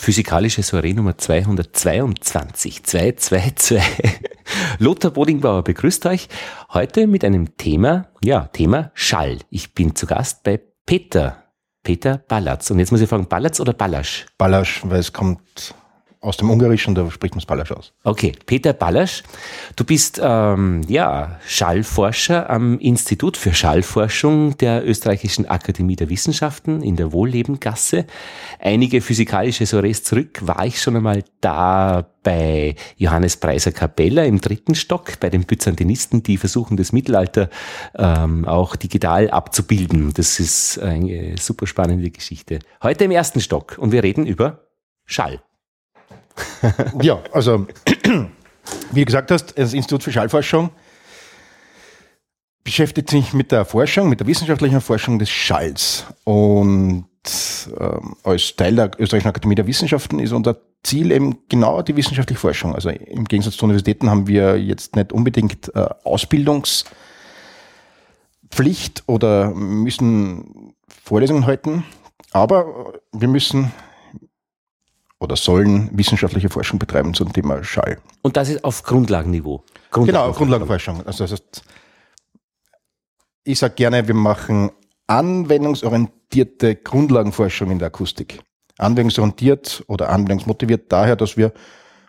Physikalische 0.00 0.62
Soiree 0.62 0.94
Nummer 0.94 1.18
222, 1.18 2.82
222. 2.84 3.82
Lothar 4.78 5.10
Bodingbauer 5.10 5.62
begrüßt 5.62 6.06
euch 6.06 6.28
heute 6.72 7.06
mit 7.06 7.22
einem 7.22 7.58
Thema, 7.58 8.06
ja, 8.24 8.46
Thema 8.46 8.92
Schall. 8.94 9.40
Ich 9.50 9.74
bin 9.74 9.94
zu 9.94 10.06
Gast 10.06 10.42
bei 10.42 10.58
Peter, 10.86 11.44
Peter 11.82 12.16
Ballatz. 12.16 12.70
Und 12.70 12.78
jetzt 12.78 12.92
muss 12.92 13.02
ich 13.02 13.10
fragen, 13.10 13.28
Ballatz 13.28 13.60
oder 13.60 13.74
Ballasch? 13.74 14.24
Ballasch, 14.38 14.80
weil 14.84 15.00
es 15.00 15.12
kommt 15.12 15.74
aus 16.22 16.36
dem 16.36 16.50
Ungarischen, 16.50 16.94
da 16.94 17.10
spricht 17.10 17.34
man 17.34 17.40
es 17.40 17.46
Ballasch 17.46 17.72
aus. 17.72 17.92
Okay, 18.04 18.32
Peter 18.44 18.74
Ballasch, 18.74 19.22
du 19.76 19.84
bist 19.84 20.20
ähm, 20.22 20.82
ja 20.86 21.38
Schallforscher 21.46 22.50
am 22.50 22.78
Institut 22.78 23.38
für 23.38 23.54
Schallforschung 23.54 24.58
der 24.58 24.86
Österreichischen 24.86 25.46
Akademie 25.46 25.96
der 25.96 26.10
Wissenschaften 26.10 26.82
in 26.82 26.96
der 26.96 27.12
Wohllebengasse. 27.12 28.04
Einige 28.58 29.00
physikalische 29.00 29.64
Soirees 29.64 30.04
zurück 30.04 30.40
war 30.42 30.66
ich 30.66 30.82
schon 30.82 30.96
einmal 30.96 31.24
da 31.40 32.06
bei 32.22 32.74
Johannes 32.96 33.38
Preiser 33.38 33.72
Capella 33.72 34.24
im 34.24 34.42
dritten 34.42 34.74
Stock, 34.74 35.18
bei 35.20 35.30
den 35.30 35.44
Byzantinisten, 35.44 36.22
die 36.22 36.36
versuchen, 36.36 36.76
das 36.76 36.92
Mittelalter 36.92 37.48
ähm, 37.96 38.44
auch 38.44 38.76
digital 38.76 39.30
abzubilden. 39.30 40.12
Das 40.12 40.38
ist 40.38 40.78
eine 40.80 41.36
super 41.38 41.66
spannende 41.66 42.10
Geschichte. 42.10 42.58
Heute 42.82 43.04
im 43.04 43.10
ersten 43.10 43.40
Stock 43.40 43.78
und 43.78 43.92
wir 43.92 44.02
reden 44.02 44.26
über 44.26 44.66
Schall. 45.06 45.40
ja, 47.02 47.20
also 47.32 47.66
wie 48.92 49.00
du 49.00 49.04
gesagt 49.04 49.30
hast, 49.30 49.58
das 49.58 49.72
Institut 49.72 50.02
für 50.02 50.12
Schallforschung 50.12 50.70
beschäftigt 52.64 53.10
sich 53.10 53.32
mit 53.32 53.52
der 53.52 53.64
Forschung, 53.64 54.08
mit 54.08 54.20
der 54.20 54.26
wissenschaftlichen 54.26 54.80
Forschung 54.80 55.18
des 55.18 55.30
Schalls. 55.30 56.04
Und 56.24 57.06
ähm, 57.78 58.16
als 58.22 58.54
Teil 58.56 58.76
der 58.76 58.90
Österreichischen 58.98 59.28
Akademie 59.28 59.54
der 59.54 59.66
Wissenschaften 59.66 60.18
ist 60.18 60.32
unser 60.32 60.56
Ziel 60.82 61.12
eben 61.12 61.38
genau 61.48 61.82
die 61.82 61.96
wissenschaftliche 61.96 62.40
Forschung. 62.40 62.74
Also 62.74 62.90
im 62.90 63.24
Gegensatz 63.24 63.56
zu 63.56 63.64
Universitäten 63.64 64.08
haben 64.08 64.26
wir 64.26 64.58
jetzt 64.58 64.96
nicht 64.96 65.12
unbedingt 65.12 65.74
äh, 65.74 65.88
Ausbildungspflicht 66.04 69.02
oder 69.06 69.50
müssen 69.50 70.74
Vorlesungen 71.02 71.46
halten, 71.46 71.84
aber 72.32 72.94
wir 73.12 73.28
müssen 73.28 73.72
oder 75.20 75.36
sollen 75.36 75.90
wissenschaftliche 75.96 76.48
Forschung 76.48 76.78
betreiben 76.78 77.14
zum 77.14 77.32
Thema 77.32 77.62
Schall. 77.62 77.98
Und 78.22 78.36
das 78.36 78.48
ist 78.48 78.64
auf 78.64 78.82
Grundlagenniveau? 78.82 79.62
Grundlagenforschung. 79.90 80.06
Genau, 80.06 80.32
Grundlagenforschung. 80.32 81.06
Also 81.06 81.24
das 81.24 81.32
heißt, 81.32 81.62
ich 83.44 83.58
sage 83.58 83.74
gerne, 83.74 84.08
wir 84.08 84.14
machen 84.14 84.70
anwendungsorientierte 85.06 86.76
Grundlagenforschung 86.76 87.70
in 87.70 87.78
der 87.78 87.88
Akustik. 87.88 88.40
Anwendungsorientiert 88.78 89.84
oder 89.88 90.08
anwendungsmotiviert 90.08 90.90
daher, 90.90 91.16
dass 91.16 91.36
wir 91.36 91.52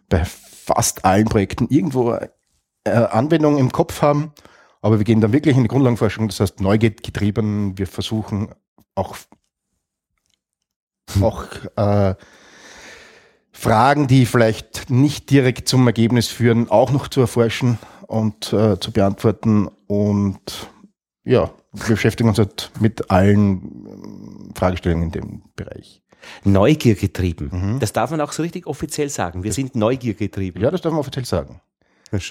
bei 0.08 0.24
fast 0.24 1.04
allen 1.04 1.26
Projekten 1.26 1.68
irgendwo 1.70 2.14
äh, 2.14 2.92
Anwendungen 2.92 3.60
im 3.60 3.72
Kopf 3.72 4.02
haben, 4.02 4.32
aber 4.82 5.00
wir 5.00 5.04
gehen 5.04 5.20
dann 5.20 5.34
wirklich 5.34 5.58
in 5.58 5.64
die 5.64 5.68
Grundlagenforschung, 5.68 6.28
das 6.28 6.40
heißt 6.40 6.60
getrieben. 6.60 7.78
wir 7.78 7.88
versuchen 7.88 8.56
auch, 8.96 9.18
auch 11.22 11.46
äh, 11.76 12.16
Fragen, 13.52 14.08
die 14.08 14.26
vielleicht 14.26 14.90
nicht 14.90 15.30
direkt 15.30 15.68
zum 15.68 15.86
Ergebnis 15.86 16.28
führen, 16.28 16.70
auch 16.70 16.92
noch 16.92 17.08
zu 17.08 17.22
erforschen 17.22 17.78
und 18.08 18.54
äh, 18.54 18.80
zu 18.80 18.92
beantworten. 18.92 19.70
Und 19.88 20.70
ja, 21.24 21.52
wir 21.74 21.96
beschäftigen 21.96 22.30
uns 22.30 22.38
halt 22.38 22.72
mit 22.80 23.12
allen 23.12 24.52
äh, 24.54 24.58
Fragestellungen 24.58 25.06
in 25.06 25.12
dem 25.12 25.42
Bereich. 25.56 26.02
Neugier 26.44 26.96
getrieben. 26.96 27.50
Mhm. 27.52 27.80
Das 27.80 27.94
darf 27.94 28.12
man 28.12 28.22
auch 28.22 28.32
so 28.32 28.44
richtig 28.44 28.68
offiziell 28.68 29.10
sagen. 29.10 29.44
Wir 29.44 29.54
sind 29.54 29.76
Neugier 29.76 30.14
getrieben. 30.14 30.62
Ja, 30.62 30.70
das 30.72 30.82
darf 30.82 30.92
man 30.92 31.00
offiziell 31.00 31.26
sagen. 31.26 31.62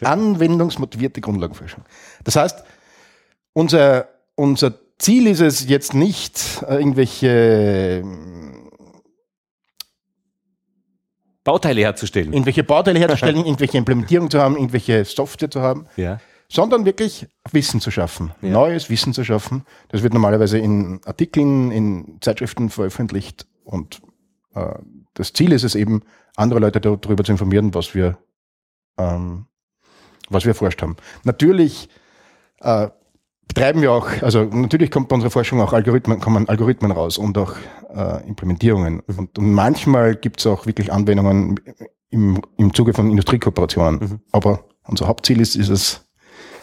Anwendungsmotivierte 0.02 1.20
Grundlagenforschung. 1.20 1.84
Das 2.22 2.36
heißt, 2.36 2.62
unser, 3.52 4.08
unser 4.34 4.74
Ziel 4.98 5.26
ist 5.26 5.40
es 5.40 5.68
jetzt 5.68 5.94
nicht, 5.94 6.62
äh, 6.68 6.76
irgendwelche 6.76 8.04
Bauteile 11.44 11.80
herzustellen. 11.80 12.32
Irgendwelche 12.32 12.64
Bauteile 12.64 12.98
herzustellen, 12.98 13.38
irgendwelche 13.38 13.78
Implementierung 13.78 14.30
zu 14.30 14.40
haben, 14.40 14.56
irgendwelche 14.56 15.04
Software 15.04 15.50
zu 15.50 15.60
haben. 15.60 15.86
Ja. 15.96 16.20
Sondern 16.52 16.84
wirklich 16.84 17.28
Wissen 17.52 17.80
zu 17.80 17.92
schaffen, 17.92 18.32
ja. 18.42 18.50
neues 18.50 18.90
Wissen 18.90 19.12
zu 19.12 19.22
schaffen. 19.22 19.64
Das 19.88 20.02
wird 20.02 20.12
normalerweise 20.12 20.58
in 20.58 21.00
Artikeln, 21.04 21.70
in 21.70 22.18
Zeitschriften 22.20 22.70
veröffentlicht 22.70 23.46
und 23.64 24.02
äh, 24.54 24.74
das 25.14 25.32
Ziel 25.32 25.52
ist 25.52 25.62
es 25.62 25.74
eben, 25.74 26.02
andere 26.36 26.60
Leute 26.60 26.80
darüber 26.80 27.24
zu 27.24 27.32
informieren, 27.32 27.74
was 27.74 27.94
wir, 27.94 28.18
ähm, 28.98 29.46
was 30.28 30.44
wir 30.44 30.50
erforscht 30.50 30.82
haben. 30.82 30.96
Natürlich 31.24 31.88
äh, 32.60 32.88
betreiben 33.46 33.82
wir 33.82 33.92
auch, 33.92 34.08
also 34.22 34.44
natürlich 34.44 34.90
kommt 34.90 35.08
bei 35.08 35.14
unserer 35.14 35.30
Forschung 35.30 35.60
auch 35.60 35.72
Algorithmen, 35.72 36.20
kommen 36.20 36.48
Algorithmen 36.48 36.92
raus 36.92 37.18
und 37.18 37.36
auch 37.36 37.54
äh, 37.94 38.26
Implementierungen. 38.26 39.02
Mhm. 39.06 39.18
Und, 39.18 39.38
und, 39.38 39.52
manchmal 39.52 40.16
gibt 40.16 40.40
es 40.40 40.46
auch 40.46 40.66
wirklich 40.66 40.92
Anwendungen 40.92 41.60
im, 42.10 42.40
im 42.56 42.74
Zuge 42.74 42.94
von 42.94 43.10
Industriekooperationen. 43.10 44.00
Mhm. 44.00 44.20
Aber 44.32 44.64
unser 44.84 45.06
Hauptziel 45.06 45.40
ist, 45.40 45.56
ist 45.56 45.68
es, 45.68 46.06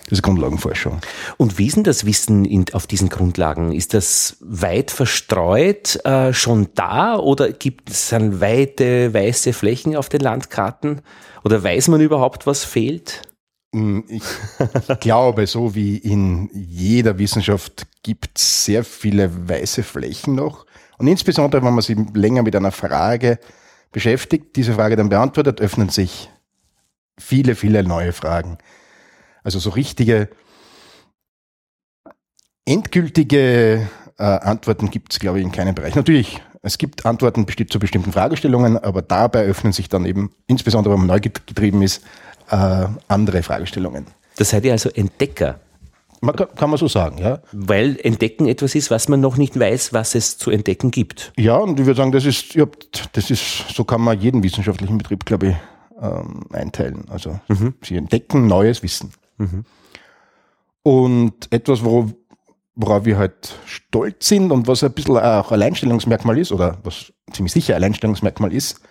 diese 0.10 0.22
Grundlagenforschung. 0.22 1.00
Und 1.38 1.58
wie 1.58 1.68
ist 1.68 1.76
denn 1.76 1.84
das 1.84 2.06
Wissen 2.06 2.46
in, 2.46 2.66
auf 2.72 2.88
diesen 2.88 3.10
Grundlagen? 3.10 3.74
Ist 3.74 3.94
das 3.94 4.38
weit 4.40 4.92
verstreut 4.92 6.04
äh, 6.06 6.34
schon 6.34 6.70
da 6.76 7.18
oder 7.18 7.52
gibt 7.52 7.90
es 7.90 8.10
dann 8.10 8.40
weite 8.40 9.14
weiße 9.14 9.54
Flächen 9.54 9.96
auf 9.96 10.10
den 10.10 10.22
Landkarten? 10.22 11.02
Oder 11.44 11.64
weiß 11.64 11.90
man 11.90 12.02
überhaupt, 12.02 12.48
was 12.48 12.64
fehlt? 12.64 13.22
Hm, 13.74 14.06
ich 14.08 14.24
glaube, 15.02 15.46
so 15.46 15.76
wie 15.76 15.98
in 15.98 16.50
jeder 16.54 17.20
Wissenschaft 17.20 17.86
gibt 18.04 18.40
es 18.40 18.66
sehr 18.66 18.84
viele 18.84 19.50
weiße 19.50 19.84
Flächen 19.84 20.36
noch. 20.36 20.66
Und 20.98 21.08
insbesondere, 21.08 21.64
wenn 21.64 21.74
man 21.74 21.82
sich 21.82 21.98
länger 22.14 22.44
mit 22.44 22.56
einer 22.56 22.72
Frage 22.72 23.40
beschäftigt, 23.92 24.56
diese 24.56 24.74
Frage 24.74 24.96
dann 24.96 25.10
beantwortet, 25.10 25.62
öffnen 25.62 25.90
sich 25.90 26.30
viele, 27.20 27.56
viele 27.56 27.84
neue 27.84 28.14
Fragen. 28.14 28.58
Also 29.44 29.60
so 29.60 29.70
richtige, 29.70 30.30
endgültige 32.66 33.88
äh, 34.18 34.24
Antworten 34.24 34.90
gibt 34.90 35.14
es, 35.14 35.20
glaube 35.20 35.40
ich, 35.40 35.46
in 35.46 35.52
keinem 35.52 35.76
Bereich. 35.76 35.96
Natürlich, 35.96 36.42
es 36.62 36.78
gibt 36.78 37.06
Antworten 37.06 37.46
zu 37.70 37.80
bestimmten 37.80 38.12
Fragestellungen, 38.12 38.78
aber 38.78 39.02
dabei 39.02 39.46
öffnen 39.46 39.74
sich 39.74 39.90
dann 39.90 40.06
eben, 40.06 40.32
insbesondere 40.48 40.94
wenn 40.94 41.06
man 41.06 41.08
neu 41.08 41.20
getrieben 41.20 41.82
ist, 41.82 42.04
äh, 42.50 42.88
andere 43.08 43.44
Fragestellungen. 43.44 44.08
Das 44.38 44.50
seid 44.50 44.66
ihr 44.66 44.74
also 44.74 44.90
Entdecker. 44.90 45.60
Man 46.22 46.36
kann, 46.36 46.48
kann, 46.56 46.70
man 46.70 46.80
so 46.80 46.88
sagen, 46.88 47.20
ja. 47.20 47.42
Weil 47.52 48.00
Entdecken 48.02 48.48
etwas 48.48 48.76
ist, 48.76 48.90
was 48.90 49.08
man 49.08 49.22
noch 49.22 49.38
nicht 49.38 49.60
weiß, 49.60 49.94
was 49.94 50.16
es 50.16 50.38
zu 50.38 50.50
entdecken 50.50 50.92
gibt. 50.92 51.32
Ja, 51.38 51.58
und 51.58 51.80
ich 51.80 51.86
würde 51.86 51.98
sagen, 51.98 52.12
das 52.12 52.26
ist, 52.26 52.56
ja, 52.56 52.66
das 53.14 53.30
ist, 53.30 53.66
so 53.74 53.84
kann 53.84 54.02
man 54.02 54.20
jeden 54.20 54.42
wissenschaftlichen 54.42 54.98
Betrieb, 54.98 55.26
glaube 55.26 55.50
ich, 55.50 55.56
ähm, 56.02 56.46
einteilen. 56.52 57.06
Also 57.10 57.40
mhm. 57.48 57.76
sie 57.84 57.98
entdecken 57.98 58.48
neues 58.48 58.82
Wissen. 58.84 59.12
Mhm. 59.38 59.66
Und 60.84 61.52
etwas, 61.52 61.84
wo, 61.84 62.10
worauf 62.76 63.06
wir 63.06 63.18
halt 63.18 63.56
stolz 63.66 64.28
sind 64.28 64.52
und 64.52 64.68
was 64.68 64.84
ein 64.84 64.94
bisschen 64.94 65.18
auch 65.18 65.52
Alleinstellungsmerkmal 65.52 66.38
ist, 66.38 66.52
oder 66.52 66.78
was 66.84 67.14
ziemlich 67.32 67.54
sicher 67.54 67.76
Alleinstellungsmerkmal 67.76 68.54
ist, 68.54 68.82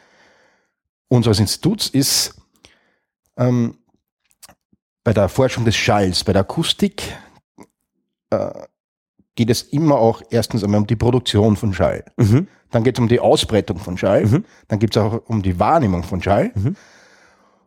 unseres 1.08 1.40
Instituts 1.40 1.88
ist, 1.88 2.34
ähm, 3.36 3.78
bei 5.06 5.12
der 5.12 5.28
Forschung 5.28 5.64
des 5.64 5.76
Schalls, 5.76 6.24
bei 6.24 6.32
der 6.32 6.40
Akustik 6.40 7.16
äh, 8.30 8.50
geht 9.36 9.50
es 9.50 9.62
immer 9.62 9.94
auch 9.98 10.20
erstens 10.30 10.64
einmal 10.64 10.80
um 10.80 10.86
die 10.88 10.96
Produktion 10.96 11.54
von 11.54 11.72
Schall. 11.72 12.04
Mhm. 12.16 12.48
Dann 12.72 12.82
geht 12.82 12.96
es 12.96 13.00
um 13.00 13.06
die 13.06 13.20
Ausbreitung 13.20 13.78
von 13.78 13.96
Schall. 13.96 14.26
Mhm. 14.26 14.44
Dann 14.66 14.80
geht 14.80 14.96
es 14.96 15.00
auch 15.00 15.22
um 15.28 15.42
die 15.42 15.60
Wahrnehmung 15.60 16.02
von 16.02 16.20
Schall. 16.20 16.50
Mhm. 16.56 16.74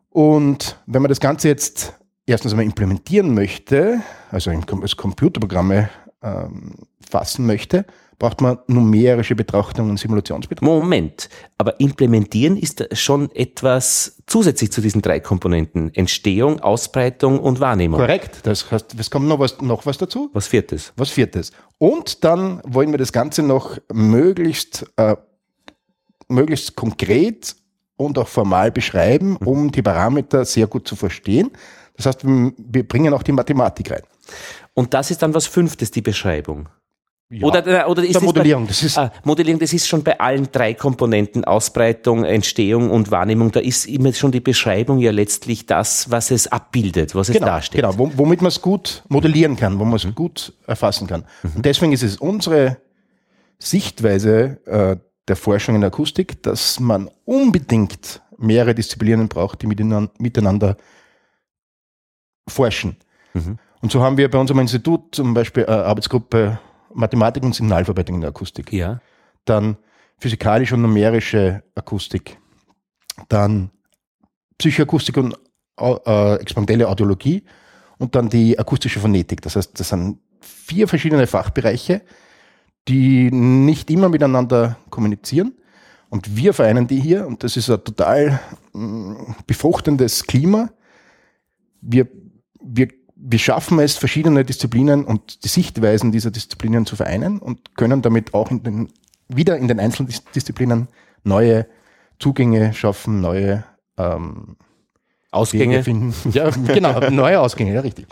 Und 0.10 0.82
wenn 0.86 1.02
man 1.02 1.08
das 1.08 1.22
Ganze 1.22 1.48
jetzt 1.48 1.94
erstens 2.26 2.52
einmal 2.52 2.66
implementieren 2.66 3.34
möchte, 3.34 4.02
also 4.32 4.52
als 4.52 4.98
Computerprogramme 4.98 5.90
ähm, 6.22 6.74
fassen 7.10 7.46
möchte, 7.46 7.86
braucht 8.20 8.42
man 8.42 8.60
numerische 8.68 9.34
Betrachtung 9.34 9.90
und 9.90 9.98
Simulationsbetrachtung. 9.98 10.80
Moment, 10.80 11.30
aber 11.58 11.80
implementieren 11.80 12.58
ist 12.58 12.86
schon 12.98 13.32
etwas 13.34 14.22
zusätzlich 14.28 14.72
zu 14.72 14.82
diesen 14.82 15.02
drei 15.02 15.22
Komponenten. 15.22 15.94
Entstehung, 15.96 16.60
Ausbreitung 16.60 17.40
und 17.40 17.62
Wahrnehmung. 17.62 18.00
Korrekt, 18.00 18.42
das 18.44 18.70
heißt, 18.70 18.96
es 19.00 19.10
kommt 19.10 19.28
noch 19.28 19.40
was, 19.40 19.62
noch 19.62 19.86
was 19.86 19.98
dazu. 19.98 20.30
Was 20.34 20.48
viertes? 20.48 20.94
Was 20.98 21.10
viertes. 21.10 21.52
Und 21.78 22.24
dann 22.26 22.62
wollen 22.66 22.92
wir 22.92 22.98
das 22.98 23.14
Ganze 23.14 23.42
noch 23.42 23.78
möglichst, 23.92 24.86
äh, 24.98 25.16
möglichst 26.28 26.76
konkret 26.76 27.56
und 27.96 28.18
auch 28.18 28.28
formal 28.28 28.72
beschreiben, 28.72 29.38
mhm. 29.40 29.48
um 29.48 29.72
die 29.72 29.82
Parameter 29.82 30.44
sehr 30.44 30.68
gut 30.68 30.88
zu 30.88 30.96
verstehen. 30.96 31.52
Das 31.96 32.06
heißt, 32.06 32.20
wir 32.24 32.88
bringen 32.88 33.14
auch 33.14 33.24
die 33.24 33.32
Mathematik 33.32 33.92
rein. 33.92 34.04
Und 34.74 34.94
das 34.94 35.12
ist 35.12 35.22
dann 35.22 35.34
was 35.34 35.48
Fünftes, 35.48 35.92
die 35.92 36.02
Beschreibung. 36.02 36.70
Ja. 37.32 37.46
Oder, 37.46 37.68
äh, 37.68 37.86
oder 37.86 38.04
ist 38.04 38.16
der 38.16 38.24
Modellierung, 38.24 38.64
bei, 38.64 38.70
das 38.70 38.82
ist 38.82 38.98
ah, 38.98 39.12
Modellierung, 39.24 39.60
das 39.60 39.72
ist 39.72 39.88
schon 39.88 40.04
bei 40.04 40.20
allen 40.20 40.52
drei 40.52 40.74
Komponenten, 40.74 41.46
Ausbreitung, 41.46 42.24
Entstehung 42.24 42.90
und 42.90 43.12
Wahrnehmung, 43.12 43.52
da 43.52 43.60
ist 43.60 43.86
immer 43.86 44.12
schon 44.14 44.32
die 44.32 44.40
Beschreibung 44.40 44.98
ja 44.98 45.12
letztlich 45.12 45.68
das, 45.68 46.10
was 46.10 46.32
es 46.32 46.48
abbildet, 46.48 47.14
was 47.14 47.28
genau, 47.28 47.46
es 47.46 47.46
darstellt. 47.46 47.84
Genau, 47.84 48.12
womit 48.16 48.42
man 48.42 48.48
es 48.48 48.62
gut 48.64 49.04
modellieren 49.10 49.56
kann, 49.56 49.78
wo 49.78 49.86
man 49.86 49.98
es 49.98 50.08
gut 50.16 50.54
erfassen 50.66 51.06
kann. 51.06 51.24
Mhm. 51.44 51.52
Und 51.58 51.66
deswegen 51.66 51.92
ist 51.92 52.02
es 52.02 52.18
unsere 52.18 52.78
Sichtweise 53.60 54.58
äh, 54.66 54.98
der 55.28 55.36
Forschung 55.36 55.76
in 55.76 55.82
der 55.82 55.90
Akustik, 55.90 56.42
dass 56.42 56.80
man 56.80 57.12
unbedingt 57.26 58.24
mehrere 58.40 58.74
Disziplinen 58.74 59.28
braucht, 59.28 59.62
die 59.62 59.68
miteinander 59.68 60.78
forschen. 62.48 62.98
Mhm. 63.36 63.60
Und 63.82 63.92
so 63.92 64.02
haben 64.02 64.18
wir 64.18 64.32
bei 64.32 64.40
unserem 64.40 64.62
Institut 64.62 65.14
zum 65.14 65.36
Beispiel 65.36 65.68
eine 65.68 65.86
Arbeitsgruppe 65.86 66.60
Mathematik 66.94 67.44
und 67.44 67.56
Signalverarbeitung 67.56 68.16
in 68.16 68.22
der 68.22 68.30
Akustik. 68.30 68.72
Ja. 68.72 69.02
Dann 69.46 69.78
physikalische 70.20 70.76
und 70.76 70.82
numerische 70.82 71.64
Akustik. 71.76 72.38
Dann 73.28 73.72
Psychoakustik 74.58 75.18
und 75.18 75.36
äh, 75.78 76.36
expandelle 76.36 76.88
Audiologie 76.88 77.44
und 77.98 78.16
dann 78.16 78.30
die 78.30 78.58
akustische 78.60 79.00
Phonetik. 79.00 79.42
Das 79.42 79.56
heißt, 79.56 79.80
das 79.80 79.90
sind 79.90 80.20
vier 80.42 80.88
verschiedene 80.88 81.28
Fachbereiche, 81.28 82.02
die 82.88 83.32
nicht 83.32 83.90
immer 83.90 84.10
miteinander 84.10 84.78
kommunizieren. 84.90 85.54
Und 86.10 86.36
wir 86.36 86.54
vereinen 86.54 86.88
die 86.88 87.00
hier 87.00 87.28
und 87.28 87.44
das 87.44 87.56
ist 87.56 87.70
ein 87.70 87.84
total 87.84 88.40
mm, 88.74 89.14
befruchtendes 89.46 90.26
Klima. 90.26 90.70
Wir, 91.82 92.08
wir 92.60 92.88
wir 93.22 93.40
schaffen 93.40 93.80
es, 93.80 93.98
verschiedene 93.98 94.46
Disziplinen 94.46 95.04
und 95.04 95.44
die 95.44 95.50
Sichtweisen 95.50 96.12
dieser 96.12 96.32
Disziplinen 96.32 96.86
zu 96.86 96.96
vereinen 96.96 97.40
und 97.40 97.76
können 97.76 98.02
damit 98.02 98.34
auch 98.34 98.50
in 98.50 98.64
den, 98.64 98.90
wieder 99.28 99.58
in 99.58 99.68
den 99.68 99.80
einzelnen 99.80 100.14
Disziplinen 100.34 100.88
neue 101.24 101.66
Zugänge 102.18 102.74
schaffen, 102.74 103.20
neue 103.22 103.66
ähm, 103.98 104.56
Ausgänge 105.32 105.84
finden. 105.84 106.14
Ja, 106.32 106.50
genau, 106.50 107.10
neue 107.10 107.40
Ausgänge, 107.40 107.74
ja, 107.74 107.82
richtig. 107.82 108.08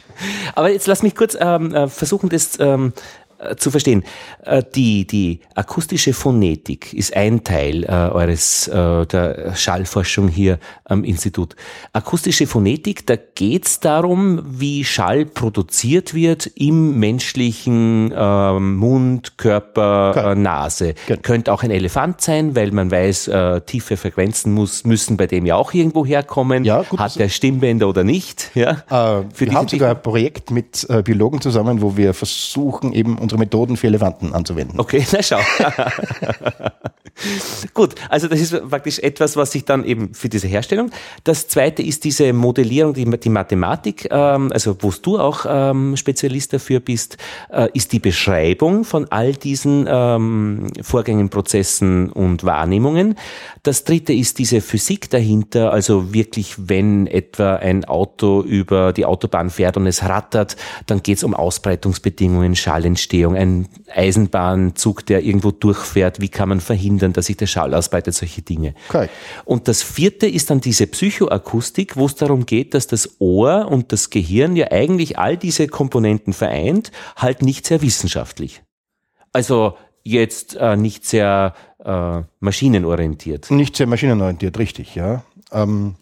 Aber 0.56 0.70
jetzt 0.70 0.88
lass 0.88 1.04
mich 1.04 1.16
kurz 1.16 1.38
ähm, 1.40 1.74
äh, 1.74 1.88
versuchen, 1.88 2.30
das 2.30 2.60
ähm, 2.60 2.94
äh, 2.96 3.27
zu 3.58 3.72
verstehen. 3.72 4.04
Äh, 4.44 4.64
die, 4.76 5.06
die 5.06 5.42
akustische 5.56 6.14
Phonetik 6.14 6.94
ist 6.94 7.16
ein 7.16 7.44
Teil 7.44 7.84
äh, 7.84 7.88
eures 7.88 8.68
äh, 8.68 9.06
der 9.06 9.56
Schallforschung 9.56 10.28
hier 10.28 10.60
am 10.86 11.04
Institut. 11.04 11.56
Akustische 11.94 12.48
Phonetik, 12.48 13.06
da 13.06 13.16
geht 13.16 13.66
es 13.66 13.80
darum, 13.80 14.42
wie 14.46 14.84
Schall 14.84 15.26
produziert 15.26 16.14
wird 16.14 16.48
im 16.56 17.00
menschlichen 17.00 18.12
äh, 18.12 18.60
Mund, 18.60 19.38
Körper, 19.38 20.32
äh, 20.32 20.36
Nase. 20.36 20.96
Genau. 21.08 21.20
Könnte 21.22 21.54
auch 21.54 21.64
ein 21.64 21.72
Elefant 21.72 22.22
sein, 22.22 22.56
weil 22.56 22.72
man 22.72 22.90
weiß, 22.90 23.28
äh, 23.28 23.62
tiefe 23.62 23.98
Frequenzen 23.98 24.54
muss, 24.54 24.84
müssen 24.84 25.18
bei 25.18 25.28
dem 25.28 25.46
ja 25.46 25.56
auch 25.56 25.74
irgendwo 25.74 26.06
herkommen. 26.06 26.64
Ja, 26.64 26.84
gut, 26.84 27.00
Hat 27.00 27.20
der 27.20 27.30
Stimmbänder 27.30 27.88
oder 27.88 28.04
nicht? 28.04 28.52
Ja, 28.56 28.72
äh, 28.90 29.24
wir 29.38 29.54
haben 29.54 29.68
sogar 29.68 29.92
ein 29.92 30.02
Projekt 30.02 30.52
mit 30.52 30.86
äh, 30.90 31.04
Biologen 31.04 31.42
zusammen, 31.42 31.82
wo 31.82 31.98
wir 31.98 32.14
versuchen 32.14 32.94
eben 32.94 33.18
unsere 33.28 33.40
Methoden 33.40 33.76
für 33.76 33.88
Elefanten 33.88 34.34
anzuwenden. 34.34 34.80
Okay, 34.80 35.06
na 35.12 35.22
schau. 35.22 35.40
Gut, 37.74 37.96
also 38.10 38.28
das 38.28 38.40
ist 38.40 38.70
praktisch 38.70 39.00
etwas, 39.00 39.36
was 39.36 39.52
sich 39.52 39.66
dann 39.66 39.84
eben 39.84 40.14
für 40.14 40.30
diese 40.30 40.48
Herstellung. 40.48 40.92
Das 41.24 41.48
zweite 41.48 41.82
ist 41.82 42.04
diese 42.04 42.32
Modellierung, 42.32 42.94
die, 42.94 43.06
die 43.06 43.30
Mathematik, 43.30 44.08
ähm, 44.12 44.52
also 44.52 44.78
wo 44.80 44.92
du 45.02 45.18
auch 45.18 45.46
ähm, 45.48 45.98
Spezialist 45.98 46.54
dafür 46.54 46.80
bist, 46.80 47.18
äh, 47.52 47.70
ist 47.74 47.92
die 47.92 48.00
Beschreibung 48.00 48.84
von 48.84 49.08
all 49.10 49.34
diesen 49.34 49.88
ähm, 49.90 50.68
Vorgängen, 50.82 51.30
Prozessen 51.30 52.12
und 52.12 52.44
Wahrnehmungen. 52.44 53.16
Das 53.64 53.84
dritte 53.84 54.14
ist 54.14 54.38
diese 54.38 54.62
Physik 54.62 55.10
dahinter, 55.10 55.74
also 55.74 56.14
wirklich, 56.14 56.56
wenn 56.58 57.08
etwa 57.08 57.56
ein 57.56 57.84
Auto 57.86 58.42
über 58.42 58.94
die 58.94 59.06
Autobahn 59.06 59.50
fährt 59.50 59.76
und 59.76 59.88
es 59.88 60.04
rattert, 60.04 60.56
dann 60.86 61.02
geht 61.02 61.18
es 61.18 61.24
um 61.24 61.34
Ausbreitungsbedingungen, 61.34 62.56
Schallentstehung, 62.56 63.17
ein 63.26 63.68
Eisenbahnzug, 63.94 65.06
der 65.06 65.24
irgendwo 65.24 65.52
durchfährt, 65.52 66.22
wie 66.22 66.30
kann 66.30 66.50
man 66.50 66.60
verhindern, 66.60 67.14
dass 67.14 67.28
sich 67.28 67.38
der 67.38 67.48
Schall 67.48 67.74
ausbreitet, 67.74 68.14
solche 68.14 68.42
Dinge. 68.42 68.74
Okay. 68.90 69.10
Und 69.46 69.68
das 69.68 69.84
vierte 69.84 70.28
ist 70.28 70.50
dann 70.50 70.62
diese 70.62 70.88
Psychoakustik, 70.88 71.98
wo 71.98 72.06
es 72.06 72.16
darum 72.16 72.46
geht, 72.46 72.74
dass 72.74 72.88
das 72.88 73.20
Ohr 73.20 73.68
und 73.70 73.92
das 73.92 74.10
Gehirn 74.10 74.56
ja 74.56 74.72
eigentlich 74.72 75.18
all 75.18 75.38
diese 75.38 75.68
Komponenten 75.68 76.34
vereint, 76.34 76.92
halt 77.16 77.42
nicht 77.42 77.66
sehr 77.66 77.82
wissenschaftlich. 77.82 78.62
Also 79.34 79.76
jetzt 80.04 80.56
äh, 80.56 80.78
nicht 80.78 81.06
sehr 81.06 81.54
äh, 81.84 82.22
maschinenorientiert. 82.40 83.52
Nicht 83.52 83.76
sehr 83.76 83.88
maschinenorientiert, 83.88 84.58
richtig, 84.58 84.96
ja. 84.96 85.24
Ähm, 85.52 85.96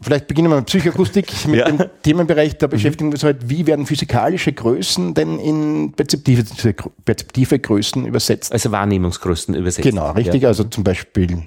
Vielleicht 0.00 0.26
beginnen 0.26 0.50
wir 0.50 0.56
mit 0.56 0.66
Psychoakustik, 0.66 1.46
mit 1.46 1.60
ja. 1.60 1.70
dem 1.70 1.84
Themenbereich, 2.02 2.58
da 2.58 2.66
beschäftigen 2.66 3.10
wir 3.10 3.14
uns 3.14 3.24
halt, 3.24 3.48
wie 3.48 3.66
werden 3.66 3.86
physikalische 3.86 4.52
Größen 4.52 5.14
denn 5.14 5.38
in 5.38 5.92
perzeptive, 5.92 6.44
perzeptive 7.04 7.58
Größen 7.58 8.04
übersetzt? 8.04 8.52
Also 8.52 8.70
Wahrnehmungsgrößen 8.72 9.54
übersetzt. 9.54 9.88
Genau, 9.88 10.10
richtig. 10.12 10.42
Ja. 10.42 10.48
Also 10.48 10.64
zum 10.64 10.84
Beispiel 10.84 11.46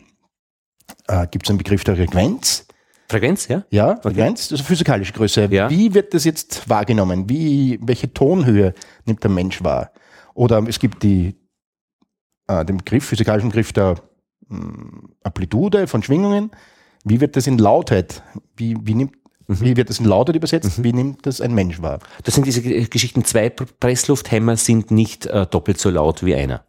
äh, 1.07 1.27
gibt 1.27 1.45
es 1.45 1.49
einen 1.49 1.59
Begriff 1.59 1.83
der 1.83 1.95
Frequenz. 1.95 2.65
Frequenz, 3.07 3.47
ja? 3.47 3.65
Ja, 3.69 3.97
Frequenz, 4.01 4.51
also 4.51 4.63
physikalische 4.63 5.13
Größe. 5.13 5.47
Ja. 5.51 5.69
Wie 5.69 5.93
wird 5.93 6.13
das 6.13 6.23
jetzt 6.25 6.69
wahrgenommen? 6.69 7.29
Wie, 7.29 7.79
welche 7.81 8.13
Tonhöhe 8.13 8.73
nimmt 9.05 9.23
der 9.23 9.31
Mensch 9.31 9.63
wahr? 9.63 9.91
Oder 10.33 10.63
es 10.67 10.79
gibt 10.79 11.03
die, 11.03 11.35
äh, 12.47 12.63
den 12.65 12.77
Begriff, 12.77 13.05
physikalischen 13.05 13.49
Begriff 13.49 13.73
der 13.73 13.95
mh, 14.47 14.57
hm, 14.57 15.09
Amplitude 15.23 15.87
von 15.87 16.03
Schwingungen. 16.03 16.51
Wie 17.03 17.21
wird 17.21 17.35
das 17.35 17.47
in 17.47 17.57
Lautheit? 17.57 18.23
Wie, 18.55 18.75
wie 18.81 18.95
nimmt 18.95 19.13
mhm. 19.47 19.61
Wie 19.61 19.77
wird 19.77 19.89
das 19.89 19.99
in 19.99 20.05
Lautheit 20.05 20.35
übersetzt? 20.35 20.79
Mhm. 20.79 20.83
Wie 20.83 20.93
nimmt 20.93 21.25
das 21.25 21.41
ein 21.41 21.53
Mensch 21.53 21.81
wahr? 21.81 21.99
Das 22.23 22.35
sind 22.35 22.45
diese 22.45 22.61
Geschichten. 22.61 23.23
Zwei 23.25 23.49
Presslufthämmer 23.49 24.57
sind 24.57 24.91
nicht 24.91 25.25
äh, 25.25 25.45
doppelt 25.47 25.79
so 25.79 25.89
laut 25.89 26.23
wie 26.23 26.35
einer. 26.35 26.63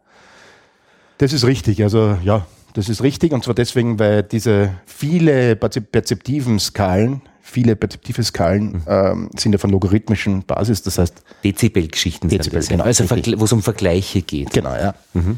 Das 1.17 1.33
ist 1.33 1.45
richtig. 1.45 1.83
Also 1.83 2.17
ja, 2.23 2.47
das 2.73 2.89
ist 2.89 3.03
richtig. 3.03 3.31
Und 3.33 3.43
zwar 3.43 3.53
deswegen, 3.53 3.99
weil 3.99 4.23
diese 4.23 4.73
viele 4.85 5.55
perzeptiven 5.55 6.59
Skalen, 6.59 7.21
viele 7.41 7.75
perzeptive 7.75 8.23
Skalen 8.23 8.71
mhm. 8.71 8.81
ähm, 8.87 9.29
sind 9.37 9.51
ja 9.51 9.57
von 9.57 9.69
logarithmischen 9.69 10.43
Basis. 10.43 10.81
Das 10.81 10.97
heißt 10.97 11.21
Dezibelgeschichten. 11.43 12.29
Dezibel, 12.29 12.65
genau. 12.65 12.85
Also 12.85 13.09
wo 13.09 13.43
es 13.43 13.51
um 13.51 13.61
Vergleiche 13.61 14.21
geht. 14.21 14.51
Genau, 14.51 14.73
ja. 14.73 14.95
Mhm. 15.13 15.37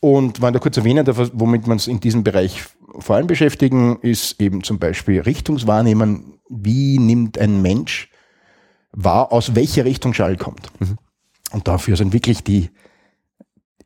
Und 0.00 0.42
wenn 0.42 0.48
ich 0.48 0.54
da 0.54 0.58
kurz 0.58 0.76
erwähnen 0.76 1.04
darf, 1.04 1.30
womit 1.32 1.68
man 1.68 1.76
es 1.76 1.86
in 1.86 2.00
diesem 2.00 2.24
Bereich 2.24 2.64
vor 2.98 3.16
allem 3.16 3.26
beschäftigen, 3.26 3.98
ist 4.00 4.40
eben 4.40 4.62
zum 4.62 4.78
Beispiel 4.78 5.20
Richtungswahrnehmen. 5.20 6.38
Wie 6.48 6.98
nimmt 6.98 7.38
ein 7.38 7.62
Mensch 7.62 8.10
wahr, 8.92 9.32
aus 9.32 9.54
welcher 9.54 9.84
Richtung 9.84 10.14
Schall 10.14 10.36
kommt? 10.36 10.70
Mhm. 10.80 10.98
Und 11.52 11.68
dafür 11.68 11.96
sind 11.96 12.12
wirklich 12.12 12.42
die, 12.44 12.70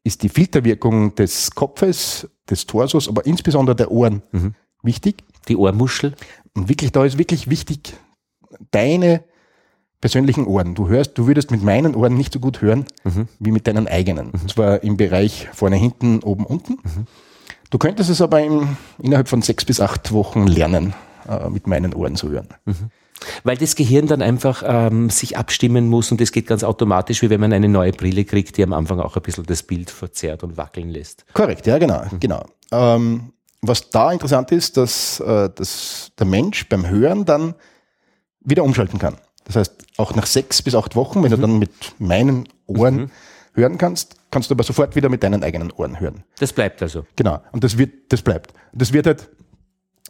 ist 0.04 0.22
die 0.22 0.28
Filterwirkung 0.28 1.14
des 1.14 1.52
Kopfes, 1.52 2.28
des 2.48 2.66
Torsos, 2.66 3.08
aber 3.08 3.26
insbesondere 3.26 3.76
der 3.76 3.90
Ohren 3.90 4.22
mhm. 4.32 4.54
wichtig. 4.82 5.25
Die 5.48 5.56
Ohrmuschel. 5.56 6.14
Und 6.54 6.68
wirklich, 6.68 6.92
da 6.92 7.04
ist 7.04 7.18
wirklich 7.18 7.48
wichtig, 7.48 7.94
deine 8.70 9.25
persönlichen 10.00 10.46
Ohren. 10.46 10.75
Du 10.75 10.88
hörst, 10.88 11.16
du 11.18 11.26
würdest 11.26 11.50
mit 11.50 11.62
meinen 11.62 11.94
Ohren 11.94 12.14
nicht 12.14 12.32
so 12.32 12.40
gut 12.40 12.60
hören 12.60 12.84
mhm. 13.04 13.28
wie 13.38 13.50
mit 13.50 13.66
deinen 13.66 13.88
eigenen. 13.88 14.28
Mhm. 14.28 14.32
Und 14.42 14.50
zwar 14.50 14.82
im 14.82 14.96
Bereich 14.96 15.48
vorne, 15.52 15.76
hinten, 15.76 16.22
oben, 16.22 16.44
unten. 16.44 16.75
Mhm. 16.75 17.06
Du 17.70 17.78
könntest 17.78 18.11
es 18.11 18.20
aber 18.20 18.42
im, 18.42 18.76
innerhalb 18.99 19.28
von 19.28 19.42
sechs 19.42 19.64
bis 19.64 19.80
acht 19.80 20.12
Wochen 20.12 20.46
lernen, 20.46 20.94
äh, 21.28 21.49
mit 21.49 21.66
meinen 21.66 21.94
Ohren 21.94 22.16
zu 22.16 22.30
hören. 22.30 22.49
Mhm. 22.64 22.90
Weil 23.44 23.56
das 23.56 23.76
Gehirn 23.76 24.06
dann 24.06 24.23
einfach 24.23 24.62
ähm, 24.66 25.11
sich 25.11 25.38
abstimmen 25.38 25.88
muss 25.88 26.12
und 26.12 26.20
das 26.20 26.32
geht 26.32 26.46
ganz 26.46 26.62
automatisch, 26.62 27.23
wie 27.23 27.30
wenn 27.30 27.40
man 27.40 27.52
eine 27.52 27.68
neue 27.68 27.92
Brille 27.92 28.25
kriegt, 28.25 28.56
die 28.56 28.62
am 28.62 28.73
Anfang 28.73 29.00
auch 29.00 29.16
ein 29.16 29.23
bisschen 29.23 29.46
das 29.46 29.62
Bild 29.62 29.90
verzerrt 29.90 30.44
und 30.44 30.56
wackeln 30.56 30.90
lässt. 30.90 31.25
Korrekt, 31.32 31.66
ja, 31.66 31.78
genau. 31.78 32.02
Mhm. 32.11 32.20
genau. 32.20 32.44
Ähm, 32.70 33.32
was 33.62 33.90
da 33.90 34.12
interessant 34.12 34.52
ist, 34.52 34.76
dass, 34.76 35.18
äh, 35.20 35.49
dass 35.54 36.12
der 36.18 36.26
Mensch 36.26 36.68
beim 36.68 36.88
Hören 36.88 37.25
dann 37.25 37.54
wieder 38.40 38.62
umschalten 38.62 38.99
kann. 38.99 39.16
Das 39.44 39.56
heißt, 39.56 39.73
auch 39.96 40.14
nach 40.14 40.26
sechs 40.26 40.61
bis 40.61 40.75
acht 40.75 40.94
Wochen, 40.94 41.23
wenn 41.23 41.30
mhm. 41.30 41.37
du 41.37 41.40
dann 41.40 41.58
mit 41.58 41.73
meinen 41.99 42.49
Ohren 42.66 42.94
mhm 42.96 43.11
hören 43.56 43.78
kannst, 43.78 44.16
kannst 44.37 44.50
du 44.50 44.55
aber 44.55 44.64
sofort 44.64 44.95
wieder 44.95 45.09
mit 45.09 45.23
deinen 45.23 45.43
eigenen 45.43 45.71
Ohren 45.71 45.99
hören. 45.99 46.23
Das 46.40 46.52
bleibt 46.52 46.83
also. 46.83 47.07
Genau. 47.16 47.40
Und 47.52 47.64
das 47.64 47.78
wird, 47.78 48.12
das 48.12 48.21
bleibt. 48.21 48.52
Das 48.75 48.93
wird 48.93 49.07
halt, 49.07 49.31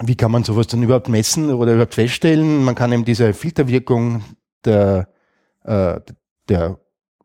wie 0.02 0.16
kann 0.16 0.32
man 0.32 0.42
sowas 0.42 0.66
dann 0.66 0.82
überhaupt 0.82 1.08
messen 1.08 1.52
oder 1.52 1.74
überhaupt 1.74 1.94
feststellen? 1.94 2.64
Man 2.64 2.74
kann 2.74 2.90
eben 2.90 3.04
diese 3.04 3.32
Filterwirkung 3.34 4.24
der, 4.64 5.06
äh, 5.62 6.00
der, 6.48 6.80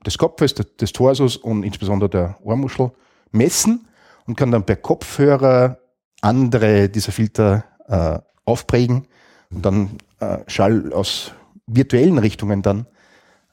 des 0.05 0.20
Kopfes, 0.20 0.53
des, 0.53 0.75
des 0.75 0.93
Torsos 0.93 1.38
und 1.38 1.63
insbesondere 1.63 2.08
der 2.08 2.38
Ohrmuschel 2.43 2.91
messen 3.31 3.88
und 4.27 4.36
kann 4.36 4.51
dann 4.51 4.63
per 4.63 4.75
Kopfhörer 4.75 5.79
andere 6.22 6.88
dieser 6.88 7.12
Filter 7.12 7.63
äh, 7.88 8.20
aufprägen 8.46 9.08
und 9.50 9.65
dann 9.65 9.98
äh, 10.20 10.38
Schall 10.46 10.93
aus 10.93 11.31
virtuellen 11.65 12.20
Richtungen 12.20 12.62
dann 12.62 12.86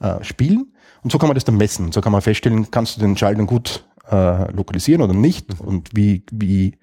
äh, 0.01 0.23
spielen. 0.23 0.75
Und 1.03 1.13
so 1.13 1.19
kann 1.19 1.29
man 1.29 1.35
das 1.35 1.45
dann 1.45 1.57
messen. 1.57 1.87
Und 1.87 1.95
so 1.95 2.01
kann 2.01 2.13
man 2.13 2.23
feststellen, 2.23 2.71
kannst 2.71 2.97
du 2.97 3.01
den 3.01 3.17
Schall 3.17 3.35
dann 3.35 3.47
gut 3.47 3.85
äh, 4.11 4.51
lokalisieren 4.53 5.03
oder 5.03 5.15
nicht 5.15 5.49
Mhm. 5.61 5.67
und 5.67 5.97
wie, 5.97 6.25
wie, 6.31 6.77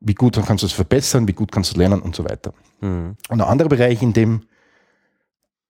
wie 0.00 0.14
gut 0.14 0.40
kannst 0.46 0.62
du 0.62 0.66
es 0.66 0.72
verbessern, 0.72 1.26
wie 1.28 1.32
gut 1.32 1.52
kannst 1.52 1.74
du 1.74 1.78
lernen 1.78 2.00
und 2.00 2.14
so 2.14 2.24
weiter. 2.24 2.52
Mhm. 2.80 3.16
Und 3.28 3.40
ein 3.40 3.48
anderer 3.48 3.68
Bereich 3.68 4.02
in 4.02 4.12
dem 4.12 4.42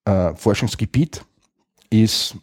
äh, 0.05 0.35
Forschungsgebiet 0.35 1.25
ist 1.91 2.37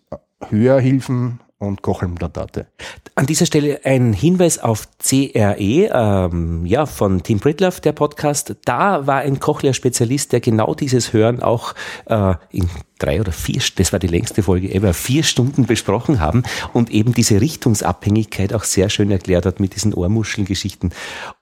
Hörhilfen 0.50 1.39
und 1.59 1.81
Kochelimplantate. 1.81 2.67
An 3.15 3.25
dieser 3.25 3.45
Stelle 3.47 3.81
ein 3.83 4.13
Hinweis 4.13 4.59
auf 4.59 4.87
CRE, 4.99 5.55
ähm, 5.57 6.65
ja, 6.65 6.85
von 6.85 7.23
Tim 7.23 7.39
Britloff, 7.39 7.79
der 7.79 7.93
Podcast. 7.93 8.55
Da 8.65 9.07
war 9.07 9.19
ein 9.19 9.39
Cochlea-Spezialist, 9.39 10.33
der 10.33 10.39
genau 10.39 10.75
dieses 10.75 11.13
Hören 11.13 11.41
auch 11.41 11.73
äh, 12.05 12.35
in 12.51 12.69
drei 12.99 13.19
oder 13.19 13.31
vier, 13.31 13.61
das 13.75 13.91
war 13.91 13.99
die 13.99 14.07
längste 14.07 14.43
Folge 14.43 14.73
ever, 14.73 14.93
vier 14.93 15.23
Stunden 15.23 15.65
besprochen 15.65 16.19
haben 16.19 16.43
und 16.73 16.89
eben 16.89 17.13
diese 17.13 17.41
Richtungsabhängigkeit 17.41 18.53
auch 18.53 18.63
sehr 18.63 18.89
schön 18.89 19.11
erklärt 19.11 19.45
hat 19.45 19.59
mit 19.59 19.75
diesen 19.75 19.93
Ohrmuschelgeschichten. 19.93 20.91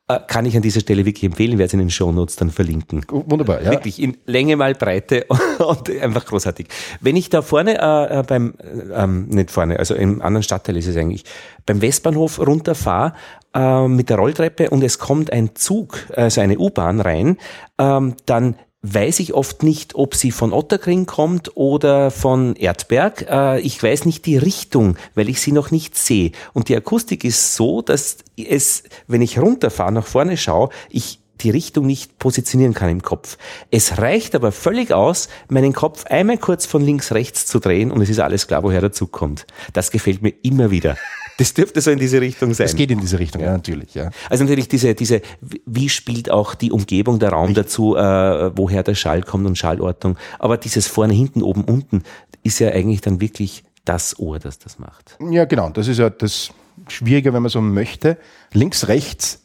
Äh, 0.07 0.19
kann 0.27 0.45
ich 0.45 0.55
an 0.55 0.61
dieser 0.61 0.81
Stelle 0.81 1.03
wirklich 1.03 1.23
empfehlen, 1.23 1.53
werde 1.53 1.65
es 1.65 1.73
in 1.73 1.79
den 1.79 1.89
Shownotes 1.89 2.35
dann 2.35 2.51
verlinken. 2.51 3.03
Wunderbar, 3.09 3.63
ja. 3.63 3.71
Wirklich 3.71 3.99
in 3.99 4.15
Länge 4.27 4.55
mal 4.55 4.75
Breite 4.75 5.25
und 5.57 5.89
einfach 5.89 6.25
großartig. 6.25 6.67
Wenn 7.01 7.15
ich 7.15 7.31
da 7.31 7.41
vorne 7.41 7.79
äh, 7.81 8.19
äh, 8.19 8.23
beim, 8.23 8.53
äh, 8.59 9.03
ähm, 9.03 9.25
nicht 9.29 9.49
vorne, 9.49 9.79
also 9.79 9.95
im 9.95 10.21
anderen 10.21 10.43
Stadtteil 10.43 10.77
ist 10.77 10.85
es 10.85 10.95
eigentlich, 10.95 11.23
beim 11.65 11.81
Westbahnhof 11.81 12.37
runterfahre 12.37 13.13
äh, 13.55 13.87
mit 13.87 14.11
der 14.11 14.17
Rolltreppe 14.17 14.69
und 14.69 14.83
es 14.83 14.99
kommt 14.99 15.33
ein 15.33 15.55
Zug, 15.55 15.97
also 16.15 16.39
eine 16.39 16.59
U-Bahn 16.59 17.01
rein, 17.01 17.37
ähm, 17.79 18.13
dann 18.27 18.57
weiß 18.93 19.19
ich 19.19 19.33
oft 19.33 19.63
nicht, 19.63 19.95
ob 19.95 20.15
sie 20.15 20.31
von 20.31 20.53
Otterkring 20.53 21.05
kommt 21.05 21.55
oder 21.55 22.11
von 22.11 22.55
Erdberg. 22.55 23.25
Äh, 23.29 23.59
ich 23.61 23.81
weiß 23.81 24.05
nicht 24.05 24.25
die 24.25 24.37
Richtung, 24.37 24.97
weil 25.15 25.29
ich 25.29 25.41
sie 25.41 25.51
noch 25.51 25.71
nicht 25.71 25.97
sehe. 25.97 26.31
Und 26.53 26.69
die 26.69 26.75
Akustik 26.75 27.23
ist 27.23 27.55
so, 27.55 27.81
dass 27.81 28.17
es, 28.37 28.83
wenn 29.07 29.21
ich 29.21 29.39
runterfahre, 29.39 29.91
nach 29.91 30.05
vorne 30.05 30.37
schaue, 30.37 30.69
ich 30.89 31.19
die 31.41 31.49
Richtung 31.49 31.85
nicht 31.85 32.17
positionieren 32.17 32.73
kann 32.73 32.89
im 32.89 33.01
Kopf. 33.01 33.37
Es 33.69 33.97
reicht 33.97 34.35
aber 34.35 34.51
völlig 34.51 34.93
aus, 34.93 35.27
meinen 35.49 35.73
Kopf 35.73 36.05
einmal 36.05 36.37
kurz 36.37 36.65
von 36.65 36.81
links 36.81 37.11
rechts 37.11 37.45
zu 37.45 37.59
drehen 37.59 37.91
und 37.91 38.01
es 38.01 38.09
ist 38.09 38.19
alles 38.19 38.47
klar, 38.47 38.63
woher 38.63 38.81
der 38.81 38.93
Zug 38.93 39.11
kommt. 39.11 39.45
Das 39.73 39.91
gefällt 39.91 40.21
mir 40.21 40.33
immer 40.43 40.71
wieder. 40.71 40.95
Das 41.37 41.53
dürfte 41.53 41.81
so 41.81 41.91
in 41.91 41.99
diese 41.99 42.21
Richtung 42.21 42.53
sein. 42.53 42.65
Es 42.65 42.75
geht 42.75 42.91
in 42.91 42.99
diese 42.99 43.19
Richtung, 43.19 43.41
ja, 43.41 43.51
natürlich, 43.51 43.93
ja. 43.93 44.09
Also 44.29 44.43
natürlich 44.43 44.69
diese, 44.69 44.95
diese, 44.95 45.21
wie 45.65 45.89
spielt 45.89 46.31
auch 46.31 46.55
die 46.55 46.71
Umgebung, 46.71 47.19
der 47.19 47.31
Raum 47.31 47.53
dazu, 47.53 47.95
äh, 47.95 48.57
woher 48.57 48.83
der 48.83 48.95
Schall 48.95 49.21
kommt 49.21 49.45
und 49.45 49.57
Schallortung. 49.57 50.17
Aber 50.39 50.57
dieses 50.57 50.87
vorne, 50.87 51.13
hinten, 51.13 51.41
oben, 51.43 51.63
unten 51.65 52.03
ist 52.43 52.59
ja 52.59 52.69
eigentlich 52.69 53.01
dann 53.01 53.19
wirklich 53.19 53.63
das 53.83 54.17
Ohr, 54.17 54.39
das 54.39 54.59
das 54.59 54.79
macht. 54.79 55.17
Ja, 55.19 55.45
genau. 55.45 55.69
Das 55.69 55.87
ist 55.87 55.97
ja 55.97 56.09
das 56.09 56.51
Schwierige, 56.87 57.33
wenn 57.33 57.41
man 57.41 57.49
so 57.49 57.61
möchte. 57.61 58.17
Links, 58.53 58.87
rechts, 58.87 59.43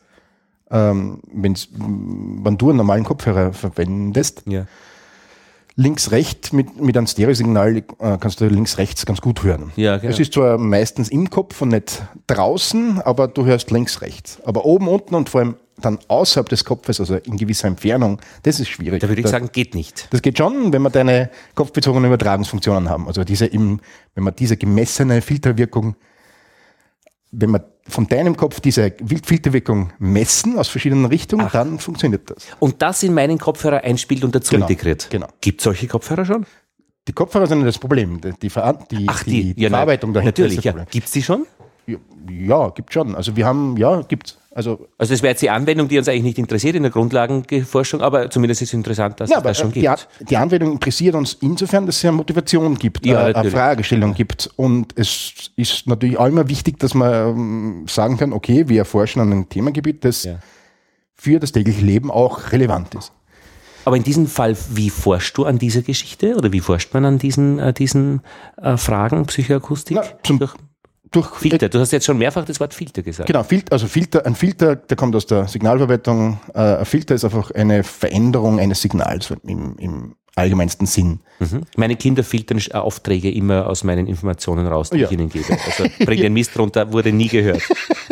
ähm, 0.71 1.21
wenn's, 1.33 1.69
wenn 1.73 2.57
du 2.57 2.69
einen 2.71 2.79
normalen 2.79 3.05
Kopfhörer 3.05 3.53
verwendest, 3.53 4.43
Ja. 4.47 4.67
Links, 5.77 6.11
rechts 6.11 6.53
mit, 6.53 6.81
mit 6.81 6.97
einem 6.97 7.07
Stereosignal 7.07 7.77
äh, 7.77 7.83
kannst 8.19 8.41
du 8.41 8.47
links, 8.47 8.77
rechts 8.79 9.07
ganz 9.07 9.21
gut 9.21 9.43
hören. 9.43 9.73
Ja, 9.77 9.97
genau. 9.99 10.13
Es 10.13 10.19
ist 10.19 10.35
zwar 10.35 10.59
meistens 10.59 11.09
im 11.09 11.31
Kopf 11.31 11.61
und 11.63 11.69
nicht 11.69 12.03
draußen, 12.27 13.01
aber 13.01 13.29
du 13.29 13.45
hörst 13.47 13.71
links, 13.71 14.01
rechts. 14.03 14.39
Aber 14.45 14.65
oben, 14.65 14.89
unten 14.89 15.15
und 15.15 15.29
vor 15.29 15.41
allem 15.41 15.57
dann 15.81 15.99
außerhalb 16.09 16.47
des 16.49 16.67
Kopfes, 16.67 17.01
also 17.01 17.15
in 17.17 17.39
gewisser 17.39 17.67
Entfernung, 17.69 18.21
das 18.43 18.61
ist 18.61 18.69
schwierig. 18.69 19.01
Da 19.01 19.09
würde 19.09 19.21
ich 19.21 19.25
Da- 19.25 19.31
sagen, 19.31 19.49
geht 19.51 19.75
nicht. 19.75 20.09
Das 20.11 20.21
geht 20.21 20.37
schon, 20.37 20.73
wenn 20.75 20.83
wir 20.83 20.91
deine 20.91 21.31
kopfbezogenen 21.55 22.11
Übertragungsfunktionen 22.11 22.91
haben. 22.91 23.07
Also 23.07 23.25
diese 23.25 23.47
im, 23.47 23.81
wenn 24.15 24.25
man 24.25 24.37
diese 24.37 24.59
gemessene 24.59 25.23
Filterwirkung, 25.23 25.97
wenn 27.31 27.51
wir 27.53 27.65
von 27.91 28.07
deinem 28.07 28.37
Kopf 28.37 28.61
diese 28.61 28.93
Filterwirkung 29.25 29.93
messen 29.99 30.59
aus 30.59 30.69
verschiedenen 30.69 31.05
Richtungen, 31.07 31.49
dann 31.53 31.79
funktioniert 31.79 32.31
das. 32.31 32.47
Und 32.59 32.81
das 32.83 33.03
in 33.03 33.13
meinen 33.15 33.39
Kopfhörer 33.39 33.83
einspielt 33.85 34.25
und 34.25 34.35
dazu 34.35 34.53
Genau, 34.55 34.67
integriert. 34.67 35.09
genau. 35.11 35.27
Gibt 35.41 35.61
solche 35.61 35.87
Kopfhörer 35.89 36.25
schon? 36.25 36.47
Die 37.09 37.13
Kopfhörer 37.13 37.47
sind 37.47 37.65
das 37.65 37.79
Problem. 37.79 38.21
Die, 38.21 38.33
die, 38.41 38.51
Ver- 38.51 38.79
die, 38.91 39.07
Ach, 39.09 39.25
die, 39.25 39.55
die 39.55 39.63
ja, 39.63 39.69
Verarbeitung 39.71 40.13
dahinter 40.13 40.43
Natürlich, 40.43 40.59
ist 40.59 40.65
ja. 40.65 40.73
Problem. 40.73 40.89
Gibt's 40.91 41.11
die 41.13 41.23
schon? 41.23 41.47
Ja, 41.91 41.99
ja, 42.31 42.69
gibt 42.71 42.93
schon. 42.93 43.15
Also 43.15 43.37
wir 43.37 43.47
haben, 43.47 43.77
ja, 43.77 44.03
gibt's. 44.03 44.37
Also 44.53 44.89
Also 44.99 45.15
das 45.15 45.23
wäre 45.23 45.31
jetzt 45.33 45.43
die 45.43 45.51
Anwendung, 45.51 45.87
die 45.89 45.97
uns 45.97 46.09
eigentlich 46.09 46.25
nicht 46.25 46.39
interessiert 46.39 46.75
in 46.75 46.83
der 46.83 46.91
Grundlagenforschung, 46.91 48.01
aber 48.01 48.31
zumindest 48.31 48.63
ist 48.63 48.71
es 48.71 48.75
interessant, 48.75 49.21
dass 49.21 49.31
Ja, 49.31 49.37
es 49.37 49.41
aber 49.43 49.51
das 49.51 49.59
schon 49.59 49.71
die, 49.73 49.81
gibt. 49.83 50.09
Die 50.29 50.37
Anwendung 50.37 50.73
interessiert 50.73 51.15
uns 51.15 51.35
insofern, 51.41 51.87
dass 51.87 51.97
es 51.99 52.05
eine 52.05 52.13
Motivation 52.17 52.77
gibt, 52.77 53.07
Ja, 53.07 53.13
äh, 53.13 53.17
eine 53.27 53.33
natürlich. 53.35 53.53
Fragestellung 53.55 54.15
gibt. 54.15 54.51
Und 54.57 54.93
es 54.99 55.51
ist 55.57 55.87
natürlich 55.87 56.19
auch 56.19 56.27
immer 56.27 56.49
wichtig, 56.49 56.79
dass 56.81 56.95
man 56.95 57.13
ähm, 57.29 57.85
sagen 57.89 58.17
kann, 58.17 58.33
okay, 58.33 58.69
wir 58.69 58.79
erforschen 58.81 59.23
an 59.23 59.31
einem 59.31 59.49
Themengebiet, 59.49 60.05
das 60.05 60.25
Ja. 60.25 60.39
für 61.15 61.39
das 61.39 61.53
tägliche 61.53 61.83
Leben 61.85 62.11
auch 62.11 62.51
relevant 62.53 62.95
ist. 62.97 63.13
Aber 63.85 63.97
in 63.97 64.03
diesem 64.03 64.27
Fall, 64.27 64.57
wie 64.75 64.91
forschst 64.91 65.39
du 65.39 65.45
an 65.47 65.59
dieser 65.59 65.83
Geschichte 65.83 66.35
oder 66.37 66.53
wie 66.53 66.61
forscht 66.61 66.93
man 66.93 67.05
an 67.05 67.19
diesen, 67.19 67.59
äh, 67.61 67.73
diesen 67.73 68.21
äh, 68.61 68.77
Fragen 68.77 69.25
Psychoakustik? 69.27 69.97
Na, 69.97 70.03
zum- 70.25 70.41
Durch 71.13 71.29
Filter. 71.37 71.69
Du 71.69 71.81
hast 71.81 71.91
jetzt 71.93 72.07
schon 72.07 72.19
mehrfach 72.19 72.45
das 72.45 72.61
Wort 72.61 72.73
Filter 72.73 73.03
gesagt. 73.03 73.27
Genau, 73.27 73.43
Filter, 73.43 73.73
also 73.73 73.87
Filter, 73.89 74.25
ein 74.27 74.35
Filter, 74.37 74.77
der 74.77 74.97
kommt 74.97 75.17
aus 75.17 75.27
der 75.27 75.49
Signalverarbeitung. 75.49 76.39
Äh, 76.55 76.59
ein 76.77 76.85
Filter 76.85 77.15
ist 77.17 77.25
einfach 77.25 77.51
eine 77.51 77.83
Veränderung 77.83 78.61
eines 78.61 78.81
Signals 78.83 79.33
im, 79.45 79.77
im 79.79 80.15
allgemeinsten 80.37 80.87
Sinn. 80.87 81.21
Mhm. 81.41 81.63
Meine 81.77 81.97
Kinder 81.97 82.23
filtern 82.23 82.59
äh, 82.59 82.75
Aufträge 82.75 83.31
immer 83.33 83.67
aus 83.67 83.83
meinen 83.83 84.07
Informationen 84.07 84.69
raus, 84.69 84.91
die 84.91 84.99
Ja. 84.99 85.07
ich 85.07 85.13
ihnen 85.13 85.29
gebe. 85.29 85.47
Also 85.67 85.85
bring 86.05 86.21
den 86.21 86.33
Mist 86.33 86.57
runter, 86.57 86.93
wurde 86.93 87.13
nie 87.13 87.27
gehört. 87.29 87.61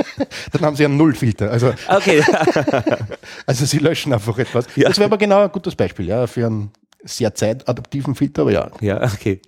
Dann 0.52 0.62
haben 0.62 0.76
sie 0.76 0.84
einen 0.84 0.96
Nullfilter. 0.96 1.50
Also, 1.50 1.72
Okay. 1.88 2.22
also 3.46 3.64
sie 3.64 3.78
löschen 3.78 4.12
einfach 4.12 4.36
etwas. 4.38 4.66
Ja. 4.74 4.88
Das 4.88 4.98
wäre 4.98 5.06
aber 5.06 5.18
genau 5.18 5.42
ein 5.44 5.52
gutes 5.52 5.76
Beispiel, 5.76 6.06
ja, 6.08 6.26
für 6.26 6.46
einen 6.46 6.70
sehr 7.04 7.32
zeitadaptiven 7.34 8.14
Filter, 8.16 8.42
aber 8.42 8.50
ja. 8.52 8.70
Ja, 8.80 9.02
okay. 9.04 9.40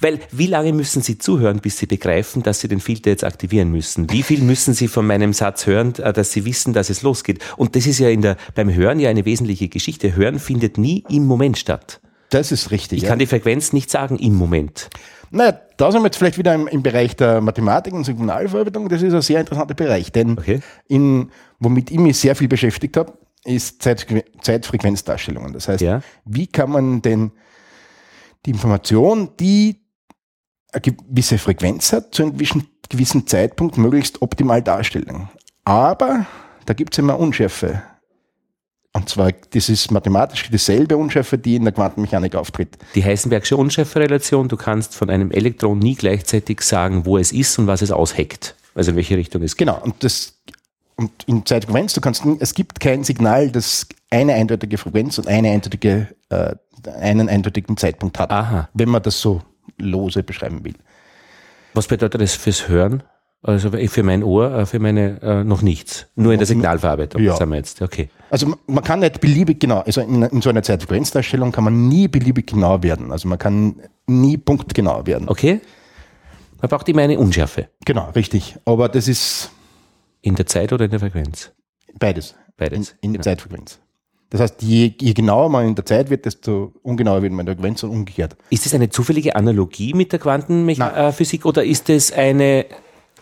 Weil 0.00 0.20
wie 0.30 0.46
lange 0.46 0.72
müssen 0.72 1.02
Sie 1.02 1.18
zuhören, 1.18 1.60
bis 1.60 1.78
Sie 1.78 1.86
begreifen, 1.86 2.42
dass 2.42 2.60
Sie 2.60 2.68
den 2.68 2.80
Filter 2.80 3.10
jetzt 3.10 3.24
aktivieren 3.24 3.70
müssen? 3.70 4.10
Wie 4.10 4.22
viel 4.22 4.40
müssen 4.42 4.74
Sie 4.74 4.88
von 4.88 5.06
meinem 5.06 5.32
Satz 5.32 5.66
hören, 5.66 5.94
äh, 5.96 6.12
dass 6.12 6.32
Sie 6.32 6.44
wissen, 6.44 6.72
dass 6.72 6.90
es 6.90 7.02
losgeht? 7.02 7.40
Und 7.56 7.76
das 7.76 7.86
ist 7.86 7.98
ja 7.98 8.08
in 8.08 8.22
der, 8.22 8.36
beim 8.54 8.72
Hören 8.72 9.00
ja 9.00 9.10
eine 9.10 9.24
wesentliche 9.24 9.68
Geschichte. 9.68 10.14
Hören 10.16 10.38
findet 10.38 10.78
nie 10.78 11.04
im 11.08 11.26
Moment 11.26 11.58
statt. 11.58 12.00
Das 12.30 12.50
ist 12.50 12.70
richtig. 12.70 12.98
Ich 12.98 13.02
ja. 13.04 13.10
kann 13.10 13.18
die 13.18 13.26
Frequenz 13.26 13.72
nicht 13.72 13.90
sagen 13.90 14.18
im 14.18 14.34
Moment. 14.34 14.88
Naja, 15.30 15.58
da 15.76 15.90
sind 15.90 16.02
wir 16.02 16.06
jetzt 16.06 16.16
vielleicht 16.16 16.38
wieder 16.38 16.54
im, 16.54 16.66
im 16.66 16.82
Bereich 16.82 17.16
der 17.16 17.40
Mathematik 17.40 17.92
und 17.94 18.04
Signalverarbeitung. 18.04 18.88
Das 18.88 19.02
ist 19.02 19.12
ein 19.14 19.22
sehr 19.22 19.40
interessanter 19.40 19.74
Bereich, 19.74 20.12
denn 20.12 20.38
Okay. 20.38 20.60
in, 20.88 21.30
womit 21.58 21.90
ich 21.90 21.98
mich 21.98 22.18
sehr 22.18 22.34
viel 22.36 22.48
beschäftigt 22.48 22.96
habe, 22.96 23.12
ist 23.44 23.82
Zeit, 23.82 24.06
Zeitfrequenzdarstellungen. 24.42 25.52
Das 25.52 25.68
heißt, 25.68 25.82
Ja. 25.82 26.02
wie 26.24 26.46
kann 26.46 26.70
man 26.70 27.02
denn 27.02 27.32
die 28.46 28.50
Information, 28.50 29.30
die 29.40 29.81
eine 30.72 30.80
gewisse 30.80 31.38
Frequenz 31.38 31.92
hat, 31.92 32.14
zu 32.14 32.22
einem 32.22 32.36
gewissen, 32.88 33.26
Zeitpunkt 33.26 33.78
möglichst 33.78 34.20
optimal 34.22 34.62
darstellen. 34.62 35.28
Aber 35.64 36.26
da 36.66 36.74
gibt 36.74 36.94
es 36.94 36.98
immer 36.98 37.18
Unschärfe. 37.18 37.82
Und 38.94 39.08
zwar, 39.08 39.32
das 39.32 39.70
ist 39.70 39.90
mathematisch 39.90 40.50
dieselbe 40.50 40.98
Unschärfe, 40.98 41.38
die 41.38 41.56
in 41.56 41.64
der 41.64 41.72
Quantenmechanik 41.72 42.34
auftritt. 42.34 42.76
Die 42.94 43.02
Heisenbergsche 43.02 43.56
Unschärferelation, 43.56 44.48
du 44.48 44.56
kannst 44.58 44.94
von 44.94 45.08
einem 45.08 45.30
Elektron 45.30 45.78
nie 45.78 45.94
gleichzeitig 45.94 46.60
sagen, 46.60 47.06
wo 47.06 47.16
es 47.16 47.32
ist 47.32 47.58
und 47.58 47.66
was 47.66 47.80
es 47.80 47.90
ausheckt. 47.90 48.54
Also 48.74 48.90
in 48.90 48.96
welche 48.96 49.16
Richtung 49.16 49.42
es 49.42 49.56
geht. 49.56 49.68
Genau, 49.68 49.80
und 49.82 50.04
das 50.04 50.38
und 50.96 51.10
in 51.26 51.46
Zeitfrequenz, 51.46 51.94
du 51.94 52.00
kannst 52.02 52.22
es 52.38 52.54
gibt 52.54 52.80
kein 52.80 53.02
Signal, 53.02 53.50
das 53.50 53.86
eine 54.10 54.34
eindeutige 54.34 54.76
Frequenz 54.76 55.16
und 55.18 55.26
eine 55.26 55.50
eindeutige, 55.50 56.08
äh, 56.28 56.54
einen 57.00 57.30
eindeutigen 57.30 57.78
Zeitpunkt 57.78 58.18
hat, 58.18 58.30
Aha. 58.30 58.68
wenn 58.74 58.90
man 58.90 59.02
das 59.02 59.20
so 59.20 59.40
lose 59.78 60.22
beschreiben 60.22 60.64
will. 60.64 60.74
Was 61.74 61.86
bedeutet 61.86 62.20
das 62.20 62.34
fürs 62.34 62.68
Hören? 62.68 63.02
Also 63.44 63.70
für 63.72 64.02
mein 64.04 64.22
Ohr, 64.22 64.54
äh, 64.54 64.66
für 64.66 64.78
meine 64.78 65.20
äh, 65.20 65.42
noch 65.42 65.62
nichts. 65.62 66.06
Nur 66.14 66.32
in 66.32 66.38
der 66.38 66.46
Signalverarbeitung 66.46 67.20
Ja. 67.20 67.34
sind 67.36 67.48
wir 67.50 67.56
jetzt. 67.56 67.82
Okay. 67.82 68.08
Also 68.30 68.46
man- 68.46 68.58
man 68.68 68.84
kann 68.84 69.00
nicht 69.00 69.20
beliebig 69.20 69.58
genau, 69.58 69.80
also 69.80 70.00
in, 70.00 70.22
in 70.22 70.40
so 70.42 70.50
einer 70.50 70.62
Zeitfrequenzdarstellung 70.62 71.50
kann 71.50 71.64
man 71.64 71.88
nie 71.88 72.06
beliebig 72.06 72.46
genau 72.46 72.80
werden. 72.84 73.10
Also 73.10 73.26
man 73.28 73.38
kann 73.38 73.80
nie 74.06 74.36
punktgenau 74.36 75.04
werden. 75.06 75.28
Okay? 75.28 75.60
Man 76.60 76.68
braucht 76.68 76.88
immer 76.88 77.02
eine 77.02 77.18
Unschärfe. 77.18 77.68
Genau, 77.84 78.10
richtig. 78.10 78.56
Aber 78.64 78.88
das 78.88 79.08
ist 79.08 79.50
In 80.20 80.36
der 80.36 80.46
Zeit 80.46 80.72
oder 80.72 80.84
in 80.84 80.92
der 80.92 81.00
Frequenz? 81.00 81.50
beides. 81.98 82.36
Beides. 82.56 82.90
In, 83.00 83.08
in 83.08 83.12
der 83.14 83.22
Zeitfrequenz. 83.22 83.80
Das 84.32 84.40
heißt, 84.40 84.62
je, 84.62 84.94
je 84.98 85.12
genauer 85.12 85.50
man 85.50 85.66
in 85.66 85.74
der 85.74 85.84
Zeit 85.84 86.08
wird, 86.08 86.24
desto 86.24 86.72
ungenauer 86.82 87.20
wird 87.20 87.32
man 87.32 87.40
in 87.40 87.46
der 87.46 87.54
Frequenz 87.54 87.82
und 87.82 87.90
umgekehrt. 87.90 88.34
Ist 88.48 88.64
das 88.64 88.72
eine 88.72 88.88
zufällige 88.88 89.36
Analogie 89.36 89.92
mit 89.92 90.10
der 90.10 90.18
Quantenphysik 90.18 91.44
oder 91.44 91.62
ist 91.62 91.90
das 91.90 92.10
eine, 92.12 92.64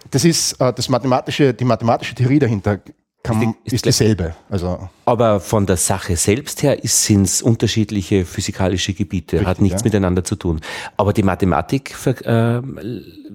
Das 0.08 0.24
ist 0.24 0.52
äh, 0.60 0.72
das 0.72 0.88
mathematische, 0.88 1.52
die 1.52 1.64
mathematische 1.64 2.14
Theorie 2.14 2.38
dahinter 2.38 2.78
kann, 3.24 3.56
ist, 3.64 3.72
ist 3.72 3.86
dieselbe. 3.86 4.36
Also 4.48 4.88
aber 5.04 5.40
von 5.40 5.66
der 5.66 5.76
Sache 5.76 6.14
selbst 6.14 6.62
her 6.62 6.78
sind 6.84 7.24
es 7.24 7.42
unterschiedliche 7.42 8.24
physikalische 8.24 8.94
Gebiete, 8.94 9.38
richtig, 9.38 9.48
hat 9.48 9.60
nichts 9.60 9.82
ja. 9.82 9.86
miteinander 9.86 10.22
zu 10.22 10.36
tun. 10.36 10.60
Aber 10.96 11.12
die 11.12 11.24
Mathematik 11.24 11.92
äh, 12.24 12.60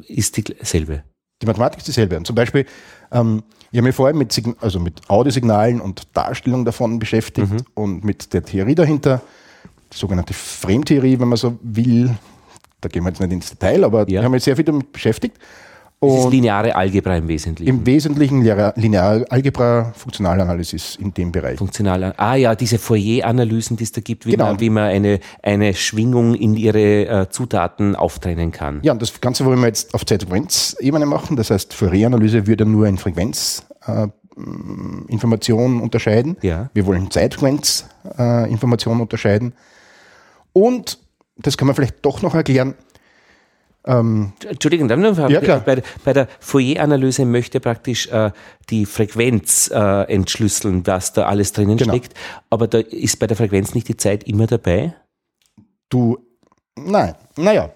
ist 0.08 0.38
dieselbe. 0.38 1.04
Die 1.42 1.46
Mathematik 1.46 1.80
ist 1.80 1.88
dieselbe. 1.90 2.16
Und 2.16 2.26
zum 2.26 2.38
Beispiel, 2.38 2.66
ähm, 3.12 3.44
ich 3.76 3.80
habe 3.80 3.88
mich 3.88 3.96
vorher 3.96 4.16
mit, 4.16 4.42
also 4.62 4.80
mit 4.80 5.10
Audiosignalen 5.10 5.82
und 5.82 6.08
Darstellung 6.14 6.64
davon 6.64 6.98
beschäftigt 6.98 7.52
mhm. 7.52 7.58
und 7.74 8.06
mit 8.06 8.32
der 8.32 8.42
Theorie 8.42 8.74
dahinter, 8.74 9.22
die 9.92 9.98
sogenannte 9.98 10.34
Frame-Theorie, 10.34 11.20
wenn 11.20 11.28
man 11.28 11.38
so 11.38 11.60
will. 11.62 12.16
Da 12.80 12.88
gehen 12.88 13.04
wir 13.04 13.10
jetzt 13.10 13.20
nicht 13.20 13.34
ins 13.34 13.50
Detail, 13.50 13.84
aber 13.84 14.08
ja. 14.08 14.20
ich 14.20 14.24
habe 14.24 14.30
mich 14.30 14.46
sehr 14.46 14.56
viel 14.56 14.64
damit 14.64 14.94
beschäftigt. 14.94 15.38
Und 16.06 16.18
das 16.18 16.26
ist 16.26 16.32
lineare 16.32 16.76
Algebra 16.76 17.18
im 17.18 17.28
Wesentlichen. 17.28 17.70
Im 17.70 17.86
Wesentlichen 17.86 18.42
lineare 18.42 19.26
Algebra, 19.30 19.92
Funktionalanalysis 19.96 20.96
in 20.98 21.14
dem 21.14 21.32
Bereich. 21.32 21.58
Funktional, 21.58 22.14
ah 22.18 22.36
ja, 22.36 22.56
diese 22.56 22.78
Fourier-Analysen, 22.78 23.78
die 23.78 23.84
es 23.84 23.92
da 23.92 24.02
gibt, 24.02 24.26
wie, 24.26 24.32
genau. 24.32 24.46
man, 24.46 24.60
wie 24.60 24.70
man 24.70 24.86
eine, 24.86 25.20
eine 25.42 25.74
Schwingung 25.74 26.36
in 26.36 26.56
ihre 26.56 27.08
äh, 27.08 27.30
Zutaten 27.30 27.96
auftrennen 27.96 28.52
kann. 28.52 28.80
Ja, 28.84 28.92
und 28.94 29.02
das 29.02 29.20
Ganze 29.22 29.46
wollen 29.46 29.60
wir 29.60 29.68
jetzt 29.68 29.94
auf 29.94 30.06
Zeitfrequenzebene 30.06 31.06
machen. 31.06 31.36
Das 31.36 31.52
heißt, 31.52 31.74
Fourier-Analyse 31.74 32.48
würde 32.48 32.66
nur 32.66 32.88
in 32.88 32.98
Frequenzinformationen 32.98 35.80
äh, 35.80 35.84
unterscheiden. 35.84 36.38
Ja. 36.42 36.70
Wir 36.74 36.86
wollen 36.86 37.12
Zeitfrequenzinformationen 37.12 39.00
äh, 39.00 39.04
unterscheiden. 39.04 39.54
Und, 40.54 41.00
das 41.38 41.58
kann 41.58 41.68
man 41.68 41.76
vielleicht 41.76 42.06
doch 42.06 42.22
noch 42.22 42.34
erklären, 42.34 42.76
ähm, 43.86 44.34
Entschuldigung, 44.48 44.88
dann 44.88 45.02
noch 45.02 45.30
ja, 45.30 45.40
klar. 45.42 45.60
Bei, 45.60 45.82
bei 46.04 46.14
der 46.14 46.28
Fourier-Analyse 46.40 47.26
möchte 47.26 47.60
praktisch 47.60 48.08
äh, 48.08 48.32
die 48.70 48.86
Frequenz 48.86 49.70
äh, 49.74 50.12
entschlüsseln, 50.12 50.86
was 50.88 51.14
da 51.14 51.26
alles 51.28 51.54
drinnen 51.54 51.78
genau. 51.78 51.94
steckt. 51.94 52.14
Aber 52.50 52.68
da 52.68 52.80
ist 52.80 53.20
bei 53.20 53.28
der 53.28 53.38
Frequenz 53.38 53.76
nicht 53.76 53.88
die 53.88 53.98
Zeit 53.98 54.24
immer 54.24 54.48
dabei? 54.48 54.96
Du, 55.90 56.18
nein, 56.76 57.16
naja. 57.38 57.70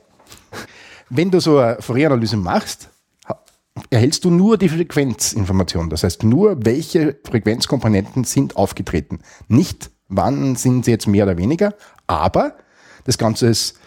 Wenn 1.10 1.30
du 1.30 1.40
so 1.40 1.60
eine 1.60 1.82
Fourier-Analyse 1.82 2.38
machst, 2.38 2.90
erhältst 3.90 4.26
du 4.26 4.32
nur 4.32 4.58
die 4.58 4.70
Frequenzinformation. 4.70 5.90
Das 5.90 6.04
heißt, 6.04 6.24
nur 6.24 6.66
welche 6.66 7.18
Frequenzkomponenten 7.24 8.24
sind 8.24 8.56
aufgetreten. 8.56 9.20
Nicht, 9.48 9.92
wann 10.08 10.56
sind 10.56 10.86
sie 10.86 10.92
jetzt 10.92 11.08
mehr 11.08 11.26
oder 11.26 11.38
weniger, 11.38 11.76
aber 12.08 12.56
das 13.06 13.18
Ganze 13.18 13.48
ist 13.48 13.80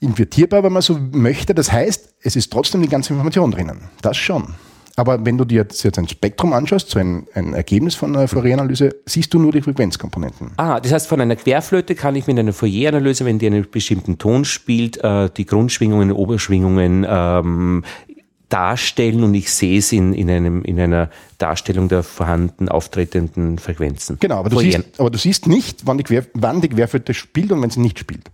invertierbar, 0.00 0.62
wenn 0.62 0.72
man 0.72 0.82
so 0.82 0.98
möchte. 1.12 1.54
Das 1.54 1.72
heißt, 1.72 2.14
es 2.22 2.36
ist 2.36 2.52
trotzdem 2.52 2.82
die 2.82 2.88
ganze 2.88 3.12
Information 3.12 3.50
drinnen. 3.50 3.88
Das 4.02 4.16
schon. 4.16 4.54
Aber 4.98 5.24
wenn 5.26 5.36
du 5.36 5.44
dir 5.44 5.66
jetzt 5.68 5.98
ein 5.98 6.08
Spektrum 6.08 6.54
anschaust, 6.54 6.88
so 6.88 6.98
ein, 6.98 7.26
ein 7.34 7.52
Ergebnis 7.52 7.94
von 7.94 8.16
einer 8.16 8.28
Fourier-Analyse, 8.28 8.96
siehst 9.04 9.32
du 9.34 9.38
nur 9.38 9.52
die 9.52 9.60
Frequenzkomponenten. 9.60 10.52
Ah, 10.56 10.80
das 10.80 10.90
heißt, 10.90 11.06
von 11.06 11.20
einer 11.20 11.36
Querflöte 11.36 11.94
kann 11.94 12.16
ich 12.16 12.26
mit 12.26 12.38
einer 12.38 12.54
Fourier-Analyse, 12.54 13.26
wenn 13.26 13.38
die 13.38 13.46
einen 13.46 13.70
bestimmten 13.70 14.16
Ton 14.16 14.46
spielt, 14.46 15.02
äh, 15.04 15.28
die 15.36 15.44
Grundschwingungen, 15.44 16.12
Oberschwingungen 16.12 17.06
ähm, 17.06 17.84
darstellen 18.48 19.22
und 19.22 19.34
ich 19.34 19.50
sehe 19.50 19.78
es 19.78 19.92
in, 19.92 20.14
in, 20.14 20.30
einem, 20.30 20.62
in 20.62 20.80
einer 20.80 21.10
Darstellung 21.36 21.88
der 21.88 22.02
vorhanden 22.02 22.70
auftretenden 22.70 23.58
Frequenzen. 23.58 24.16
Genau, 24.18 24.38
aber 24.38 24.48
du, 24.48 24.60
siehst, 24.60 24.98
aber 24.98 25.10
du 25.10 25.18
siehst 25.18 25.46
nicht, 25.46 25.84
wann 25.84 25.98
die, 25.98 26.04
Quer, 26.04 26.24
wann 26.32 26.62
die 26.62 26.68
Querflöte 26.68 27.12
spielt 27.12 27.52
und 27.52 27.60
wenn 27.60 27.70
sie 27.70 27.80
nicht 27.80 27.98
spielt. 27.98 28.30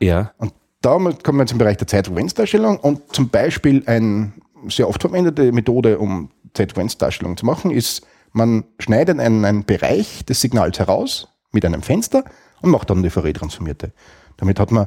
Ja. 0.00 0.32
Und 0.38 0.52
da 0.86 0.96
kommen 0.96 1.38
wir 1.38 1.50
im 1.50 1.58
Bereich 1.58 1.78
der 1.78 1.88
Zeitfrequenzdarstellung 1.88 2.78
und 2.78 3.12
zum 3.12 3.28
Beispiel 3.28 3.82
eine 3.86 4.32
sehr 4.68 4.88
oft 4.88 5.00
verwendete 5.00 5.50
Methode, 5.50 5.98
um 5.98 6.30
Zeitfrequenzdarstellung 6.54 7.36
zu 7.36 7.44
machen, 7.44 7.72
ist, 7.72 8.06
man 8.32 8.62
schneidet 8.78 9.18
einen, 9.18 9.44
einen 9.44 9.64
Bereich 9.64 10.24
des 10.24 10.40
Signals 10.40 10.78
heraus 10.78 11.26
mit 11.50 11.64
einem 11.64 11.82
Fenster 11.82 12.24
und 12.62 12.70
macht 12.70 12.88
dann 12.88 13.02
die 13.02 13.10
Fourier-Transformierte. 13.10 13.90
Damit 14.36 14.60
hat 14.60 14.70
man 14.70 14.86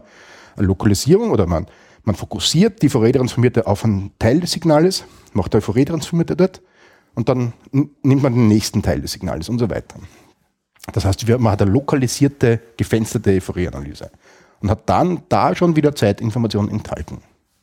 eine 0.56 0.68
Lokalisierung 0.68 1.32
oder 1.32 1.48
man, 1.48 1.66
man 2.06 2.16
fokussiert 2.16 2.82
die 2.82 2.88
Fourier-Transformierte 2.88 3.68
auf 3.68 3.84
einen 3.84 4.12
Teil 4.20 4.40
des 4.40 4.52
Signales, 4.52 5.04
macht 5.34 5.54
eine 5.54 5.62
Fourier-Transformierte 5.62 6.38
dort 6.38 6.62
und 7.14 7.28
dann 7.28 7.52
nimmt 7.74 8.24
man 8.24 8.34
den 8.34 8.48
nächsten 8.48 8.82
Teil 8.82 9.02
des 9.02 9.12
Signals 9.12 9.50
und 9.50 9.60
so 9.60 9.70
weiter. 9.70 9.98
Das 10.94 11.04
heißt, 11.04 11.28
man 11.28 11.52
hat 11.52 11.62
eine 11.62 11.72
lokalisierte, 11.72 12.62
gefensterte 12.78 13.42
Fourier-Analyse 13.42 14.12
und 14.62 14.70
hat 14.70 14.90
dann 14.90 15.22
da 15.30 15.56
schon 15.56 15.76
wieder 15.76 15.96
Zeitinformation 15.96 16.70
enthalten. 16.70 17.20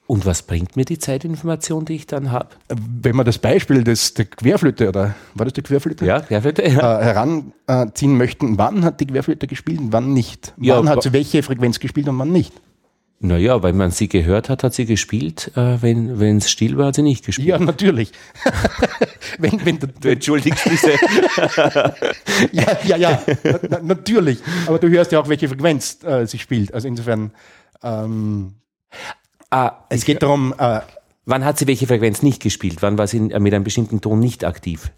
Und 0.07 0.25
was 0.25 0.43
bringt 0.43 0.77
mir 0.77 0.85
die 0.85 0.99
Zeitinformation, 0.99 1.85
die 1.85 1.95
ich 1.95 2.07
dann 2.07 2.31
habe? 2.31 2.51
Wenn 2.69 3.17
man 3.17 3.27
das 3.27 3.39
Beispiel 3.39 3.83
des, 3.83 4.15
der 4.15 4.27
Querflöte, 4.27 4.89
oder 4.89 5.17
war 5.35 5.47
das 5.47 5.53
die 5.53 5.63
Querflöte? 5.63 6.07
Ja, 6.07 6.21
Querflöte. 6.21 6.63
Ja. 6.63 7.01
Äh, 7.01 7.05
heranziehen 7.05 8.17
möchten, 8.17 8.57
wann 8.57 8.85
hat 8.85 9.01
die 9.01 9.07
Querflöte 9.07 9.49
gespielt 9.49 9.81
und 9.81 9.93
wann 9.93 10.13
nicht? 10.13 10.55
Wann 10.57 10.65
ja, 10.65 10.87
hat 10.87 11.03
sie 11.03 11.13
welche 11.13 11.43
Frequenz 11.43 11.81
gespielt 11.81 12.09
und 12.09 12.19
wann 12.21 12.31
nicht? 12.31 12.53
Naja, 13.19 13.63
weil 13.63 13.73
man 13.73 13.91
sie 13.93 14.09
gehört 14.09 14.51
hat, 14.51 14.63
hat 14.63 14.75
sie 14.75 14.85
gespielt. 14.85 15.51
Äh, 15.57 15.79
wenn 15.81 16.37
es 16.37 16.51
still 16.51 16.77
war, 16.77 16.89
hat 16.89 16.97
sie 16.97 17.03
nicht 17.03 17.25
gespielt. 17.25 17.49
Ja, 17.49 17.59
natürlich. 17.59 18.13
wenn, 19.39 19.65
wenn 19.65 19.79
du, 19.79 19.89
du 19.89 20.11
entschuldigst 20.11 20.67
diese. 20.71 20.91
ja, 22.53 22.79
ja, 22.85 22.97
ja, 22.97 23.23
na, 23.71 23.81
natürlich. 23.83 24.39
Aber 24.67 24.79
du 24.79 24.89
hörst 24.91 25.13
ja 25.13 25.21
auch, 25.21 25.29
welche 25.29 25.49
Frequenz 25.49 26.05
äh, 26.05 26.27
sie 26.27 26.39
spielt. 26.39 26.75
Also 26.75 26.89
insofern. 26.89 27.33
Ähm, 27.83 28.57
ah, 29.51 29.73
es 29.89 30.05
geht 30.05 30.23
darum. 30.23 30.55
Äh, 30.59 30.81
wann 31.25 31.45
hat 31.45 31.59
sie 31.59 31.67
welche 31.67 31.87
Frequenz 31.87 32.23
nicht 32.23 32.43
gespielt? 32.43 32.83
Wann 32.83 32.99
war 32.99 33.07
sie 33.07 33.21
mit 33.21 33.35
einem 33.35 33.65
bestimmten 33.65 34.03
Ton 34.03 34.21
nicht 34.21 34.45
aktiv? 34.45 34.93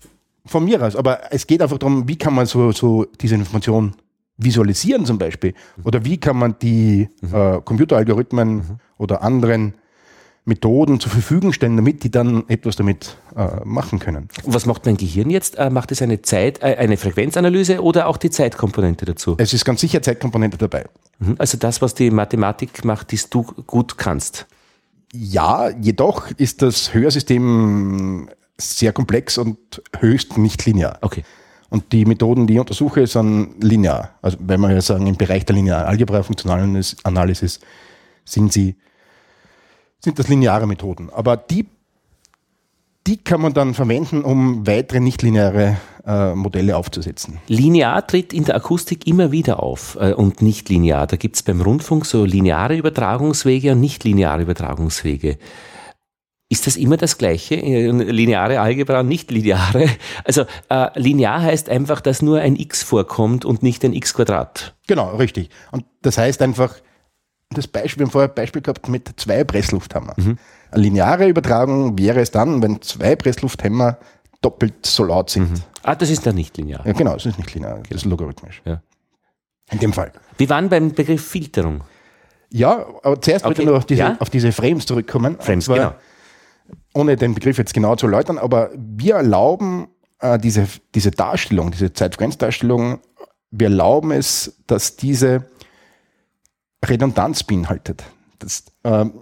Von 0.44 0.64
mir 0.64 0.82
aus. 0.82 0.96
Aber 0.96 1.32
es 1.32 1.46
geht 1.46 1.62
einfach 1.62 1.78
darum, 1.78 2.08
wie 2.08 2.16
kann 2.16 2.34
man 2.34 2.46
so, 2.46 2.72
so 2.72 3.06
diese 3.20 3.36
Information 3.36 3.94
visualisieren 4.38 5.04
zum 5.04 5.18
Beispiel? 5.18 5.54
Oder 5.84 6.04
wie 6.04 6.18
kann 6.18 6.36
man 6.38 6.56
die 6.60 7.08
mhm. 7.20 7.34
äh, 7.34 7.60
Computeralgorithmen 7.62 8.54
mhm. 8.54 8.62
oder 8.96 9.22
anderen 9.22 9.74
Methoden 10.48 10.98
zur 10.98 11.12
Verfügung 11.12 11.52
stellen, 11.52 11.76
damit 11.76 12.02
die 12.02 12.10
dann 12.10 12.48
etwas 12.48 12.74
damit 12.74 13.18
äh, 13.36 13.64
machen 13.64 13.98
können. 13.98 14.28
Was 14.44 14.66
macht 14.66 14.86
mein 14.86 14.96
Gehirn 14.96 15.30
jetzt? 15.30 15.56
Äh, 15.56 15.70
macht 15.70 15.92
es 15.92 16.02
eine 16.02 16.22
Zeit, 16.22 16.62
äh, 16.62 16.76
eine 16.78 16.96
Frequenzanalyse 16.96 17.82
oder 17.82 18.08
auch 18.08 18.16
die 18.16 18.30
Zeitkomponente 18.30 19.04
dazu? 19.04 19.36
Es 19.38 19.52
ist 19.52 19.64
ganz 19.64 19.80
sicher 19.80 20.02
Zeitkomponente 20.02 20.56
dabei. 20.56 20.86
Mhm. 21.18 21.36
Also 21.38 21.58
das, 21.58 21.82
was 21.82 21.94
die 21.94 22.10
Mathematik 22.10 22.84
macht, 22.84 23.12
die 23.12 23.20
du 23.30 23.42
gut 23.42 23.98
kannst. 23.98 24.46
Ja, 25.12 25.68
jedoch 25.68 26.30
ist 26.38 26.62
das 26.62 26.92
Hörsystem 26.92 28.30
sehr 28.56 28.92
komplex 28.92 29.38
und 29.38 29.58
höchst 30.00 30.38
nicht 30.38 30.64
linear. 30.64 30.98
Okay. 31.02 31.24
Und 31.70 31.92
die 31.92 32.06
Methoden, 32.06 32.46
die 32.46 32.54
ich 32.54 32.60
untersuche, 32.60 33.06
sind 33.06 33.62
linear. 33.62 34.10
Also 34.22 34.38
wenn 34.40 34.60
wir 34.60 34.72
ja 34.72 34.80
sagen, 34.80 35.06
im 35.06 35.16
Bereich 35.16 35.44
der 35.44 35.56
linearen 35.56 35.86
Algebra, 35.86 36.22
Funktionalanalysis, 36.22 37.60
sind 38.24 38.52
sie, 38.52 38.76
sind 40.00 40.18
das 40.18 40.28
lineare 40.28 40.66
Methoden. 40.66 41.10
Aber 41.10 41.36
die, 41.36 41.66
die 43.06 43.18
kann 43.18 43.42
man 43.42 43.52
dann 43.52 43.74
verwenden, 43.74 44.22
um 44.22 44.66
weitere 44.66 45.00
nichtlineare 45.00 45.76
äh, 46.06 46.34
Modelle 46.34 46.74
aufzusetzen. 46.74 47.38
Linear 47.48 48.06
tritt 48.06 48.32
in 48.32 48.44
der 48.44 48.56
Akustik 48.56 49.06
immer 49.06 49.30
wieder 49.30 49.62
auf 49.62 49.98
äh, 50.00 50.14
und 50.14 50.40
nicht 50.40 50.70
linear. 50.70 51.06
Da 51.06 51.16
gibt 51.16 51.36
es 51.36 51.42
beim 51.42 51.60
Rundfunk 51.60 52.06
so 52.06 52.24
lineare 52.24 52.76
Übertragungswege 52.76 53.72
und 53.72 53.80
nichtlineare 53.80 54.40
Übertragungswege. 54.40 55.36
Ist 56.50 56.66
das 56.66 56.76
immer 56.76 56.96
das 56.96 57.18
Gleiche? 57.18 57.56
Lineare 57.56 58.60
Algebra, 58.60 59.02
nicht 59.02 59.30
lineare? 59.30 59.88
Also 60.24 60.46
äh, 60.70 60.98
linear 60.98 61.42
heißt 61.42 61.68
einfach, 61.68 62.00
dass 62.00 62.22
nur 62.22 62.40
ein 62.40 62.56
x 62.56 62.82
vorkommt 62.82 63.44
und 63.44 63.62
nicht 63.62 63.84
ein 63.84 63.92
x 63.92 64.14
Quadrat. 64.14 64.74
Genau, 64.86 65.16
richtig. 65.16 65.50
Und 65.72 65.84
das 66.00 66.16
heißt 66.16 66.40
einfach, 66.40 66.74
das 67.50 67.66
Beispiel, 67.66 68.00
wir 68.00 68.06
haben 68.06 68.12
vorher 68.12 68.30
ein 68.30 68.34
Beispiel 68.34 68.62
gehabt 68.62 68.88
mit 68.88 69.12
zwei 69.20 69.44
Presslufthammer. 69.44 70.14
Mhm. 70.16 70.38
Eine 70.70 70.82
lineare 70.82 71.28
Übertragung 71.28 71.98
wäre 71.98 72.20
es 72.20 72.30
dann, 72.30 72.62
wenn 72.62 72.80
zwei 72.80 73.14
Presslufthämmer 73.14 73.98
doppelt 74.40 74.86
so 74.86 75.04
laut 75.04 75.28
sind. 75.28 75.50
Mhm. 75.50 75.62
Ah, 75.82 75.94
das 75.94 76.08
ist 76.08 76.26
dann 76.26 76.34
nicht 76.34 76.56
linear. 76.56 76.86
Ja, 76.86 76.92
genau, 76.92 77.12
das 77.12 77.26
ist 77.26 77.36
nicht 77.36 77.52
linear, 77.54 77.80
das 77.88 77.98
ist 77.98 78.04
logarithmisch. 78.06 78.62
Ja. 78.64 78.82
In 79.70 79.80
dem 79.80 79.92
Fall. 79.92 80.12
Wir 80.38 80.48
waren 80.48 80.70
beim 80.70 80.92
Begriff 80.92 81.26
Filterung. 81.26 81.82
Ja, 82.50 82.86
aber 83.02 83.20
zuerst 83.20 83.44
okay. 83.44 83.54
bitte 83.54 83.68
noch 83.68 83.76
auf 83.76 83.84
diese, 83.84 84.00
ja? 84.00 84.16
auf 84.18 84.30
diese 84.30 84.52
Frames 84.52 84.86
zurückkommen. 84.86 85.36
Frames, 85.40 85.66
genau 85.66 85.92
ohne 86.94 87.16
den 87.16 87.34
Begriff 87.34 87.58
jetzt 87.58 87.74
genau 87.74 87.96
zu 87.96 88.06
erläutern, 88.06 88.38
aber 88.38 88.70
wir 88.76 89.16
erlauben 89.16 89.88
äh, 90.20 90.38
diese, 90.38 90.66
diese 90.94 91.10
Darstellung, 91.10 91.70
diese 91.70 91.92
Zeitfrequenzdarstellung, 91.92 93.00
wir 93.50 93.68
erlauben 93.68 94.10
es, 94.10 94.62
dass 94.66 94.96
diese 94.96 95.48
Redundanz 96.84 97.42
beinhaltet. 97.42 98.04
Das, 98.38 98.64
ähm, 98.84 99.12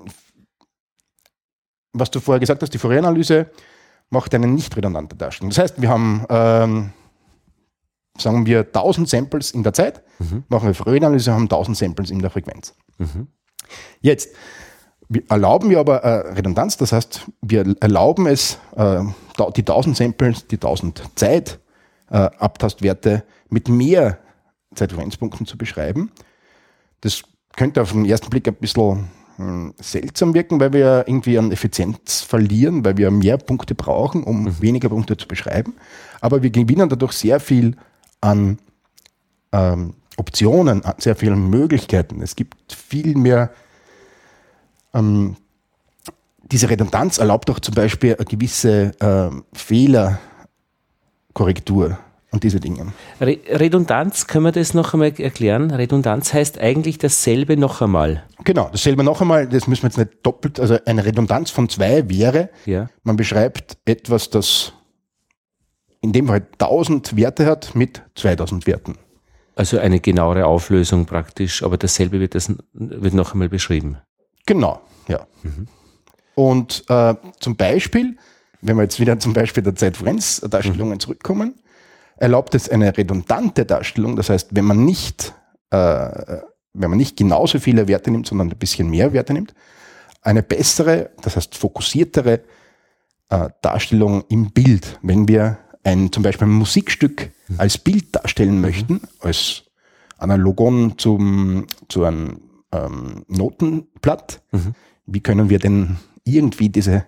was 1.92 2.10
du 2.10 2.20
vorher 2.20 2.40
gesagt 2.40 2.62
hast, 2.62 2.74
die 2.74 2.78
Fourier-Analyse 2.78 3.50
macht 4.10 4.34
eine 4.34 4.46
nicht 4.46 4.76
redundante 4.76 5.16
Darstellung. 5.16 5.50
Das 5.50 5.58
heißt, 5.58 5.80
wir 5.80 5.88
haben, 5.88 6.24
ähm, 6.28 6.92
sagen 8.18 8.46
wir, 8.46 8.60
1000 8.60 9.08
Samples 9.08 9.50
in 9.52 9.62
der 9.62 9.72
Zeit, 9.72 10.02
mhm. 10.18 10.44
machen 10.48 10.66
wir 10.66 10.74
Fourier-Analyse, 10.74 11.32
haben 11.32 11.44
1000 11.44 11.76
Samples 11.76 12.10
in 12.10 12.20
der 12.20 12.30
Frequenz. 12.30 12.74
Mhm. 12.98 13.28
Jetzt, 14.00 14.34
erlauben 15.28 15.70
wir 15.70 15.78
aber 15.78 16.02
äh, 16.02 16.32
Redundanz, 16.32 16.76
das 16.76 16.92
heißt, 16.92 17.26
wir 17.42 17.76
erlauben 17.80 18.26
es, 18.26 18.58
äh, 18.76 19.02
die 19.56 19.62
1000 19.62 19.96
Samples, 19.96 20.46
die 20.46 20.56
1000 20.56 21.02
Zeit 21.14 21.60
äh, 22.10 22.16
Abtastwerte 22.16 23.24
mit 23.48 23.68
mehr 23.68 24.18
Zeitfrequenzpunkten 24.74 25.46
zu 25.46 25.56
beschreiben. 25.56 26.10
Das 27.00 27.22
könnte 27.56 27.82
auf 27.82 27.92
den 27.92 28.04
ersten 28.04 28.30
Blick 28.30 28.48
ein 28.48 28.54
bisschen 28.54 29.08
hm, 29.36 29.74
seltsam 29.80 30.34
wirken, 30.34 30.60
weil 30.60 30.72
wir 30.72 31.04
irgendwie 31.06 31.38
an 31.38 31.52
Effizienz 31.52 32.22
verlieren, 32.22 32.84
weil 32.84 32.96
wir 32.96 33.10
mehr 33.10 33.38
Punkte 33.38 33.74
brauchen, 33.74 34.24
um 34.24 34.44
mhm. 34.44 34.60
weniger 34.60 34.88
Punkte 34.88 35.16
zu 35.16 35.28
beschreiben. 35.28 35.74
Aber 36.20 36.42
wir 36.42 36.50
gewinnen 36.50 36.88
dadurch 36.88 37.12
sehr 37.12 37.40
viel 37.40 37.76
an 38.20 38.58
ähm, 39.52 39.94
Optionen, 40.16 40.82
sehr 40.98 41.16
vielen 41.16 41.50
Möglichkeiten. 41.50 42.22
Es 42.22 42.36
gibt 42.36 42.72
viel 42.72 43.16
mehr 43.16 43.50
ähm, 44.96 45.36
diese 46.50 46.70
Redundanz 46.70 47.18
erlaubt 47.18 47.50
auch 47.50 47.60
zum 47.60 47.74
Beispiel 47.74 48.14
eine 48.14 48.24
gewisse 48.24 48.92
äh, 49.00 49.28
Fehlerkorrektur 49.52 51.98
und 52.30 52.44
diese 52.44 52.60
Dinge. 52.60 52.92
Re 53.20 53.38
Redundanz, 53.48 54.26
können 54.26 54.44
wir 54.44 54.52
das 54.52 54.74
noch 54.74 54.94
einmal 54.94 55.12
erklären? 55.18 55.70
Redundanz 55.70 56.32
heißt 56.32 56.58
eigentlich 56.60 56.98
dasselbe 56.98 57.56
noch 57.56 57.82
einmal. 57.82 58.22
Genau, 58.44 58.68
dasselbe 58.70 59.02
noch 59.02 59.20
einmal, 59.20 59.48
das 59.48 59.66
müssen 59.66 59.82
wir 59.82 59.88
jetzt 59.88 59.98
nicht 59.98 60.12
doppelt, 60.22 60.60
also 60.60 60.78
eine 60.84 61.04
Redundanz 61.04 61.50
von 61.50 61.68
zwei 61.68 62.08
wäre, 62.08 62.50
ja. 62.64 62.88
man 63.02 63.16
beschreibt 63.16 63.78
etwas, 63.84 64.30
das 64.30 64.72
in 66.00 66.12
dem 66.12 66.28
Fall 66.28 66.46
1000 66.58 67.16
Werte 67.16 67.46
hat 67.46 67.74
mit 67.74 68.02
2000 68.14 68.66
Werten. 68.66 68.96
Also 69.56 69.78
eine 69.78 70.00
genauere 70.00 70.46
Auflösung 70.46 71.06
praktisch, 71.06 71.62
aber 71.62 71.78
dasselbe 71.78 72.20
wird, 72.20 72.34
das, 72.34 72.52
wird 72.72 73.14
noch 73.14 73.32
einmal 73.32 73.48
beschrieben. 73.48 73.96
Genau, 74.46 74.80
ja. 75.08 75.26
Mhm. 75.42 75.66
Und 76.34 76.84
äh, 76.88 77.14
zum 77.40 77.56
Beispiel, 77.56 78.16
wenn 78.60 78.76
wir 78.76 78.82
jetzt 78.82 79.00
wieder 79.00 79.18
zum 79.18 79.32
Beispiel 79.32 79.62
der 79.62 79.74
Zeitfrequenzdarstellungen 79.74 80.94
mhm. 80.94 81.00
zurückkommen, 81.00 81.54
erlaubt 82.16 82.54
es 82.54 82.68
eine 82.68 82.96
redundante 82.96 83.64
Darstellung. 83.64 84.16
Das 84.16 84.30
heißt, 84.30 84.48
wenn 84.52 84.64
man 84.64 84.84
nicht, 84.84 85.34
äh, 85.70 85.76
wenn 86.72 86.90
man 86.90 86.98
nicht 86.98 87.16
genauso 87.16 87.58
viele 87.58 87.88
Werte 87.88 88.10
nimmt, 88.10 88.26
sondern 88.26 88.50
ein 88.50 88.58
bisschen 88.58 88.90
mehr 88.90 89.12
Werte 89.12 89.32
nimmt, 89.32 89.54
eine 90.22 90.42
bessere, 90.42 91.10
das 91.22 91.36
heißt 91.36 91.56
fokussiertere 91.56 92.40
äh, 93.28 93.48
Darstellung 93.62 94.24
im 94.28 94.50
Bild. 94.50 94.98
Wenn 95.02 95.28
wir 95.28 95.58
ein 95.84 96.10
zum 96.12 96.22
Beispiel 96.22 96.48
ein 96.48 96.52
Musikstück 96.52 97.30
mhm. 97.48 97.60
als 97.60 97.78
Bild 97.78 98.14
darstellen 98.14 98.60
möchten, 98.60 99.00
als 99.20 99.62
Analogon 100.18 100.98
zum, 100.98 101.66
zu 101.88 102.04
einem 102.04 102.40
ähm, 102.84 103.24
Notenblatt, 103.28 104.42
mhm. 104.52 104.74
wie 105.06 105.20
können 105.20 105.50
wir 105.50 105.58
denn 105.58 105.96
irgendwie 106.24 106.68
diese, 106.68 107.06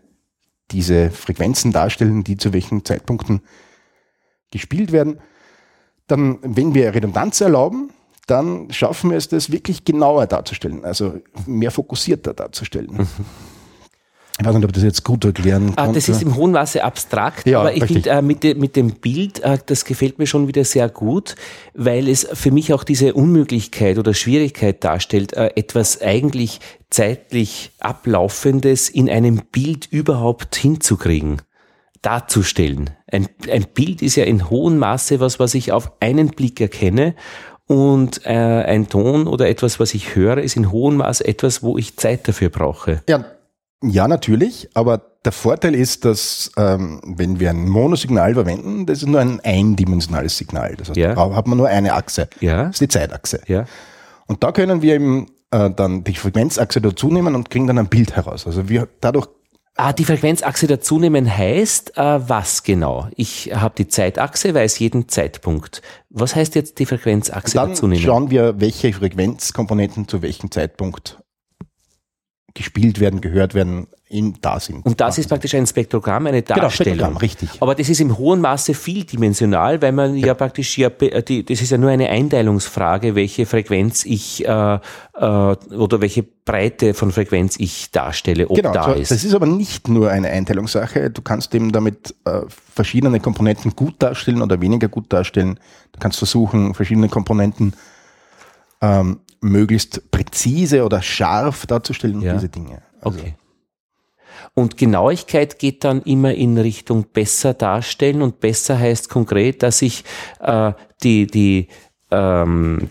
diese 0.71 1.11
Frequenzen 1.11 1.73
darstellen, 1.73 2.25
die 2.25 2.37
zu 2.37 2.53
welchen 2.53 2.85
Zeitpunkten 2.85 3.41
gespielt 4.51 4.93
werden, 4.93 5.19
dann, 6.07 6.39
wenn 6.43 6.75
wir 6.75 6.95
Redundanz 6.95 7.41
erlauben, 7.41 7.91
dann 8.27 8.71
schaffen 8.73 9.11
wir 9.11 9.17
es, 9.17 9.29
das 9.29 9.51
wirklich 9.51 9.85
genauer 9.85 10.27
darzustellen, 10.27 10.85
also 10.85 11.21
mehr 11.47 11.71
fokussierter 11.71 12.35
darzustellen. 12.35 12.93
Mhm. 12.93 13.07
Ich 14.41 14.47
weiß 14.47 14.55
nicht, 14.55 14.65
ob 14.65 14.73
das 14.73 14.85
jetzt 14.85 15.03
gut 15.03 15.25
erklären 15.25 15.75
kann. 15.75 15.91
Ah, 15.91 15.93
das 15.93 16.09
ist 16.09 16.23
im 16.23 16.37
hohen 16.37 16.53
Maße 16.53 16.85
abstrakt, 16.85 17.47
ja, 17.47 17.59
aber 17.59 17.75
ich 17.75 17.85
finde 17.85 18.11
äh, 18.11 18.23
mit, 18.23 18.45
de, 18.45 18.55
mit, 18.55 18.77
dem 18.77 18.93
Bild, 18.93 19.41
äh, 19.41 19.59
das 19.67 19.85
gefällt 19.85 20.19
mir 20.21 20.27
schon 20.27 20.47
wieder 20.47 20.65
sehr 20.65 20.89
gut, 20.89 21.35
weil 21.75 22.09
es 22.09 22.27
für 22.35 22.53
mich 22.53 22.73
auch 22.73 22.85
diese 22.85 23.15
Unmöglichkeit 23.15 23.99
oder 23.99 24.15
Schwierigkeit 24.15 24.85
darstellt, 24.85 25.33
äh, 25.33 25.51
etwas 25.57 26.01
eigentlich 26.01 26.61
zeitlich 26.89 27.73
Ablaufendes 27.81 28.89
in 28.89 29.11
einem 29.11 29.43
Bild 29.51 29.87
überhaupt 29.91 30.55
hinzukriegen 30.55 31.43
darzustellen. 32.01 32.91
Ein, 33.11 33.29
ein 33.51 33.67
Bild 33.75 34.03
ist 34.03 34.15
ja 34.15 34.23
in 34.23 34.49
hohem 34.49 34.79
Maße 34.79 35.19
was, 35.19 35.41
was 35.41 35.55
ich 35.55 35.73
auf 35.73 35.91
einen 35.99 36.29
Blick 36.29 36.61
erkenne 36.61 37.17
und 37.67 38.25
äh, 38.25 38.31
ein 38.31 38.89
Ton 38.89 39.27
oder 39.27 39.49
etwas, 39.49 39.81
was 39.81 39.95
ich 39.95 40.15
höre, 40.15 40.39
ist 40.39 40.57
in 40.57 40.71
hohem 40.71 40.99
Maße 40.99 41.27
etwas, 41.27 41.63
wo 41.63 41.77
ich 41.77 41.97
Zeit 41.97 42.29
dafür 42.29 42.51
brauche. 42.51 43.03
Ja, 43.09 43.25
ja 43.83 44.09
natürlich, 44.09 44.69
aber 44.75 45.03
der 45.25 45.33
Vorteil 45.33 45.75
ist, 45.75 46.05
dass 46.05 46.51
ähm, 46.57 47.01
wenn 47.05 47.41
wir 47.41 47.51
ein 47.51 47.69
Monosignal 47.69 48.35
verwenden, 48.35 48.87
das 48.87 48.99
ist 48.99 49.09
nur 49.09 49.21
ein 49.21 49.41
eindimensionales 49.41 50.39
Signal. 50.39 50.75
Das 50.77 50.89
heißt, 50.89 50.97
ja. 50.97 51.15
da 51.15 51.35
hat 51.35 51.47
man 51.47 51.59
nur 51.59 51.69
eine 51.69 51.93
Achse. 51.95 52.29
Ja. 52.41 52.65
Das 52.65 52.77
ist 52.77 52.81
die 52.81 52.89
Zeitachse. 52.89 53.41
Ja. 53.47 53.67
Und 54.27 54.43
da 54.45 54.53
können 54.53 54.83
wir 54.83 54.95
eben 54.95 55.27
äh, 55.51 55.71
dann 55.71 56.05
die 56.05 56.15
Frequenzachse 56.15 56.81
dazu 56.81 57.09
nehmen 57.09 57.35
und 57.35 57.51
kriegen 57.51 57.67
dann 57.67 57.79
ein 57.79 57.89
Bild 57.89 58.17
heraus. 58.17 58.47
Also 58.47 58.69
wir 58.69 58.89
dadurch 59.01 59.29
Ah, 59.81 59.93
die 59.93 60.05
Frequenzachse 60.05 60.67
dazunehmen 60.67 61.37
heißt 61.37 61.97
äh, 61.97 62.29
was 62.29 62.65
genau? 62.65 63.07
Ich 63.15 63.53
habe 63.55 63.77
die 63.79 63.87
Zeitachse, 63.87 64.53
weiß 64.53 64.81
jeden 64.81 65.09
Zeitpunkt. 65.09 65.83
Was 66.11 66.35
heißt 66.35 66.57
jetzt 66.57 66.81
die 66.81 66.87
Frequenzachse 66.87 67.55
Dann 67.55 67.69
dazunehmen? 67.69 68.03
Schauen 68.03 68.29
wir, 68.29 68.61
welche 68.61 68.93
Frequenzkomponenten 68.93 70.09
zu 70.09 70.21
welchem 70.21 70.51
Zeitpunkt 70.51 71.21
gespielt 72.59 73.01
werden, 73.01 73.21
gehört 73.21 73.55
werden, 73.55 73.87
in 74.11 74.35
da 74.41 74.59
sind. 74.59 74.87
Und 74.87 75.01
das 75.01 75.19
ist 75.19 75.29
praktisch 75.29 75.55
ein 75.55 75.67
Spektrogramm, 75.67 76.27
eine 76.27 76.43
genau, 76.43 76.61
Darstellung. 76.61 76.97
Genau, 76.97 77.07
Spektrogramm, 77.11 77.17
richtig. 77.19 77.63
Aber 77.63 77.75
das 77.75 77.89
ist 77.89 78.01
im 78.01 78.17
hohen 78.17 78.41
Maße 78.41 78.73
vieldimensional, 78.75 79.83
weil 79.83 79.93
man 79.93 80.17
ja, 80.17 80.29
ja 80.29 80.35
praktisch 80.35 80.79
ja, 80.79 80.89
die, 80.89 81.45
das 81.45 81.61
ist 81.61 81.71
ja 81.71 81.79
nur 81.79 81.91
eine 81.91 82.09
Einteilungsfrage, 82.09 83.15
welche 83.15 83.45
Frequenz 83.45 84.07
ich 84.07 84.47
äh, 84.47 84.75
äh, 84.75 84.79
oder 85.21 86.01
welche 86.01 86.23
Breite 86.23 86.95
von 86.95 87.13
Frequenz 87.13 87.57
ich 87.59 87.91
darstelle, 87.91 88.49
ob 88.49 88.57
genau, 88.57 88.73
da 88.73 88.85
so, 88.85 88.93
ist. 88.93 89.11
Das 89.11 89.25
ist 89.25 89.35
aber 89.35 89.47
nicht 89.47 89.89
nur 89.89 90.11
eine 90.11 90.29
Einteilungssache. 90.29 91.11
Du 91.11 91.21
kannst 91.21 91.55
eben 91.55 91.71
damit 91.71 92.15
äh, 92.25 92.41
verschiedene 92.49 93.21
Komponenten 93.21 93.77
gut 93.77 93.97
darstellen 93.99 94.41
oder 94.41 94.61
weniger 94.63 94.89
gut 94.89 95.13
darstellen. 95.13 95.61
Du 95.93 95.99
kannst 96.01 96.17
versuchen, 96.19 96.75
verschiedene 96.75 97.11
Komponenten 97.11 97.75
ähm, 98.81 99.21
möglichst 99.41 100.11
präzise 100.11 100.85
oder 100.85 101.03
scharf 101.03 101.67
darzustellen 101.67 102.17
und 102.17 102.23
ja. 102.23 102.35
diese 102.35 102.49
Dinge. 102.49 102.83
Also 103.01 103.19
okay. 103.19 103.35
Und 104.55 104.77
Genauigkeit 104.77 105.59
geht 105.59 105.85
dann 105.85 106.03
immer 106.03 106.35
in 106.35 106.59
Richtung 106.59 107.07
besser 107.13 107.55
darstellen 107.55 108.23
und 108.23 108.41
besser 108.41 108.79
heißt 108.79 109.09
konkret, 109.09 109.63
dass 109.63 109.83
ich 109.83 110.05
äh, 110.41 110.73
die, 111.03 111.27
die 111.27 111.69
ähm, 112.11 112.91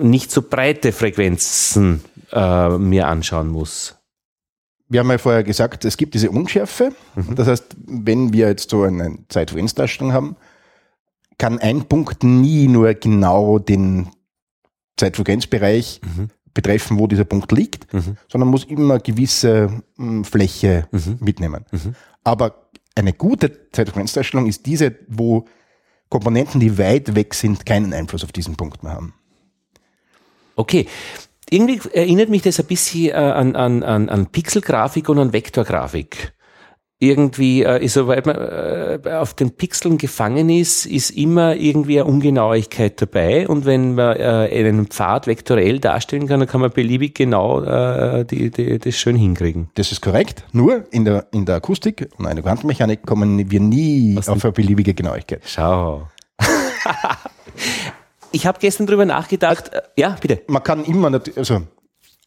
nicht 0.00 0.30
so 0.30 0.42
breite 0.42 0.92
Frequenzen 0.92 2.02
äh, 2.30 2.68
mir 2.78 3.08
anschauen 3.08 3.48
muss. 3.48 3.96
Wir 4.88 5.00
haben 5.00 5.10
ja 5.10 5.18
vorher 5.18 5.42
gesagt, 5.42 5.84
es 5.86 5.96
gibt 5.96 6.14
diese 6.14 6.30
Unschärfe. 6.30 6.92
Mhm. 7.14 7.34
Das 7.34 7.48
heißt, 7.48 7.76
wenn 7.86 8.32
wir 8.32 8.48
jetzt 8.48 8.70
so 8.70 8.82
eine 8.82 9.18
Zeitfrequenzdarstellung 9.28 10.12
haben, 10.12 10.36
kann 11.38 11.58
ein 11.58 11.84
Punkt 11.88 12.22
nie 12.22 12.68
nur 12.68 12.92
genau 12.94 13.58
den 13.58 14.10
Zeitfrequenzbereich 14.96 16.00
mhm. 16.02 16.28
betreffen, 16.54 16.98
wo 16.98 17.06
dieser 17.06 17.24
Punkt 17.24 17.50
liegt, 17.52 17.92
mhm. 17.92 18.16
sondern 18.28 18.50
muss 18.50 18.64
immer 18.64 18.98
gewisse 18.98 19.82
mh, 19.96 20.06
hm, 20.06 20.24
Fläche 20.24 20.88
mhm. 20.90 21.18
mitnehmen. 21.20 21.64
Mhm. 21.70 21.94
Aber 22.24 22.68
eine 22.94 23.12
gute 23.12 23.70
Zeitfrequenzdarstellung 23.70 24.46
ist 24.46 24.66
diese, 24.66 24.94
wo 25.08 25.46
Komponenten, 26.08 26.60
die 26.60 26.76
weit 26.76 27.14
weg 27.14 27.32
sind, 27.34 27.64
keinen 27.64 27.92
Einfluss 27.94 28.22
auf 28.22 28.32
diesen 28.32 28.56
Punkt 28.56 28.82
mehr 28.82 28.92
haben. 28.92 29.14
Okay. 30.56 30.86
Irgendwie 31.48 31.80
erinnert 31.92 32.28
mich 32.28 32.42
das 32.42 32.60
ein 32.60 32.66
bisschen 32.66 33.10
äh, 33.10 33.14
an, 33.14 33.56
an, 33.56 33.82
an, 33.82 34.08
an 34.08 34.26
Pixelgrafik 34.26 35.08
und 35.08 35.18
an 35.18 35.32
Vektorgrafik 35.32 36.32
irgendwie, 37.02 37.64
äh, 37.64 37.86
sobald 37.88 38.26
man 38.26 38.36
äh, 38.36 39.00
auf 39.10 39.34
den 39.34 39.50
Pixeln 39.50 39.98
gefangen 39.98 40.48
ist, 40.48 40.86
ist 40.86 41.10
immer 41.10 41.56
irgendwie 41.56 42.00
eine 42.00 42.08
Ungenauigkeit 42.08 43.02
dabei. 43.02 43.48
Und 43.48 43.64
wenn 43.64 43.96
man 43.96 44.16
äh, 44.16 44.48
einen 44.52 44.86
Pfad 44.86 45.26
vektorell 45.26 45.80
darstellen 45.80 46.28
kann, 46.28 46.38
dann 46.38 46.48
kann 46.48 46.60
man 46.60 46.70
beliebig 46.70 47.16
genau 47.16 47.60
äh, 47.60 48.24
die, 48.24 48.50
die, 48.52 48.78
das 48.78 48.94
schön 48.94 49.16
hinkriegen. 49.16 49.68
Das 49.74 49.90
ist 49.90 50.00
korrekt. 50.00 50.44
Nur 50.52 50.84
in 50.92 51.04
der, 51.04 51.26
in 51.32 51.44
der 51.44 51.56
Akustik 51.56 52.08
und 52.18 52.26
einer 52.26 52.40
Quantenmechanik 52.40 53.04
kommen 53.04 53.50
wir 53.50 53.60
nie 53.60 54.14
Was 54.14 54.28
auf 54.28 54.44
eine 54.44 54.52
beliebige 54.52 54.94
Genauigkeit. 54.94 55.42
Schau. 55.44 56.08
ich 58.30 58.46
habe 58.46 58.60
gestern 58.60 58.86
drüber 58.86 59.06
nachgedacht. 59.06 59.74
Also, 59.74 59.86
ja, 59.96 60.16
bitte. 60.20 60.42
Man 60.46 60.62
kann 60.62 60.84
immer, 60.84 61.20
also 61.36 61.62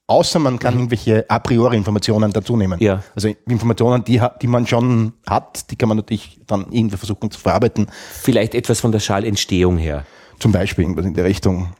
Außer 0.08 0.38
man 0.38 0.60
kann 0.60 0.76
mhm. 0.76 0.82
irgendwelche 0.82 1.26
a 1.30 1.40
priori 1.40 1.78
Informationen 1.78 2.32
dazu 2.32 2.56
nehmen. 2.56 2.80
Ja. 2.80 3.04
Also 3.16 3.30
Informationen, 3.48 4.04
die, 4.04 4.22
die 4.42 4.48
man 4.48 4.68
schon 4.68 5.14
hat, 5.26 5.72
die 5.72 5.76
kann 5.76 5.90
man 5.90 5.98
natürlich 5.98 6.42
dann 6.46 6.68
irgendwie 6.72 6.98
versuchen 6.98 7.32
zu 7.32 7.40
verarbeiten. 7.40 7.88
Vielleicht 8.22 8.54
etwas 8.54 8.80
von 8.80 8.92
der 8.92 9.00
Schallentstehung 9.00 9.78
her. 9.78 10.06
Zum 10.40 10.52
Beispiel 10.52 10.84
irgendwas 10.84 11.06
in 11.06 11.16
der 11.16 11.24
Richtung. 11.24 11.74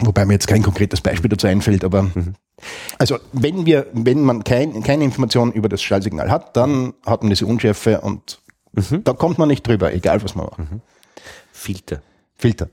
Wobei 0.00 0.26
mir 0.26 0.34
jetzt 0.34 0.48
kein 0.48 0.62
konkretes 0.62 1.00
Beispiel 1.00 1.30
dazu 1.30 1.46
einfällt, 1.46 1.84
aber 1.84 2.02
mhm. 2.02 2.34
also 2.98 3.18
wenn 3.32 3.66
wir, 3.66 3.86
wenn 3.92 4.22
man 4.22 4.42
kein, 4.42 4.82
keine 4.82 5.04
Informationen 5.04 5.52
über 5.52 5.68
das 5.68 5.82
Schallsignal 5.82 6.30
hat, 6.30 6.56
dann 6.56 6.94
hat 7.06 7.22
man 7.22 7.30
diese 7.30 7.46
Unschärfe 7.46 8.00
und 8.00 8.40
mhm. 8.72 9.04
da 9.04 9.12
kommt 9.12 9.38
man 9.38 9.48
nicht 9.48 9.66
drüber, 9.66 9.92
egal 9.94 10.22
was 10.22 10.34
man 10.34 10.46
macht. 10.46 10.58
Mhm. 10.58 10.80
Filter. 11.52 12.02
Filter 12.34 12.68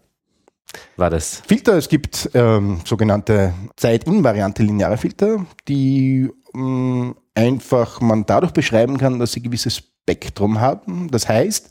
war 0.97 1.09
das? 1.09 1.41
Filter, 1.47 1.77
es 1.77 1.89
gibt 1.89 2.29
ähm, 2.33 2.81
sogenannte 2.85 3.53
zeitinvariante 3.75 4.63
lineare 4.63 4.97
Filter, 4.97 5.45
die 5.67 6.29
ähm, 6.53 7.15
einfach 7.35 8.01
man 8.01 8.25
dadurch 8.25 8.51
beschreiben 8.51 8.97
kann, 8.97 9.19
dass 9.19 9.31
sie 9.31 9.41
gewisse 9.41 9.69
Spektrum 9.69 10.59
haben. 10.59 11.09
Das 11.09 11.27
heißt, 11.27 11.69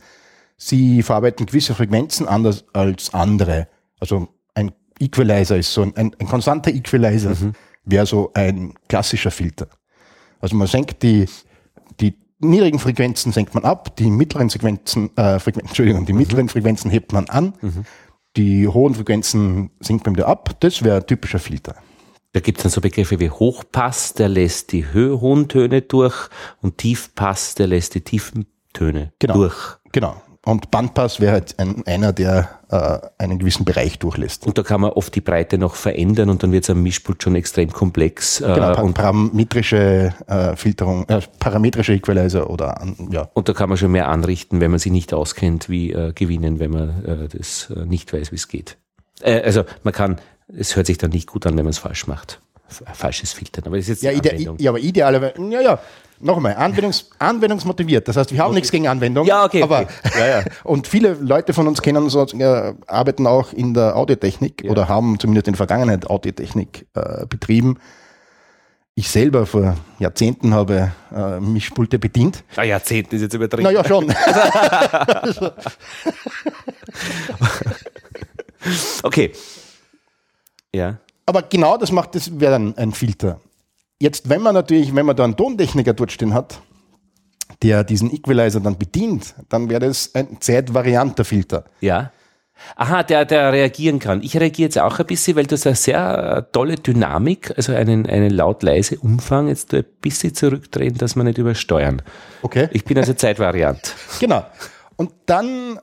sie 0.56 1.02
verarbeiten 1.02 1.46
gewisse 1.46 1.74
Frequenzen 1.74 2.26
anders 2.26 2.64
als 2.72 3.14
andere. 3.14 3.68
Also 4.00 4.28
ein 4.54 4.72
Equalizer 4.98 5.56
ist 5.56 5.72
so 5.72 5.82
ein, 5.82 5.96
ein, 5.96 6.14
ein 6.18 6.26
konstanter 6.26 6.70
Equalizer 6.70 7.30
mhm. 7.30 7.52
wäre 7.84 8.06
so 8.06 8.30
ein 8.34 8.74
klassischer 8.88 9.30
Filter. 9.30 9.68
Also 10.40 10.56
man 10.56 10.66
senkt 10.66 11.02
die, 11.02 11.26
die 12.00 12.14
niedrigen 12.40 12.78
Frequenzen 12.78 13.32
senkt 13.32 13.54
man 13.54 13.64
ab, 13.64 13.96
die 13.96 14.10
mittleren 14.10 14.50
Frequenzen, 14.50 15.16
äh, 15.16 15.38
Frequenzen, 15.38 15.68
Entschuldigung, 15.68 16.06
die 16.06 16.12
mhm. 16.12 16.18
mittleren 16.18 16.48
Frequenzen 16.48 16.90
hebt 16.90 17.12
man 17.12 17.28
an, 17.28 17.54
mhm. 17.60 17.84
Die 18.38 18.68
hohen 18.68 18.94
Frequenzen 18.94 19.70
senkt 19.80 20.06
man 20.06 20.16
wieder 20.16 20.28
ab. 20.28 20.56
Das 20.60 20.84
wäre 20.84 20.98
ein 20.98 21.06
typischer 21.06 21.40
Filter. 21.40 21.74
Da 22.32 22.40
gibt 22.40 22.58
es 22.58 22.62
dann 22.62 22.70
so 22.70 22.80
Begriffe 22.80 23.18
wie 23.18 23.30
Hochpass, 23.30 24.14
der 24.14 24.28
lässt 24.28 24.72
die 24.72 24.86
hohen 24.86 25.48
Töne 25.48 25.82
durch 25.82 26.28
und 26.62 26.78
Tiefpass, 26.78 27.54
der 27.56 27.66
lässt 27.66 27.94
die 27.94 28.02
tiefen 28.02 28.46
Töne 28.72 29.12
genau, 29.18 29.34
durch. 29.34 29.78
Genau. 29.92 30.22
Und 30.48 30.70
Bandpass 30.70 31.20
wäre 31.20 31.32
halt 31.32 31.58
ein, 31.58 31.86
einer, 31.86 32.14
der 32.14 32.48
äh, 32.70 32.98
einen 33.22 33.38
gewissen 33.38 33.66
Bereich 33.66 33.98
durchlässt. 33.98 34.46
Und 34.46 34.56
da 34.56 34.62
kann 34.62 34.80
man 34.80 34.92
oft 34.92 35.14
die 35.14 35.20
Breite 35.20 35.58
noch 35.58 35.74
verändern 35.74 36.30
und 36.30 36.42
dann 36.42 36.52
wird 36.52 36.64
es 36.64 36.70
am 36.70 36.82
Mischpult 36.82 37.22
schon 37.22 37.34
extrem 37.34 37.70
komplex. 37.70 38.40
Äh, 38.40 38.54
genau, 38.54 38.82
und 38.82 38.94
parametrische 38.94 40.14
äh, 40.26 40.56
Filterung, 40.56 41.06
äh, 41.08 41.20
parametrische 41.38 41.92
Equalizer 41.92 42.48
oder 42.48 42.82
ja. 43.10 43.28
Und 43.34 43.50
da 43.50 43.52
kann 43.52 43.68
man 43.68 43.76
schon 43.76 43.92
mehr 43.92 44.08
anrichten, 44.08 44.62
wenn 44.62 44.70
man 44.70 44.80
sich 44.80 44.90
nicht 44.90 45.12
auskennt, 45.12 45.68
wie 45.68 45.92
äh, 45.92 46.14
gewinnen, 46.14 46.60
wenn 46.60 46.70
man 46.70 47.04
äh, 47.04 47.28
das 47.28 47.68
nicht 47.84 48.10
weiß, 48.10 48.32
wie 48.32 48.36
es 48.36 48.48
geht. 48.48 48.78
Also 49.22 49.64
man 49.82 49.92
kann, 49.92 50.16
es 50.56 50.76
hört 50.76 50.86
sich 50.86 50.96
dann 50.96 51.10
nicht 51.10 51.26
gut 51.26 51.46
an, 51.46 51.58
wenn 51.58 51.64
man 51.64 51.72
es 51.72 51.78
falsch 51.78 52.06
macht. 52.06 52.40
Falsches 52.94 53.34
Filtern. 53.34 53.64
Aber 53.66 53.76
das 53.76 53.88
ist 53.88 54.02
jetzt 54.02 54.02
ja, 54.02 54.12
ide 54.12 54.54
ja, 54.58 54.70
aber 54.70 54.78
idealerweise, 54.78 55.34
ja, 55.50 55.60
ja, 55.60 55.78
Nochmal, 56.20 56.56
Anwendungs, 56.56 57.10
anwendungsmotiviert. 57.18 58.08
Das 58.08 58.16
heißt, 58.16 58.32
wir 58.32 58.40
haben 58.40 58.48
okay. 58.48 58.56
nichts 58.56 58.70
gegen 58.72 58.88
Anwendung. 58.88 59.26
Ja, 59.26 59.44
okay. 59.44 59.62
Aber, 59.62 59.82
okay. 59.82 59.92
Ja, 60.18 60.26
ja. 60.26 60.44
Und 60.64 60.88
viele 60.88 61.14
Leute 61.14 61.52
von 61.52 61.68
uns 61.68 61.80
kennen 61.80 62.08
so, 62.10 62.24
äh, 62.24 62.74
arbeiten 62.86 63.26
auch 63.26 63.52
in 63.52 63.74
der 63.74 63.96
Audiotechnik 63.96 64.64
ja. 64.64 64.70
oder 64.70 64.88
haben 64.88 65.18
zumindest 65.20 65.46
in 65.46 65.52
der 65.52 65.58
Vergangenheit 65.58 66.08
Audiotechnik 66.10 66.86
äh, 66.94 67.26
betrieben. 67.26 67.78
Ich 68.96 69.10
selber 69.10 69.46
vor 69.46 69.76
Jahrzehnten 70.00 70.52
habe 70.54 70.90
äh, 71.14 71.38
Mischpulte 71.38 72.00
bedient. 72.00 72.42
Ah, 72.56 72.64
Jahrzehnten 72.64 73.14
ist 73.14 73.22
jetzt 73.22 73.34
übertrieben. 73.34 73.62
Naja, 73.62 73.84
schon. 73.84 74.12
okay. 79.04 79.32
Ja. 80.74 80.98
Aber 81.26 81.42
genau 81.42 81.76
das 81.76 81.92
macht, 81.92 82.14
das 82.14 82.40
wäre 82.40 82.52
dann 82.52 82.76
ein 82.76 82.92
Filter. 82.92 83.40
Jetzt, 84.00 84.28
wenn 84.28 84.42
man 84.42 84.54
natürlich, 84.54 84.94
wenn 84.94 85.06
man 85.06 85.16
da 85.16 85.24
einen 85.24 85.36
Tontechniker 85.36 85.92
dort 85.92 86.12
stehen 86.12 86.34
hat, 86.34 86.60
der 87.62 87.82
diesen 87.82 88.12
Equalizer 88.12 88.60
dann 88.60 88.78
bedient, 88.78 89.34
dann 89.48 89.68
wäre 89.68 89.80
das 89.80 90.14
ein 90.14 90.40
Zeitvarianter-Filter. 90.40 91.64
Ja. 91.80 92.12
Aha, 92.76 93.02
der, 93.04 93.24
der 93.24 93.52
reagieren 93.52 93.98
kann. 93.98 94.22
Ich 94.22 94.36
reagiere 94.38 94.66
jetzt 94.66 94.78
auch 94.78 94.98
ein 94.98 95.06
bisschen, 95.06 95.36
weil 95.36 95.46
du 95.46 95.54
hast 95.54 95.66
eine 95.66 95.76
sehr 95.76 96.36
äh, 96.36 96.52
tolle 96.52 96.74
Dynamik, 96.74 97.52
also 97.56 97.72
einen, 97.72 98.06
einen 98.06 98.30
laut-leise 98.30 98.98
Umfang, 98.98 99.48
jetzt 99.48 99.72
ein 99.74 99.84
bisschen 100.00 100.34
zurückdrehen, 100.34 100.94
dass 100.94 101.14
wir 101.14 101.24
nicht 101.24 101.38
übersteuern. 101.38 102.02
Okay. 102.42 102.68
Ich 102.72 102.84
bin 102.84 102.98
also 102.98 103.14
Zeitvariant. 103.14 103.94
Genau. 104.18 104.44
Und 104.96 105.12
dann 105.26 105.78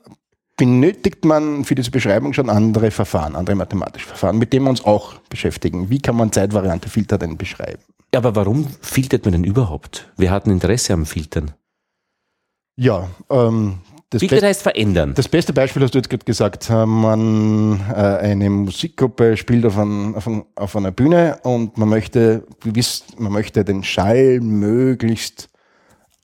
benötigt 0.56 1.24
man 1.24 1.64
für 1.64 1.74
diese 1.74 1.90
Beschreibung 1.90 2.32
schon 2.32 2.48
andere 2.48 2.90
Verfahren, 2.90 3.36
andere 3.36 3.56
mathematische 3.56 4.06
Verfahren, 4.06 4.38
mit 4.38 4.52
denen 4.52 4.64
wir 4.64 4.70
uns 4.70 4.84
auch 4.84 5.14
beschäftigen. 5.28 5.90
Wie 5.90 6.00
kann 6.00 6.16
man 6.16 6.32
Zeitvariante-Filter 6.32 7.18
denn 7.18 7.36
beschreiben? 7.36 7.82
Aber 8.14 8.34
warum 8.34 8.66
filtert 8.80 9.24
man 9.24 9.32
denn 9.32 9.44
überhaupt? 9.44 10.10
Wir 10.16 10.30
hatten 10.30 10.50
Interesse 10.50 10.94
am 10.94 11.04
Filtern. 11.04 11.52
Ja, 12.76 13.08
ähm, 13.30 13.78
das 14.10 14.20
Filtern 14.20 14.44
heißt 14.44 14.62
verändern. 14.62 15.14
Das 15.14 15.28
beste 15.28 15.52
Beispiel 15.52 15.82
hast 15.82 15.94
du 15.94 15.98
jetzt 15.98 16.08
gerade 16.08 16.24
gesagt. 16.24 16.70
Äh, 16.70 16.86
man, 16.86 17.80
äh, 17.90 17.94
eine 17.94 18.48
Musikgruppe 18.48 19.36
spielt 19.36 19.66
auf, 19.66 19.76
ein, 19.78 20.14
auf, 20.14 20.26
ein, 20.26 20.44
auf, 20.54 20.76
einer 20.76 20.92
Bühne 20.92 21.38
und 21.42 21.76
man 21.76 21.88
möchte, 21.88 22.46
man 23.18 23.32
möchte 23.32 23.64
den 23.64 23.82
Schall 23.82 24.40
möglichst, 24.40 25.48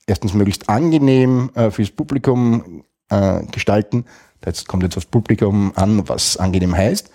erstens 0.07 0.33
möglichst 0.33 0.69
angenehm 0.69 1.51
äh, 1.55 1.71
fürs 1.71 1.89
Publikum 1.89 2.83
äh, 3.13 3.45
gestalten. 3.51 4.05
Jetzt 4.45 4.67
kommt 4.67 4.83
jetzt 4.83 4.97
aufs 4.97 5.05
Publikum 5.05 5.71
an, 5.75 6.07
was 6.07 6.37
angenehm 6.37 6.75
heißt 6.75 7.09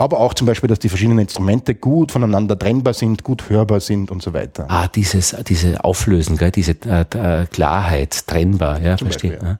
aber 0.00 0.18
auch 0.18 0.32
zum 0.32 0.46
Beispiel, 0.46 0.66
dass 0.66 0.78
die 0.78 0.88
verschiedenen 0.88 1.18
Instrumente 1.18 1.74
gut 1.74 2.10
voneinander 2.12 2.58
trennbar 2.58 2.94
sind, 2.94 3.22
gut 3.22 3.50
hörbar 3.50 3.80
sind 3.80 4.10
und 4.10 4.22
so 4.22 4.32
weiter. 4.32 4.64
Ah, 4.68 4.88
dieses, 4.88 5.36
diese 5.46 5.84
Auflösen, 5.84 6.38
gell? 6.38 6.50
diese 6.50 6.72
äh, 6.86 7.02
äh 7.02 7.46
Klarheit, 7.46 8.26
trennbar, 8.26 8.80
ja, 8.80 8.96
verstehe. 8.96 9.58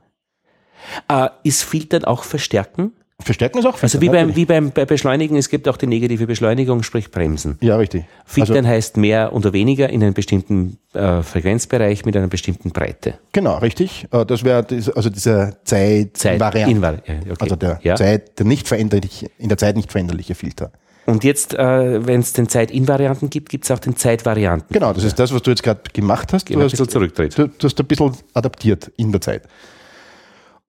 Ja. 1.08 1.26
Äh, 1.26 1.30
ist 1.42 1.62
Filtern 1.62 2.04
auch 2.04 2.24
Verstärken? 2.24 2.92
Verstärken 3.22 3.58
ist 3.58 3.66
auch 3.66 3.82
Also 3.82 4.00
wie 4.00 4.08
beim, 4.08 4.34
wie 4.36 4.44
beim 4.44 4.70
bei 4.70 4.84
Beschleunigen, 4.84 5.36
es 5.36 5.48
gibt 5.48 5.68
auch 5.68 5.76
die 5.76 5.86
negative 5.86 6.26
Beschleunigung, 6.26 6.82
sprich 6.82 7.10
Bremsen. 7.10 7.58
Ja, 7.60 7.76
richtig. 7.76 8.04
Filtern 8.24 8.58
also, 8.58 8.68
heißt 8.68 8.96
mehr 8.96 9.32
oder 9.32 9.52
weniger 9.52 9.88
in 9.90 10.02
einem 10.02 10.14
bestimmten 10.14 10.78
äh, 10.92 11.22
Frequenzbereich 11.22 12.04
mit 12.04 12.16
einer 12.16 12.28
bestimmten 12.28 12.70
Breite. 12.70 13.14
Genau, 13.32 13.58
richtig. 13.58 14.06
Äh, 14.10 14.26
das 14.26 14.44
wäre 14.44 14.66
also 14.94 15.10
dieser 15.10 15.64
Zeit, 15.64 16.16
Zeit 16.16 16.34
Invariant. 16.34 17.00
Okay. 17.02 17.34
Also 17.38 17.56
der 17.56 17.80
ja. 17.82 17.96
Zeit, 17.96 18.38
der 18.38 18.46
nicht 18.46 18.68
veränderliche, 18.68 19.30
in 19.38 19.48
der 19.48 19.58
Zeit 19.58 19.76
nicht 19.76 19.90
veränderliche 19.90 20.34
Filter. 20.34 20.72
Und 21.06 21.24
jetzt, 21.24 21.54
äh, 21.54 22.06
wenn 22.06 22.20
es 22.20 22.32
den 22.32 22.48
Zeitinvarianten 22.48 23.30
gibt, 23.30 23.48
gibt 23.48 23.64
es 23.64 23.70
auch 23.70 23.78
den 23.78 23.96
Zeitvarianten. 23.96 24.68
Genau, 24.70 24.92
das 24.92 25.04
ist 25.04 25.18
das, 25.18 25.32
was 25.34 25.42
du 25.42 25.50
jetzt 25.50 25.62
gerade 25.62 25.80
gemacht 25.92 26.32
hast. 26.32 26.48
Du, 26.48 26.60
hast 26.60 26.78
du, 26.78 26.84
du 26.84 27.48
hast 27.62 27.80
ein 27.80 27.86
bisschen 27.86 28.12
adaptiert 28.34 28.92
in 28.96 29.10
der 29.10 29.20
Zeit. 29.20 29.42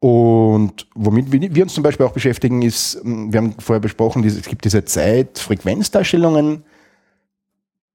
Und 0.04 0.88
womit 0.96 1.32
wir 1.32 1.64
uns 1.64 1.76
zum 1.76 1.84
Beispiel 1.84 2.08
auch 2.08 2.12
beschäftigen, 2.12 2.64
ist, 2.64 3.00
wir 3.04 3.38
haben 3.38 3.54
vorher 3.60 3.80
besprochen, 3.80 4.24
es 4.24 4.42
gibt 4.48 4.66
diese 4.66 4.84
Zeit-Frequenzdarstellungen. 4.84 6.64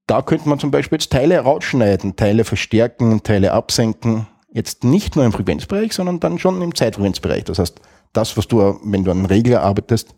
Da 0.07 0.23
könnte 0.23 0.49
man 0.49 0.61
zum 0.61 0.71
Beispiel 0.71 0.99
jetzt 0.99 1.11
Teile 1.11 1.37
rausschneiden, 1.41 2.15
Teile 2.15 2.45
verstärken, 2.45 3.25
Teile 3.25 3.51
absenken. 3.53 4.29
Jetzt 4.53 4.85
nicht 4.85 5.17
nur 5.17 5.25
im 5.25 5.33
Frequenzbereich, 5.33 5.93
sondern 5.95 6.21
dann 6.21 6.39
schon 6.39 6.63
im 6.63 6.77
Zeitfrequenzbereich. 6.77 7.43
Das 7.43 7.59
heißt, 7.59 7.81
das, 8.13 8.37
was 8.37 8.47
du, 8.47 8.79
wenn 8.85 9.03
du 9.03 9.11
an 9.11 9.19
einem 9.19 9.27
Regler 9.27 9.63
arbeitest, 9.63 10.15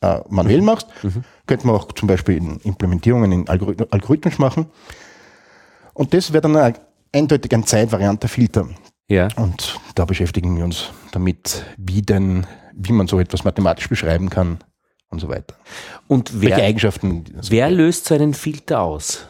äh, 0.00 0.20
manuell 0.30 0.60
mhm. 0.60 0.64
machst, 0.64 0.86
mhm. 1.02 1.22
könnte 1.46 1.66
man 1.66 1.76
auch 1.76 1.92
zum 1.92 2.08
Beispiel 2.08 2.38
in 2.38 2.56
Implementierungen 2.60 3.30
in 3.30 3.48
Algorith 3.50 3.86
algorithmisch 3.90 4.38
machen. 4.38 4.70
Und 5.92 6.14
das 6.14 6.32
wäre 6.32 6.50
dann 6.50 6.74
eindeutig 7.12 7.52
ein 7.52 7.66
Zeitvarianter-Filter. 7.66 8.68
Ja. 9.08 9.28
Und 9.36 9.78
da 9.94 10.04
beschäftigen 10.04 10.56
wir 10.56 10.64
uns 10.64 10.90
damit, 11.12 11.64
wie 11.76 12.02
denn, 12.02 12.46
wie 12.72 12.92
man 12.92 13.06
so 13.06 13.20
etwas 13.20 13.44
mathematisch 13.44 13.88
beschreiben 13.88 14.30
kann 14.30 14.58
und 15.10 15.20
so 15.20 15.28
weiter. 15.28 15.54
Und 16.08 16.40
wer, 16.40 16.50
Welche 16.50 16.64
Eigenschaften? 16.64 17.24
Wer 17.48 17.70
löst 17.70 18.06
so 18.06 18.14
einen 18.14 18.34
Filter 18.34 18.80
aus? 18.80 19.26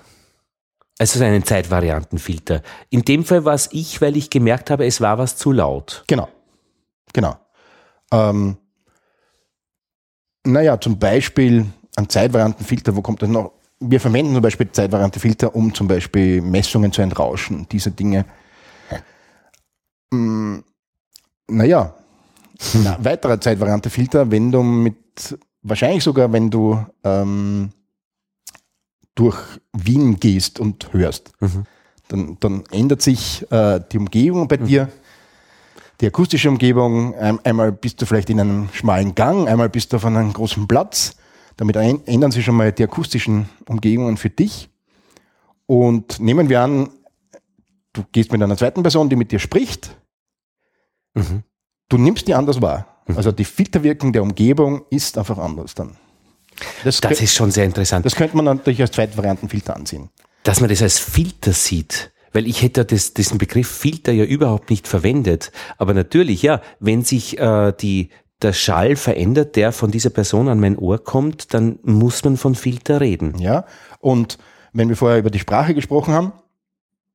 Also 0.98 1.18
so 1.18 1.24
einen 1.24 1.44
Zeitvariantenfilter. 1.44 2.62
In 2.90 3.02
dem 3.02 3.24
Fall 3.24 3.44
war 3.44 3.54
es 3.54 3.68
ich, 3.72 4.00
weil 4.00 4.16
ich 4.16 4.30
gemerkt 4.30 4.70
habe, 4.70 4.86
es 4.86 5.00
war 5.00 5.18
was 5.18 5.36
zu 5.36 5.50
laut. 5.50 6.04
Genau. 6.06 6.28
Genau. 7.12 7.36
Ähm, 8.12 8.56
naja, 10.44 10.80
zum 10.80 10.98
Beispiel 10.98 11.66
ein 11.96 12.08
Zeitvariantenfilter, 12.08 12.94
wo 12.94 13.02
kommt 13.02 13.22
das 13.22 13.28
noch? 13.28 13.52
Wir 13.80 14.00
verwenden 14.00 14.34
zum 14.34 14.42
Beispiel 14.42 14.70
Zeitvariantenfilter, 14.70 15.54
um 15.54 15.74
zum 15.74 15.88
Beispiel 15.88 16.40
Messungen 16.40 16.92
zu 16.92 17.02
entrauschen, 17.02 17.66
diese 17.70 17.90
Dinge 17.90 18.24
Mm, 20.10 20.58
naja, 21.48 21.94
na, 22.74 22.98
weiterer 23.02 23.40
Zeitvariante 23.40 23.90
Filter, 23.90 24.30
wenn 24.30 24.50
du 24.50 24.62
mit, 24.62 25.38
wahrscheinlich 25.62 26.04
sogar, 26.04 26.32
wenn 26.32 26.50
du 26.50 26.78
ähm, 27.02 27.70
durch 29.14 29.38
Wien 29.72 30.18
gehst 30.18 30.60
und 30.60 30.92
hörst, 30.92 31.32
mhm. 31.40 31.64
dann, 32.08 32.36
dann 32.40 32.64
ändert 32.70 33.02
sich 33.02 33.50
äh, 33.50 33.80
die 33.90 33.98
Umgebung 33.98 34.48
bei 34.48 34.58
mhm. 34.58 34.66
dir, 34.66 34.88
die 36.00 36.06
akustische 36.06 36.48
Umgebung. 36.48 37.14
Ein, 37.14 37.38
einmal 37.44 37.72
bist 37.72 38.00
du 38.02 38.06
vielleicht 38.06 38.30
in 38.30 38.40
einem 38.40 38.68
schmalen 38.72 39.14
Gang, 39.14 39.48
einmal 39.48 39.68
bist 39.68 39.92
du 39.92 39.96
auf 39.96 40.04
einem 40.04 40.32
großen 40.32 40.66
Platz. 40.66 41.16
Damit 41.56 41.76
ändern 41.76 42.32
sich 42.32 42.44
schon 42.44 42.56
mal 42.56 42.72
die 42.72 42.82
akustischen 42.82 43.48
Umgebungen 43.68 44.16
für 44.16 44.30
dich. 44.30 44.68
Und 45.66 46.18
nehmen 46.18 46.48
wir 46.48 46.60
an, 46.60 46.90
du 47.94 48.04
gehst 48.12 48.30
mit 48.30 48.42
einer 48.42 48.56
zweiten 48.56 48.82
Person, 48.82 49.08
die 49.08 49.16
mit 49.16 49.32
dir 49.32 49.38
spricht. 49.38 49.96
Mhm. 51.14 51.44
Du 51.88 51.96
nimmst 51.96 52.28
die 52.28 52.34
anders 52.34 52.60
wahr. 52.60 53.02
Mhm. 53.06 53.16
Also 53.16 53.32
die 53.32 53.44
Filterwirkung 53.44 54.12
der 54.12 54.22
Umgebung 54.22 54.84
ist 54.90 55.16
einfach 55.16 55.38
anders 55.38 55.74
dann. 55.74 55.96
Das, 56.84 57.00
das 57.00 57.20
ist 57.20 57.34
schon 57.34 57.50
sehr 57.50 57.64
interessant. 57.64 58.04
Das 58.04 58.14
könnte 58.14 58.36
man 58.36 58.44
natürlich 58.44 58.80
als 58.80 58.92
Zweitvariantenfilter 58.92 59.74
ansehen. 59.74 60.10
Dass 60.44 60.60
man 60.60 60.68
das 60.68 60.82
als 60.82 60.98
Filter 60.98 61.52
sieht. 61.52 62.12
Weil 62.32 62.46
ich 62.46 62.62
hätte 62.62 62.84
das, 62.84 63.14
diesen 63.14 63.38
Begriff 63.38 63.68
Filter 63.68 64.12
ja 64.12 64.24
überhaupt 64.24 64.70
nicht 64.70 64.86
verwendet. 64.86 65.52
Aber 65.78 65.94
natürlich, 65.94 66.42
ja, 66.42 66.60
wenn 66.80 67.02
sich 67.02 67.38
äh, 67.38 67.72
die, 67.72 68.10
der 68.42 68.52
Schall 68.52 68.96
verändert, 68.96 69.56
der 69.56 69.72
von 69.72 69.90
dieser 69.90 70.10
Person 70.10 70.48
an 70.48 70.60
mein 70.60 70.76
Ohr 70.76 71.02
kommt, 71.02 71.54
dann 71.54 71.78
muss 71.82 72.24
man 72.24 72.36
von 72.36 72.54
Filter 72.54 73.00
reden. 73.00 73.38
Ja, 73.38 73.64
und 74.00 74.38
wenn 74.72 74.88
wir 74.88 74.96
vorher 74.96 75.18
über 75.18 75.30
die 75.30 75.38
Sprache 75.38 75.74
gesprochen 75.74 76.12
haben, 76.12 76.32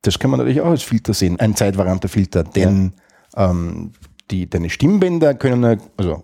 Das 0.02 0.18
kann 0.18 0.32
man 0.32 0.40
natürlich 0.40 0.62
auch 0.62 0.70
als 0.70 0.84
Filter 0.84 1.14
sehen, 1.14 1.40
ein 1.40 1.56
zeitvarianter 1.56 2.08
Filter, 2.08 2.44
denn 2.44 2.94
ja. 3.36 3.50
ähm, 3.50 3.92
die, 4.32 4.50
deine 4.50 4.70
Stimmbänder 4.70 5.34
können, 5.34 5.82
also 5.98 6.24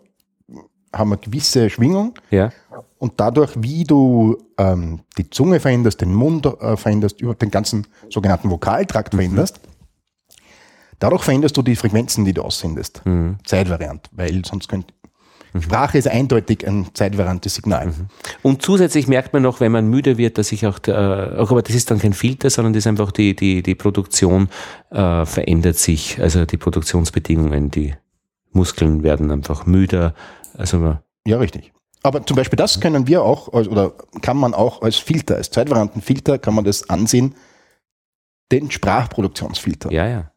haben 0.93 1.11
eine 1.11 1.21
gewisse 1.21 1.69
Schwingung 1.69 2.13
ja. 2.31 2.51
und 2.97 3.13
dadurch, 3.17 3.51
wie 3.57 3.83
du 3.83 4.37
ähm, 4.57 5.01
die 5.17 5.29
Zunge 5.29 5.59
veränderst, 5.59 6.01
den 6.01 6.13
Mund 6.13 6.45
äh, 6.45 6.77
veränderst, 6.77 7.19
über 7.21 7.35
den 7.35 7.51
ganzen 7.51 7.85
sogenannten 8.09 8.49
Vokaltrakt 8.49 9.13
mhm. 9.13 9.17
veränderst, 9.17 9.59
dadurch 10.99 11.23
veränderst 11.23 11.57
du 11.57 11.61
die 11.61 11.75
Frequenzen, 11.75 12.23
die 12.23 12.33
du 12.33 12.43
aussendest. 12.43 13.01
Mhm. 13.05 13.37
Zeitvariant, 13.43 14.09
weil 14.13 14.45
sonst 14.45 14.69
könnte. 14.69 14.93
Sprache 15.61 15.97
ist 15.97 16.07
eindeutig 16.07 16.67
ein 16.67 16.87
zeitvariantes 16.93 17.55
Signal. 17.55 17.87
Mhm. 17.87 18.07
Und 18.41 18.61
zusätzlich 18.61 19.07
merkt 19.07 19.33
man 19.33 19.43
noch, 19.43 19.59
wenn 19.59 19.71
man 19.71 19.87
müde 19.87 20.17
wird, 20.17 20.37
dass 20.37 20.49
sich 20.49 20.65
auch, 20.67 20.79
der, 20.79 21.35
äh, 21.37 21.39
aber 21.39 21.61
das 21.61 21.75
ist 21.75 21.91
dann 21.91 21.99
kein 21.99 22.13
Filter, 22.13 22.49
sondern 22.49 22.73
das 22.73 22.83
ist 22.83 22.87
einfach 22.87 23.11
die, 23.11 23.35
die, 23.35 23.63
die 23.63 23.75
Produktion 23.75 24.49
äh, 24.91 25.25
verändert 25.25 25.77
sich, 25.77 26.19
also 26.21 26.45
die 26.45 26.57
Produktionsbedingungen, 26.57 27.71
die 27.71 27.95
Muskeln 28.51 29.03
werden 29.03 29.31
einfach 29.31 29.65
müder, 29.65 30.13
also 30.57 30.97
ja, 31.27 31.37
richtig. 31.37 31.73
Aber 32.03 32.25
zum 32.25 32.35
Beispiel 32.35 32.57
das 32.57 32.79
können 32.79 33.07
wir 33.07 33.23
auch, 33.23 33.47
oder 33.47 33.93
kann 34.21 34.37
man 34.37 34.53
auch 34.53 34.83
als 34.83 34.97
Filter, 34.97 35.37
als 35.37 35.49
Zeitvariantenfilter, 35.49 36.37
kann 36.37 36.53
man 36.53 36.63
das 36.63 36.87
ansehen, 36.89 37.33
den 38.51 38.69
Sprachproduktionsfilter. 38.69 39.91
Ja, 39.91 40.07
ja. 40.07 40.31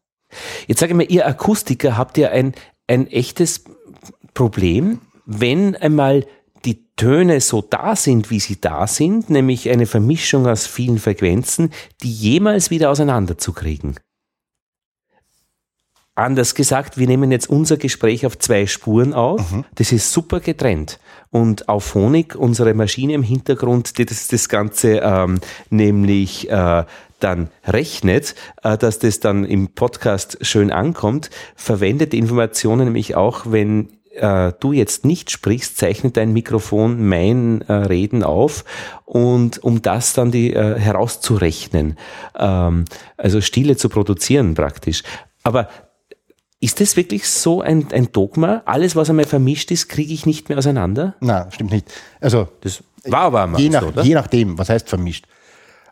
Jetzt 0.67 0.79
sage 0.79 0.93
ich 0.93 0.97
mal, 0.97 1.11
ihr 1.11 1.27
Akustiker 1.27 1.95
habt 1.95 2.17
ja 2.17 2.29
ein, 2.29 2.53
ein 2.87 3.07
echtes 3.07 3.65
Problem, 4.33 5.01
wenn 5.29 5.75
einmal 5.75 6.25
die 6.65 6.87
Töne 6.95 7.39
so 7.39 7.61
da 7.61 7.95
sind, 7.95 8.31
wie 8.31 8.39
sie 8.39 8.59
da 8.59 8.87
sind, 8.87 9.29
nämlich 9.29 9.69
eine 9.69 9.85
Vermischung 9.85 10.47
aus 10.47 10.65
vielen 10.65 10.97
Frequenzen, 10.97 11.71
die 12.01 12.11
jemals 12.11 12.71
wieder 12.71 12.89
auseinanderzukriegen. 12.89 13.95
Anders 16.15 16.55
gesagt, 16.55 16.97
wir 16.97 17.07
nehmen 17.07 17.31
jetzt 17.31 17.49
unser 17.49 17.77
Gespräch 17.77 18.25
auf 18.25 18.37
zwei 18.39 18.65
Spuren 18.65 19.13
auf. 19.13 19.51
Mhm. 19.51 19.63
Das 19.75 19.93
ist 19.93 20.11
super 20.11 20.41
getrennt. 20.41 20.99
Und 21.29 21.69
auf 21.69 21.85
Phonik, 21.85 22.35
unsere 22.35 22.73
Maschine 22.73 23.13
im 23.13 23.23
Hintergrund, 23.23 23.97
die 23.99 24.05
das, 24.05 24.27
das 24.27 24.49
Ganze 24.49 24.99
ähm, 25.01 25.39
nämlich 25.69 26.49
äh, 26.49 26.83
dann 27.19 27.49
rechnet, 27.65 28.35
äh, 28.63 28.77
dass 28.77 28.99
das 28.99 29.21
dann 29.21 29.45
im 29.45 29.69
Podcast 29.69 30.39
schön 30.41 30.71
ankommt, 30.71 31.29
verwendet 31.55 32.11
die 32.11 32.17
Informationen 32.19 32.85
nämlich 32.85 33.15
auch, 33.15 33.45
wenn 33.45 33.89
äh, 34.19 34.53
du 34.59 34.73
jetzt 34.73 35.05
nicht 35.05 35.31
sprichst, 35.31 35.77
zeichnet 35.77 36.17
dein 36.17 36.33
Mikrofon 36.33 37.07
mein 37.07 37.61
äh, 37.61 37.73
Reden 37.73 38.23
auf 38.23 38.65
und 39.05 39.63
um 39.63 39.81
das 39.81 40.13
dann 40.13 40.31
die 40.31 40.53
äh, 40.53 40.79
herauszurechnen, 40.79 41.97
ähm, 42.37 42.85
also 43.17 43.41
Stille 43.41 43.77
zu 43.77 43.89
produzieren 43.89 44.53
praktisch. 44.53 45.03
Aber 45.43 45.69
ist 46.59 46.81
das 46.81 46.97
wirklich 46.97 47.29
so 47.29 47.61
ein, 47.61 47.87
ein 47.93 48.11
Dogma? 48.11 48.61
Alles, 48.65 48.95
was 48.95 49.09
einmal 49.09 49.25
vermischt 49.25 49.71
ist, 49.71 49.87
kriege 49.87 50.13
ich 50.13 50.25
nicht 50.25 50.49
mehr 50.49 50.57
auseinander? 50.57 51.15
Nein, 51.21 51.45
stimmt 51.51 51.71
nicht. 51.71 51.87
Also 52.19 52.49
das 52.61 52.83
war 53.05 53.21
aber 53.21 53.43
einmal 53.43 53.61
je, 53.61 53.69
nach, 53.69 53.81
so, 53.81 54.01
je 54.01 54.13
nachdem, 54.13 54.57
was 54.57 54.69
heißt 54.69 54.89
vermischt. 54.89 55.25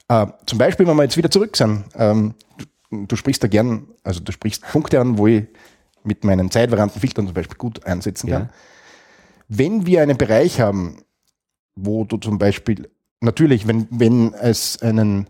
Äh, 0.10 0.28
zum 0.46 0.58
Beispiel, 0.58 0.86
wenn 0.86 0.96
wir 0.96 1.04
jetzt 1.04 1.18
wieder 1.18 1.32
zurück 1.32 1.56
sind, 1.56 1.86
ähm, 1.96 2.34
du, 2.58 3.06
du, 3.06 3.16
sprichst 3.16 3.44
da 3.44 3.48
gern, 3.48 3.88
also 4.04 4.20
du 4.20 4.32
sprichst 4.32 4.64
Punkte 4.70 5.00
an, 5.00 5.18
wo 5.18 5.28
ich 5.28 5.46
mit 6.08 6.24
meinen 6.24 6.50
zeitvarianten 6.50 7.00
Filtern 7.00 7.26
zum 7.28 7.34
Beispiel 7.34 7.58
gut 7.58 7.86
einsetzen 7.86 8.30
kann. 8.30 8.44
Ja. 8.44 8.50
Wenn 9.50 9.86
wir 9.86 10.02
einen 10.02 10.18
Bereich 10.18 10.60
haben, 10.60 11.04
wo 11.76 12.04
du 12.04 12.18
zum 12.18 12.38
Beispiel, 12.38 12.90
natürlich, 13.22 13.68
wenn, 13.68 13.88
wenn 13.92 14.34
es 14.34 14.82
einen, 14.82 15.28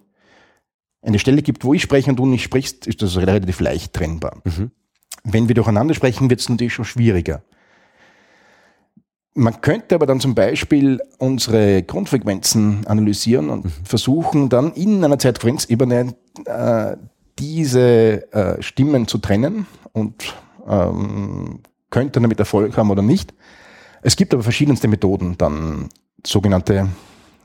eine 1.02 1.20
Stelle 1.20 1.42
gibt, 1.42 1.64
wo 1.64 1.74
ich 1.74 1.82
spreche 1.82 2.10
und 2.10 2.18
du 2.18 2.26
nicht 2.26 2.44
sprichst, 2.44 2.88
ist 2.88 3.02
das 3.02 3.18
relativ 3.18 3.60
leicht 3.60 3.94
trennbar. 3.94 4.42
Mhm. 4.44 4.72
Wenn 5.24 5.48
wir 5.48 5.56
durcheinander 5.56 5.94
sprechen, 5.94 6.30
wird 6.30 6.40
es 6.40 6.50
natürlich 6.50 6.74
schon 6.74 6.86
schwieriger. 6.86 7.44
Man 9.34 9.62
könnte 9.62 9.94
aber 9.94 10.08
dann 10.08 10.20
zum 10.20 10.34
Beispiel 10.34 11.00
unsere 11.20 11.84
Grundfrequenzen 11.84 12.88
analysieren 12.88 13.50
und 13.50 13.66
mhm. 13.66 13.72
versuchen 13.84 14.50
dann 14.50 14.74
in 14.74 15.04
einer 15.04 15.20
Zeitfrequenzebene 15.20 16.16
äh, 16.46 16.98
diese 17.38 18.32
äh, 18.34 18.62
Stimmen 18.64 19.08
zu 19.08 19.20
trennen 19.20 19.68
und 19.92 20.34
ähm, 20.68 21.60
könnte 21.90 22.20
damit 22.20 22.40
Erfolg 22.40 22.78
haben 22.78 22.92
oder 22.92 23.02
nicht. 23.02 23.34
Es 24.02 24.16
gibt 24.16 24.34
aber 24.34 24.44
verschiedenste 24.44 24.88
Methoden, 24.88 25.38
dann 25.38 25.90
sogenannte 26.26 26.90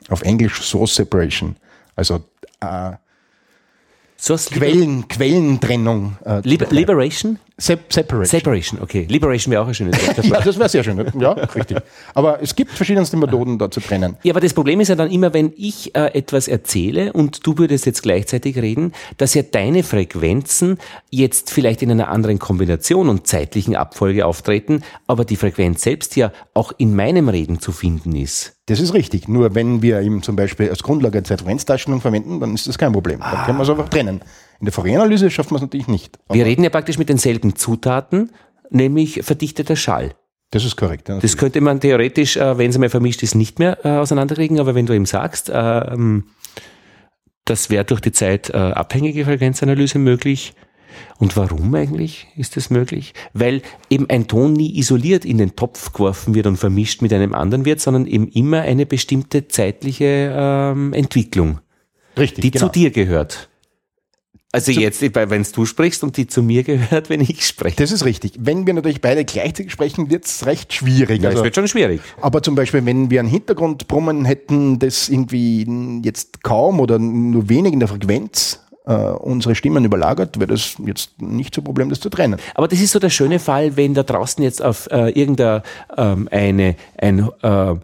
auf 0.09 0.23
Englisch 0.23 0.63
Source 0.63 0.95
Separation, 0.95 1.57
also 1.97 2.25
äh, 2.61 2.93
Source 4.19 4.51
Quellen, 4.51 5.09
Quellentrennung. 5.09 6.17
Äh, 6.25 6.41
Liber 6.45 6.67
Liberation? 6.71 7.41
Se 7.59 7.79
Separation. 7.89 8.41
Separation, 8.41 8.81
okay. 8.81 9.07
Liberation 9.09 9.53
wäre 9.53 9.63
auch 9.63 9.69
ein 9.69 9.75
schönes 9.75 9.95
Wort. 10.07 10.25
ja, 10.25 10.41
das 10.41 10.59
wäre 10.59 10.69
sehr 10.69 10.83
schön. 10.83 11.05
Ja, 11.19 11.33
richtig. 11.33 11.79
Aber 12.15 12.43
es 12.43 12.57
gibt 12.57 12.73
verschiedenste 12.73 13.17
Methoden, 13.17 13.59
da 13.59 13.71
zu 13.71 13.81
trennen. 13.81 14.17
Ja, 14.23 14.33
aber 14.33 14.41
das 14.41 14.55
Problem 14.55 14.81
ist 14.81 14.89
ja 14.89 14.95
dann 14.95 15.11
immer, 15.11 15.35
wenn 15.35 15.53
ich 15.57 15.95
äh, 15.95 16.15
etwas 16.15 16.49
erzähle 16.49 17.13
und 17.13 17.47
du 17.47 17.59
würdest 17.59 17.85
jetzt 17.87 18.03
gleichzeitig 18.03 18.57
reden, 18.57 18.93
dass 19.19 19.35
ja 19.35 19.43
deine 19.43 19.83
Frequenzen 19.83 20.79
jetzt 21.11 21.51
vielleicht 21.51 21.83
in 21.83 21.91
einer 21.91 22.09
anderen 22.09 22.39
Kombination 22.39 23.09
und 23.09 23.27
zeitlichen 23.27 23.77
Abfolge 23.77 24.27
auftreten, 24.27 24.83
aber 25.07 25.25
die 25.25 25.37
Frequenz 25.37 25.83
selbst 25.83 26.17
ja 26.17 26.33
auch 26.55 26.73
in 26.79 26.97
meinem 26.97 27.29
Reden 27.29 27.61
zu 27.61 27.73
finden 27.73 28.17
ist. 28.17 28.57
Das 28.67 28.81
ist 28.81 28.95
richtig. 28.95 29.29
Nur 29.29 29.55
wenn 29.55 29.83
wir 29.83 30.01
ihm 30.01 30.23
zum 30.23 30.37
Beispiel 30.37 30.71
als 30.71 30.83
Grundlage 30.83 31.23
Zeitfrequenzdarstellung 31.23 32.01
verwenden, 32.01 32.41
dann 32.41 32.55
ist 32.55 32.67
das 32.67 32.79
kein 32.79 32.93
Problem. 32.93 33.21
Ah. 33.21 33.33
Dann 33.33 33.45
können 33.45 33.59
wir 33.59 33.65
es 33.65 33.71
einfach 33.71 33.89
trennen. 33.89 34.21
In 34.63 34.67
der 34.67 34.73
Fourier-Analyse 34.75 35.29
schafft 35.29 35.51
man 35.51 35.57
es 35.57 35.63
natürlich 35.63 35.89
nicht. 35.89 36.21
wir 36.31 36.47
reden 36.47 36.63
ja 36.63 36.71
praktisch 36.71 36.97
mit 36.97 37.09
denselben 37.09 37.57
Zutaten, 37.57 38.31
nämlich 38.71 39.21
verdichteter 39.25 39.75
Schall. 39.75 40.15
Das 40.53 40.65
ist 40.65 40.77
korrekt. 40.77 41.09
Ja, 41.09 41.19
das 41.19 41.37
könnte 41.37 41.61
man 41.61 41.81
theoretisch, 41.81 42.37
äh, 42.37 42.57
wenn 42.59 42.71
es 42.71 42.79
mal 42.79 42.89
vermischt 42.89 43.25
ist, 43.25 43.35
nicht 43.35 43.59
mehr 43.59 43.85
äh, 43.85 43.89
auseinanderkriegen, 43.89 44.61
aber 44.61 44.77
wenn 44.77 44.87
du 44.87 44.95
ihm 44.95 45.05
sagst, 45.05 45.51
ähm, 45.53 46.27
das 47.45 47.71
wäre 47.71 47.85
durch 47.85 48.01
die 48.01 48.13
Zeit 48.13 48.51
äh, 48.51 48.57
abhängige 48.57 49.25
Frequenzanalyse 49.25 49.99
möglich. 49.99 50.55
Und 51.19 51.37
warum 51.37 51.75
eigentlich 51.75 52.29
ist 52.37 52.57
das 52.57 52.71
möglich? 52.71 53.15
Weil 53.33 53.63
eben 53.91 54.09
ein 54.11 54.29
Ton 54.29 54.53
nie 54.53 54.79
isoliert 54.79 55.25
in 55.25 55.39
den 55.39 55.57
Topf 55.57 55.93
geworfen 55.93 56.37
wird 56.37 56.47
und 56.47 56.57
vermischt 56.57 57.03
mit 57.03 57.13
einem 57.13 57.35
anderen 57.35 57.65
wird, 57.65 57.81
sondern 57.81 58.07
eben 58.07 58.29
immer 58.29 58.61
eine 58.61 58.87
bestimmte 58.87 59.49
zeitliche 59.49 60.33
ähm, 60.33 60.93
Entwicklung, 60.93 61.59
Richtig, 62.17 62.43
die 62.43 62.53
genau. 62.53 62.67
zu 62.67 62.73
dir 62.73 62.93
gehört. 62.93 63.49
Also 64.55 64.71
jetzt, 64.71 65.01
wenn 65.01 65.47
du 65.55 65.65
sprichst 65.65 66.03
und 66.03 66.19
die 66.19 66.27
zu 66.27 66.43
mir 66.43 66.63
gehört, 66.63 67.09
wenn 67.09 67.23
ich 67.23 67.47
spreche. 67.47 67.77
Das 67.77 67.91
ist 67.91 68.05
richtig. 68.05 68.35
Wenn 68.39 68.67
wir 68.67 68.75
natürlich 68.75 69.01
beide 69.01 69.25
gleichzeitig 69.25 69.73
sprechen, 69.73 70.11
wird 70.11 70.27
es 70.27 70.45
recht 70.45 70.75
schwierig. 70.75 71.23
Ja, 71.23 71.31
also, 71.31 71.41
es 71.41 71.45
wird 71.45 71.55
schon 71.55 71.69
schwierig. 71.69 72.03
Aber 72.21 72.43
zum 72.43 72.55
Beispiel, 72.55 72.85
wenn 72.85 73.11
wir 73.11 73.21
ein 73.21 73.27
Hintergrundbrummen 73.27 74.27
hätten, 74.27 74.79
das 74.79 75.09
irgendwie 75.09 75.67
jetzt 76.05 76.43
kaum 76.43 76.81
oder 76.81 76.99
nur 76.99 77.49
wenig 77.49 77.73
in 77.73 77.81
der 77.81 77.89
Frequenz 77.89 78.61
äh, 78.85 78.93
unsere 78.93 79.55
Stimmen 79.55 79.85
überlagert, 79.85 80.39
wäre 80.39 80.49
das 80.49 80.75
jetzt 80.85 81.23
nicht 81.23 81.55
so 81.55 81.61
ein 81.61 81.65
Problem, 81.65 81.89
das 81.89 82.01
zu 82.01 82.11
trennen. 82.11 82.39
Aber 82.55 82.69
das 82.69 82.81
ist 82.81 82.93
so 82.93 82.99
der 82.99 83.11
schöne 83.11 83.39
Fall, 83.39 83.77
wenn 83.77 83.95
da 83.95 84.03
draußen 84.03 84.43
jetzt 84.45 84.63
auf 84.63 84.87
äh, 84.91 85.11
irgendeine 85.11 85.63
ähm, 85.97 86.29
eine, 86.31 86.77
ein 86.99 87.31
äh, 87.43 87.75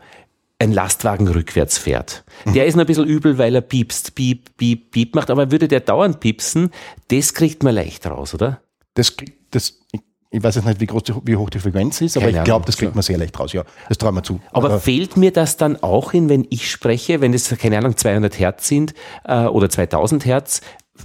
ein 0.58 0.72
Lastwagen 0.72 1.28
rückwärts 1.28 1.78
fährt. 1.78 2.24
Der 2.46 2.66
ist 2.66 2.74
noch 2.74 2.82
ein 2.82 2.86
bisschen 2.86 3.06
übel, 3.06 3.38
weil 3.38 3.54
er 3.54 3.60
piepst, 3.60 4.14
piep, 4.14 4.56
piep, 4.56 4.90
piep 4.90 5.14
macht, 5.14 5.30
aber 5.30 5.52
würde 5.52 5.68
der 5.68 5.80
dauernd 5.80 6.20
piepsen, 6.20 6.70
das 7.08 7.34
kriegt 7.34 7.62
man 7.62 7.74
leicht 7.74 8.06
raus, 8.06 8.34
oder? 8.34 8.60
Das, 8.94 9.14
das, 9.50 9.78
ich 10.30 10.42
weiß 10.42 10.56
jetzt 10.56 10.64
nicht, 10.64 10.80
wie, 10.80 10.86
groß 10.86 11.04
die, 11.04 11.14
wie 11.24 11.36
hoch 11.36 11.50
die 11.50 11.60
Frequenz 11.60 12.00
ist, 12.00 12.16
aber 12.16 12.26
Keine 12.26 12.38
ich 12.38 12.44
glaube, 12.44 12.66
das 12.66 12.76
kriegt 12.76 12.94
man 12.94 13.02
sehr 13.02 13.18
leicht 13.18 13.38
raus, 13.38 13.52
ja. 13.52 13.62
Das 13.88 13.98
trauen 13.98 14.16
wir 14.16 14.24
zu. 14.24 14.40
Aber, 14.50 14.68
aber, 14.68 14.80
fehlt 14.80 15.16
mir 15.16 15.32
das 15.32 15.56
dann 15.56 15.80
auch 15.82 16.10
hin, 16.10 16.28
wenn 16.28 16.46
ich 16.50 16.68
spreche, 16.70 17.20
wenn 17.20 17.32
es, 17.34 17.48
keine 17.56 17.78
Ahnung, 17.78 17.96
200 17.96 18.38
Hertz 18.38 18.66
sind 18.66 18.94
äh, 19.24 19.44
oder 19.44 19.70
2000 19.70 20.26
Hertz, 20.26 20.60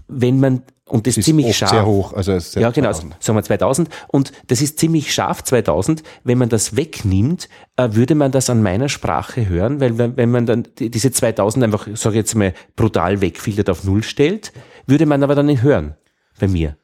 wenn 0.07 0.39
man 0.39 0.63
und 0.85 1.07
das, 1.07 1.17
ist 1.17 1.25
ziemlich 1.25 1.55
scharf. 1.55 1.71
Sehr 1.71 1.85
hoch, 1.85 2.13
also 2.13 2.37
sehr 2.39 2.61
ja 2.61 2.71
genau, 2.71 2.91
2000. 2.91 3.23
sagen 3.23 3.37
wir 3.37 3.43
2000 3.43 3.89
und 4.09 4.31
das 4.47 4.61
ist 4.61 4.79
ziemlich 4.79 5.13
scharf 5.13 5.43
2000. 5.43 6.03
Wenn 6.23 6.37
man 6.37 6.49
das 6.49 6.75
wegnimmt, 6.75 7.47
äh, 7.77 7.89
würde 7.93 8.15
man 8.15 8.31
das 8.31 8.49
an 8.49 8.61
meiner 8.61 8.89
Sprache 8.89 9.47
hören, 9.47 9.79
weil 9.79 9.97
wenn, 9.97 10.17
wenn 10.17 10.29
man 10.29 10.45
dann 10.45 10.67
diese 10.77 11.11
2000 11.11 11.63
einfach, 11.63 11.87
sage 11.93 12.15
ich 12.15 12.19
jetzt 12.19 12.35
mal, 12.35 12.53
brutal 12.75 13.21
wegfiltert 13.21 13.69
auf 13.69 13.85
Null 13.85 14.03
stellt, 14.03 14.51
würde 14.85 15.05
man 15.05 15.23
aber 15.23 15.35
dann 15.35 15.45
nicht 15.45 15.63
hören 15.63 15.95
bei 16.39 16.49
mir. 16.49 16.75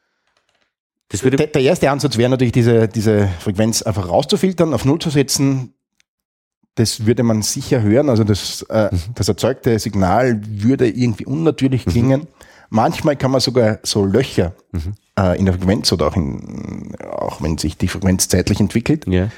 Das 1.10 1.24
würde 1.24 1.36
der, 1.36 1.48
der 1.48 1.62
erste 1.62 1.90
Ansatz 1.90 2.16
wäre 2.16 2.30
natürlich, 2.30 2.52
diese, 2.52 2.88
diese 2.88 3.28
Frequenz 3.40 3.82
einfach 3.82 4.08
rauszufiltern, 4.08 4.72
auf 4.72 4.84
Null 4.84 5.00
zu 5.00 5.10
setzen. 5.10 5.74
Das 6.76 7.04
würde 7.04 7.24
man 7.24 7.42
sicher 7.42 7.82
hören. 7.82 8.08
Also 8.08 8.24
das, 8.24 8.62
äh, 8.70 8.88
mhm. 8.92 8.98
das 9.16 9.28
erzeugte 9.28 9.78
Signal 9.78 10.40
würde 10.46 10.88
irgendwie 10.88 11.26
unnatürlich 11.26 11.84
mhm. 11.84 11.90
klingen. 11.90 12.26
Manchmal 12.70 13.16
kann 13.16 13.32
man 13.32 13.40
sogar 13.40 13.80
so 13.82 14.04
Löcher 14.04 14.54
mhm. 14.70 14.94
äh, 15.18 15.38
in 15.38 15.44
der 15.44 15.54
Frequenz 15.54 15.92
oder 15.92 16.06
auch, 16.06 16.16
in, 16.16 16.94
auch 17.10 17.42
wenn 17.42 17.58
sich 17.58 17.76
die 17.76 17.88
Frequenz 17.88 18.28
zeitlich 18.28 18.60
entwickelt. 18.60 19.06
Yeah. 19.08 19.30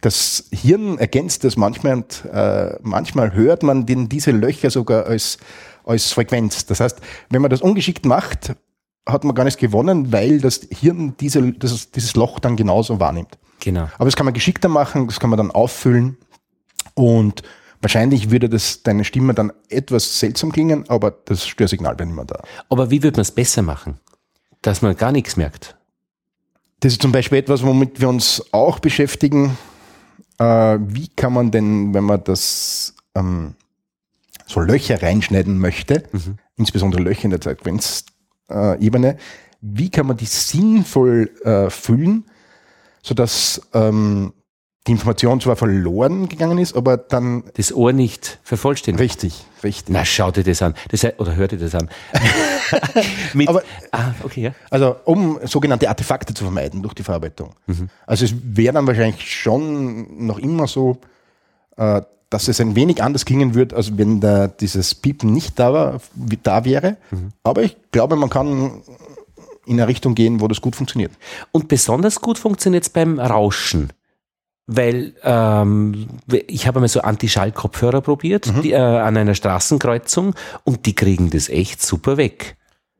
Das 0.00 0.44
Hirn 0.52 0.98
ergänzt 0.98 1.42
das 1.42 1.56
manchmal 1.56 1.94
und 1.94 2.24
äh, 2.32 2.76
manchmal 2.82 3.34
hört 3.34 3.64
man 3.64 3.86
den, 3.86 4.08
diese 4.08 4.30
Löcher 4.30 4.70
sogar 4.70 5.06
als, 5.06 5.38
als 5.84 6.12
Frequenz. 6.12 6.64
Das 6.64 6.78
heißt, 6.78 7.00
wenn 7.28 7.42
man 7.42 7.50
das 7.50 7.60
ungeschickt 7.60 8.06
macht, 8.06 8.54
hat 9.04 9.24
man 9.24 9.34
gar 9.34 9.42
nichts 9.42 9.58
gewonnen, 9.60 10.12
weil 10.12 10.40
das 10.40 10.68
Hirn 10.70 11.14
diese, 11.18 11.52
das, 11.52 11.90
dieses 11.90 12.14
Loch 12.14 12.38
dann 12.38 12.54
genauso 12.54 13.00
wahrnimmt. 13.00 13.36
Genau. 13.58 13.88
Aber 13.96 14.04
das 14.04 14.14
kann 14.14 14.26
man 14.26 14.34
geschickter 14.34 14.68
machen, 14.68 15.08
das 15.08 15.18
kann 15.18 15.28
man 15.28 15.38
dann 15.38 15.50
auffüllen 15.50 16.16
und 16.94 17.42
wahrscheinlich 17.80 18.30
würde 18.30 18.48
das 18.48 18.82
deine 18.82 19.04
Stimme 19.04 19.34
dann 19.34 19.52
etwas 19.68 20.18
seltsam 20.18 20.52
klingen, 20.52 20.88
aber 20.88 21.10
das 21.10 21.46
Störsignal 21.46 21.98
wäre 21.98 22.06
nicht 22.06 22.16
mehr 22.16 22.24
da. 22.24 22.42
Aber 22.68 22.90
wie 22.90 23.02
würde 23.02 23.16
man 23.16 23.22
es 23.22 23.30
besser 23.30 23.62
machen? 23.62 23.98
Dass 24.62 24.82
man 24.82 24.96
gar 24.96 25.12
nichts 25.12 25.36
merkt. 25.36 25.76
Das 26.80 26.92
ist 26.92 27.02
zum 27.02 27.12
Beispiel 27.12 27.38
etwas, 27.38 27.62
womit 27.62 28.00
wir 28.00 28.08
uns 28.08 28.42
auch 28.52 28.78
beschäftigen. 28.78 29.56
Äh, 30.38 30.78
wie 30.80 31.08
kann 31.08 31.32
man 31.32 31.50
denn, 31.50 31.92
wenn 31.92 32.04
man 32.04 32.24
das 32.24 32.94
ähm, 33.14 33.54
so 34.46 34.60
Löcher 34.60 35.02
reinschneiden 35.02 35.58
möchte, 35.58 36.04
mhm. 36.12 36.38
insbesondere 36.56 37.02
Löcher 37.02 37.24
in 37.24 37.30
der 37.30 37.40
Frequenzebene, 37.40 39.16
wie 39.60 39.90
kann 39.90 40.06
man 40.06 40.16
die 40.16 40.26
sinnvoll 40.26 41.30
äh, 41.44 41.68
füllen, 41.68 42.24
sodass 43.02 43.60
ähm, 43.74 44.32
die 44.86 44.92
Information 44.92 45.40
zwar 45.40 45.56
verloren 45.56 46.28
gegangen 46.28 46.58
ist, 46.58 46.74
aber 46.74 46.96
dann. 46.96 47.44
Das 47.54 47.72
Ohr 47.72 47.92
nicht 47.92 48.38
vervollständigt. 48.42 49.02
Richtig, 49.02 49.44
richtig. 49.62 49.92
Na, 49.92 50.04
schau 50.06 50.30
dir 50.30 50.42
das 50.42 50.62
an. 50.62 50.74
Das, 50.88 51.04
oder 51.18 51.36
hör 51.36 51.48
dir 51.48 51.58
das 51.58 51.74
an. 51.74 51.90
Mit, 53.34 53.48
aber, 53.48 53.62
ah, 53.92 54.12
okay, 54.22 54.42
ja. 54.42 54.54
Also, 54.70 54.96
um 55.04 55.38
sogenannte 55.44 55.88
Artefakte 55.88 56.32
zu 56.32 56.44
vermeiden 56.44 56.82
durch 56.82 56.94
die 56.94 57.02
Verarbeitung. 57.02 57.50
Mhm. 57.66 57.90
Also, 58.06 58.24
es 58.24 58.34
wäre 58.42 58.72
dann 58.72 58.86
wahrscheinlich 58.86 59.30
schon 59.30 60.26
noch 60.26 60.38
immer 60.38 60.66
so, 60.66 60.96
äh, 61.76 62.00
dass 62.30 62.48
es 62.48 62.58
ein 62.60 62.74
wenig 62.74 63.02
anders 63.02 63.26
klingen 63.26 63.54
würde, 63.54 63.76
als 63.76 63.98
wenn 63.98 64.20
da 64.20 64.48
dieses 64.48 64.94
Piepen 64.94 65.32
nicht 65.32 65.58
da, 65.58 65.72
war, 65.74 66.00
da 66.42 66.64
wäre. 66.64 66.96
Mhm. 67.10 67.32
Aber 67.42 67.62
ich 67.64 67.76
glaube, 67.92 68.16
man 68.16 68.30
kann 68.30 68.82
in 69.66 69.78
eine 69.78 69.88
Richtung 69.88 70.14
gehen, 70.14 70.40
wo 70.40 70.48
das 70.48 70.62
gut 70.62 70.74
funktioniert. 70.74 71.12
Und 71.52 71.68
besonders 71.68 72.20
gut 72.20 72.38
funktioniert 72.38 72.84
es 72.84 72.88
beim 72.88 73.18
Rauschen 73.18 73.90
weil 74.70 75.14
ähm, 75.24 76.06
ich 76.46 76.66
habe 76.66 76.78
einmal 76.78 76.88
so 76.88 77.00
Anti-Schall-Kopfhörer 77.00 78.00
probiert 78.00 78.46
mhm. 78.46 78.62
die, 78.62 78.72
äh, 78.72 78.76
an 78.76 79.16
einer 79.16 79.34
Straßenkreuzung 79.34 80.34
und 80.64 80.86
die 80.86 80.94
kriegen 80.94 81.30
das 81.30 81.48
echt 81.48 81.82
super 81.82 82.16
weg. 82.16 82.56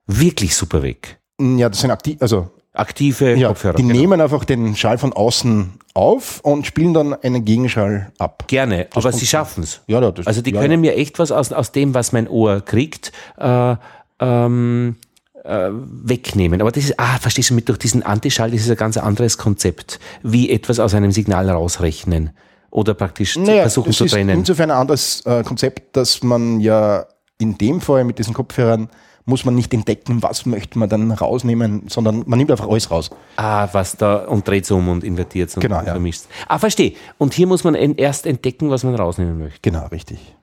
Wirklich 0.07 0.57
super 0.57 0.83
weg. 0.83 1.19
Ja, 1.41 1.69
das 1.69 1.81
sind 1.81 1.91
aktiv, 1.91 2.17
also 2.21 2.51
aktive 2.73 3.37
ja, 3.37 3.49
Kopfhörer. 3.49 3.75
Die 3.77 3.83
genau. 3.83 3.95
nehmen 3.95 4.21
einfach 4.21 4.45
den 4.45 4.75
Schall 4.75 4.99
von 4.99 5.13
außen 5.13 5.73
auf 5.95 6.41
und 6.41 6.67
spielen 6.67 6.93
dann 6.93 7.15
einen 7.15 7.45
Gegenschall 7.45 8.13
ab. 8.19 8.45
Gerne, 8.49 8.89
das 8.93 9.05
aber 9.05 9.13
sie 9.13 9.27
schaffen 9.27 9.63
es. 9.63 9.81
Ja, 9.87 10.01
das, 10.11 10.27
also 10.27 10.43
die 10.43 10.53
ja, 10.53 10.61
können 10.61 10.85
ja. 10.85 10.93
mir 10.93 10.97
echt 10.97 11.19
was 11.19 11.31
aus, 11.31 11.53
aus 11.53 11.73
dem, 11.73 11.95
was 11.95 12.13
mein 12.13 12.29
Ohr 12.29 12.61
kriegt, 12.61 13.13
äh, 13.39 13.77
ähm, 14.19 14.97
äh, 15.45 15.71
wegnehmen. 15.71 16.61
Aber 16.61 16.71
das 16.71 16.85
ist, 16.85 16.99
ah, 16.99 17.19
verstehst 17.19 17.51
du, 17.51 17.55
mit 17.55 17.69
durch 17.69 17.79
diesen 17.79 18.03
Antischall, 18.03 18.51
das 18.51 18.63
ist 18.63 18.71
ein 18.71 18.77
ganz 18.77 18.97
anderes 18.97 19.39
Konzept, 19.39 20.01
wie 20.23 20.51
etwas 20.51 20.79
aus 20.81 20.95
einem 20.95 21.13
Signal 21.13 21.49
rausrechnen 21.51 22.31
oder 22.71 22.95
praktisch 22.95 23.37
naja, 23.37 23.63
versuchen 23.63 23.93
zu 23.93 24.07
trennen. 24.07 24.31
Ist 24.31 24.39
insofern 24.39 24.71
ein 24.71 24.79
anderes 24.79 25.25
äh, 25.27 25.43
Konzept, 25.43 25.97
dass 25.97 26.23
man 26.23 26.61
ja 26.61 27.07
in 27.39 27.59
dem 27.59 27.81
Fall 27.81 28.05
mit 28.05 28.19
diesen 28.19 28.35
Kopfhörern 28.35 28.89
muss 29.27 29.45
man 29.45 29.55
nicht 29.55 29.73
entdecken, 29.73 30.23
was 30.23 30.47
möchte 30.47 30.79
man 30.79 30.89
dann 30.89 31.11
rausnehmen, 31.13 31.85
sondern 31.89 32.25
man 32.27 32.39
nimmt 32.39 32.51
einfach 32.51 32.69
alles 32.69 32.91
raus. 32.91 33.11
Ah, 33.37 33.69
was 33.73 33.97
da 33.97 34.25
und 34.25 34.47
dreht 34.47 34.71
um 34.71 34.89
und 34.89 35.05
invertiert 35.05 35.55
und 35.55 35.61
genau, 35.61 35.81
vermischt. 35.83 36.23
Ja. 36.23 36.47
Ah, 36.49 36.59
verstehe. 36.59 36.95
Und 37.19 37.35
hier 37.35 37.47
muss 37.47 37.63
man 37.63 37.75
erst 37.75 38.27
entdecken, 38.27 38.71
was 38.71 38.83
man 38.83 38.95
rausnehmen 38.95 39.39
möchte. 39.39 39.61
Genau, 39.63 39.87
richtig. 39.87 40.35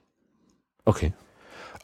Okay. 0.84 1.12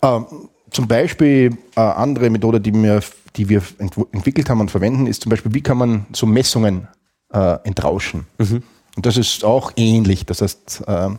Ähm, 0.03 0.27
zum 0.75 0.89
Beispiel 0.89 1.57
eine 1.75 1.91
äh, 1.91 1.95
andere 1.95 2.31
Methode, 2.31 2.61
die 2.61 2.75
wir, 2.75 3.01
die 3.37 3.49
wir 3.49 3.63
ent 3.79 3.97
entwickelt 4.13 4.51
haben 4.51 4.61
und 4.61 4.71
verwenden, 4.71 5.07
ist 5.07 5.23
zum 5.23 5.31
Beispiel, 5.31 5.55
wie 5.55 5.63
kann 5.63 5.79
man 5.79 6.07
so 6.13 6.27
Messungen 6.27 6.89
äh, 7.33 7.59
entrauschen. 7.65 8.27
Mhm. 8.39 8.63
Und 8.97 9.07
das 9.07 9.17
ist 9.17 9.45
auch 9.45 9.73
ähnlich. 9.77 10.27
Das 10.27 10.43
heißt, 10.43 10.85
äh, 10.87 11.11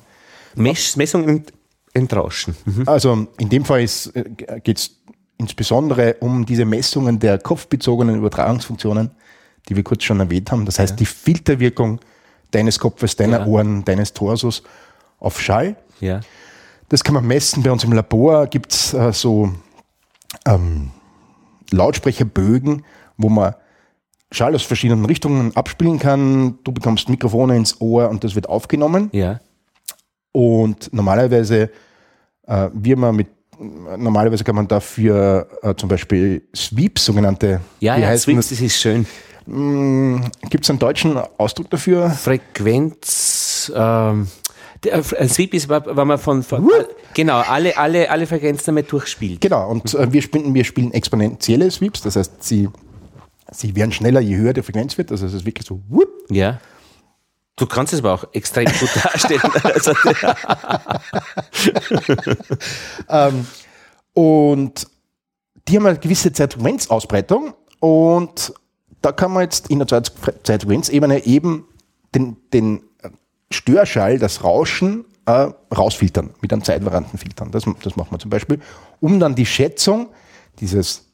Mess 0.56 0.96
Messungen 0.96 1.44
entrauschen. 1.94 2.56
Mhm. 2.66 2.84
Also 2.86 3.28
in 3.38 3.50
dem 3.50 3.66
Fall 3.66 3.82
äh, 3.82 4.60
geht 4.62 4.78
es 4.78 4.92
insbesondere 5.38 6.16
um 6.20 6.46
diese 6.46 6.66
Messungen 6.66 7.20
der 7.20 7.40
kopfbezogenen 7.40 8.16
Übertragungsfunktionen, 8.18 9.12
die 9.68 9.76
wir 9.76 9.84
kurz 9.84 10.04
schon 10.04 10.20
erwähnt 10.20 10.52
haben. 10.52 10.66
Das 10.66 10.80
heißt, 10.80 10.92
ja. 10.92 10.98
die 10.98 11.06
Filterwirkung 11.06 12.00
deines 12.52 12.80
Kopfes, 12.80 13.16
deiner 13.16 13.40
ja. 13.40 13.46
Ohren, 13.46 13.84
deines 13.84 14.14
Torsos 14.14 14.64
auf 15.20 15.42
Schall. 15.42 15.76
Ja. 16.00 16.22
Das 16.90 17.04
kann 17.04 17.16
man 17.16 17.26
messen. 17.26 17.64
Bei 17.64 17.72
uns 17.72 17.84
im 17.84 17.94
Labor 17.94 18.48
gibt 18.48 18.74
es 18.74 18.94
äh, 18.94 19.12
so 19.12 19.52
ähm, 20.46 20.92
Lautsprecherbögen, 21.72 22.86
wo 23.18 23.30
man 23.30 23.56
Schall 24.32 24.56
aus 24.56 24.64
verschiedenen 24.64 25.06
Richtungen 25.06 25.56
abspielen 25.56 26.00
kann. 26.00 26.60
Du 26.64 26.72
bekommst 26.72 27.10
Mikrofone 27.10 27.56
ins 27.56 27.80
Ohr 27.80 28.10
und 28.10 28.24
das 28.24 28.36
wird 28.36 28.50
aufgenommen. 28.50 29.10
Ja. 29.14 29.40
Und 30.32 30.94
normalerweise, 30.94 31.70
äh, 32.46 32.70
wie 32.74 32.96
man 32.96 33.16
mit 33.16 33.28
normalerweise 33.58 34.44
kann 34.44 34.56
man 34.56 34.68
dafür 34.68 35.48
äh, 35.62 35.74
zum 35.76 35.90
Beispiel 35.90 36.48
Sweeps, 36.56 37.06
sogenannte. 37.06 37.62
Ja, 37.80 37.98
ja, 37.98 38.18
Sweeps, 38.18 38.50
das 38.50 38.60
ist 38.60 38.78
schön. 38.78 39.06
Mm, 39.46 40.18
gibt 40.50 40.66
es 40.66 40.70
einen 40.70 40.80
deutschen 40.80 41.18
Ausdruck 41.38 41.70
dafür? 41.70 42.10
Frequenz. 42.10 43.72
Ähm, 43.74 44.28
der, 44.86 45.04
ein 45.20 45.30
Sweep 45.30 45.54
ist, 45.54 45.70
wenn 45.70 46.08
man 46.08 46.18
von, 46.18 46.44
von 46.44 46.70
genau, 47.14 47.40
alle, 47.40 47.78
alle, 47.78 48.10
alle 48.10 48.28
Frequenzen 48.28 48.68
damit 48.68 48.92
durchspielt. 48.92 49.42
Genau, 49.42 49.70
und 49.70 49.94
äh, 49.94 50.12
wir, 50.12 50.22
spielen, 50.22 50.54
wir 50.54 50.64
spielen 50.64 50.94
exponentielle 50.94 51.70
Sweeps, 51.70 52.02
das 52.02 52.16
heißt, 52.16 52.44
sie, 52.44 52.70
sie 53.52 53.76
werden 53.76 53.92
schneller, 53.92 54.20
je 54.20 54.38
höher 54.38 54.54
die 54.54 54.62
Frequenz 54.62 54.98
wird. 54.98 55.12
Also 55.12 55.26
es 55.26 55.34
ist 55.34 55.46
wirklich 55.46 55.68
so. 55.68 55.82
Whoop. 55.90 56.10
Ja. 56.30 56.60
Du 57.58 57.66
kannst 57.66 57.94
es 57.94 58.00
aber 58.00 58.14
auch 58.14 58.26
extrem 58.34 58.66
gut 58.66 58.90
darstellen. 59.04 59.42
also, 59.64 59.94
ähm, 63.10 63.48
und 64.14 64.88
die 65.68 65.78
haben 65.78 65.86
eine 65.86 65.98
gewisse 65.98 66.32
Zeitfrequenzausbreitung 66.32 67.54
und 67.80 68.54
da 69.02 69.12
kann 69.12 69.32
man 69.32 69.44
jetzt 69.44 69.70
in 69.70 69.80
der 69.80 69.88
Zeitfrequenzebene 69.88 71.26
eben 71.26 71.66
den, 72.14 72.38
den 72.52 72.82
Störschall, 73.52 74.20
das 74.20 74.44
Rauschen, 74.44 75.06
äh, 75.26 75.50
rausfiltern 75.76 76.32
mit 76.42 76.54
einem 76.54 76.64
zeitvaranten 76.64 77.18
Filtern. 77.18 77.52
Das, 77.52 77.64
das 77.84 77.96
macht 77.96 78.12
man 78.12 78.20
zum 78.20 78.30
Beispiel, 78.30 78.60
um 79.00 79.20
dann 79.20 79.36
die 79.36 79.46
Schätzung 79.46 80.10
dieses, 80.60 81.06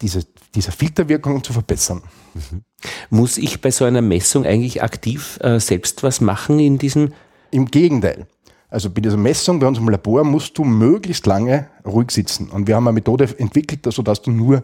diese, 0.00 0.24
dieser 0.54 0.72
Filterwirkung 0.72 1.42
zu 1.42 1.52
verbessern. 1.52 2.02
Mhm. 2.34 2.62
Muss 3.10 3.38
ich 3.38 3.60
bei 3.60 3.70
so 3.70 3.84
einer 3.84 4.02
Messung 4.02 4.44
eigentlich 4.44 4.82
aktiv 4.82 5.38
äh, 5.42 5.58
selbst 5.58 6.02
was 6.02 6.20
machen 6.20 6.58
in 6.58 6.78
diesem? 6.78 7.12
Im 7.50 7.66
Gegenteil. 7.66 8.26
Also 8.68 8.88
bei 8.88 9.00
dieser 9.00 9.16
Messung 9.16 9.58
bei 9.58 9.66
uns 9.66 9.78
im 9.78 9.88
Labor 9.88 10.22
musst 10.24 10.56
du 10.56 10.64
möglichst 10.64 11.26
lange 11.26 11.68
ruhig 11.84 12.12
sitzen. 12.12 12.50
Und 12.50 12.68
wir 12.68 12.76
haben 12.76 12.86
eine 12.86 12.94
Methode 12.94 13.28
entwickelt, 13.38 13.86
sodass 13.92 14.22
du 14.22 14.30
nur 14.30 14.62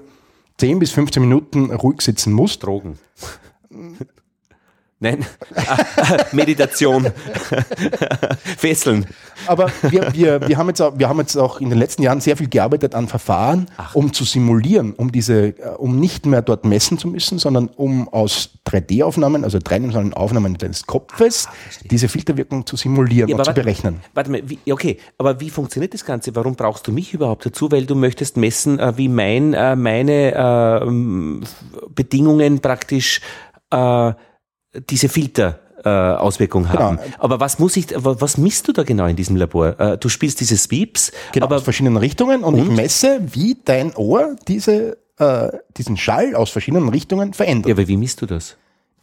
10 0.58 0.78
bis 0.78 0.92
15 0.92 1.20
Minuten 1.20 1.72
ruhig 1.72 2.00
sitzen 2.00 2.32
musst. 2.32 2.62
Drogen. 2.62 2.98
Nein, 4.98 5.26
Meditation, 6.32 7.06
Fesseln. 8.56 9.04
Aber 9.46 9.70
wir, 9.82 10.14
wir, 10.14 10.48
wir, 10.48 10.56
haben 10.56 10.68
jetzt 10.68 10.80
auch, 10.80 10.98
wir 10.98 11.06
haben 11.06 11.18
jetzt 11.18 11.36
auch 11.36 11.60
in 11.60 11.68
den 11.68 11.78
letzten 11.78 12.02
Jahren 12.02 12.22
sehr 12.22 12.38
viel 12.38 12.48
gearbeitet 12.48 12.94
an 12.94 13.06
Verfahren, 13.06 13.66
Ach. 13.76 13.94
um 13.94 14.14
zu 14.14 14.24
simulieren, 14.24 14.94
um 14.94 15.12
diese, 15.12 15.52
um 15.76 16.00
nicht 16.00 16.24
mehr 16.24 16.40
dort 16.40 16.64
messen 16.64 16.96
zu 16.96 17.08
müssen, 17.08 17.38
sondern 17.38 17.68
um 17.68 18.08
aus 18.08 18.58
3D-Aufnahmen, 18.66 19.44
also 19.44 19.58
dreidimensionalen 19.62 20.14
Aufnahmen 20.14 20.56
deines 20.56 20.86
Kopfes, 20.86 21.46
Ach, 21.50 21.82
diese 21.90 22.08
Filterwirkung 22.08 22.64
zu 22.64 22.76
simulieren 22.76 23.28
ja, 23.28 23.36
und 23.36 23.44
zu 23.44 23.48
warte, 23.48 23.60
berechnen. 23.60 24.00
Warte 24.14 24.30
mal, 24.30 24.40
wie, 24.46 24.72
okay, 24.72 24.96
aber 25.18 25.40
wie 25.40 25.50
funktioniert 25.50 25.92
das 25.92 26.06
Ganze? 26.06 26.34
Warum 26.34 26.56
brauchst 26.56 26.86
du 26.86 26.92
mich 26.92 27.12
überhaupt 27.12 27.44
dazu? 27.44 27.70
Weil 27.70 27.84
du 27.84 27.96
möchtest 27.96 28.38
messen, 28.38 28.78
äh, 28.78 28.96
wie 28.96 29.10
mein, 29.10 29.52
äh, 29.52 29.76
meine 29.76 30.32
äh, 30.32 31.86
Bedingungen 31.94 32.60
praktisch 32.60 33.20
äh, 33.70 34.12
diese 34.88 35.08
Filter 35.08 35.60
äh, 35.84 35.88
Auswirkung 35.88 36.68
haben. 36.68 36.96
Genau. 36.96 37.16
Aber 37.18 37.40
was 37.40 37.58
muss 37.58 37.76
ich, 37.76 37.86
was 37.94 38.38
misst 38.38 38.66
du 38.68 38.72
da 38.72 38.82
genau 38.82 39.06
in 39.06 39.16
diesem 39.16 39.36
Labor? 39.36 39.78
Äh, 39.78 39.98
du 39.98 40.08
spielst 40.08 40.40
diese 40.40 40.56
Sweeps, 40.56 41.12
genau, 41.32 41.46
aber 41.46 41.56
aus 41.56 41.62
verschiedenen 41.62 41.96
Richtungen 41.96 42.42
und, 42.42 42.54
und, 42.54 42.70
ich 42.70 42.76
messe, 42.76 43.20
wie 43.32 43.56
dein 43.64 43.94
Ohr 43.94 44.36
diese, 44.48 44.98
äh, 45.18 45.48
diesen 45.76 45.96
Schall 45.96 46.34
aus 46.34 46.50
verschiedenen 46.50 46.88
Richtungen 46.88 47.34
verändert. 47.34 47.68
Ja, 47.68 47.74
aber 47.74 47.86
wie 47.88 47.96
misst 47.96 48.20
du 48.20 48.26
das? 48.26 48.56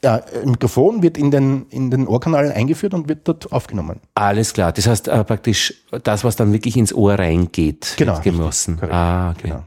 Ja, 0.04 0.22
ein 0.44 0.52
Mikrofon 0.52 1.02
wird 1.02 1.18
in 1.18 1.32
den, 1.32 1.68
in 1.70 1.90
den 1.90 2.08
Ohrkanal 2.08 2.52
eingeführt 2.52 2.94
und 2.94 3.08
wird 3.08 3.26
dort 3.26 3.54
aufgenommen. 3.54 4.02
Alles 4.16 4.52
klar. 4.54 4.74
Das 4.74 4.86
heißt 4.86 5.08
äh, 5.08 5.24
praktisch 5.24 5.74
das, 6.04 6.26
was 6.26 6.36
dann 6.36 6.52
wirklich 6.52 6.76
ins 6.76 6.94
Ohr 6.94 7.14
reingeht, 7.18 7.94
genau, 7.96 8.20
gemessen. 8.20 8.80
ah, 8.92 9.32
okay. 9.32 9.48
Genau. 9.48 9.64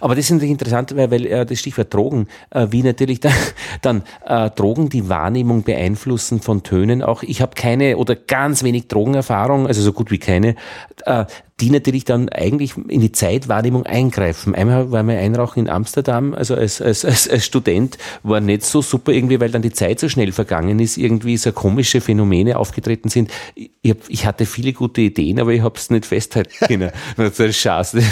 Aber 0.00 0.14
das 0.14 0.26
ist 0.26 0.30
natürlich 0.30 0.52
interessant, 0.52 0.96
weil, 0.96 1.10
weil 1.10 1.26
äh, 1.26 1.46
das 1.46 1.58
Stichwort 1.58 1.92
Drogen, 1.92 2.28
äh, 2.50 2.68
wie 2.70 2.82
natürlich 2.82 3.20
dann, 3.20 3.34
dann 3.82 4.02
äh, 4.26 4.50
Drogen 4.50 4.88
die 4.88 5.08
Wahrnehmung 5.08 5.62
beeinflussen 5.62 6.40
von 6.40 6.62
Tönen 6.62 7.02
auch. 7.02 7.22
Ich 7.22 7.42
habe 7.42 7.54
keine 7.54 7.96
oder 7.96 8.16
ganz 8.16 8.62
wenig 8.62 8.88
Drogenerfahrung, 8.88 9.66
also 9.66 9.82
so 9.82 9.92
gut 9.92 10.10
wie 10.10 10.18
keine, 10.18 10.56
äh, 11.04 11.24
die 11.60 11.70
natürlich 11.70 12.04
dann 12.04 12.28
eigentlich 12.28 12.76
in 12.76 13.00
die 13.00 13.10
Zeitwahrnehmung 13.10 13.84
eingreifen. 13.84 14.54
Einmal 14.54 14.92
war 14.92 15.02
mein 15.02 15.18
Einrauchen 15.18 15.60
in 15.60 15.68
Amsterdam, 15.68 16.32
also 16.32 16.54
als, 16.54 16.80
als, 16.80 17.04
als, 17.04 17.28
als 17.28 17.44
Student, 17.44 17.98
war 18.22 18.40
nicht 18.40 18.64
so 18.64 18.80
super 18.80 19.12
irgendwie, 19.12 19.40
weil 19.40 19.50
dann 19.50 19.62
die 19.62 19.72
Zeit 19.72 19.98
so 19.98 20.08
schnell 20.08 20.30
vergangen 20.30 20.78
ist, 20.78 20.96
irgendwie 20.96 21.36
so 21.36 21.50
komische 21.50 22.00
Phänomene 22.00 22.58
aufgetreten 22.58 23.08
sind. 23.08 23.30
Ich, 23.54 23.90
hab, 23.90 23.98
ich 24.08 24.24
hatte 24.24 24.46
viele 24.46 24.72
gute 24.72 25.00
Ideen, 25.00 25.40
aber 25.40 25.52
ich 25.52 25.62
habe 25.62 25.76
es 25.76 25.90
nicht 25.90 26.06
festhalten 26.06 26.54
können. 26.66 26.92
das 27.16 27.40
ist 27.40 27.56
schade. 27.56 28.02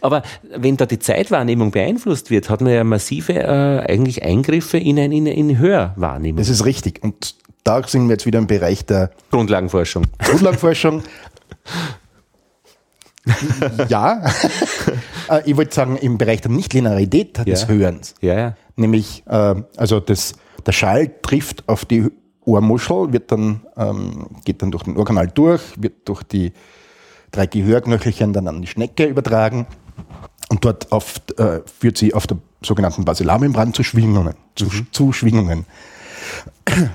Aber 0.00 0.22
wenn 0.56 0.76
da 0.76 0.86
die 0.86 0.98
Zeitwahrnehmung 0.98 1.70
beeinflusst 1.70 2.30
wird, 2.30 2.50
hat 2.50 2.60
man 2.60 2.72
ja 2.72 2.84
massive 2.84 3.34
äh, 3.34 3.80
eigentlich 3.88 4.22
Eingriffe 4.22 4.78
in 4.78 4.98
eine 4.98 5.14
in, 5.14 5.26
in 5.26 5.58
Hörwahrnehmung. 5.58 6.38
Das 6.38 6.48
ist 6.48 6.64
richtig. 6.64 7.02
Und 7.02 7.34
da 7.64 7.82
sind 7.86 8.08
wir 8.08 8.12
jetzt 8.12 8.26
wieder 8.26 8.38
im 8.38 8.46
Bereich 8.46 8.84
der 8.86 9.10
Grundlagenforschung. 9.30 10.04
Grundlagenforschung. 10.18 11.02
ja. 13.88 14.24
Äh, 15.28 15.42
ich 15.48 15.56
wollte 15.56 15.74
sagen, 15.74 15.96
im 15.96 16.18
Bereich 16.18 16.40
der 16.40 16.50
Nichtlinearität 16.50 17.38
ja. 17.38 17.44
des 17.44 17.68
Hörens. 17.68 18.14
Ja, 18.20 18.38
ja. 18.38 18.56
Nämlich, 18.76 19.22
äh, 19.26 19.54
also 19.76 20.00
das, 20.00 20.34
der 20.66 20.72
Schall 20.72 21.10
trifft 21.22 21.68
auf 21.68 21.84
die 21.84 22.10
Ohrmuschel, 22.44 23.12
wird 23.12 23.30
dann, 23.30 23.60
ähm, 23.76 24.26
geht 24.44 24.62
dann 24.62 24.70
durch 24.70 24.84
den 24.84 24.96
Ohrkanal 24.96 25.28
durch, 25.28 25.60
wird 25.76 26.08
durch 26.08 26.22
die 26.22 26.52
drei 27.30 27.46
Gehörknöchelchen 27.46 28.32
dann 28.32 28.48
an 28.48 28.60
die 28.60 28.68
Schnecke 28.68 29.04
übertragen 29.04 29.66
und 30.48 30.64
dort 30.64 30.90
auf, 30.92 31.20
äh, 31.38 31.60
führt 31.78 31.98
sie 31.98 32.14
auf 32.14 32.26
der 32.26 32.38
sogenannten 32.62 33.04
Basilarmembran 33.04 33.72
zu 33.72 33.82
Schwingungen. 33.82 34.34
Zu, 34.56 34.66
mhm. 34.66 34.86
zu 34.90 35.12
Schwingungen. 35.12 35.66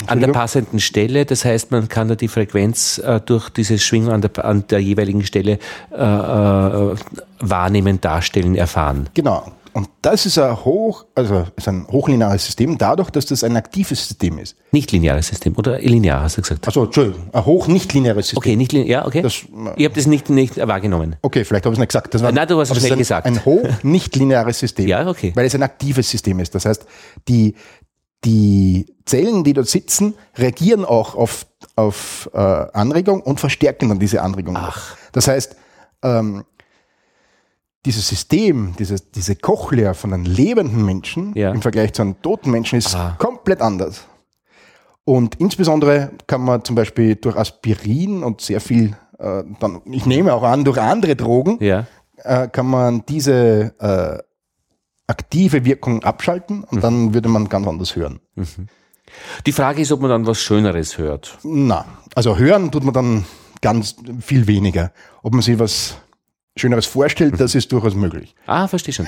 An 0.08 0.20
der 0.20 0.28
passenden 0.30 0.80
Stelle, 0.80 1.26
das 1.26 1.44
heißt, 1.44 1.72
man 1.72 1.90
kann 1.90 2.08
da 2.08 2.16
die 2.16 2.28
Frequenz 2.28 3.00
äh, 3.00 3.20
durch 3.20 3.50
diese 3.50 3.80
Schwingung 3.80 4.12
an 4.12 4.22
der, 4.22 4.46
an 4.46 4.66
der 4.68 4.80
jeweiligen 4.80 5.24
Stelle 5.24 5.60
äh, 5.92 5.96
äh, 5.96 6.96
wahrnehmen, 7.40 8.00
darstellen, 8.00 8.56
erfahren. 8.56 9.10
Genau. 9.14 9.52
Und 9.76 9.90
das 10.02 10.26
ist 10.26 10.38
ein 10.38 10.64
hoch, 10.64 11.06
also 11.16 11.48
ist 11.58 11.68
ein 11.68 11.86
hochlineares 11.92 12.46
System, 12.46 12.78
dadurch, 12.78 13.10
dass 13.10 13.26
das 13.26 13.44
ein 13.44 13.58
aktives 13.58 14.08
System 14.08 14.40
ist. 14.40 14.56
Nicht 14.72 14.94
lineares 14.94 15.28
System 15.28 15.54
oder 15.58 15.80
linear, 15.80 16.22
hast 16.22 16.38
du 16.38 16.42
gesagt? 16.44 16.66
Also 16.66 16.86
Entschuldigung, 16.86 17.28
ein 17.34 17.46
hoch 17.46 17.68
nicht 17.68 17.92
lineares 17.92 18.28
System. 18.28 18.38
Okay, 18.38 18.56
nicht 18.56 18.72
linear, 18.72 18.88
ja, 19.02 19.06
okay. 19.06 19.22
Das, 19.22 19.34
ich 19.76 19.84
habe 19.84 19.94
das 19.94 20.08
nicht, 20.08 20.30
nicht 20.30 20.56
wahrgenommen. 20.66 21.18
Okay, 21.22 21.44
vielleicht 21.44 21.66
habe 21.66 21.74
ich 21.74 21.78
es 21.78 21.82
nicht 21.82 21.90
gesagt. 21.90 22.14
Das 22.14 22.24
war, 22.24 22.32
Nein, 22.32 22.48
du 22.48 22.58
hast 22.58 22.72
es 22.72 22.78
schnell 22.78 22.94
ein, 22.94 23.00
gesagt. 23.00 23.28
Ein 23.28 23.44
hoch 23.44 23.68
nicht 23.84 24.16
lineares 24.16 24.60
System. 24.60 24.88
ja, 24.88 25.10
okay. 25.10 25.34
Weil 25.36 25.46
es 25.46 25.54
ein 25.56 25.64
aktives 25.64 26.10
System 26.10 26.40
ist. 26.40 26.56
Das 26.56 26.64
heißt, 26.64 26.86
die, 27.28 27.56
die 28.24 28.96
Zellen, 29.04 29.44
die 29.44 29.52
dort 29.52 29.68
sitzen, 29.68 30.14
reagieren 30.38 30.86
auch 30.86 31.16
auf, 31.16 31.48
auf 31.76 32.30
äh, 32.34 32.38
Anregung 32.38 33.20
und 33.20 33.42
verstärken 33.42 33.90
dann 33.90 34.00
diese 34.00 34.22
Anregung. 34.22 34.56
Ach. 34.56 34.96
Das 35.12 35.28
heißt, 35.28 35.58
ähm, 36.02 36.46
dieses 37.86 38.08
System, 38.08 38.74
diese, 38.80 38.96
diese 39.00 39.36
Cochlea 39.36 39.94
von 39.94 40.14
einem 40.14 40.26
lebenden 40.26 40.84
Menschen 40.86 41.34
ja. 41.36 41.52
im 41.52 41.62
Vergleich 41.62 41.94
zu 41.94 42.02
einem 42.02 42.22
toten 42.22 42.52
Menschen 42.52 42.78
ist 42.80 42.96
Ah. 42.96 43.16
komplett 43.18 43.62
anders. 43.62 44.06
Und 45.04 45.36
insbesondere 45.36 46.12
kann 46.28 46.42
man 46.42 46.64
zum 46.64 46.76
Beispiel 46.76 47.16
durch 47.16 47.36
Aspirin 47.38 48.24
und 48.24 48.42
sehr 48.42 48.60
viel, 48.60 48.96
äh, 49.20 49.44
dann, 49.60 49.82
ich 49.92 50.06
nehme 50.08 50.34
auch 50.34 50.44
an, 50.44 50.64
durch 50.66 50.80
andere 50.82 51.16
Drogen, 51.16 51.58
Ja. 51.64 51.86
äh, 52.18 52.48
kann 52.48 52.66
man 52.66 53.04
diese 53.08 53.74
äh, 53.80 54.18
aktive 55.08 55.64
Wirkung 55.66 56.04
abschalten 56.04 56.64
und 56.64 56.84
dann 56.84 57.14
würde 57.14 57.30
man 57.30 57.48
ganz 57.48 57.68
anders 57.68 57.96
hören. 57.96 58.20
Die 59.46 59.52
Frage 59.52 59.82
ist, 59.84 59.92
ob 59.92 60.02
man 60.02 60.10
dann 60.10 60.26
was 60.26 60.40
Schöneres 60.40 60.98
hört. 60.98 61.38
Na, 61.44 61.86
also 62.16 62.38
hören 62.38 62.72
tut 62.72 62.84
man 62.84 62.94
dann 62.96 63.26
ganz 63.62 63.96
viel 64.22 64.48
weniger. 64.48 64.92
Ob 65.22 65.34
man 65.34 65.44
sich 65.44 65.60
was 65.60 65.98
Schöneres 66.58 66.86
vorstellt, 66.86 67.40
das 67.40 67.54
ist 67.54 67.70
durchaus 67.74 67.96
möglich. 67.96 68.34
Ah, 68.46 68.68
verstehe 68.68 68.94
schon. 68.94 69.08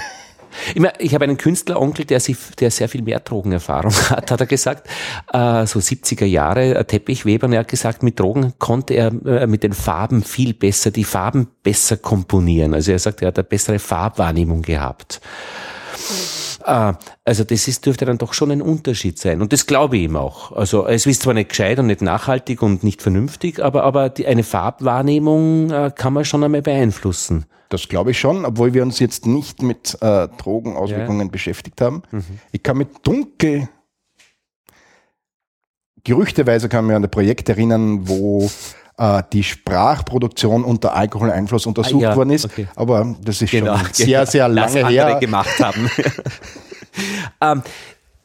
Ich, 0.73 0.81
mein, 0.81 0.91
ich 0.99 1.13
habe 1.13 1.23
einen 1.23 1.37
Künstleronkel, 1.37 2.03
der, 2.03 2.19
sich, 2.19 2.37
der 2.59 2.71
sehr 2.71 2.89
viel 2.89 3.01
mehr 3.01 3.21
Drogenerfahrung 3.21 3.93
hat, 4.09 4.31
hat 4.31 4.39
er 4.39 4.45
gesagt. 4.45 4.87
Äh, 5.31 5.65
so 5.65 5.79
70er 5.79 6.25
Jahre, 6.25 6.77
ein 6.77 6.87
Teppichweber, 6.87 7.49
er 7.51 7.59
hat 7.59 7.69
gesagt, 7.69 8.03
mit 8.03 8.19
Drogen 8.19 8.53
konnte 8.59 8.95
er 8.95 9.13
äh, 9.25 9.47
mit 9.47 9.63
den 9.63 9.71
Farben 9.71 10.23
viel 10.23 10.53
besser, 10.53 10.91
die 10.91 11.05
Farben 11.05 11.47
besser 11.63 11.95
komponieren. 11.95 12.73
Also 12.73 12.91
er 12.91 12.99
sagt, 12.99 13.21
er 13.21 13.29
hat 13.29 13.37
eine 13.37 13.45
bessere 13.45 13.79
Farbwahrnehmung 13.79 14.61
gehabt. 14.61 15.21
Äh, 16.67 16.93
also 17.25 17.43
das 17.43 17.67
ist, 17.67 17.85
dürfte 17.85 18.05
dann 18.05 18.17
doch 18.17 18.33
schon 18.33 18.51
ein 18.51 18.61
Unterschied 18.61 19.17
sein. 19.17 19.41
Und 19.41 19.53
das 19.53 19.65
glaube 19.65 19.97
ich 19.97 20.03
ihm 20.03 20.15
auch. 20.15 20.51
Also 20.51 20.85
es 20.85 21.05
ist 21.05 21.23
zwar 21.23 21.33
nicht 21.33 21.49
gescheit 21.49 21.79
und 21.79 21.87
nicht 21.87 22.01
nachhaltig 22.01 22.61
und 22.61 22.83
nicht 22.83 23.01
vernünftig, 23.01 23.63
aber, 23.63 23.83
aber 23.83 24.09
die, 24.09 24.27
eine 24.27 24.43
Farbwahrnehmung 24.43 25.71
äh, 25.71 25.91
kann 25.95 26.13
man 26.13 26.25
schon 26.25 26.43
einmal 26.43 26.61
beeinflussen. 26.61 27.45
Das 27.69 27.87
glaube 27.87 28.11
ich 28.11 28.19
schon, 28.19 28.45
obwohl 28.45 28.73
wir 28.73 28.83
uns 28.83 28.99
jetzt 28.99 29.25
nicht 29.25 29.61
mit 29.61 29.97
äh, 30.01 30.29
Drogenauswirkungen 30.37 31.31
beschäftigt 31.31 31.81
haben. 31.81 32.03
Ich 32.53 32.63
kann 32.63 32.77
mit 32.77 33.05
dunkel, 33.05 33.67
gerüchteweise 36.05 36.69
kann 36.69 36.85
ich 36.85 36.87
mich 36.87 36.95
an 36.95 37.03
ein 37.03 37.11
Projekt 37.11 37.49
erinnern, 37.49 38.07
wo 38.07 38.49
äh, 38.97 39.23
die 39.31 39.43
Sprachproduktion 39.43 40.63
unter 40.63 40.95
Alkoholeinfluss 40.95 41.65
untersucht 41.65 42.03
Ah, 42.03 42.09
ja, 42.09 42.15
worden 42.15 42.31
ist. 42.31 42.45
okay. 42.45 42.67
Aber 42.75 43.15
das 43.23 43.41
ist 43.41 43.51
Genau, 43.51 43.77
schon 43.77 43.87
sehr, 43.93 44.25
sehr 44.25 44.47
das 44.49 44.55
lange 44.73 44.85
andere 44.85 45.09
her. 45.11 45.19
gemacht 45.19 45.59
haben. 45.59 45.89
ähm, 47.41 47.61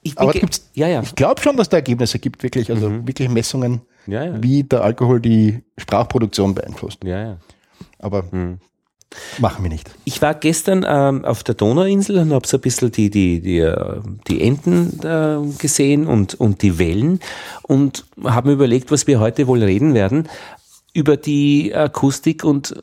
ich 0.02 0.18
Aber 0.18 0.32
gibt's, 0.32 0.68
ja, 0.74 0.88
ja. 0.88 1.02
ich 1.02 1.14
glaube 1.14 1.40
schon, 1.40 1.56
dass 1.56 1.68
da 1.68 1.76
Ergebnisse 1.76 2.18
gibt, 2.18 2.42
wirklich, 2.42 2.70
also 2.70 3.06
wirklich 3.06 3.28
Messungen, 3.28 3.82
Ja, 4.06 4.24
ja. 4.24 4.42
wie 4.42 4.64
der 4.64 4.82
Alkohol 4.82 5.20
die 5.20 5.62
Sprachproduktion 5.78 6.54
beeinflusst. 6.54 7.04
ja, 7.04 7.20
ja. 7.22 7.36
Aber 8.00 8.24
Hm. 8.30 8.58
machen 9.38 9.62
wir 9.62 9.68
nicht. 9.70 9.88
Ich 10.04 10.20
war 10.22 10.34
gestern 10.34 10.84
ähm, 10.88 11.24
auf 11.24 11.44
der 11.44 11.54
Donauinsel 11.54 12.18
und 12.18 12.32
habe 12.32 12.48
so 12.48 12.56
ein 12.56 12.60
bisschen 12.62 12.90
die, 12.90 13.10
die, 13.10 13.40
die, 13.40 13.58
äh, 13.58 14.00
die 14.26 14.42
Enten 14.42 14.98
äh, 15.04 15.38
gesehen 15.58 16.06
und, 16.08 16.34
und 16.34 16.62
die 16.62 16.78
Wellen 16.80 17.20
und 17.62 18.04
habe 18.24 18.48
mir 18.48 18.54
überlegt, 18.54 18.90
was 18.90 19.06
wir 19.06 19.20
heute 19.20 19.46
wohl 19.46 19.62
reden 19.62 19.94
werden 19.94 20.28
über 20.94 21.16
die 21.16 21.74
Akustik 21.74 22.44
und 22.44 22.74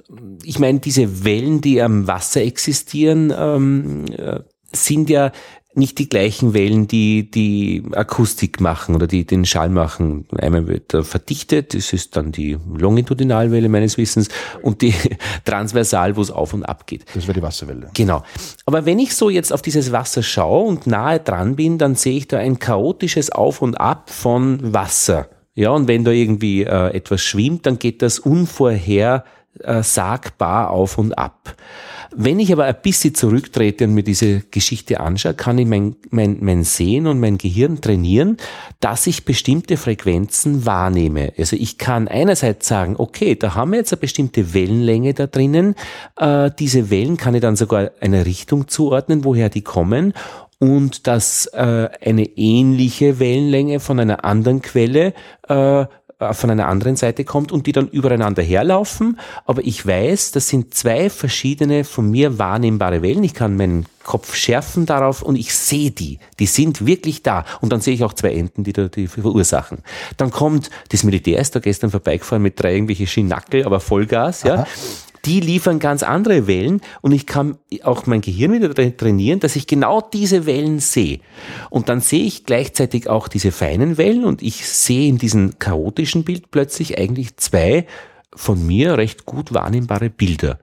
ich 0.44 0.60
meine, 0.60 0.80
diese 0.80 1.24
Wellen, 1.24 1.62
die 1.62 1.82
am 1.82 2.08
Wasser 2.08 2.42
existieren, 2.42 3.34
ähm, 3.36 4.06
äh, 4.18 4.40
sind 4.72 5.10
ja 5.10 5.32
nicht 5.76 6.00
die 6.00 6.10
gleichen 6.10 6.54
Wellen, 6.54 6.88
die 6.88 7.30
die 7.30 7.84
Akustik 7.94 8.60
machen 8.60 8.96
oder 8.96 9.06
die 9.06 9.26
den 9.26 9.46
Schall 9.46 9.70
machen. 9.70 10.26
Einmal 10.36 10.68
wird 10.68 10.94
er 10.94 11.04
verdichtet, 11.04 11.76
das 11.76 11.94
ist 11.94 12.16
dann 12.16 12.32
die 12.32 12.58
Longitudinalwelle 12.76 13.70
meines 13.70 13.98
Wissens 13.98 14.30
und 14.64 14.82
die 14.82 14.94
Transversal, 15.46 16.16
wo 16.16 16.22
es 16.22 16.32
auf 16.32 16.54
und 16.54 16.64
ab 16.64 16.88
geht. 16.88 17.06
Das 17.14 17.28
wäre 17.28 17.34
die 17.34 17.44
Wasserwelle. 17.44 17.92
Genau. 17.94 18.24
Aber 18.66 18.86
wenn 18.86 18.98
ich 18.98 19.16
so 19.16 19.30
jetzt 19.30 19.54
auf 19.54 19.62
dieses 19.62 19.92
Wasser 19.92 20.24
schaue 20.24 20.68
und 20.68 20.88
nahe 20.88 21.20
dran 21.20 21.56
bin, 21.56 21.78
dann 21.78 21.96
sehe 21.96 22.18
ich 22.18 22.28
da 22.28 22.40
ein 22.40 22.58
chaotisches 22.58 23.32
Auf 23.32 23.62
und 23.62 23.80
Ab 23.80 24.10
von 24.10 24.74
Wasser. 24.74 25.30
Ja, 25.60 25.72
und 25.72 25.90
wenn 25.90 26.06
da 26.06 26.12
irgendwie 26.12 26.64
äh, 26.64 26.96
etwas 26.96 27.22
schwimmt, 27.22 27.66
dann 27.66 27.80
geht 27.80 28.02
das 28.02 28.18
unvorhersagbar 28.18 30.70
auf 30.70 30.98
und 30.98 31.18
ab. 31.18 31.54
Wenn 32.16 32.40
ich 32.40 32.54
aber 32.54 32.64
ein 32.64 32.78
bisschen 32.82 33.14
zurücktrete 33.14 33.84
und 33.84 33.94
mir 33.94 34.04
diese 34.04 34.40
Geschichte 34.52 35.02
anschaue, 35.02 35.34
kann 35.34 35.58
ich 35.58 35.68
mein, 35.68 35.98
mein, 36.12 36.38
mein 36.40 36.64
Sehen 36.64 37.08
und 37.08 37.20
mein 37.20 37.38
Gehirn 37.38 37.82
trainieren, 37.82 38.38
dass 38.80 39.06
ich 39.06 39.26
bestimmte 39.26 39.76
Frequenzen 39.76 40.66
wahrnehme. 40.66 41.34
Also 41.38 41.58
ich 41.58 41.78
kann 41.78 42.08
einerseits 42.08 42.70
sagen, 42.70 42.96
okay, 42.98 43.36
da 43.36 43.54
haben 43.54 43.72
wir 43.72 43.80
jetzt 43.80 43.92
eine 43.92 44.00
bestimmte 44.00 44.54
Wellenlänge 44.54 45.14
da 45.14 45.28
drinnen. 45.28 45.76
Äh, 46.16 46.52
diese 46.58 46.90
Wellen 46.90 47.18
kann 47.18 47.36
ich 47.36 47.42
dann 47.42 47.58
sogar 47.58 47.92
einer 48.00 48.26
Richtung 48.26 48.70
zuordnen, 48.70 49.26
woher 49.26 49.50
die 49.50 49.62
kommen 49.62 50.14
und 50.60 51.08
dass 51.08 51.48
äh, 51.48 51.90
eine 52.02 52.26
ähnliche 52.26 53.20
Wellenlänge 53.20 53.80
von 53.80 54.00
einer 54.00 54.26
anderen 54.26 54.62
Quelle 54.62 55.14
äh, 55.48 55.86
von 56.32 56.50
einer 56.50 56.68
anderen 56.68 56.98
Seite 56.98 57.24
kommt 57.24 57.54
und 57.54 57.66
die 57.66 57.72
dann 57.72 57.88
übereinander 57.88 58.44
herlaufen. 58.44 59.18
Aber 59.46 59.64
ich 59.64 59.86
weiß, 59.86 60.32
das 60.32 60.50
sind 60.50 60.74
zwei 60.74 61.10
verschiedene 61.10 61.86
von 61.86 62.12
mir 62.12 62.38
wahrnehmbare 62.38 63.02
Wellen. 63.02 63.24
Ich 63.24 63.34
kann 63.34 63.56
meinen 63.56 63.86
Kopf 64.04 64.36
schärfen 64.36 64.86
darauf 64.86 65.22
und 65.22 65.38
ich 65.38 65.54
sehe 65.54 65.92
die. 65.92 66.20
Die 66.40 66.46
sind 66.46 66.86
wirklich 66.86 67.24
da. 67.24 67.46
Und 67.62 67.72
dann 67.72 67.80
sehe 67.80 67.94
ich 67.94 68.04
auch 68.04 68.14
zwei 68.14 68.34
Enten, 68.34 68.66
die 68.66 68.74
da 68.74 68.90
die 68.90 69.08
verursachen. 69.08 69.78
Dann 70.18 70.30
kommt 70.30 70.70
das 70.90 71.04
Militär 71.04 71.40
ist 71.40 71.56
da 71.56 71.60
gestern 71.60 71.90
vorbeigefahren 71.90 72.44
mit 72.44 72.62
drei 72.62 72.74
irgendwelche 72.74 73.08
Schinackel, 73.08 73.66
aber 73.66 73.80
Vollgas, 73.80 74.44
ja. 74.44 74.66
Die 75.26 75.40
liefern 75.42 75.80
ganz 75.80 76.04
andere 76.04 76.48
Wellen 76.48 76.82
und 77.02 77.12
ich 77.12 77.26
kann 77.26 77.58
auch 77.84 78.06
mein 78.06 78.22
Gehirn 78.22 78.54
wieder 78.54 78.70
tra- 78.70 78.96
trainieren, 78.96 79.40
dass 79.40 79.56
ich 79.56 79.68
genau 79.68 80.02
diese 80.02 80.46
Wellen 80.46 80.80
sehe. 80.80 81.20
Und 81.70 81.90
dann 81.90 82.00
sehe 82.02 82.24
ich 82.24 82.46
gleichzeitig 82.46 83.10
auch 83.10 83.28
diese 83.28 83.52
feinen 83.52 83.98
Wellen 83.98 84.24
und 84.26 84.42
ich 84.42 84.68
sehe 84.68 85.10
in 85.10 85.18
diesem 85.18 85.60
chaotischen 85.60 86.24
Bild 86.24 86.52
plötzlich 86.52 86.98
eigentlich 86.98 87.36
zwei 87.38 87.86
von 88.34 88.66
mir 88.66 88.98
recht 88.98 89.26
gut 89.26 89.54
wahrnehmbare 89.54 90.10
Bilder. 90.10 90.60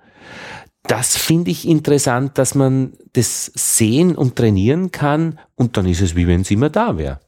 das 0.86 1.16
finde 1.16 1.50
ich 1.50 1.66
interessant, 1.66 2.38
dass 2.38 2.54
man 2.54 2.92
das 3.12 3.50
sehen 3.54 4.14
und 4.16 4.36
trainieren 4.36 4.92
kann 4.92 5.38
und 5.54 5.76
dann 5.76 5.86
ist 5.86 6.00
es 6.00 6.14
wie 6.14 6.26
wenn 6.26 6.42
es 6.42 6.50
immer 6.50 6.70
da 6.70 6.96
wäre. 6.96 7.20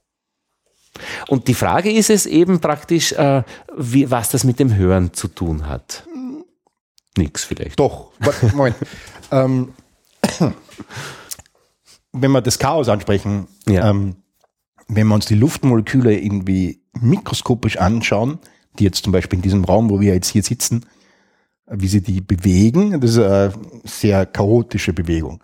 Und 1.29 1.47
die 1.47 1.55
Frage 1.55 1.93
ist 1.93 2.11
es 2.11 2.27
eben 2.27 2.61
praktisch, 2.61 3.13
äh, 3.13 3.43
wie, 3.77 4.11
was 4.11 4.31
das 4.31 4.43
mit 4.43 4.59
dem 4.59 4.75
Hören 4.75 5.13
zu 5.13 5.29
tun 5.29 5.69
hat. 5.69 6.05
Nix 7.19 7.45
vielleicht. 7.45 7.79
Doch, 7.79 8.13
Moment. 8.55 8.77
ähm, 9.31 9.73
wenn 12.13 12.31
wir 12.33 12.41
das 12.41 12.59
Chaos 12.59 12.89
ansprechen, 12.89 13.47
Ja. 13.67 13.91
ähm, 13.91 14.17
wenn 14.89 15.07
wir 15.09 15.15
uns 15.15 15.27
die 15.27 15.35
Luftmoleküle 15.35 16.19
irgendwie 16.19 16.81
mikroskopisch 16.99 17.77
anschauen, 17.77 18.39
die 18.79 18.85
jetzt 18.85 19.05
zum 19.05 19.13
Beispiel 19.13 19.39
in 19.39 19.43
diesem 19.43 19.65
Raum, 19.65 19.91
wo 19.91 20.01
wir 20.01 20.15
jetzt 20.15 20.29
hier 20.29 20.43
sitzen, 20.43 20.87
wie 21.71 21.89
sie 21.89 22.01
die 22.01 22.21
bewegen, 22.23 22.99
das 23.01 23.11
ist 23.11 23.19
eine 23.19 23.53
sehr 23.85 24.25
chaotische 24.25 24.93
Bewegung. 24.95 25.43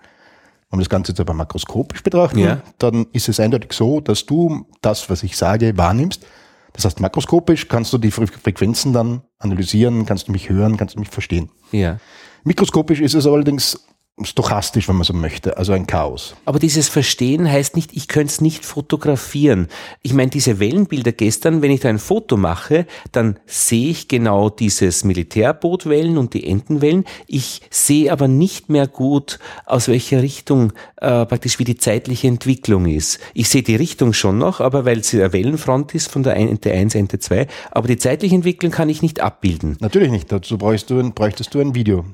Wenn 0.70 0.78
wir 0.78 0.84
das 0.84 0.88
Ganze 0.88 1.12
jetzt 1.12 1.20
aber 1.20 1.34
makroskopisch 1.34 2.02
betrachten, 2.02 2.38
Ja. 2.38 2.62
dann 2.78 3.06
ist 3.12 3.28
es 3.28 3.38
eindeutig 3.38 3.72
so, 3.74 4.00
dass 4.00 4.24
du 4.24 4.66
das, 4.80 5.10
was 5.10 5.22
ich 5.22 5.36
sage, 5.36 5.76
wahrnimmst. 5.76 6.24
Das 6.72 6.84
heißt, 6.86 6.98
makroskopisch 7.00 7.68
kannst 7.68 7.92
du 7.92 7.98
die 7.98 8.10
Fre- 8.10 8.26
Frequenzen 8.32 8.92
dann 8.92 9.22
analysieren, 9.44 10.06
kannst 10.06 10.28
du 10.28 10.32
mich 10.32 10.48
hören, 10.48 10.76
kannst 10.76 10.96
du 10.96 11.00
mich 11.00 11.08
verstehen. 11.08 11.50
Ja. 11.72 11.98
Mikroskopisch 12.44 13.00
ist 13.00 13.14
es 13.14 13.26
allerdings 13.26 13.86
stochastisch, 14.22 14.88
wenn 14.88 14.94
man 14.94 15.04
so 15.04 15.12
möchte, 15.12 15.56
also 15.56 15.72
ein 15.72 15.88
Chaos. 15.88 16.36
Aber 16.44 16.60
dieses 16.60 16.88
Verstehen 16.88 17.50
heißt 17.50 17.74
nicht, 17.74 17.96
ich 17.96 18.06
könnte 18.06 18.32
es 18.32 18.40
nicht 18.40 18.64
fotografieren. 18.64 19.66
Ich 20.02 20.14
meine, 20.14 20.30
diese 20.30 20.60
Wellenbilder 20.60 21.10
gestern, 21.10 21.62
wenn 21.62 21.72
ich 21.72 21.80
da 21.80 21.88
ein 21.88 21.98
Foto 21.98 22.36
mache, 22.36 22.86
dann 23.10 23.40
sehe 23.46 23.90
ich 23.90 24.06
genau 24.06 24.50
dieses 24.50 25.02
Militärbootwellen 25.02 26.16
und 26.16 26.32
die 26.34 26.46
Entenwellen. 26.46 27.04
Ich 27.26 27.62
sehe 27.70 28.12
aber 28.12 28.28
nicht 28.28 28.68
mehr 28.68 28.86
gut, 28.86 29.40
aus 29.66 29.88
welcher 29.88 30.22
Richtung 30.22 30.72
äh, 31.04 31.26
praktisch 31.26 31.58
wie 31.58 31.64
die 31.64 31.76
zeitliche 31.76 32.28
Entwicklung 32.28 32.86
ist. 32.86 33.18
Ich 33.34 33.48
sehe 33.48 33.62
die 33.62 33.76
Richtung 33.76 34.12
schon 34.12 34.38
noch, 34.38 34.60
aber 34.60 34.84
weil 34.84 35.02
sie 35.02 35.20
eine 35.20 35.32
Wellenfront 35.32 35.92
ist 35.94 36.10
von 36.10 36.22
der 36.22 36.36
Ente 36.36 36.72
1, 36.72 36.94
Ente 36.94 37.18
2, 37.18 37.48
aber 37.72 37.88
die 37.88 37.96
zeitliche 37.96 38.36
Entwicklung 38.36 38.70
kann 38.70 38.88
ich 38.88 39.02
nicht 39.02 39.20
abbilden. 39.20 39.76
Natürlich 39.80 40.10
nicht, 40.10 40.30
dazu 40.30 40.56
bräuchst 40.56 40.88
du 40.90 41.00
ein, 41.00 41.14
bräuchtest 41.14 41.52
du 41.52 41.60
ein 41.60 41.74
Video. 41.74 42.04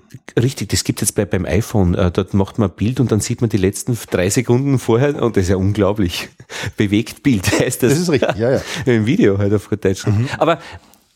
Richtig, 0.41 0.71
das 0.71 0.83
gibt 0.85 1.03
es 1.03 1.11
jetzt 1.11 1.15
bei, 1.15 1.25
beim 1.25 1.45
iPhone. 1.45 1.90
Äh, 1.95 2.11
dort 2.11 2.35
macht 2.35 2.59
man 2.59 2.71
ein 2.71 2.77
Bild 2.77 3.01
und 3.01 3.13
dann 3.13 3.21
sieht 3.21 3.41
man 3.41 3.51
die 3.51 3.57
letzten 3.57 3.99
drei 4.11 4.31
Sekunden 4.31 4.79
vorher 4.79 5.23
und 5.23 5.37
das 5.37 5.45
ist 5.45 5.51
ja 5.51 5.57
unglaublich. 5.57 6.29
Bewegt 6.77 7.23
Bild 7.23 7.51
heißt 7.61 7.83
das. 7.83 7.91
Das 7.91 7.99
ist 7.99 8.11
richtig, 8.11 8.37
ja, 8.37 8.53
ja. 8.53 8.61
Im 8.87 9.07
Video 9.07 9.39
halt 9.39 9.53
auf 9.55 9.69
gut 9.69 9.85
Deutsch. 9.85 10.05
Aber 10.39 10.59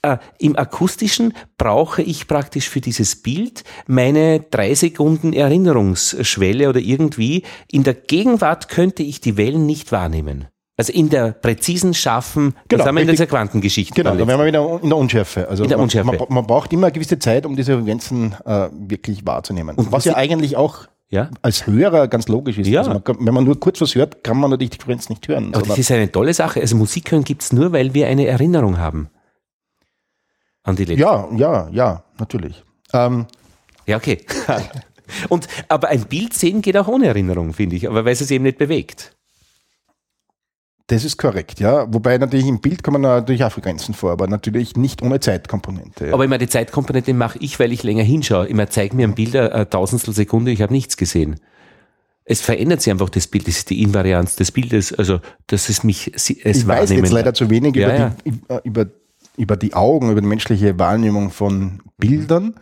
äh, 0.02 0.18
im 0.38 0.56
Akustischen 0.56 1.32
brauche 1.56 2.02
ich 2.02 2.28
praktisch 2.28 2.68
für 2.68 2.80
dieses 2.80 3.16
Bild 3.16 3.64
meine 3.86 4.40
drei 4.40 4.74
Sekunden 4.74 5.32
Erinnerungsschwelle 5.32 6.68
oder 6.68 6.80
irgendwie. 6.80 7.42
In 7.70 7.84
der 7.84 7.94
Gegenwart 7.94 8.68
könnte 8.68 9.02
ich 9.02 9.20
die 9.20 9.36
Wellen 9.36 9.66
nicht 9.66 9.92
wahrnehmen. 9.92 10.46
Also 10.76 10.92
in 10.92 11.08
der 11.08 11.30
präzisen, 11.32 11.94
scharfen, 11.94 12.54
Genau, 12.68 12.78
das 12.80 12.88
haben 12.88 12.96
wir 12.96 13.02
in 13.02 13.08
dieser 13.08 13.26
Quantengeschichte. 13.26 13.94
Genau, 13.94 14.16
da 14.16 14.26
wären 14.26 14.40
wir 14.40 14.46
wieder 14.46 14.80
in 14.82 14.88
der 14.88 14.98
Unschärfe. 14.98 15.48
Also 15.48 15.62
In 15.62 15.68
der 15.68 15.78
man, 15.78 15.84
Unschärfe. 15.84 16.16
Man, 16.16 16.26
man 16.28 16.46
braucht 16.46 16.72
immer 16.72 16.88
eine 16.88 16.92
gewisse 16.92 17.18
Zeit, 17.20 17.46
um 17.46 17.54
diese 17.54 17.76
Frequenzen 17.78 18.34
äh, 18.44 18.68
wirklich 18.72 19.24
wahrzunehmen. 19.24 19.76
Und 19.76 19.92
was 19.92 20.04
ja 20.04 20.16
eigentlich 20.16 20.56
auch 20.56 20.86
Ja. 21.10 21.30
als 21.42 21.68
Hörer 21.68 22.08
ganz 22.08 22.26
logisch 22.26 22.58
ist. 22.58 22.66
Ja. 22.66 22.80
Also 22.80 22.90
man 22.90 23.04
kann, 23.04 23.16
wenn 23.20 23.34
man 23.34 23.44
nur 23.44 23.60
kurz 23.60 23.80
was 23.80 23.94
hört, 23.94 24.24
kann 24.24 24.36
man 24.36 24.50
natürlich 24.50 24.70
die 24.70 24.78
Frequenz 24.78 25.08
nicht 25.08 25.28
hören. 25.28 25.54
Aber 25.54 25.64
das 25.64 25.78
ist 25.78 25.92
eine 25.92 26.10
tolle 26.10 26.34
Sache. 26.34 26.60
Also 26.60 26.74
Musik 26.74 27.12
hören 27.12 27.22
gibt's 27.22 27.52
nur, 27.52 27.70
weil 27.70 27.94
wir 27.94 28.08
eine 28.08 28.26
Erinnerung 28.26 28.78
haben. 28.78 29.10
An 30.64 30.74
die 30.76 30.86
letzte. 30.86 31.02
ja, 31.02 31.28
ja, 31.36 31.68
ja, 31.70 32.04
natürlich. 32.18 32.64
Ähm, 32.92 33.26
Ja, 33.86 33.96
okay. 33.98 34.24
Und, 35.28 35.46
aber 35.68 35.88
ein 35.88 36.06
Bild 36.06 36.32
sehen 36.32 36.62
geht 36.62 36.76
auch 36.78 36.88
ohne 36.88 37.06
Erinnerung, 37.06 37.52
finde 37.52 37.76
ich, 37.76 37.86
aber 37.88 38.04
weil 38.06 38.14
es 38.14 38.20
sich 38.20 38.30
eben 38.30 38.44
nicht 38.44 38.56
bewegt. 38.58 39.13
Das 40.88 41.04
ist 41.04 41.16
korrekt, 41.16 41.60
ja. 41.60 41.92
Wobei 41.92 42.18
natürlich 42.18 42.46
im 42.46 42.60
Bild 42.60 42.82
kommen 42.82 43.00
natürlich 43.00 43.42
auch 43.44 43.52
Frequenzen 43.52 43.94
vor, 43.94 44.12
aber 44.12 44.26
natürlich 44.26 44.76
nicht 44.76 45.00
ohne 45.02 45.18
Zeitkomponente. 45.18 46.08
Ja. 46.08 46.12
Aber 46.12 46.24
immer 46.24 46.36
die 46.36 46.48
Zeitkomponente 46.48 47.14
mache 47.14 47.38
ich, 47.40 47.58
weil 47.58 47.72
ich 47.72 47.82
länger 47.82 48.02
hinschaue. 48.02 48.46
Immer 48.46 48.68
zeig 48.68 48.92
mir 48.92 49.06
ein 49.08 49.14
Bild, 49.14 49.34
eine, 49.34 49.52
eine 49.52 49.70
Tausendstel 49.70 50.12
Sekunde, 50.12 50.50
ich 50.50 50.60
habe 50.60 50.72
nichts 50.72 50.98
gesehen. 50.98 51.40
Es 52.26 52.42
verändert 52.42 52.82
sich 52.82 52.90
einfach 52.90 53.08
das 53.08 53.26
Bild, 53.26 53.48
das 53.48 53.56
ist 53.58 53.70
die 53.70 53.82
Invarianz 53.82 54.36
des 54.36 54.52
Bildes, 54.52 54.92
also 54.92 55.20
dass 55.46 55.68
es 55.68 55.84
mich 55.84 56.12
es 56.14 56.30
ich 56.30 56.66
weiß 56.66 56.90
jetzt 56.90 57.12
leider 57.12 57.34
zu 57.34 57.50
wenig 57.50 57.76
Ja, 57.76 57.88
über, 57.88 57.98
ja. 57.98 58.16
Die, 58.24 58.28
über, 58.28 58.64
über, 58.64 58.86
über 59.36 59.56
die 59.56 59.74
Augen, 59.74 60.10
über 60.10 60.20
die 60.20 60.26
menschliche 60.26 60.78
Wahrnehmung 60.78 61.30
von 61.30 61.82
Bildern. 61.96 62.54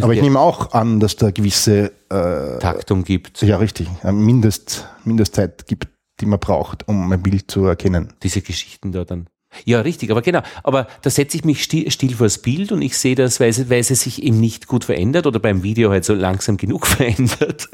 Aber 0.00 0.14
ich 0.14 0.22
nehme 0.22 0.38
auch 0.38 0.72
an, 0.72 1.00
dass 1.00 1.16
da 1.16 1.32
gewisse, 1.32 1.92
äh, 2.08 2.58
Taktung 2.58 3.02
gibt, 3.02 3.42
ja 3.42 3.56
richtig, 3.56 3.88
eine 4.02 4.12
Mindest, 4.12 4.88
Mindestzeit 5.04 5.66
gibt, 5.66 5.88
die 6.22 6.26
man 6.26 6.38
braucht, 6.40 6.88
um 6.88 7.12
ein 7.12 7.22
Bild 7.22 7.50
zu 7.50 7.66
erkennen. 7.66 8.14
diese 8.22 8.40
Geschichten 8.40 8.92
da 8.92 9.04
dann. 9.04 9.26
Ja, 9.66 9.82
richtig, 9.82 10.10
aber 10.10 10.22
genau. 10.22 10.40
Aber 10.62 10.86
da 11.02 11.10
setze 11.10 11.36
ich 11.36 11.44
mich 11.44 11.62
still, 11.62 11.90
still 11.90 12.14
vors 12.14 12.38
Bild 12.38 12.72
und 12.72 12.80
ich 12.80 12.96
sehe 12.96 13.14
das, 13.14 13.38
weil 13.38 13.50
es, 13.50 13.68
weil 13.68 13.80
es 13.80 13.88
sich 13.88 14.22
eben 14.22 14.40
nicht 14.40 14.66
gut 14.66 14.84
verändert 14.84 15.26
oder 15.26 15.40
beim 15.40 15.62
Video 15.62 15.90
halt 15.90 16.06
so 16.06 16.14
langsam 16.14 16.56
genug 16.56 16.86
verändert. 16.86 17.68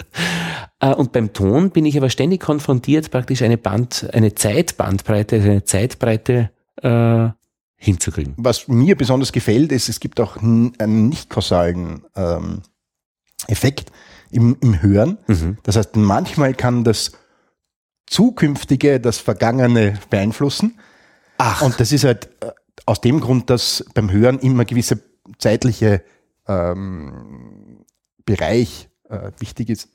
Äh, 0.81 0.93
Und 0.95 1.13
beim 1.13 1.33
Ton 1.33 1.71
bin 1.71 1.87
ich 1.87 1.97
aber 1.97 2.11
ständig 2.11 2.41
konfrontiert, 2.41 3.11
praktisch 3.13 3.43
eine 3.43 3.59
Band, 3.59 4.09
eine 4.13 4.35
Zeitbandbreite, 4.35 5.37
also 5.37 5.51
eine 5.51 5.65
Zeitbreite 5.65 6.51
äh, 6.83 7.29
hinzukriegen. 7.77 8.35
Was 8.39 8.67
mir 8.67 8.97
besonders 8.97 9.31
gefällt, 9.31 9.71
ist, 9.71 9.89
es 9.89 10.01
gibt 10.01 10.19
auch 10.21 10.37
einen 10.37 11.09
nicht 11.09 11.31
kausalen 11.31 12.03
ähm, 12.17 12.63
Effekt 13.47 13.93
im, 14.33 14.57
im 14.61 14.83
Hören. 14.83 15.19
Mhm. 15.29 15.59
Das 15.63 15.77
heißt, 15.77 15.95
manchmal 15.95 16.55
kann 16.55 16.83
das 16.83 17.13
Zukünftige 18.11 19.01
das 19.01 19.19
Vergangene 19.19 19.99
beeinflussen. 20.11 20.79
Ach, 21.39 21.63
Und 21.63 21.79
das 21.79 21.93
ist 21.93 22.05
halt 22.05 22.29
äh, 22.41 22.51
aus 22.87 23.01
dem 23.01 23.21
Grund, 23.21 23.51
dass 23.51 23.85
beim 23.95 24.11
Hören 24.11 24.39
immer 24.39 24.65
gewisse 24.65 25.01
zeitliche 25.39 26.03
ähm, 26.47 27.85
Bereich 28.25 28.89
äh, 29.09 29.31
wichtig 29.39 29.69
ist. 29.71 29.89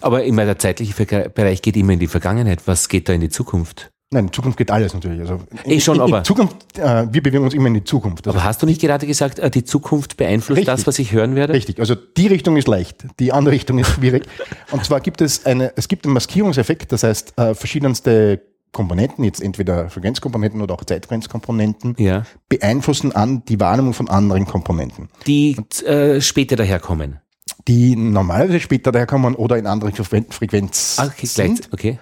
aber 0.00 0.24
immer 0.24 0.44
der 0.44 0.58
zeitliche 0.58 0.94
Bereich 1.30 1.62
geht 1.62 1.76
immer 1.76 1.92
in 1.92 2.00
die 2.00 2.08
Vergangenheit. 2.08 2.66
Was 2.66 2.88
geht 2.88 3.08
da 3.08 3.12
in 3.12 3.20
die 3.20 3.28
Zukunft? 3.28 3.92
Nein, 4.12 4.26
in 4.26 4.32
Zukunft 4.32 4.56
geht 4.56 4.70
alles 4.70 4.94
natürlich. 4.94 5.18
Also 5.20 5.40
in, 5.64 5.70
Eh 5.72 5.80
schon, 5.80 5.96
in, 5.96 6.02
in 6.06 6.14
aber- 6.14 6.22
Zukunft, 6.24 6.78
äh, 6.78 7.12
wir 7.12 7.22
bewegen 7.22 7.42
uns 7.42 7.54
immer 7.54 7.66
in 7.66 7.74
die 7.74 7.82
Zukunft. 7.84 8.26
Also 8.26 8.38
Aber 8.38 8.46
hast 8.46 8.62
du 8.62 8.66
nicht 8.66 8.80
gerade 8.80 9.04
gesagt, 9.06 9.40
äh, 9.40 9.50
die 9.50 9.64
Zukunft 9.64 10.16
beeinflusst 10.16 10.58
Richtig. 10.58 10.66
das, 10.74 10.86
was 10.86 10.98
ich 11.00 11.10
hören 11.12 11.34
werde? 11.34 11.54
Richtig, 11.54 11.80
also 11.80 11.96
die 11.96 12.28
Richtung 12.28 12.56
ist 12.56 12.68
leicht, 12.68 13.04
die 13.18 13.32
andere 13.32 13.54
Richtung 13.54 13.78
ist 13.80 13.90
schwierig. 13.90 14.26
Und 14.70 14.84
zwar 14.84 15.00
gibt 15.00 15.20
es 15.22 15.44
eine, 15.44 15.72
es 15.76 15.88
gibt 15.88 16.04
einen 16.04 16.14
Maskierungseffekt, 16.14 16.92
das 16.92 17.02
heißt 17.02 17.34
äh, 17.36 17.54
verschiedenste 17.54 18.42
Komponenten, 18.70 19.24
jetzt 19.24 19.42
entweder 19.42 19.90
Frequenzkomponenten 19.90 20.60
oder 20.62 20.74
auch 20.74 20.84
Zeitfrequenzkomponenten, 20.84 21.96
Ja. 21.98 22.22
beeinflussen 22.48 23.10
an 23.12 23.42
die 23.48 23.58
Wahrnehmung 23.58 23.92
von 23.94 24.08
anderen 24.08 24.44
Komponenten, 24.46 25.08
Die 25.26 25.56
äh, 25.84 26.20
später 26.20 26.54
daherkommen. 26.54 27.18
die 27.66 27.96
normalerweise 27.96 28.60
später 28.60 28.92
daherkommen 28.92 29.34
oder 29.34 29.56
in 29.58 29.66
andere 29.66 29.90
Frequen- 29.90 30.30
Frequenz 30.30 30.96
Ah, 31.00 31.06
Okay, 31.06 31.26
sind. 31.26 31.68
okay. 31.72 31.98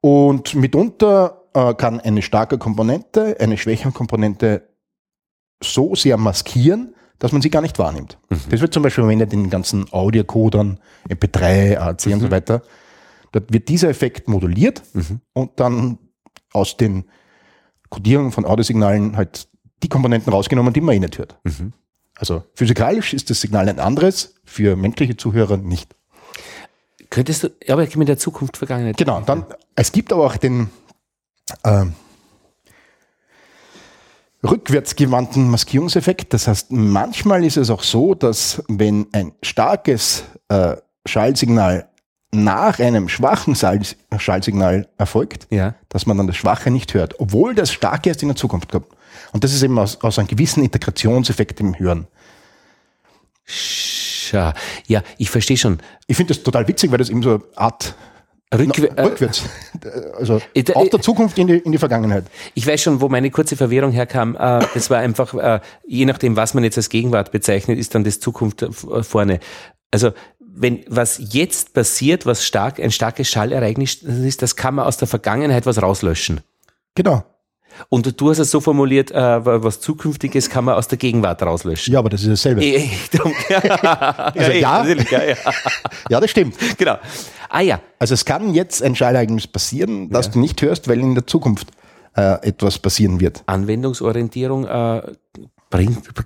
Und 0.00 0.54
mitunter 0.54 1.42
äh, 1.54 1.74
kann 1.74 2.00
eine 2.00 2.22
starke 2.22 2.58
Komponente, 2.58 3.36
eine 3.40 3.56
schwächere 3.56 3.92
Komponente 3.92 4.68
so 5.62 5.94
sehr 5.94 6.16
maskieren, 6.16 6.94
dass 7.18 7.32
man 7.32 7.40
sie 7.40 7.50
gar 7.50 7.62
nicht 7.62 7.78
wahrnimmt. 7.78 8.18
Das 8.50 8.60
wird 8.60 8.74
zum 8.74 8.82
Beispiel 8.82 9.02
verwendet 9.04 9.32
in 9.32 9.44
den 9.44 9.50
ganzen 9.50 9.90
Audiocodern, 9.92 10.80
MP3, 11.08 11.78
AC 11.78 12.06
und 12.06 12.20
so 12.20 12.30
weiter. 12.30 12.62
Da 13.32 13.40
wird 13.48 13.68
dieser 13.68 13.88
Effekt 13.88 14.28
moduliert 14.28 14.82
und 15.32 15.58
dann 15.60 15.98
aus 16.52 16.76
den 16.76 17.04
Codierungen 17.88 18.32
von 18.32 18.44
Audiosignalen 18.44 19.16
halt 19.16 19.48
die 19.82 19.88
Komponenten 19.88 20.32
rausgenommen, 20.32 20.72
die 20.72 20.80
man 20.80 20.96
eh 20.96 21.00
nicht 21.00 21.18
hört. 21.18 21.38
Also 22.16 22.42
physikalisch 22.54 23.14
ist 23.14 23.30
das 23.30 23.40
Signal 23.40 23.68
ein 23.68 23.80
anderes, 23.80 24.34
für 24.44 24.76
menschliche 24.76 25.16
Zuhörer 25.16 25.56
nicht. 25.56 25.94
Könntest 27.10 27.44
du, 27.44 27.48
ja, 27.64 27.74
aber 27.74 27.84
ich 27.84 27.94
in 27.94 28.06
der 28.06 28.18
Zukunft 28.18 28.56
Vergangenheit. 28.56 28.96
Genau, 28.96 29.20
dann, 29.20 29.46
es 29.76 29.92
gibt 29.92 30.12
aber 30.12 30.26
auch 30.26 30.36
den 30.36 30.70
ähm, 31.64 31.94
rückwärtsgewandten 34.42 35.48
Maskierungseffekt. 35.50 36.32
Das 36.34 36.48
heißt, 36.48 36.70
manchmal 36.72 37.44
ist 37.44 37.56
es 37.56 37.70
auch 37.70 37.82
so, 37.82 38.14
dass 38.14 38.62
wenn 38.68 39.06
ein 39.12 39.32
starkes 39.42 40.24
äh, 40.48 40.76
Schallsignal 41.06 41.88
nach 42.32 42.78
einem 42.80 43.08
schwachen 43.08 43.54
Schall 43.54 43.80
Schallsignal 44.18 44.88
erfolgt, 44.98 45.46
Ja. 45.50 45.74
dass 45.88 46.04
man 46.06 46.16
dann 46.18 46.26
das 46.26 46.36
Schwache 46.36 46.70
nicht 46.70 46.92
hört, 46.94 47.20
obwohl 47.20 47.54
das 47.54 47.72
Starke 47.72 48.08
erst 48.08 48.22
in 48.22 48.28
der 48.28 48.36
Zukunft 48.36 48.70
kommt. 48.72 48.86
Und 49.32 49.44
das 49.44 49.52
ist 49.54 49.62
eben 49.62 49.78
aus, 49.78 50.00
aus 50.02 50.18
einem 50.18 50.28
gewissen 50.28 50.62
Integrationseffekt 50.64 51.60
im 51.60 51.78
Hören. 51.78 52.06
Scha. 53.44 54.54
Ja, 54.86 55.02
ich 55.18 55.30
verstehe 55.30 55.56
schon. 55.56 55.78
Ich 56.06 56.16
finde 56.16 56.34
das 56.34 56.42
total 56.42 56.66
witzig, 56.66 56.90
weil 56.90 56.98
das 56.98 57.10
eben 57.10 57.22
so 57.22 57.30
eine 57.34 57.42
Art 57.56 57.94
Rückw 58.58 58.88
Na, 58.96 59.02
äh, 59.02 59.06
rückwärts. 59.06 59.42
Also 60.18 60.40
Äh, 60.54 60.72
aus 60.72 60.86
äh, 60.86 60.90
der 60.90 61.00
Zukunft 61.00 61.38
in 61.38 61.46
die, 61.46 61.58
in 61.58 61.72
die 61.72 61.78
Vergangenheit. 61.78 62.24
ich 62.54 62.66
weiß 62.66 62.80
schon, 62.80 63.00
wo 63.00 63.08
meine 63.08 63.30
kurze 63.30 63.56
Verwirrung 63.56 63.92
herkam. 63.92 64.34
Äh, 64.34 64.64
das 64.72 64.88
war 64.90 64.98
einfach, 64.98 65.34
äh, 65.34 65.60
je 65.86 66.06
nachdem, 66.06 66.36
was 66.36 66.54
man 66.54 66.64
jetzt 66.64 66.76
als 66.76 66.88
Gegenwart 66.88 67.32
bezeichnet, 67.32 67.78
ist 67.78 67.94
dann 67.94 68.04
das 68.04 68.20
Zukunft 68.20 68.62
äh, 68.62 68.70
vorne. 69.02 69.40
Also 69.90 70.12
wenn 70.56 70.84
was 70.88 71.20
jetzt 71.32 71.74
passiert, 71.74 72.26
was 72.26 72.44
stark, 72.46 72.78
ein 72.80 72.92
starkes 72.92 73.28
Schallereignis 73.28 73.96
ist, 74.02 74.42
das 74.42 74.56
kann 74.56 74.76
man 74.76 74.86
aus 74.86 74.96
der 74.96 75.08
Vergangenheit 75.08 75.66
was 75.66 75.82
rauslöschen. 75.82 76.40
Genau. 76.94 77.24
Und 77.88 78.20
du 78.20 78.30
hast 78.30 78.38
es 78.38 78.50
so 78.50 78.60
formuliert, 78.60 79.10
äh, 79.10 79.44
was 79.44 79.80
Zukünftiges 79.80 80.48
kann 80.50 80.64
man 80.64 80.74
aus 80.74 80.88
der 80.88 80.98
Gegenwart 80.98 81.42
rauslöschen. 81.42 81.92
Ja, 81.92 81.98
aber 82.00 82.08
das 82.10 82.22
ist 82.22 82.30
dasselbe. 82.30 82.62
Eh, 82.64 82.88
darum- 83.12 83.32
ja, 83.48 83.58
Also 84.34 84.50
eh, 84.52 84.60
ja. 84.60 84.84
ja, 84.84 85.24
ja. 85.24 85.36
Ja, 86.10 86.20
das 86.20 86.30
stimmt. 86.30 86.54
Genau. 86.78 86.96
Ah 87.48 87.60
ja, 87.60 87.80
Also 87.98 88.14
es 88.14 88.24
kann 88.24 88.52
jetzt 88.54 88.82
ein 88.82 88.94
Schallereignis 88.96 89.46
passieren, 89.46 90.10
das 90.10 90.26
Ja. 90.26 90.32
du 90.32 90.40
nicht 90.40 90.60
hörst, 90.62 90.88
weil 90.88 90.98
in 91.00 91.14
der 91.14 91.26
Zukunft 91.26 91.68
äh, 92.16 92.46
etwas 92.46 92.78
passieren 92.78 93.20
wird. 93.20 93.42
Anwendungsorientierung 93.46 94.66
äh, 94.66 95.02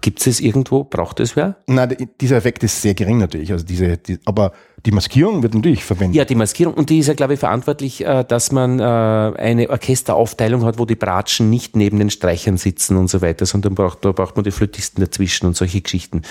gibt 0.03 0.27
es 0.27 0.41
irgendwo? 0.41 0.85
Braucht 0.85 1.21
es 1.21 1.35
wer? 1.37 1.57
Na, 1.67 1.87
d- 1.87 2.09
dieser 2.21 2.37
Effekt 2.37 2.63
ist 2.65 2.81
sehr 2.83 2.95
gering 2.95 3.19
natürlich. 3.19 3.51
Also 3.53 3.65
diese, 3.65 3.97
die, 3.97 4.19
aber 4.27 4.53
die 4.87 4.93
Maskierung 4.93 5.43
wird 5.43 5.55
natürlich 5.55 5.85
verwendet. 5.85 6.17
Ja, 6.17 6.25
die 6.25 6.35
Maskierung. 6.35 6.75
Und 6.75 6.89
die 6.91 6.99
ist 6.99 7.09
ja, 7.09 7.15
glaube 7.15 7.35
ich, 7.35 7.41
verantwortlich, 7.41 8.05
äh, 8.05 8.25
dass 8.25 8.53
man 8.53 8.79
äh, 8.79 8.83
eine 8.83 9.71
Orchesteraufteilung 9.71 10.65
hat, 10.65 10.79
wo 10.79 10.85
die 10.85 10.95
Bratschen 10.95 11.51
nicht 11.51 11.75
neben 11.77 11.99
den 11.99 12.11
Streichern 12.11 12.57
sitzen 12.59 12.97
und 12.97 13.09
so 13.11 13.21
weiter, 13.21 13.45
sondern 13.47 13.75
braucht, 13.75 14.05
da 14.05 14.13
braucht 14.13 14.37
man 14.37 14.45
die 14.45 14.51
Flötisten 14.53 15.03
dazwischen 15.03 15.47
und 15.47 15.57
solche 15.57 15.81
Geschichten, 15.81 16.23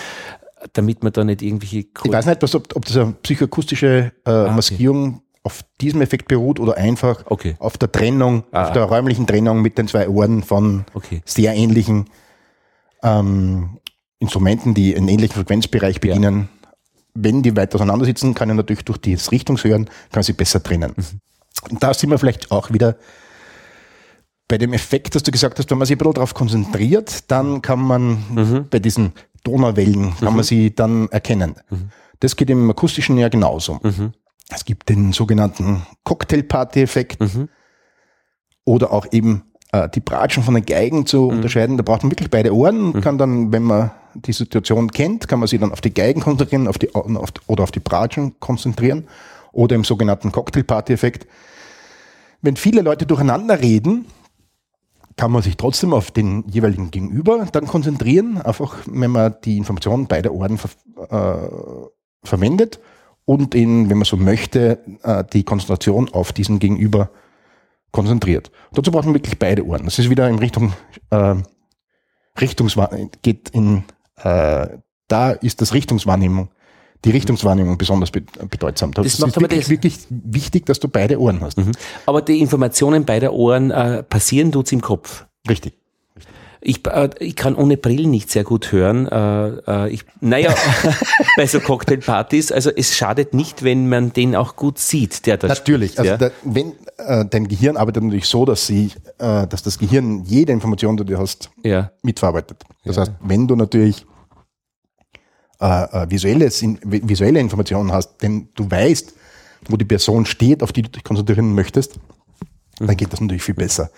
damit 0.73 1.03
man 1.03 1.11
da 1.13 1.23
nicht 1.23 1.41
irgendwelche... 1.41 1.79
Ich 1.79 2.11
weiß 2.11 2.25
nicht, 2.25 2.41
was, 2.41 2.55
ob, 2.55 2.73
ob 2.75 2.85
das 2.85 2.95
eine 2.97 3.13
psychoakustische 3.21 4.13
äh, 4.25 4.49
Maskierung 4.49 5.21
auf 5.43 5.63
diesem 5.79 6.01
Effekt 6.01 6.27
beruht 6.27 6.59
oder 6.59 6.77
einfach 6.77 7.23
Okay. 7.25 7.55
auf 7.59 7.77
der 7.77 7.91
Trennung, 7.91 8.43
Ah. 8.51 8.65
auf 8.65 8.71
der 8.73 8.83
räumlichen 8.83 9.27
Trennung 9.27 9.61
mit 9.61 9.77
den 9.77 9.87
zwei 9.87 10.07
Ohren 10.09 10.43
von 10.43 10.85
Okay. 10.93 11.21
sehr 11.25 11.53
ähnlichen 11.53 12.05
ähm, 13.03 13.77
Instrumenten, 14.19 14.73
die 14.73 14.95
einen 14.95 15.07
ähnlichen 15.07 15.35
Frequenzbereich 15.35 16.01
bedienen. 16.01 16.49
Wenn 17.19 17.41
die 17.41 17.55
weit 17.55 17.73
auseinander 17.73 18.05
sitzen, 18.05 18.33
kann 18.35 18.49
ich 18.49 18.55
natürlich 18.55 18.85
durch 18.85 18.99
das 18.99 19.31
Richtungshören, 19.31 19.89
kann 20.11 20.23
sie 20.23 20.33
besser 20.33 20.61
trennen. 20.61 20.93
Und 21.69 21.81
da 21.81 21.93
sind 21.93 22.11
wir 22.11 22.19
vielleicht 22.19 22.51
auch 22.51 22.71
wieder 22.71 22.97
bei 24.47 24.57
dem 24.57 24.71
Effekt, 24.73 25.15
dass 25.15 25.23
du 25.23 25.31
gesagt 25.31 25.57
hast, 25.57 25.69
wenn 25.71 25.77
man 25.77 25.87
sich 25.87 25.95
ein 25.95 25.97
bisschen 25.97 26.13
darauf 26.13 26.33
konzentriert, 26.33 27.31
dann 27.31 27.61
kann 27.61 27.79
man 27.79 28.67
bei 28.69 28.79
diesen 28.79 29.13
Donauwellen, 29.43 30.15
kann 30.17 30.35
man 30.35 30.43
sie 30.43 30.75
dann 30.75 31.09
erkennen. 31.09 31.55
Das 32.19 32.35
geht 32.35 32.49
im 32.49 32.69
akustischen 32.69 33.17
ja 33.17 33.29
genauso. 33.29 33.79
Es 34.49 34.63
gibt 34.63 34.89
den 34.89 35.11
sogenannten 35.11 35.81
Cocktailparty-Effekt 36.03 37.17
oder 38.63 38.93
auch 38.93 39.07
eben 39.11 39.43
äh, 39.71 39.89
die 39.89 39.99
Bratschen 39.99 40.43
von 40.43 40.53
den 40.53 40.65
Geigen 40.65 41.05
zu 41.05 41.27
unterscheiden. 41.27 41.77
Da 41.77 41.83
braucht 41.83 42.03
man 42.03 42.11
wirklich 42.11 42.29
beide 42.29 42.55
Ohren 42.55 42.93
und 42.93 43.01
kann 43.01 43.17
dann, 43.17 43.51
wenn 43.51 43.63
man 43.63 43.91
die 44.13 44.33
Situation 44.33 44.91
kennt, 44.91 45.27
kann 45.27 45.39
man 45.39 45.47
sich 45.47 45.59
dann 45.59 45.71
auf 45.71 45.81
die 45.81 45.93
Geigen 45.93 46.21
konzentrieren 46.21 46.67
auf 46.67 46.77
die, 46.77 46.93
auf, 46.95 47.33
oder 47.47 47.63
auf 47.63 47.71
die 47.71 47.79
Bratschen 47.79 48.39
konzentrieren 48.39 49.07
oder 49.51 49.75
im 49.75 49.83
sogenannten 49.83 50.31
Cocktailparty-Effekt. 50.31 51.27
Wenn 52.41 52.55
viele 52.55 52.81
Leute 52.81 53.05
durcheinander 53.05 53.61
reden, 53.61 54.05
kann 55.17 55.31
man 55.31 55.41
sich 55.41 55.57
trotzdem 55.57 55.93
auf 55.93 56.11
den 56.11 56.45
jeweiligen 56.47 56.91
Gegenüber 56.91 57.47
dann 57.51 57.65
konzentrieren, 57.65 58.39
einfach 58.39 58.77
wenn 58.85 59.11
man 59.11 59.35
die 59.43 59.57
Informationen 59.57 60.07
beider 60.07 60.31
Ohren 60.31 60.57
ver 60.57 60.69
äh, 61.09 61.87
verwendet 62.23 62.79
und 63.25 63.55
in, 63.55 63.89
wenn 63.89 63.97
man 63.97 64.05
so 64.05 64.17
möchte, 64.17 64.79
äh, 65.03 65.23
die 65.33 65.43
Konzentration 65.43 66.09
auf 66.09 66.33
diesen 66.33 66.59
Gegenüber 66.59 67.09
konzentriert. 67.97 68.51
Dazu 68.73 68.91
braucht 68.91 69.05
man 69.05 69.15
wirklich 69.15 69.37
beide 69.39 69.65
Ohren. 69.65 69.85
Das 69.85 69.97
ist 69.99 70.09
wieder 70.09 70.29
in 70.29 70.37
Richtung 70.39 70.73
äh, 71.09 71.35
Richtungswahrnehmung, 72.39 73.11
geht 73.21 73.49
in, 73.49 73.83
äh, 74.17 74.67
da 75.07 75.31
ist 75.31 75.61
das 75.61 75.73
Richtungswahrnehmung, 75.73 76.49
die 77.05 77.11
Richtungswahrnehmung 77.11 77.77
besonders 77.77 78.11
be 78.11 78.21
bedeutsam. 78.49 78.91
Das, 78.93 79.05
Das 79.05 79.19
macht 79.19 79.29
ist 79.29 79.37
aber 79.37 79.43
wirklich, 79.43 79.61
das- 79.61 79.69
wirklich 79.69 79.97
wichtig, 80.09 80.65
dass 80.65 80.79
du 80.79 80.87
beide 80.87 81.19
Ohren 81.19 81.41
hast. 81.41 81.57
Aber 82.05 82.21
die 82.21 82.39
Informationen 82.39 83.05
beider 83.05 83.33
Ohren 83.33 83.71
äh, 83.71 84.03
passieren 84.03 84.51
tut's 84.51 84.71
im 84.71 84.81
Kopf. 84.81 85.25
Richtig. 85.49 85.73
Ich, 86.61 86.85
äh, 86.87 87.09
ich 87.19 87.35
kann 87.35 87.55
ohne 87.55 87.77
Brillen 87.77 88.09
nicht 88.09 88.29
sehr 88.31 88.43
gut 88.43 88.71
hören. 88.71 89.07
Äh, 89.07 89.85
äh, 89.85 89.89
ich, 89.89 90.03
naja, 90.21 90.53
bei 91.37 91.45
so 91.47 91.59
Cocktailpartys, 91.59 92.51
also 92.51 92.69
es 92.69 92.95
schadet 92.95 93.33
nicht, 93.33 93.63
wenn 93.63 93.89
man 93.89 94.13
den 94.13 94.35
auch 94.35 94.55
gut 94.55 94.79
sieht, 94.79 95.25
der 95.25 95.37
da 95.37 95.47
Natürlich. 95.47 95.93
spricht, 95.93 95.99
Also 95.99 96.23
ja. 96.23 96.29
da, 96.29 96.35
wenn 96.43 96.73
äh, 96.97 97.25
dein 97.25 97.47
Gehirn 97.47 97.77
arbeitet 97.77 98.03
natürlich 98.03 98.27
so, 98.27 98.45
dass 98.45 98.65
sie, 98.65 98.91
äh, 99.19 99.47
dass 99.47 99.63
das 99.63 99.77
Gehirn 99.77 100.23
jede 100.25 100.51
Information, 100.51 100.97
die 100.97 101.05
du 101.05 101.17
hast, 101.17 101.49
ja. 101.63 101.91
mitverarbeitet. 102.01 102.63
Das 102.85 102.97
heißt, 102.97 103.11
wenn 103.21 103.47
du 103.47 103.55
natürlich 103.55 104.05
äh, 105.59 106.03
äh, 106.03 106.09
visuelles, 106.09 106.63
visuelle 106.83 107.39
Informationen 107.39 107.91
hast, 107.91 108.21
denn 108.21 108.49
du 108.55 108.69
weißt, 108.69 109.13
wo 109.69 109.75
die 109.77 109.85
Person 109.85 110.25
steht, 110.25 110.61
auf 110.61 110.71
die 110.71 110.83
du 110.83 110.89
dich 110.89 111.03
konzentrieren 111.03 111.53
möchtest, 111.55 111.99
dann 112.79 112.95
geht 112.95 113.11
das 113.11 113.21
natürlich 113.21 113.43
viel 113.43 113.55
besser. 113.55 113.89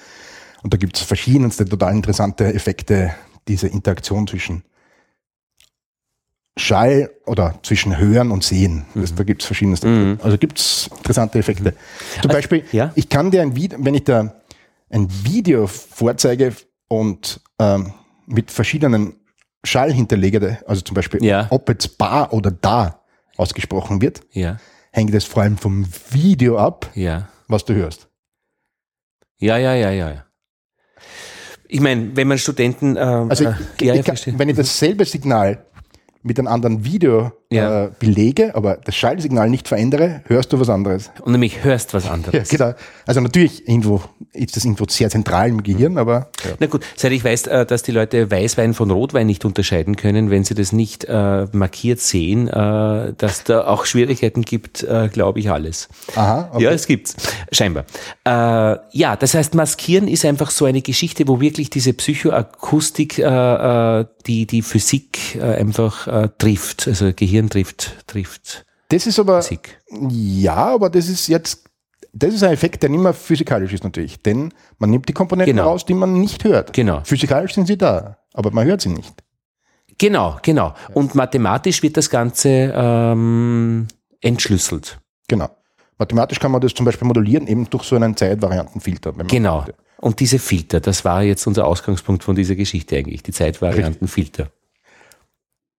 Und 0.64 0.74
da 0.74 0.78
gibt 0.78 0.97
es 0.97 1.03
verschiedenste 1.03 1.66
total 1.66 1.93
interessante 1.95 2.53
Effekte, 2.53 3.14
diese 3.47 3.68
Interaktion 3.68 4.28
zwischen 4.28 4.64
Schall 6.57 7.10
oder 7.26 7.57
zwischen 7.64 7.97
Hören 7.97 8.32
und 8.32 8.43
Sehen. 8.43 8.86
Das, 8.93 9.16
da 9.16 9.24
gibt 9.24 9.41
es 9.41 9.45
verschiedenste. 9.45 10.18
Also 10.22 10.38
gibt 10.38 10.60
es 10.60 10.89
interessante 10.97 11.39
Effekte. 11.39 11.74
Zum 12.22 12.32
Beispiel, 12.32 12.66
ja. 12.74 12.91
ich 12.95 13.07
kann 13.07 13.32
dir 13.32 13.41
ein 13.41 13.55
Video, 13.55 13.78
wenn 13.82 13.95
ich 13.95 14.03
da 14.03 14.36
ein 14.89 15.07
Video 15.24 15.68
vorzeige 15.68 16.53
und 16.89 17.39
ähm, 17.60 17.93
mit 18.26 18.51
verschiedenen 18.51 19.16
Schall 19.64 19.93
hinterlege, 19.93 20.60
also 20.68 20.82
zum 20.82 20.95
Beispiel, 20.95 21.24
Ja. 21.24 21.47
ob 21.49 21.70
jetzt 21.70 21.97
bar 21.97 22.34
oder 22.34 22.51
da 22.51 23.03
ausgesprochen 23.38 24.01
wird, 24.01 24.22
Ja, 24.32 24.57
hängt 24.91 25.14
es 25.14 25.24
vor 25.26 25.43
allem 25.43 25.57
vom 25.57 25.86
Video 26.12 26.57
ab, 26.57 26.89
was 27.47 27.64
du 27.66 27.74
hörst. 27.74 28.10
Ja, 29.38 29.57
ja, 29.57 29.74
ja, 29.76 29.91
ja. 29.91 30.26
Ich 31.72 31.80
meine, 31.80 32.15
wenn 32.15 32.28
man 32.28 32.38
Studenten, 32.39 32.97
äh, 32.97 32.99
Also 32.99 33.45
äh, 33.45 33.53
ich, 33.80 33.82
ja, 33.86 33.93
ich 33.93 34.03
verstehe. 34.03 34.34
wenn 34.38 34.49
ich 34.49 34.55
dasselbe 34.57 35.05
Signal 35.05 35.63
mit 36.24 36.39
einem 36.39 36.47
anderen 36.47 36.84
Video 36.84 37.32
Ja. 37.51 37.85
äh, 37.85 37.89
belege, 37.97 38.53
aber 38.53 38.77
das 38.83 38.95
Schallsignal 38.95 39.49
nicht 39.49 39.67
verändere, 39.67 40.21
hörst 40.27 40.53
du 40.53 40.59
was 40.59 40.69
anderes. 40.69 41.09
und 41.23 41.31
nämlich 41.31 41.63
hörst 41.63 41.95
was 41.95 42.05
Ja, 42.05 42.11
anderes. 42.11 42.47
genau. 42.49 42.73
Also 43.07 43.21
natürlich 43.21 43.67
irgendwo 43.67 44.01
ist 44.33 44.55
das 44.55 44.65
irgendwo 44.65 44.85
sehr 44.87 45.09
zentral 45.09 45.49
im 45.49 45.63
Gehirn, 45.63 45.97
aber 45.97 46.29
ja. 46.45 46.51
Na 46.59 46.67
gut, 46.67 46.85
seit 46.95 47.11
ich 47.11 47.23
weiß, 47.23 47.47
äh, 47.47 47.65
dass 47.65 47.81
die 47.81 47.91
Leute 47.91 48.29
Weißwein 48.29 48.75
von 48.75 48.91
Rotwein 48.91 49.25
nicht 49.25 49.45
unterscheiden 49.45 49.95
können, 49.95 50.29
wenn 50.29 50.43
sie 50.43 50.53
das 50.53 50.71
nicht 50.73 51.05
äh, 51.05 51.47
markiert 51.51 51.99
sehen, 52.01 52.47
äh, 52.49 53.13
dass 53.17 53.43
da 53.45 53.65
auch 53.65 53.85
Schwierigkeiten 53.85 54.43
gibt, 54.43 54.83
äh, 54.83 55.09
glaube 55.11 55.39
ich 55.39 55.49
alles. 55.49 55.89
Aha, 56.15 56.51
okay. 56.53 56.65
Ja, 56.65 56.69
es 56.69 56.85
gibt's. 56.85 57.15
Scheinbar. 57.51 57.85
Äh, 58.25 58.77
ja, 58.91 59.15
das 59.15 59.33
heißt, 59.33 59.55
Maskieren 59.55 60.07
ist 60.07 60.23
einfach 60.23 60.51
so 60.51 60.65
eine 60.65 60.83
Geschichte, 60.83 61.27
wo 61.27 61.41
wirklich 61.41 61.71
diese 61.71 61.93
Psychoakustik 61.93 63.15
die, 63.15 64.45
die 64.45 64.61
Physik 64.61 65.39
einfach 65.41 66.29
trifft, 66.37 66.87
also 66.87 67.11
Gehirn 67.15 67.38
trifft, 67.47 68.07
trifft 68.07 68.65
das 68.89 69.05
ist 69.05 69.19
aber 69.19 69.41
Physik. 69.43 69.79
ja, 70.09 70.55
aber 70.55 70.89
das 70.89 71.07
ist 71.07 71.27
jetzt 71.27 71.69
das 72.11 72.33
ist 72.33 72.41
ein 72.43 72.51
Effekt, 72.51 72.81
der 72.81 72.89
nicht 72.89 73.01
mehr 73.01 73.13
physikalisch 73.13 73.71
ist 73.71 73.83
natürlich, 73.83 74.19
denn 74.21 74.51
man 74.79 74.89
nimmt 74.89 75.07
die 75.07 75.13
Komponenten 75.13 75.55
Genau. 75.55 75.69
raus, 75.69 75.85
die 75.85 75.93
man 75.93 76.13
nicht 76.19 76.43
hört. 76.43 76.73
Genau. 76.73 77.01
Physikalisch 77.03 77.53
sind 77.53 77.67
sie 77.67 77.77
da, 77.77 78.17
aber 78.33 78.49
man 78.51 78.65
hört 78.65 78.81
sie 78.81 78.89
nicht. 78.89 79.13
Genau, 79.99 80.37
genau. 80.41 80.73
Und 80.93 81.13
mathematisch 81.13 81.83
wird 81.83 81.97
das 81.97 82.09
Ganze 82.09 82.73
ähm, 82.75 83.87
entschlüsselt. 84.21 84.97
Genau. 85.27 85.49
Mathematisch 85.97 86.39
kann 86.39 86.51
man 86.51 86.61
das 86.61 86.73
zum 86.73 86.85
Beispiel 86.85 87.07
modellieren, 87.07 87.45
eben 87.47 87.69
durch 87.69 87.83
so 87.83 87.95
einen 87.97 88.15
Zeitvariantenfilter. 88.15 89.13
Genau. 89.27 89.57
möchte. 89.57 89.75
Und 89.97 90.21
diese 90.21 90.39
Filter, 90.39 90.79
das 90.79 91.03
war 91.03 91.23
jetzt 91.23 91.45
unser 91.45 91.67
Ausgangspunkt 91.67 92.23
von 92.23 92.35
dieser 92.35 92.55
Geschichte 92.55 92.95
eigentlich, 92.95 93.21
die 93.21 93.33
Zeitvariantenfilter. 93.33 94.49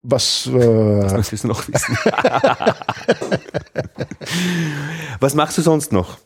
Was, 0.02 0.46
äh, 0.46 0.52
Was 0.52 1.30
willst 1.30 1.44
du 1.44 1.48
noch 1.48 1.68
wissen? 1.68 1.98
Was 5.20 5.34
machst 5.34 5.58
du 5.58 5.62
sonst 5.62 5.92
noch? 5.92 6.16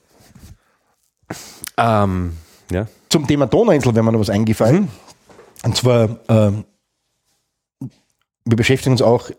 Ähm, 1.77 2.37
ja. 2.71 2.87
zum 3.09 3.27
Thema 3.27 3.47
Donauinsel 3.47 3.93
wäre 3.95 4.05
mir 4.05 4.13
noch 4.13 4.21
was 4.21 4.31
eingefallen. 4.31 4.89
Und 5.65 5.77
zwar, 5.77 6.21
ähm, 6.29 6.65
wir 8.45 8.57
beschäftigen 8.57 8.93
uns 8.93 9.03
auch, 9.03 9.31
äh, 9.31 9.35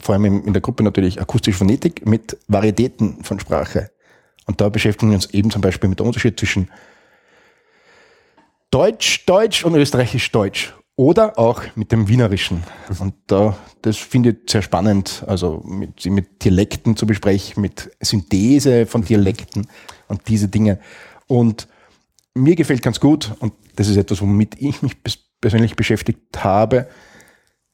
vor 0.00 0.14
allem 0.14 0.26
in 0.26 0.44
in 0.44 0.52
der 0.52 0.62
Gruppe 0.62 0.84
natürlich 0.84 1.20
akustische 1.20 1.58
Phonetik, 1.58 2.06
mit 2.06 2.38
Varietäten 2.46 3.24
von 3.24 3.40
Sprache. 3.40 3.90
Und 4.46 4.60
da 4.60 4.68
beschäftigen 4.68 5.10
wir 5.10 5.16
uns 5.16 5.30
eben 5.30 5.50
zum 5.50 5.62
Beispiel 5.62 5.90
mit 5.90 5.98
dem 5.98 6.06
Unterschied 6.06 6.38
zwischen 6.38 6.70
Deutsch, 8.70 9.26
Deutsch 9.26 9.64
und 9.64 9.74
Österreichisch, 9.74 10.30
Deutsch. 10.30 10.72
Oder 11.00 11.38
auch 11.38 11.62
mit 11.76 11.92
dem 11.92 12.08
Wienerischen. 12.08 12.62
Und 12.98 13.14
da, 13.26 13.56
das 13.80 13.96
finde 13.96 14.32
ich 14.32 14.50
sehr 14.50 14.60
spannend, 14.60 15.24
also 15.26 15.62
mit, 15.64 16.04
mit 16.04 16.44
Dialekten 16.44 16.94
zu 16.94 17.06
besprechen, 17.06 17.62
mit 17.62 17.90
Synthese 18.02 18.84
von 18.84 19.02
Dialekten 19.02 19.66
und 20.08 20.28
diese 20.28 20.48
Dinge. 20.48 20.78
Und 21.26 21.68
mir 22.34 22.54
gefällt 22.54 22.82
ganz 22.82 23.00
gut, 23.00 23.34
und 23.40 23.54
das 23.76 23.88
ist 23.88 23.96
etwas, 23.96 24.20
womit 24.20 24.60
ich 24.60 24.82
mich 24.82 24.92
pers- 25.02 25.20
persönlich 25.40 25.74
beschäftigt 25.74 26.44
habe. 26.44 26.86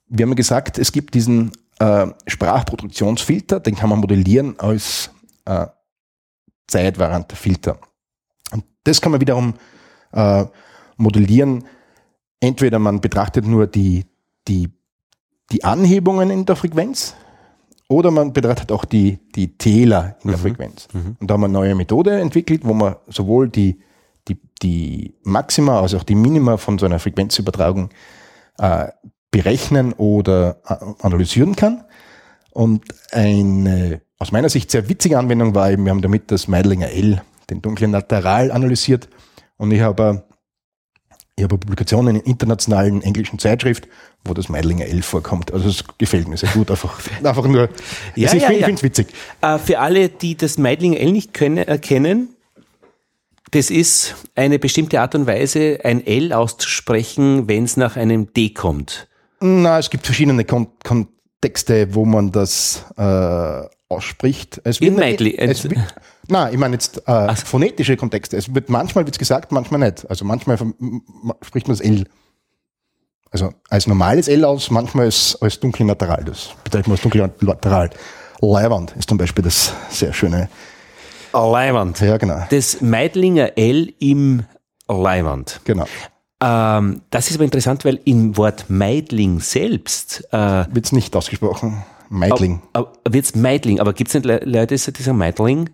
Wir 0.06 0.24
haben 0.24 0.36
gesagt, 0.36 0.78
es 0.78 0.92
gibt 0.92 1.14
diesen 1.14 1.50
äh, 1.80 2.06
Sprachproduktionsfilter, 2.28 3.58
den 3.58 3.74
kann 3.74 3.90
man 3.90 3.98
modellieren 3.98 4.60
als 4.60 5.10
äh, 5.46 5.66
Filter. 7.34 7.80
Und 8.52 8.62
das 8.84 9.00
kann 9.00 9.10
man 9.10 9.20
wiederum 9.20 9.54
äh, 10.12 10.44
modellieren. 10.96 11.64
Entweder 12.40 12.78
man 12.78 13.00
betrachtet 13.00 13.46
nur 13.46 13.66
die, 13.66 14.04
die, 14.48 14.68
die 15.52 15.64
Anhebungen 15.64 16.30
in 16.30 16.44
der 16.44 16.56
Frequenz 16.56 17.14
oder 17.88 18.10
man 18.10 18.32
betrachtet 18.32 18.72
auch 18.72 18.84
die, 18.84 19.18
die 19.34 19.56
Täler 19.56 20.16
in 20.22 20.30
der 20.30 20.38
mhm. 20.38 20.42
Frequenz. 20.42 20.88
Mhm. 20.92 21.16
Und 21.20 21.30
da 21.30 21.34
haben 21.34 21.40
wir 21.40 21.46
eine 21.46 21.54
neue 21.54 21.74
Methode 21.74 22.20
entwickelt, 22.20 22.62
wo 22.64 22.74
man 22.74 22.96
sowohl 23.08 23.48
die, 23.48 23.80
die, 24.28 24.38
die 24.62 25.14
Maxima 25.22 25.80
als 25.80 25.94
auch 25.94 26.02
die 26.02 26.14
Minima 26.14 26.56
von 26.56 26.78
so 26.78 26.86
einer 26.86 26.98
Frequenzübertragung 26.98 27.90
äh, 28.58 28.88
berechnen 29.30 29.92
oder 29.92 30.60
äh, 30.66 30.74
analysieren 31.00 31.54
kann. 31.56 31.84
Und 32.50 32.84
eine 33.12 34.00
aus 34.18 34.32
meiner 34.32 34.48
Sicht 34.48 34.70
sehr 34.70 34.88
witzige 34.88 35.18
Anwendung 35.18 35.54
war 35.54 35.70
eben, 35.70 35.84
wir 35.84 35.90
haben 35.90 36.00
damit 36.00 36.30
das 36.30 36.48
Meidlinger 36.48 36.88
L, 36.88 37.20
den 37.50 37.60
dunklen 37.60 37.92
Lateral, 37.92 38.50
analysiert. 38.50 39.08
Und 39.58 39.72
ich 39.72 39.80
habe 39.80 40.24
ich 41.36 41.44
habe 41.44 41.58
Publikationen 41.58 42.16
in 42.16 42.22
internationalen 42.22 43.02
englischen 43.02 43.38
Zeitschrift, 43.38 43.86
wo 44.24 44.32
das 44.32 44.48
Meidlinger 44.48 44.86
L 44.86 45.02
vorkommt. 45.02 45.52
Also 45.52 45.68
es 45.68 45.84
gefällt 45.98 46.28
mir 46.28 46.38
sehr 46.38 46.48
gut, 46.50 46.70
einfach, 46.70 46.98
einfach 47.22 47.46
nur, 47.46 47.68
ja, 48.14 48.32
ja, 48.32 48.34
ich 48.34 48.42
ja. 48.42 48.48
finde 48.48 48.72
es 48.72 48.82
witzig. 48.82 49.08
Äh, 49.42 49.58
für 49.58 49.78
alle, 49.78 50.08
die 50.08 50.36
das 50.36 50.56
Meidlinger 50.56 50.98
L 50.98 51.12
nicht 51.12 51.34
können, 51.34 51.58
erkennen, 51.58 52.30
das 53.50 53.70
ist 53.70 54.16
eine 54.34 54.58
bestimmte 54.58 55.00
Art 55.00 55.14
und 55.14 55.26
Weise, 55.26 55.78
ein 55.84 56.04
L 56.04 56.32
auszusprechen, 56.32 57.48
wenn 57.48 57.64
es 57.64 57.76
nach 57.76 57.96
einem 57.96 58.32
D 58.32 58.50
kommt. 58.50 59.06
Na, 59.40 59.78
es 59.78 59.90
gibt 59.90 60.06
verschiedene 60.06 60.44
Kon 60.44 60.68
Kontexte, 60.82 61.94
wo 61.94 62.06
man 62.06 62.32
das 62.32 62.86
äh, 62.96 63.62
ausspricht. 63.88 64.60
Es 64.64 64.80
wird, 64.80 64.96
Meidli, 64.96 65.36
es 65.36 65.64
wird, 65.64 65.78
nein, 66.28 66.52
ich 66.52 66.58
meine 66.58 66.74
jetzt 66.74 67.02
äh, 67.06 67.28
so. 67.28 67.46
phonetische 67.46 67.96
Kontexte. 67.96 68.36
Es 68.36 68.54
wird 68.54 68.68
manchmal 68.68 69.06
wird's 69.06 69.18
gesagt, 69.18 69.52
manchmal 69.52 69.80
nicht. 69.80 70.08
Also 70.10 70.24
manchmal 70.24 70.58
spricht 71.42 71.68
man 71.68 71.76
das 71.76 71.80
L. 71.80 72.04
Also 73.30 73.52
als 73.68 73.86
normales 73.86 74.28
L 74.28 74.44
aus, 74.44 74.70
manchmal 74.70 75.06
als, 75.06 75.36
als 75.40 75.60
dunkle 75.60 75.86
Lateral. 75.86 76.24
Das 76.24 76.50
bedeutet 76.64 76.88
man 76.88 76.94
als 76.94 77.02
dunkle 77.02 77.30
Lateral. 77.40 77.90
Leiwand 78.40 78.94
ist 78.98 79.08
zum 79.08 79.18
Beispiel 79.18 79.44
das 79.44 79.72
sehr 79.88 80.12
schöne. 80.12 80.48
Leiwand. 81.32 82.00
Ja, 82.00 82.16
genau. 82.16 82.44
Das 82.50 82.80
Meidlinger 82.80 83.56
L 83.56 83.92
im 83.98 84.44
Leiwand. 84.88 85.60
Genau. 85.64 85.86
Ähm, 86.42 87.02
das 87.10 87.30
ist 87.30 87.36
aber 87.36 87.44
interessant, 87.44 87.84
weil 87.84 88.00
im 88.04 88.36
Wort 88.36 88.66
Meidling 88.68 89.40
selbst 89.40 90.26
äh, 90.32 90.64
wird 90.70 90.86
es 90.86 90.92
nicht 90.92 91.14
ausgesprochen. 91.16 91.84
Meidling. 92.08 92.62
Wird 93.08 93.24
es 93.24 93.34
Meidling, 93.34 93.80
aber 93.80 93.92
gibt 93.92 94.08
es 94.08 94.14
nicht 94.14 94.44
Leute, 94.44 94.74
die 94.74 95.02
sagen 95.02 95.18
Meidling? 95.18 95.70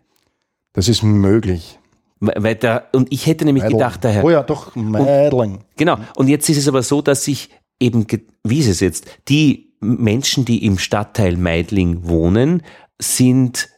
Das 0.72 0.88
ist 0.88 1.02
möglich. 1.02 1.78
Weil 2.20 2.54
da, 2.54 2.84
und 2.92 3.12
ich 3.12 3.26
hätte 3.26 3.44
nämlich 3.44 3.64
Meidling. 3.64 3.78
gedacht, 3.78 4.04
daher. 4.04 4.24
Oh 4.24 4.30
ja, 4.30 4.42
doch, 4.42 4.74
Meidling. 4.76 5.56
Und, 5.56 5.64
genau. 5.76 5.98
Und 6.16 6.28
jetzt 6.28 6.48
ist 6.48 6.58
es 6.58 6.68
aber 6.68 6.82
so, 6.82 7.02
dass 7.02 7.24
sich 7.24 7.50
eben, 7.80 8.06
wie 8.44 8.58
ist 8.60 8.68
es 8.68 8.80
jetzt? 8.80 9.06
Die 9.28 9.74
Menschen, 9.80 10.44
die 10.44 10.64
im 10.64 10.78
Stadtteil 10.78 11.36
Meidling 11.36 12.06
wohnen, 12.08 12.62
sind 13.00 13.68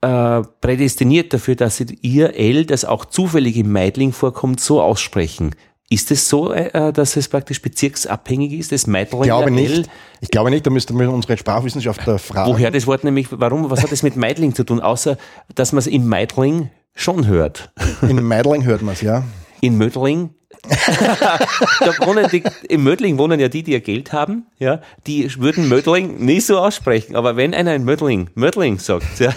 äh, 0.00 0.42
prädestiniert 0.60 1.32
dafür, 1.34 1.56
dass 1.56 1.76
sie 1.76 1.98
ihr 2.00 2.34
L, 2.36 2.64
das 2.64 2.84
auch 2.84 3.04
zufällig 3.04 3.56
im 3.56 3.70
Meidling 3.70 4.12
vorkommt, 4.12 4.60
so 4.60 4.80
aussprechen. 4.80 5.54
Ist 5.90 6.10
es 6.10 6.28
so, 6.28 6.52
äh, 6.52 6.70
äh, 6.72 6.92
dass 6.92 7.16
es 7.16 7.28
praktisch 7.28 7.60
bezirksabhängig 7.60 8.52
ist, 8.52 8.72
das 8.72 8.86
Meidling? 8.86 9.22
Ich 9.22 9.26
glaube 9.26 9.50
nicht. 9.50 9.88
Ich 10.20 10.30
glaube 10.30 10.50
nicht, 10.50 10.66
da 10.66 10.70
müsste 10.70 10.94
man 10.94 11.08
unsere 11.08 11.36
Sprachwissenschaftler 11.36 12.18
fragen. 12.18 12.50
Woher 12.50 12.70
das 12.70 12.86
Wort 12.86 13.04
nämlich, 13.04 13.28
warum, 13.30 13.70
was 13.70 13.82
hat 13.82 13.92
das 13.92 14.02
mit 14.02 14.16
Meidling 14.16 14.54
zu 14.54 14.64
tun, 14.64 14.80
außer 14.80 15.18
dass 15.54 15.72
man 15.72 15.80
es 15.80 15.86
in 15.86 16.06
Meidling 16.08 16.70
schon 16.94 17.26
hört? 17.26 17.70
In 18.02 18.22
Meidling 18.22 18.64
hört 18.64 18.80
man 18.82 18.94
es, 18.94 19.02
ja. 19.02 19.24
In 19.60 19.76
Mödling? 19.76 20.30
da 20.68 22.06
wohnen 22.06 22.26
die, 22.30 22.42
Im 22.68 22.84
Mödling 22.84 23.18
wohnen 23.18 23.38
ja 23.38 23.48
die, 23.48 23.62
die 23.62 23.72
ja 23.72 23.80
Geld 23.80 24.12
haben, 24.12 24.46
ja, 24.58 24.80
die 25.06 25.30
würden 25.38 25.68
Mödling 25.68 26.24
nicht 26.24 26.46
so 26.46 26.58
aussprechen. 26.58 27.16
Aber 27.16 27.36
wenn 27.36 27.54
einer 27.54 27.74
in 27.74 27.84
Mödling 27.84 28.30
Mödling 28.34 28.78
sagt, 28.78 29.20
ja, 29.20 29.32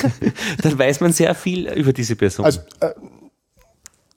dann 0.62 0.78
weiß 0.78 1.00
man 1.00 1.12
sehr 1.12 1.34
viel 1.34 1.70
über 1.72 1.92
diese 1.92 2.16
Person. 2.16 2.46
Also, 2.46 2.60
äh, 2.80 2.90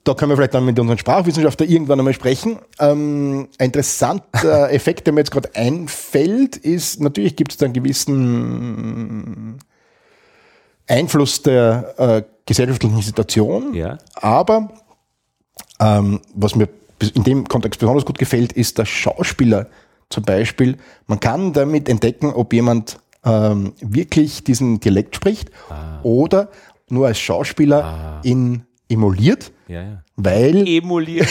da 0.06 0.14
können 0.14 0.30
wir 0.30 0.36
vielleicht 0.36 0.54
dann 0.54 0.64
mit 0.64 0.78
unseren 0.78 0.98
Sprachwissenschaftlern 0.98 1.68
irgendwann 1.68 1.98
einmal 1.98 2.14
sprechen. 2.14 2.60
Ähm, 2.78 3.48
ein 3.58 3.66
interessanter 3.66 4.70
Effekt, 4.72 5.06
der 5.06 5.12
mir 5.12 5.20
jetzt 5.20 5.32
gerade 5.32 5.50
einfällt, 5.56 6.56
ist, 6.56 7.00
natürlich 7.00 7.34
gibt 7.34 7.50
es 7.52 7.58
da 7.58 7.66
einen 7.66 7.74
gewissen 7.74 9.58
Einfluss 10.86 11.42
der 11.42 11.94
äh, 11.98 12.22
gesellschaftlichen 12.46 13.02
Situation, 13.02 13.74
ja. 13.74 13.98
aber 14.14 14.70
ähm, 15.80 16.20
was 16.34 16.54
mir 16.54 16.68
in 17.14 17.24
dem 17.24 17.48
Kontext 17.48 17.80
besonders 17.80 18.04
gut 18.04 18.18
gefällt, 18.18 18.52
ist 18.52 18.78
der 18.78 18.84
Schauspieler 18.84 19.66
zum 20.08 20.22
Beispiel. 20.22 20.76
Man 21.08 21.18
kann 21.18 21.52
damit 21.52 21.88
entdecken, 21.88 22.32
ob 22.32 22.52
jemand 22.52 23.00
ähm, 23.24 23.72
wirklich 23.80 24.44
diesen 24.44 24.78
Dialekt 24.78 25.16
spricht 25.16 25.50
ah. 25.68 25.98
oder 26.04 26.48
nur 26.88 27.08
als 27.08 27.18
Schauspieler 27.18 27.84
ah. 27.84 28.20
in 28.22 28.65
emuliert, 28.88 29.52
ja, 29.68 29.82
ja. 29.82 30.02
weil 30.16 30.68
emuliert 30.68 31.28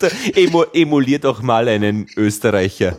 Emo, 0.34 0.64
emuliert 0.72 1.26
auch 1.26 1.42
mal 1.42 1.68
einen 1.68 2.06
Österreicher. 2.16 2.96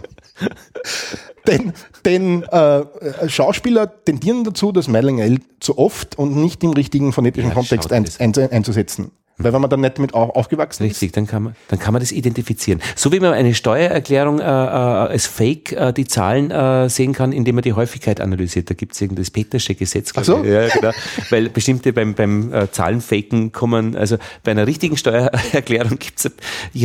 denn 1.47 1.73
denn 2.05 2.43
äh, 2.43 2.83
Schauspieler 3.27 4.03
tendieren 4.03 4.43
dazu, 4.43 4.71
das 4.71 4.87
Meiling 4.87 5.19
L 5.19 5.39
zu 5.59 5.77
oft 5.77 6.17
und 6.17 6.35
nicht 6.35 6.63
im 6.63 6.71
richtigen 6.71 7.13
phonetischen 7.13 7.49
ja, 7.49 7.55
Kontext 7.55 7.91
ein, 7.91 8.05
ein, 8.19 8.51
einzusetzen. 8.51 9.11
Weil 9.43 9.53
wenn 9.53 9.61
man 9.61 9.69
dann 9.69 9.81
nicht 9.81 9.97
damit 9.97 10.13
aufgewachsen 10.13 10.83
Richtig, 10.83 10.97
ist. 10.97 11.01
Richtig, 11.01 11.11
dann 11.13 11.27
kann 11.27 11.43
man, 11.43 11.55
dann 11.67 11.79
kann 11.79 11.93
man 11.93 12.01
das 12.01 12.11
identifizieren. 12.11 12.81
So 12.95 13.11
wie 13.11 13.19
man 13.19 13.33
eine 13.33 13.53
Steuererklärung 13.53 14.39
äh, 14.39 14.43
äh, 14.43 14.47
als 14.47 15.27
Fake 15.27 15.71
äh, 15.71 15.93
die 15.93 16.05
Zahlen 16.05 16.51
äh, 16.51 16.89
sehen 16.89 17.13
kann, 17.13 17.31
indem 17.31 17.55
man 17.55 17.61
die 17.63 17.73
Häufigkeit 17.73 18.21
analysiert. 18.21 18.69
Da 18.69 18.73
gibt 18.73 18.93
es 18.93 19.01
irgendwie 19.01 19.21
das 19.21 19.31
Petersche 19.31 19.75
Gesetz. 19.75 20.11
Ach 20.15 20.23
so? 20.23 20.43
Ja, 20.43 20.67
genau. 20.67 20.91
Weil 21.29 21.49
bestimmte 21.49 21.93
beim, 21.93 22.13
beim 22.13 22.53
äh, 22.53 22.71
Zahlenfaken 22.71 23.51
kommen, 23.51 23.95
also 23.95 24.17
bei 24.43 24.51
einer 24.51 24.67
richtigen 24.67 24.97
Steuererklärung 24.97 25.97
gibt's, 25.99 26.29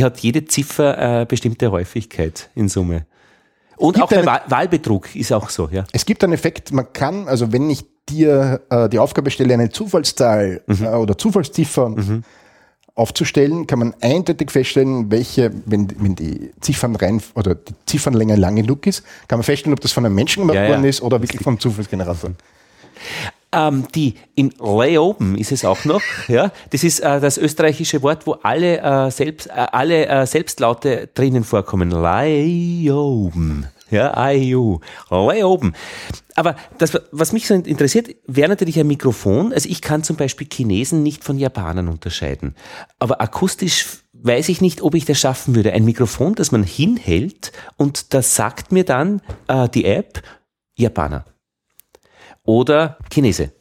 hat 0.01 0.19
jede 0.19 0.45
Ziffer 0.45 1.21
äh, 1.21 1.25
bestimmte 1.25 1.71
Häufigkeit 1.71 2.49
in 2.55 2.69
Summe. 2.69 3.05
Und 3.77 4.01
auch 4.01 4.09
der 4.09 4.27
eine, 4.27 4.41
Wahlbetrug 4.47 5.15
ist 5.15 5.31
auch 5.31 5.49
so, 5.49 5.69
ja. 5.71 5.85
Es 5.93 6.05
gibt 6.05 6.23
einen 6.23 6.33
Effekt, 6.33 6.71
man 6.71 6.91
kann, 6.93 7.27
also 7.27 7.53
wenn 7.53 7.69
ich 7.69 7.85
dir 8.09 8.61
äh, 8.69 8.89
die 8.89 8.99
Aufgabe 8.99 9.29
stelle, 9.29 9.53
eine 9.53 9.69
Zufallszahl 9.69 10.61
mhm. 10.65 10.83
äh, 10.83 10.87
oder 10.89 11.17
Zufallsziffer 11.17 11.89
mhm 11.89 12.23
aufzustellen, 12.97 13.67
kann 13.67 13.79
man 13.79 13.93
eindeutig 14.01 14.51
feststellen, 14.51 15.11
welche, 15.11 15.51
wenn, 15.65 15.87
wenn 15.99 16.15
die 16.15 16.51
Ziffern 16.61 16.95
rein 16.95 17.21
oder 17.35 17.55
die 17.55 17.73
Ziffernlänge 17.85 18.35
lang 18.35 18.55
genug 18.55 18.87
ist, 18.87 19.03
kann 19.27 19.37
man 19.39 19.43
feststellen, 19.43 19.73
ob 19.73 19.81
das 19.81 19.91
von 19.91 20.05
einem 20.05 20.15
Menschen 20.15 20.41
gemacht 20.41 20.55
ja, 20.55 20.67
worden 20.67 20.83
ja. 20.83 20.89
ist 20.89 21.01
oder 21.01 21.21
wirklich 21.21 21.41
vom 21.41 21.59
Zufallsgenerator. 21.59 22.31
Ähm, 23.51 23.87
die 23.93 24.15
in 24.35 24.51
Leoben 24.59 25.37
ist 25.37 25.51
es 25.51 25.63
auch 25.63 25.85
noch, 25.85 26.01
ja. 26.27 26.51
Das 26.71 26.83
ist 26.83 26.99
äh, 26.99 27.21
das 27.21 27.37
österreichische 27.37 28.01
Wort, 28.01 28.25
wo 28.25 28.33
alle, 28.43 28.79
äh, 28.79 29.11
selbst, 29.11 29.47
äh, 29.47 29.51
alle 29.53 30.07
äh, 30.07 30.25
Selbstlaute 30.25 31.07
drinnen 31.13 31.43
vorkommen. 31.43 31.91
Leoben. 31.91 33.67
Ja, 33.89 34.29
IU. 34.31 34.79
Leoben. 35.09 35.73
Aber 36.35 36.55
das, 36.77 36.99
was 37.11 37.33
mich 37.33 37.47
so 37.47 37.53
interessiert, 37.53 38.09
wäre 38.27 38.49
natürlich 38.49 38.79
ein 38.79 38.87
Mikrofon. 38.87 39.53
Also 39.53 39.69
ich 39.69 39.81
kann 39.81 40.03
zum 40.03 40.17
Beispiel 40.17 40.47
Chinesen 40.51 41.03
nicht 41.03 41.23
von 41.23 41.37
Japanern 41.37 41.87
unterscheiden. 41.87 42.55
Aber 42.99 43.21
akustisch 43.21 44.03
weiß 44.13 44.49
ich 44.49 44.61
nicht, 44.61 44.81
ob 44.81 44.95
ich 44.95 45.05
das 45.05 45.19
schaffen 45.19 45.55
würde. 45.55 45.73
Ein 45.73 45.85
Mikrofon, 45.85 46.35
das 46.35 46.51
man 46.51 46.63
hinhält 46.63 47.51
und 47.77 48.13
das 48.13 48.35
sagt 48.35 48.71
mir 48.71 48.83
dann 48.83 49.21
äh, 49.47 49.69
die 49.69 49.85
App 49.85 50.21
Japaner. 50.75 51.25
Oder 52.43 52.97
Chinese. 53.11 53.51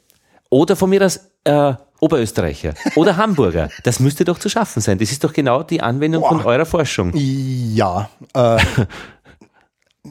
Oder 0.50 0.76
von 0.76 0.90
mir 0.90 1.00
das 1.00 1.32
äh, 1.44 1.74
Oberösterreicher 2.00 2.74
oder 2.94 3.16
Hamburger. 3.16 3.70
Das 3.84 4.00
müsste 4.00 4.24
doch 4.24 4.38
zu 4.38 4.48
schaffen 4.48 4.80
sein. 4.80 4.98
Das 4.98 5.10
ist 5.10 5.24
doch 5.24 5.32
genau 5.32 5.62
die 5.62 5.80
Anwendung 5.80 6.22
Boah. 6.22 6.28
von 6.30 6.42
eurer 6.42 6.66
Forschung. 6.66 7.12
Ja. 7.14 8.10
Äh, 8.34 8.58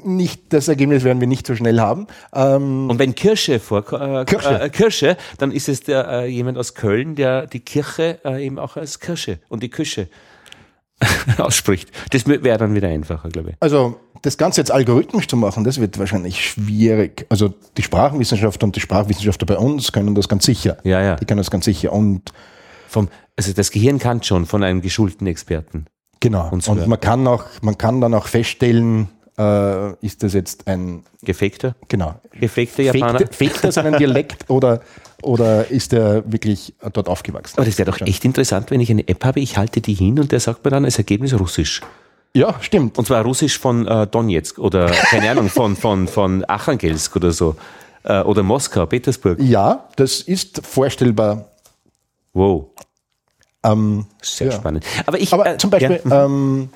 nicht, 0.03 0.53
das 0.53 0.67
Ergebnis 0.67 1.03
werden 1.03 1.19
wir 1.19 1.27
nicht 1.27 1.47
so 1.47 1.55
schnell 1.55 1.79
haben. 1.79 2.07
Ähm 2.33 2.89
und 2.89 2.99
wenn 2.99 3.15
Kirsche 3.15 3.59
vor 3.59 3.91
äh, 3.93 4.25
Kirsche. 4.25 5.09
Äh, 5.09 5.15
dann 5.37 5.51
ist 5.51 5.69
es 5.69 5.81
der, 5.81 6.07
äh, 6.07 6.27
jemand 6.27 6.57
aus 6.57 6.73
Köln, 6.73 7.15
der 7.15 7.47
die 7.47 7.59
Kirche 7.59 8.19
äh, 8.25 8.45
eben 8.45 8.59
auch 8.59 8.77
als 8.77 8.99
Kirsche 8.99 9.39
und 9.49 9.63
die 9.63 9.69
Küche 9.69 10.09
ausspricht. 11.37 11.91
Das 12.11 12.27
wäre 12.27 12.57
dann 12.57 12.73
wieder 12.73 12.87
einfacher, 12.87 13.29
glaube 13.29 13.51
ich. 13.51 13.55
Also 13.59 13.99
das 14.21 14.37
Ganze 14.37 14.61
jetzt 14.61 14.71
algorithmisch 14.71 15.27
zu 15.27 15.37
machen, 15.37 15.63
das 15.63 15.79
wird 15.79 15.99
wahrscheinlich 15.99 16.43
schwierig. 16.49 17.25
Also 17.29 17.53
die 17.77 17.83
Sprachwissenschaftler 17.83 18.65
und 18.65 18.75
die 18.75 18.79
Sprachwissenschaftler 18.79 19.45
bei 19.45 19.57
uns 19.57 19.91
können 19.91 20.15
das 20.15 20.27
ganz 20.29 20.45
sicher. 20.45 20.77
Ja, 20.83 21.01
ja. 21.01 21.15
Die 21.15 21.25
können 21.25 21.37
das 21.37 21.51
ganz 21.51 21.65
sicher. 21.65 21.93
Und 21.93 22.31
vom, 22.87 23.09
also 23.35 23.53
das 23.53 23.71
Gehirn 23.71 23.99
kann 23.99 24.23
schon 24.23 24.45
von 24.45 24.63
einem 24.63 24.81
geschulten 24.81 25.27
Experten. 25.27 25.85
Genau. 26.21 26.49
Und 26.49 26.87
man 26.87 26.99
kann 26.99 27.27
auch, 27.27 27.43
man 27.61 27.77
kann 27.77 28.01
dann 28.01 28.13
auch 28.13 28.27
feststellen, 28.27 29.09
äh, 29.37 29.93
ist 30.05 30.23
das 30.23 30.33
jetzt 30.33 30.67
ein 30.67 31.03
Gefakter? 31.21 31.75
genau 31.87 32.15
Gefakter 32.39 32.83
Japaner? 32.83 33.19
Fake, 33.19 33.33
fake 33.33 33.61
das 33.61 33.77
einen 33.77 33.97
Dialekt 33.97 34.45
oder, 34.49 34.81
oder 35.21 35.69
ist 35.69 35.91
der 35.91 36.23
wirklich 36.31 36.73
dort 36.93 37.07
aufgewachsen? 37.09 37.55
Aber 37.57 37.65
das 37.65 37.77
wäre 37.77 37.89
doch 37.91 37.99
echt 38.01 38.23
interessant, 38.25 38.71
wenn 38.71 38.79
ich 38.79 38.89
eine 38.89 39.07
App 39.07 39.23
habe, 39.25 39.39
ich 39.39 39.57
halte 39.57 39.81
die 39.81 39.93
hin 39.93 40.19
und 40.19 40.31
der 40.31 40.39
sagt 40.39 40.63
mir 40.63 40.71
dann 40.71 40.85
als 40.85 40.97
Ergebnis 40.97 41.37
Russisch. 41.39 41.81
Ja, 42.33 42.55
stimmt. 42.61 42.97
Und 42.97 43.05
zwar 43.07 43.23
Russisch 43.23 43.57
von 43.57 43.87
äh, 43.87 44.07
Donetsk 44.07 44.59
oder 44.59 44.87
keine 44.87 45.29
Ahnung, 45.31 45.47
von, 45.49 45.75
von, 45.77 46.07
von 46.07 46.43
Achangelsk 46.43 47.15
oder 47.15 47.31
so. 47.31 47.55
Äh, 48.03 48.21
oder 48.23 48.43
Moskau, 48.43 48.85
Petersburg. 48.85 49.39
Ja, 49.41 49.87
das 49.95 50.19
ist 50.21 50.61
vorstellbar. 50.65 51.49
Wow. 52.33 52.67
Ähm, 53.63 54.05
Sehr 54.21 54.47
Ja. 54.47 54.53
spannend. 54.53 54.85
Aber 55.05 55.19
ich. 55.19 55.33
aber 55.33 55.47
äh, 55.53 55.57
zum 55.57 55.69
Beispiel, 55.69 56.01
Ja, 56.07 56.25
ähm, 56.25 56.69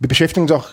wir 0.00 0.08
beschäftigen 0.08 0.42
uns 0.42 0.52
auch 0.52 0.70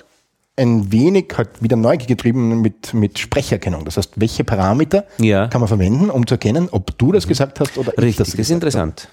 ein 0.57 0.91
wenig, 0.91 1.33
halt 1.37 1.49
wieder 1.61 1.75
Neugier 1.75 2.07
getrieben 2.07 2.61
mit, 2.61 2.93
mit 2.93 3.17
Sprecherkennung. 3.19 3.85
Das 3.85 3.97
heißt, 3.97 4.13
welche 4.17 4.43
Parameter 4.43 5.05
Ja. 5.19 5.47
kann 5.47 5.61
man 5.61 5.67
verwenden, 5.67 6.09
um 6.09 6.27
zu 6.27 6.35
erkennen, 6.35 6.67
ob 6.71 6.97
du 6.97 7.11
das 7.11 7.27
gesagt 7.27 7.59
hast 7.59 7.77
oder 7.77 7.93
ich 7.93 7.97
richtig, 7.99 8.17
das 8.17 8.27
das 8.27 8.33
ist 8.33 8.37
gesagt 8.37 8.55
interessant. 8.55 9.01
habe. 9.01 9.11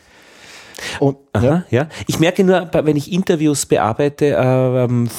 Und, 1.00 1.16
ja, 1.34 1.40
Aha, 1.50 1.64
ja. 1.70 1.88
Ich 2.06 2.20
merke 2.20 2.44
nur, 2.44 2.70
wenn 2.72 2.96
ich 2.96 3.10
Interviews 3.12 3.66
bearbeite 3.66 4.36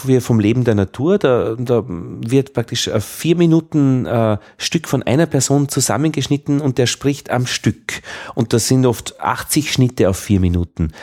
äh, 0.08 0.22
vom 0.22 0.40
Leben 0.40 0.64
der 0.64 0.76
Natur, 0.76 1.18
da, 1.18 1.56
da 1.58 1.84
wird 1.88 2.54
praktisch 2.54 2.88
äh, 2.88 3.02
vier 3.02 3.36
Minuten 3.36 4.06
äh, 4.06 4.38
Stück 4.58 4.88
von 4.88 5.04
einer 5.04 5.26
Person 5.26 5.68
zusammengeschnitten 5.68 6.62
und 6.62 6.78
der 6.78 6.86
spricht 6.86 7.30
am 7.30 7.46
Stück. 7.46 8.02
Und 8.36 8.54
das 8.54 8.70
sind 8.70 8.86
oft 8.86 9.20
80 9.20 9.74
Schnitte 9.74 10.10
auf 10.10 10.18
vier 10.18 10.40
Minuten. 10.40 10.94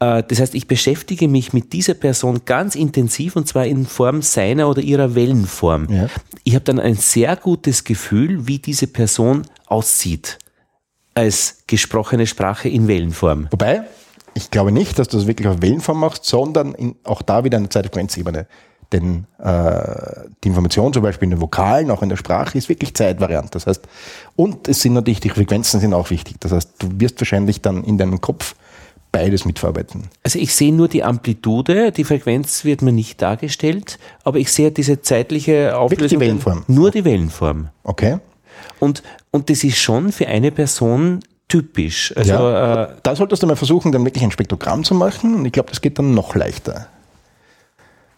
Äh, 0.00 0.22
Das 0.22 0.40
heißt, 0.40 0.54
ich 0.54 0.66
beschäftige 0.66 1.28
mich 1.28 1.52
mit 1.52 1.72
dieser 1.72 1.94
Person 1.94 2.42
ganz 2.44 2.74
intensiv 2.74 3.36
und 3.36 3.48
zwar 3.48 3.66
in 3.66 3.86
Form 3.86 4.22
seiner 4.22 4.68
oder 4.68 4.80
ihrer 4.80 5.14
Wellenform. 5.14 5.88
Ja. 5.90 6.08
Ich 6.44 6.54
habe 6.54 6.64
dann 6.64 6.78
ein 6.78 6.94
sehr 6.94 7.36
gutes 7.36 7.84
Gefühl, 7.84 8.46
wie 8.46 8.58
diese 8.58 8.86
Person 8.86 9.42
aussieht 9.66 10.38
als 11.14 11.64
gesprochene 11.66 12.26
Sprache 12.26 12.68
in 12.68 12.86
Wellenform. 12.86 13.48
Wobei, 13.50 13.82
ich 14.34 14.52
glaube 14.52 14.70
nicht, 14.70 14.98
dass 14.98 15.08
du 15.08 15.16
das 15.16 15.26
wirklich 15.26 15.48
auf 15.48 15.60
Wellenform 15.62 15.98
machst, 15.98 16.24
sondern 16.24 16.74
in, 16.74 16.94
auch 17.02 17.22
da 17.22 17.42
wieder 17.42 17.58
eine 17.58 17.68
Zeitfrequenzebene. 17.68 18.46
Denn 18.92 19.26
äh, 19.38 20.28
die 20.42 20.48
Information 20.48 20.92
zum 20.92 21.02
Beispiel 21.02 21.26
in 21.26 21.30
den 21.30 21.40
Vokalen, 21.40 21.90
auch 21.90 22.02
in 22.02 22.08
der 22.08 22.16
Sprache, 22.16 22.56
ist 22.56 22.68
wirklich 22.68 22.94
zeitvariant. 22.94 23.54
Das 23.54 23.66
heißt, 23.66 23.86
und 24.36 24.68
es 24.68 24.80
sind 24.80 24.94
natürlich, 24.94 25.20
die 25.20 25.28
Frequenzen 25.28 25.80
sind 25.80 25.92
auch 25.92 26.10
wichtig. 26.10 26.36
Das 26.40 26.52
heißt, 26.52 26.74
du 26.78 26.88
wirst 27.00 27.20
wahrscheinlich 27.20 27.60
dann 27.60 27.84
in 27.84 27.98
deinem 27.98 28.20
Kopf 28.20 28.54
beides 29.12 29.44
mitverarbeiten. 29.44 30.08
Also 30.22 30.38
ich 30.38 30.54
sehe 30.54 30.72
nur 30.72 30.88
die 30.88 31.02
Amplitude, 31.04 31.92
die 31.92 32.04
Frequenz 32.04 32.64
wird 32.64 32.82
mir 32.82 32.92
nicht 32.92 33.20
dargestellt, 33.22 33.98
aber 34.24 34.38
ich 34.38 34.52
sehe 34.52 34.70
diese 34.70 35.00
zeitliche 35.02 35.76
Auflösung. 35.76 36.20
Wellenform. 36.20 36.64
Nur 36.68 36.90
die 36.90 37.04
Wellenform. 37.04 37.68
Okay? 37.84 38.18
Und, 38.80 39.02
und 39.30 39.50
das 39.50 39.64
ist 39.64 39.78
schon 39.78 40.12
für 40.12 40.26
eine 40.26 40.50
Person 40.50 41.20
typisch. 41.48 42.12
Also 42.16 42.32
ja. 42.32 42.84
äh, 42.84 42.88
da 43.02 43.16
solltest 43.16 43.42
du 43.42 43.46
mal 43.46 43.56
versuchen, 43.56 43.90
dann 43.92 44.04
wirklich 44.04 44.22
ein 44.22 44.30
Spektrogramm 44.30 44.84
zu 44.84 44.94
machen. 44.94 45.34
Und 45.34 45.44
ich 45.46 45.52
glaube, 45.52 45.70
das 45.70 45.80
geht 45.80 45.98
dann 45.98 46.12
noch 46.14 46.34
leichter. 46.34 46.88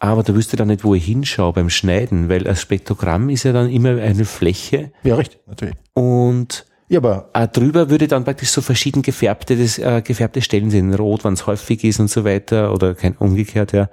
aber 0.01 0.22
da 0.22 0.34
wüsste 0.34 0.57
dann 0.57 0.68
nicht, 0.68 0.82
wo 0.82 0.95
ich 0.95 1.05
hinschaue 1.05 1.53
beim 1.53 1.70
Schneiden, 1.70 2.28
weil 2.28 2.49
ein 2.49 2.57
Spektrogramm 2.57 3.28
ist 3.28 3.45
ja 3.45 3.53
dann 3.53 3.70
immer 3.70 3.91
eine 4.01 4.24
Fläche 4.24 4.93
Ja, 5.05 5.14
richtig, 5.14 5.41
natürlich. 5.47 5.74
und 5.95 6.64
Ja, 6.91 6.99
aber 6.99 7.30
äh, 7.34 7.47
drüber 7.47 7.88
würde 7.88 8.09
dann 8.09 8.24
praktisch 8.24 8.51
so 8.51 8.61
verschieden 8.62 9.03
gefärbte, 9.03 9.57
das, 9.57 9.78
äh, 9.78 10.03
gefärbte 10.05 10.43
Stellen 10.43 10.70
sind, 10.70 10.93
rot, 10.95 11.24
wenn 11.24 11.34
es 11.34 11.47
häufig 11.47 11.84
ist 11.84 12.01
und 12.01 12.11
so 12.11 12.24
weiter 12.24 12.74
oder 12.74 12.97
kein 12.97 13.16
umgekehrt, 13.16 13.72
ja. 13.72 13.88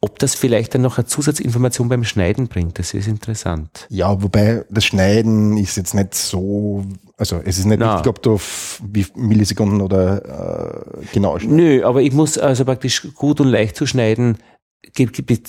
Ob 0.00 0.18
das 0.18 0.34
vielleicht 0.34 0.74
dann 0.74 0.80
noch 0.80 0.96
eine 0.96 1.06
Zusatzinformation 1.06 1.90
beim 1.90 2.04
Schneiden 2.04 2.48
bringt, 2.48 2.78
das 2.78 2.94
ist 2.94 3.06
interessant. 3.06 3.86
Ja, 3.90 4.20
wobei 4.22 4.64
das 4.70 4.86
Schneiden 4.86 5.58
ist 5.58 5.76
jetzt 5.76 5.94
nicht 5.94 6.14
so, 6.14 6.86
also 7.18 7.38
es 7.44 7.58
ist 7.58 7.66
nicht 7.66 7.80
Na. 7.80 7.96
wichtig, 7.96 8.08
ob 8.08 8.22
du 8.22 8.32
auf 8.32 8.80
wie 8.82 9.06
Millisekunden 9.14 9.82
oder 9.82 10.94
äh, 10.96 11.04
genau 11.12 11.38
schneidest. 11.38 11.54
Nö, 11.54 11.84
aber 11.84 12.00
ich 12.00 12.12
muss 12.12 12.38
also 12.38 12.64
praktisch 12.64 13.12
gut 13.14 13.42
und 13.42 13.48
leicht 13.48 13.76
zu 13.76 13.86
schneiden. 13.86 14.38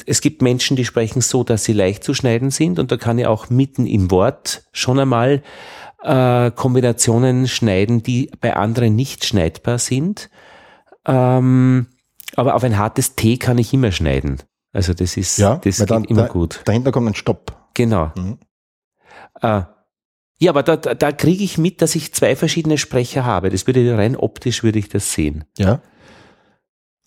Es 0.06 0.22
gibt 0.22 0.42
Menschen, 0.42 0.76
die 0.76 0.86
sprechen 0.86 1.22
so, 1.22 1.44
dass 1.44 1.64
sie 1.64 1.74
leicht 1.74 2.04
zu 2.04 2.14
schneiden 2.14 2.52
sind 2.52 2.78
und 2.78 2.92
da 2.92 2.98
kann 2.98 3.18
ich 3.18 3.26
auch 3.26 3.50
mitten 3.50 3.88
im 3.88 4.12
Wort 4.12 4.66
schon 4.74 5.00
einmal 5.00 5.42
äh, 6.04 6.52
Kombinationen 6.52 7.48
schneiden, 7.48 8.04
die 8.04 8.30
bei 8.42 8.56
anderen 8.56 8.96
nicht 8.96 9.26
schneidbar 9.26 9.80
sind. 9.80 10.30
Ähm, 11.06 11.88
aber 12.36 12.56
auf 12.56 12.64
ein 12.64 12.78
hartes 12.78 13.16
T 13.16 13.38
kann 13.38 13.58
ich 13.58 13.74
immer 13.74 13.92
schneiden. 13.92 14.38
Also 14.72 14.94
das 14.94 15.18
ist, 15.18 15.38
Ja, 15.38 15.56
das 15.64 15.78
geht 15.78 15.92
dann, 15.92 16.04
immer 16.06 16.24
da, 16.24 16.28
gut. 16.30 16.62
dahinter 16.66 16.92
kommt 16.92 17.08
ein 17.08 17.16
Stopp. 17.16 17.56
Genau. 17.74 18.12
Mhm. 18.16 18.38
Äh, 19.42 19.62
ja, 20.40 20.50
aber 20.52 20.64
da, 20.64 20.76
da, 20.78 21.12
kriege 21.12 21.44
ich 21.44 21.58
mit, 21.58 21.82
dass 21.82 21.96
ich 21.96 22.14
zwei 22.14 22.36
verschiedene 22.36 22.78
Sprecher 22.78 23.24
habe. 23.24 23.50
Das 23.50 23.68
würde 23.68 23.98
rein 23.98 24.16
optisch 24.16 24.64
würde 24.64 24.80
ich 24.80 24.90
das 24.90 25.14
sehen. 25.14 25.46
Ja. 25.58 25.82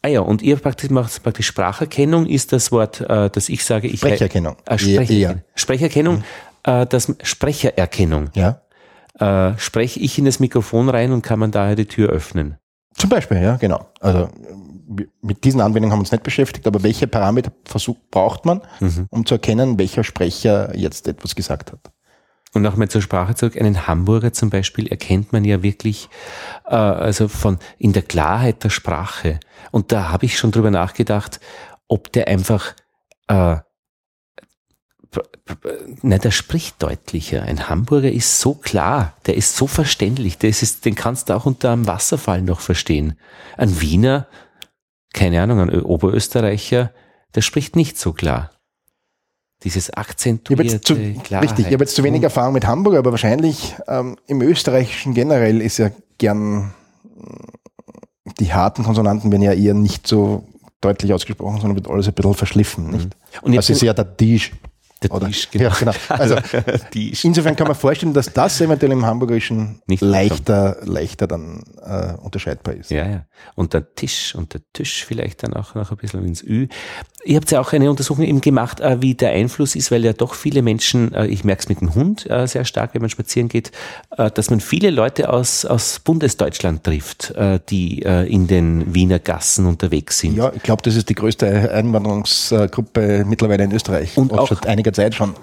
Ah 0.03 0.09
ja, 0.09 0.21
und 0.21 0.43
ihr 0.43 0.57
praktisch 0.57 0.91
macht 0.91 1.23
praktisch 1.23 1.47
Spracherkennung 1.49 2.27
ist 2.27 2.53
das 2.53 2.71
Wort, 2.71 3.01
äh, 3.01 3.29
das 3.31 3.49
ich 3.49 3.65
sage, 3.65 3.89
ich 3.89 3.99
Sprecherkennung. 4.01 4.57
Äh, 4.67 4.71
Eher- 4.73 4.79
Sprecherkennung. 4.79 5.21
eher. 5.37 5.45
Sprecherkennung, 5.57 6.25
äh, 6.63 6.87
das 6.87 7.13
Sprechererkennung. 7.23 8.31
Ja. 8.35 8.63
Äh, 9.19 9.53
spreche 9.59 10.01
ich 10.01 10.19
in 10.19 10.25
das 10.27 10.41
Mikrofon 10.41 10.89
rein 10.89 11.13
und 11.13 11.23
kann 11.23 11.39
man 11.39 11.51
daher 11.51 11.75
die 11.77 11.87
Tür 11.87 12.11
öffnen. 12.11 12.59
Zum 12.95 13.11
Beispiel, 13.11 13.41
ja, 13.43 13.57
genau. 13.57 13.87
Also 14.01 14.29
wir- 14.89 15.09
mit 15.23 15.45
diesen 15.45 15.61
Anwendungen 15.61 15.91
haben 15.93 15.99
wir 15.99 16.03
uns 16.03 16.13
nicht 16.13 16.23
beschäftigt, 16.23 16.67
aber 16.67 16.83
welche 16.83 17.07
Parameter 17.07 17.51
versuch, 17.65 17.97
braucht 18.11 18.45
man, 18.45 18.61
Mhm. 18.81 19.07
um 19.11 19.27
zu 19.27 19.35
erkennen, 19.35 19.79
welcher 19.79 20.05
Sprecher 20.05 20.77
jetzt 20.77 21.09
etwas 21.09 21.35
gesagt 21.35 21.73
hat? 21.73 21.81
Und 22.55 22.63
nochmal 22.63 22.89
zur 22.89 23.03
Sprache 23.03 23.35
zurück. 23.35 23.57
Einen 23.61 23.87
Hamburger 23.87 24.33
zum 24.33 24.49
Beispiel 24.51 24.87
erkennt 24.89 25.33
man 25.33 25.45
ja 25.45 25.63
wirklich, 25.63 26.09
äh, 26.67 26.75
also 26.75 27.29
von 27.29 27.59
in 27.79 27.93
der 27.93 28.03
Klarheit 28.03 28.65
der 28.65 28.71
Sprache. 28.71 29.41
Und 29.73 29.93
da 29.93 30.11
habe 30.11 30.25
ich 30.27 30.39
schon 30.39 30.53
drüber 30.53 30.71
nachgedacht, 30.71 31.41
ob 31.89 32.13
der 32.13 32.29
einfach, 32.29 32.75
äh, 33.29 33.57
nein, 36.03 36.21
der 36.21 36.31
spricht 36.31 36.83
deutlicher. 36.83 37.43
Ein 37.43 37.69
Hamburger 37.69 38.11
ist 38.11 38.41
so 38.41 38.55
klar, 38.55 39.15
der 39.27 39.37
ist 39.37 39.57
so 39.57 39.67
verständlich, 39.67 40.39
der 40.39 40.51
ist, 40.51 40.85
den 40.85 40.95
kannst 40.95 41.29
du 41.29 41.35
auch 41.35 41.47
unter 41.47 41.73
einem 41.73 41.87
Wasserfall 41.87 42.43
noch 42.43 42.61
verstehen. 42.61 43.19
Ein 43.57 43.81
Wiener, 43.81 44.27
keine 45.13 45.43
Ahnung, 45.43 45.61
ein 45.61 45.83
Oberösterreicher, 45.83 46.93
der 47.35 47.43
spricht 47.43 47.77
nicht 47.77 47.99
so 47.99 48.13
klar. 48.13 48.51
Dieses 49.63 49.91
akzentuierte 49.91 50.81
zu, 50.83 50.97
Klarheit. 50.97 51.51
richtig, 51.51 51.67
ich 51.67 51.73
habe 51.73 51.85
jetzt 51.85 51.97
zu 51.97 52.05
wenig 52.05 52.23
Erfahrung 52.23 52.53
mit 52.53 52.67
Hamburg, 52.67 52.97
aber 52.97 53.11
wahrscheinlich 53.11 53.75
ähm, 53.89 54.17
im 54.27 54.43
Österreichischen 54.43 55.15
generell 55.15 55.63
ist 55.63 55.79
ja 55.79 55.91
gern 56.19 56.75
äh, 57.19 58.33
die 58.39 58.53
harten 58.53 58.85
Konsonanten 58.85 59.31
werden 59.31 59.43
ja 59.43 59.53
eher 59.53 59.75
nicht 59.75 60.07
so 60.07 60.45
deutlich 60.81 61.13
ausgesprochen, 61.13 61.61
sondern 61.61 61.77
wird 61.77 61.89
alles 61.89 62.09
ein 62.09 62.15
bisschen 62.15 62.35
verschliffen. 62.35 62.91
Nicht? 62.91 63.05
Mhm. 63.07 63.11
Und 63.43 63.53
jetzt 63.53 63.71
das 63.71 63.77
ist 63.77 63.83
ja 63.83 63.95
der 63.95 64.17
Tisch. 64.17 64.53
Der 65.03 65.13
Oder? 65.13 65.27
Tisch, 65.27 65.49
Ja, 65.53 65.69
genau. 65.79 65.93
Also 66.09 66.37
ist- 66.95 67.25
insofern 67.25 67.55
kann 67.55 67.67
man 67.67 67.77
vorstellen, 67.77 68.15
dass 68.15 68.33
das 68.33 68.61
eventuell 68.63 68.93
im 68.93 69.05
Hamburgerischen 69.05 69.83
Nicht 69.87 70.01
leichter, 70.03 70.79
leichter 70.85 71.27
dann 71.27 71.63
äh, 71.85 72.15
unterscheidbar 72.15 72.75
ist. 72.75 72.91
Ja, 72.91 73.07
ja. 73.07 73.27
Und 73.55 73.75
der 73.75 73.95
Tisch 73.95 74.35
und 74.35 74.55
der 74.55 74.63
Tisch 74.73 75.05
vielleicht 75.05 75.43
dann 75.43 75.53
auch 75.53 75.75
noch 75.75 75.91
ein 75.91 75.97
bisschen 75.99 76.25
ins 76.25 76.43
Ü. 76.43 76.69
Ihr 77.27 77.37
habt 77.37 77.51
ja 77.51 77.61
auch 77.61 77.73
eine 77.73 77.91
Untersuchung 77.91 78.25
eben 78.25 78.41
gemacht, 78.41 78.79
äh, 78.81 79.03
wie 79.03 79.15
der 79.15 79.31
Einfluss 79.31 79.75
ist, 79.75 79.91
weil 79.91 80.05
ja 80.05 80.13
doch 80.13 80.35
viele 80.35 80.63
Menschen, 80.63 81.13
äh, 81.13 81.27
ich 81.27 81.43
merke 81.43 81.63
es 81.63 81.69
mit 81.69 81.81
dem 81.81 81.95
Hund 81.95 82.31
äh, 82.31 82.47
sehr 82.47 82.65
stark, 82.65 82.95
wenn 82.95 83.01
man 83.01 83.11
spazieren 83.11 83.49
geht, 83.49 83.73
dass 84.35 84.49
man 84.51 84.61
viele 84.61 84.91
Leute 84.91 85.31
aus, 85.33 85.65
aus 85.65 85.99
Bundesdeutschland 85.99 86.85
trifft, 86.85 87.35
die 87.69 88.01
in 88.01 88.47
den 88.47 88.95
Wiener 88.95 89.19
Gassen 89.19 89.67
unterwegs 89.67 90.19
sind. 90.21 90.37
Ja, 90.37 90.53
ich 90.55 90.63
glaube, 90.63 90.83
das 90.83 90.95
ist 90.95 91.09
die 91.09 91.15
größte 91.15 91.71
Einwanderungsgruppe 91.71 93.25
mittlerweile 93.27 93.65
in 93.65 93.73
Österreich. 93.73 94.17
Und 94.17 94.33
auch- 94.33 94.49
seit 94.49 94.67
einiger 94.67 94.93
Zeit 94.93 95.15
schon. 95.15 95.35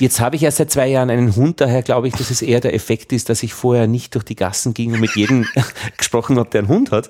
Jetzt 0.00 0.20
habe 0.20 0.36
ich 0.36 0.42
ja 0.42 0.50
seit 0.50 0.70
zwei 0.70 0.88
Jahren 0.88 1.10
einen 1.10 1.34
Hund, 1.36 1.60
daher 1.60 1.82
glaube 1.82 2.08
ich, 2.08 2.14
dass 2.14 2.30
es 2.30 2.42
eher 2.42 2.60
der 2.60 2.74
Effekt 2.74 3.12
ist, 3.12 3.28
dass 3.28 3.42
ich 3.42 3.54
vorher 3.54 3.86
nicht 3.86 4.14
durch 4.14 4.24
die 4.24 4.36
Gassen 4.36 4.74
ging 4.74 4.92
und 4.92 5.00
mit 5.00 5.14
jedem 5.16 5.46
gesprochen 5.96 6.38
habe, 6.38 6.50
der 6.50 6.60
einen 6.60 6.68
Hund 6.68 6.90
hat. 6.90 7.08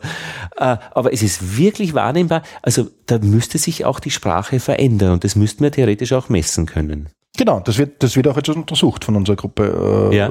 Aber 0.56 1.12
es 1.12 1.22
ist 1.22 1.56
wirklich 1.58 1.94
wahrnehmbar. 1.94 2.42
Also 2.62 2.88
da 3.08 3.18
müsste 3.18 3.58
sich 3.58 3.84
auch 3.84 4.00
die 4.00 4.10
Sprache 4.10 4.60
verändern 4.60 5.12
und 5.12 5.24
das 5.24 5.34
müssten 5.34 5.64
wir 5.64 5.72
theoretisch 5.72 6.12
auch 6.12 6.28
messen 6.28 6.66
können. 6.66 7.08
Genau, 7.36 7.60
das 7.60 7.78
wird, 7.78 8.02
das 8.02 8.16
wird 8.16 8.28
auch 8.28 8.36
jetzt 8.36 8.48
untersucht 8.48 9.04
von 9.04 9.16
unserer 9.16 9.36
Gruppe 9.36 10.10
äh, 10.12 10.16
Ja. 10.16 10.30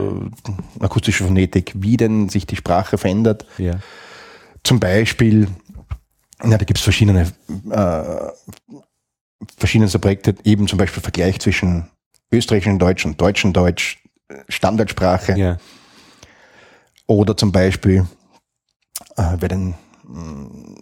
akustische 0.80 1.24
Phonetik, 1.24 1.74
wie 1.76 1.98
denn 1.98 2.30
sich 2.30 2.46
die 2.46 2.56
Sprache 2.56 2.98
verändert. 2.98 3.46
Ja. 3.58 3.80
Zum 4.64 4.80
Beispiel, 4.80 5.48
ja, 6.44 6.58
da 6.58 6.66
gibt 6.66 6.78
es 6.78 6.84
verschiedene, 6.84 7.32
äh, 7.72 8.74
verschiedenste 9.58 10.00
Projekte, 10.00 10.36
eben 10.44 10.68
zum 10.68 10.78
Beispiel 10.78 11.02
Vergleich 11.02 11.40
zwischen 11.40 11.88
österreichischen 12.32 12.78
Deutsch 12.80 13.06
und 13.06 13.20
deutschen 13.20 13.54
Deutsch, 13.54 14.04
äh, 14.28 14.36
Standardsprache. 14.50 15.38
Ja. 15.38 15.58
Oder 17.08 17.38
zum 17.38 17.52
Beispiel, 17.52 18.06
äh, 19.16 19.38
bei 19.38 19.48
den, 19.48 19.76
mh, 20.04 20.76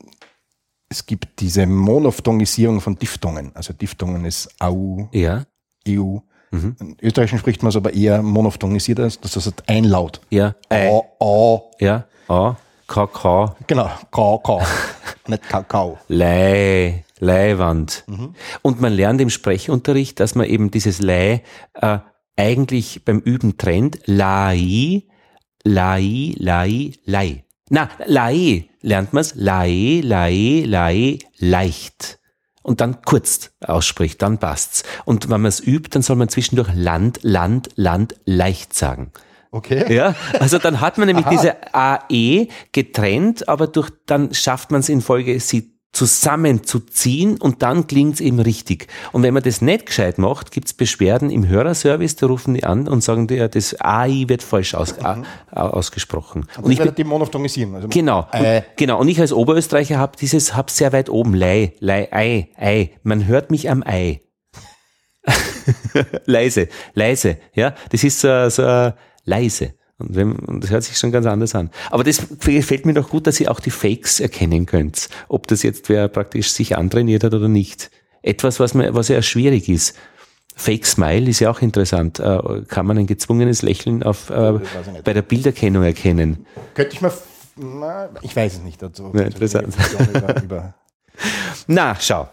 es 0.89 1.05
gibt 1.05 1.39
diese 1.39 1.65
Monophthongisierung 1.65 2.81
von 2.81 2.95
Diphthongen. 2.97 3.51
Also 3.55 3.73
Diphthongen 3.73 4.25
ist 4.25 4.49
Au, 4.59 5.09
Ja. 5.11 5.45
EU. 5.87 6.17
Mhm. 6.51 6.75
In 6.79 6.97
Österreichischen 7.01 7.39
spricht 7.39 7.63
man 7.63 7.69
es 7.69 7.75
aber 7.75 7.93
eher 7.93 8.21
monophthonisiert, 8.21 8.99
als 8.99 9.19
das 9.19 9.35
heißt 9.35 9.63
ein 9.67 9.83
Laut. 9.83 10.21
Ja. 10.29 10.55
A, 10.69 11.01
A. 11.19 11.61
Ja. 11.79 12.05
A. 12.27 12.55
Kakao. 12.87 13.55
Genau. 13.67 13.89
Kakao. 14.11 14.61
Nicht 15.27 15.49
Kakao. 15.49 15.97
Lei. 16.07 17.03
Leihwand. 17.19 18.03
Mhm. 18.07 18.35
Und 18.61 18.81
man 18.81 18.93
lernt 18.93 19.21
im 19.21 19.29
Sprechunterricht, 19.29 20.19
dass 20.19 20.35
man 20.35 20.47
eben 20.47 20.69
dieses 20.69 21.01
Lei 21.01 21.43
äh, 21.73 21.99
eigentlich 22.35 23.05
beim 23.05 23.19
Üben 23.19 23.57
trennt. 23.57 23.99
Lai, 24.05 25.03
Lai, 25.63 26.33
Lai, 26.37 26.91
Lai. 27.05 27.44
Na, 27.69 27.89
Lai 28.05 28.69
lernt 28.81 29.13
man's. 29.13 29.33
Lai, 29.35 30.01
Lai, 30.03 30.63
Lai, 30.67 31.19
leicht. 31.37 32.19
Und 32.61 32.81
dann 32.81 33.01
kurz 33.03 33.51
ausspricht, 33.61 34.21
dann 34.21 34.39
passt's. 34.39 34.83
Und 35.05 35.29
wenn 35.29 35.41
man 35.41 35.49
es 35.49 35.59
übt, 35.59 35.89
dann 35.91 36.01
soll 36.01 36.15
man 36.15 36.29
zwischendurch 36.29 36.69
Land, 36.73 37.19
Land, 37.21 37.69
Land 37.75 38.15
leicht 38.25 38.73
sagen. 38.73 39.11
Okay. 39.51 39.93
Ja, 39.93 40.15
also 40.39 40.57
dann 40.57 40.81
hat 40.81 40.97
man 40.97 41.07
nämlich 41.07 41.27
Aha. 41.27 41.31
diese 41.31 41.73
AE 41.73 42.47
getrennt, 42.71 43.47
aber 43.47 43.67
durch, 43.67 43.89
dann 44.05 44.33
schafft 44.33 44.71
man 44.71 44.81
es 44.81 44.89
in 44.89 45.01
Folge, 45.01 45.39
sie 45.39 45.74
zusammenzuziehen 45.95 47.39
und 47.39 47.63
dann 47.63 47.87
klingt's 47.87 48.19
eben 48.19 48.39
richtig. 48.39 48.87
Und 49.13 49.23
wenn 49.23 49.33
man 49.33 49.43
das 49.43 49.61
nicht 49.61 49.85
gescheit 49.85 50.17
macht, 50.17 50.51
gibt's 50.51 50.73
Beschwerden 50.73 51.29
im 51.29 51.47
Hörerservice, 51.47 52.17
da 52.17 52.27
rufen 52.27 52.53
die 52.53 52.65
an 52.65 52.87
und 52.87 53.01
sagen 53.01 53.27
dir, 53.27 53.47
das 53.47 53.79
AI 53.79 54.25
wird 54.27 54.43
falsch 54.43 54.75
aus, 54.75 54.95
mhm. 54.97 55.25
ausgesprochen. 55.51 56.47
Und, 56.57 56.65
und 56.65 56.71
ich 56.71 56.79
die 56.79 57.03
monophthonisieren. 57.03 57.75
Also 57.75 57.87
genau, 57.87 58.27
äh. 58.33 58.57
und, 58.57 58.65
genau. 58.75 58.99
Und 58.99 59.07
ich 59.07 59.19
als 59.21 59.31
Oberösterreicher 59.31 59.97
habe 59.97 60.17
dieses, 60.19 60.55
hab 60.55 60.69
sehr 60.69 60.91
weit 60.91 61.09
oben, 61.09 61.33
Lei, 61.33 61.73
Lei, 61.79 62.09
Ei, 62.11 62.49
Ei. 62.57 62.91
Man 63.03 63.25
hört 63.25 63.49
mich 63.49 63.69
am 63.69 63.81
Ei. 63.81 64.21
leise, 66.25 66.67
leise, 66.93 67.37
ja. 67.53 67.73
Das 67.89 68.03
ist 68.03 68.19
so, 68.19 68.49
so 68.49 68.91
leise. 69.23 69.75
Und, 69.97 70.15
wenn, 70.15 70.33
und 70.33 70.63
das 70.63 70.71
hört 70.71 70.83
sich 70.83 70.97
schon 70.97 71.11
ganz 71.11 71.25
anders 71.25 71.55
an. 71.55 71.69
Aber 71.89 72.03
das 72.03 72.27
gefällt 72.39 72.85
mir 72.85 72.93
doch 72.93 73.09
gut, 73.09 73.27
dass 73.27 73.39
ihr 73.39 73.49
auch 73.49 73.59
die 73.59 73.71
Fakes 73.71 74.19
erkennen 74.19 74.65
könnt. 74.65 75.09
Ob 75.29 75.47
das 75.47 75.63
jetzt 75.63 75.87
wer 75.89 76.07
praktisch 76.07 76.51
sich 76.51 76.77
antrainiert 76.77 77.23
hat 77.23 77.33
oder 77.33 77.47
nicht. 77.47 77.91
Etwas, 78.21 78.59
was, 78.59 78.73
mir, 78.73 78.93
was 78.93 79.07
ja 79.07 79.21
schwierig 79.21 79.69
ist. 79.69 79.95
Fake 80.55 80.85
Smile 80.85 81.29
ist 81.29 81.39
ja 81.39 81.49
auch 81.49 81.61
interessant. 81.61 82.19
Äh, 82.19 82.63
kann 82.67 82.85
man 82.85 82.97
ein 82.97 83.07
gezwungenes 83.07 83.61
Lächeln 83.61 84.03
auf, 84.03 84.29
äh, 84.29 84.59
bei 85.03 85.13
der 85.13 85.21
Bilderkennung 85.21 85.83
erkennen? 85.83 86.45
Könnte 86.73 86.95
ich 86.95 87.01
mal, 87.01 87.11
na, 87.57 88.09
ich 88.21 88.35
weiß 88.35 88.55
es 88.55 88.61
nicht 88.63 88.81
dazu. 88.81 89.11
Ja, 89.13 89.23
interessant. 89.23 89.75
Über, 90.09 90.43
über 90.43 90.73
na, 91.67 91.95
schau. 91.99 92.29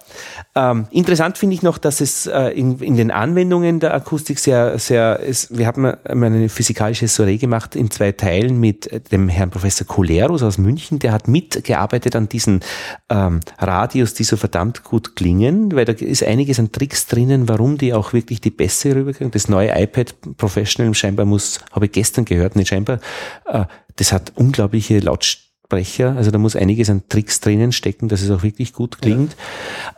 Ähm, 0.54 0.86
interessant 0.90 1.38
finde 1.38 1.54
ich 1.54 1.62
noch, 1.62 1.78
dass 1.78 2.00
es 2.00 2.26
äh, 2.26 2.48
in, 2.48 2.78
in, 2.80 2.96
den 2.96 3.10
Anwendungen 3.10 3.80
der 3.80 3.94
Akustik 3.94 4.38
sehr, 4.38 4.78
sehr, 4.78 5.20
es, 5.26 5.56
wir 5.56 5.66
haben 5.66 5.86
eine 5.86 6.48
physikalische 6.48 7.08
Soiree 7.08 7.38
gemacht 7.38 7.74
in 7.74 7.90
zwei 7.90 8.12
Teilen 8.12 8.60
mit 8.60 9.10
dem 9.10 9.28
Herrn 9.28 9.50
Professor 9.50 9.86
Colerus 9.86 10.42
aus 10.42 10.58
München, 10.58 10.98
der 10.98 11.12
hat 11.12 11.28
mitgearbeitet 11.28 12.14
an 12.16 12.28
diesen 12.28 12.60
ähm, 13.08 13.40
Radios, 13.58 14.12
die 14.14 14.24
so 14.24 14.36
verdammt 14.36 14.84
gut 14.84 15.16
klingen, 15.16 15.74
weil 15.74 15.86
da 15.86 15.92
ist 15.92 16.22
einiges 16.22 16.58
an 16.58 16.72
Tricks 16.72 17.06
drinnen, 17.06 17.48
warum 17.48 17.78
die 17.78 17.94
auch 17.94 18.12
wirklich 18.12 18.40
die 18.40 18.50
Bässe 18.50 18.94
rüberkriegen. 18.94 19.30
Das 19.30 19.48
neue 19.48 19.70
iPad 19.80 20.14
Professional 20.36 20.92
scheinbar 20.94 21.24
muss, 21.24 21.60
habe 21.72 21.86
ich 21.86 21.92
gestern 21.92 22.26
gehört, 22.26 22.56
nicht 22.56 22.68
scheinbar, 22.68 22.98
äh, 23.46 23.64
das 23.96 24.12
hat 24.12 24.32
unglaubliche 24.36 24.98
Lautstärke 24.98 25.51
Lautsprecher. 25.72 26.14
Also 26.16 26.30
da 26.30 26.38
muss 26.38 26.56
einiges 26.56 26.90
an 26.90 27.02
Tricks 27.08 27.40
drinnen 27.40 27.72
stecken, 27.72 28.08
dass 28.08 28.22
es 28.22 28.30
auch 28.30 28.42
wirklich 28.42 28.72
gut 28.72 29.00
klingt. 29.00 29.36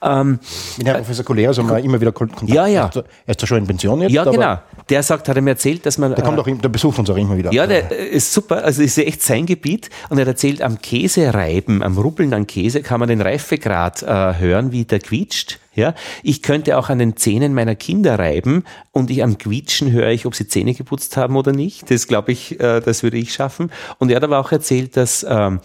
Ja. 0.03 0.21
Ähm, 0.21 0.39
Mit 0.79 0.87
Herrn 0.87 0.99
Professor 0.99 1.25
Collier 1.25 1.53
haben 1.53 1.69
wir 1.69 1.79
immer 1.79 2.01
wieder 2.01 2.13
Kontakt. 2.13 2.49
Ja, 2.49 2.67
ja. 2.67 2.91
Er 3.27 3.35
ist 3.35 3.41
ja 3.41 3.47
schon 3.47 3.59
in 3.59 3.67
Pension 3.67 4.01
jetzt. 4.03 4.13
Ja, 4.13 4.25
genau. 4.25 4.59
Der 4.89 5.03
sagt, 5.03 5.29
hat 5.29 5.37
er 5.37 5.43
mir 5.43 5.51
erzählt, 5.51 5.85
dass 5.87 5.99
man. 5.99 6.15
Der 6.15 6.25
kommt 6.25 6.39
auch, 6.39 6.47
der 6.47 6.69
besucht 6.69 6.99
uns 6.99 7.11
auch 7.11 7.17
immer 7.17 7.37
wieder. 7.37 7.53
Ja, 7.53 7.67
der 7.67 7.91
ist 7.91 8.33
super. 8.33 8.65
Also 8.65 8.83
ist 8.83 8.99
echt 8.99 9.23
sein 9.23 9.47
Gebiet. 9.47 9.91
Und 10.09 10.19
er 10.19 10.27
erzählt, 10.27 10.63
am 10.63 10.81
Käsereiben, 10.81 11.83
am 11.83 11.99
Ruppeln 11.99 12.33
an 12.35 12.47
Käse 12.47 12.83
kann 12.83 13.01
man 13.01 13.09
den 13.09 13.21
Reifegrad 13.21 14.03
äh, 14.03 14.39
hören, 14.39 14.73
wie 14.73 14.85
der 14.85 15.01
quietscht. 15.01 15.59
Ja, 15.75 15.95
ich 16.23 16.43
könnte 16.43 16.79
auch 16.79 16.89
an 16.89 17.01
den 17.01 17.17
Zähnen 17.17 17.53
meiner 17.53 17.75
Kinder 17.75 18.17
reiben 18.17 18.63
und 18.93 19.11
ich 19.11 19.25
am 19.25 19.39
Quietschen 19.39 19.91
höre 19.91 20.11
ich, 20.11 20.25
ob 20.25 20.37
sie 20.37 20.47
Zähne 20.47 20.73
geputzt 20.73 21.17
haben 21.17 21.37
oder 21.37 21.51
nicht. 21.51 21.91
Das 21.91 22.07
glaube 22.07 22.31
ich, 22.31 22.61
äh, 22.61 22.81
das 22.81 23.03
würde 23.03 23.17
ich 23.17 23.33
schaffen. 23.33 23.73
Und 23.99 24.11
er 24.11 24.17
hat 24.17 24.25
aber 24.25 24.39
auch 24.39 24.53
erzählt, 24.53 24.97
dass 24.97 25.27
ähm, 25.29 25.61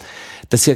das 0.50 0.66
ja 0.66 0.76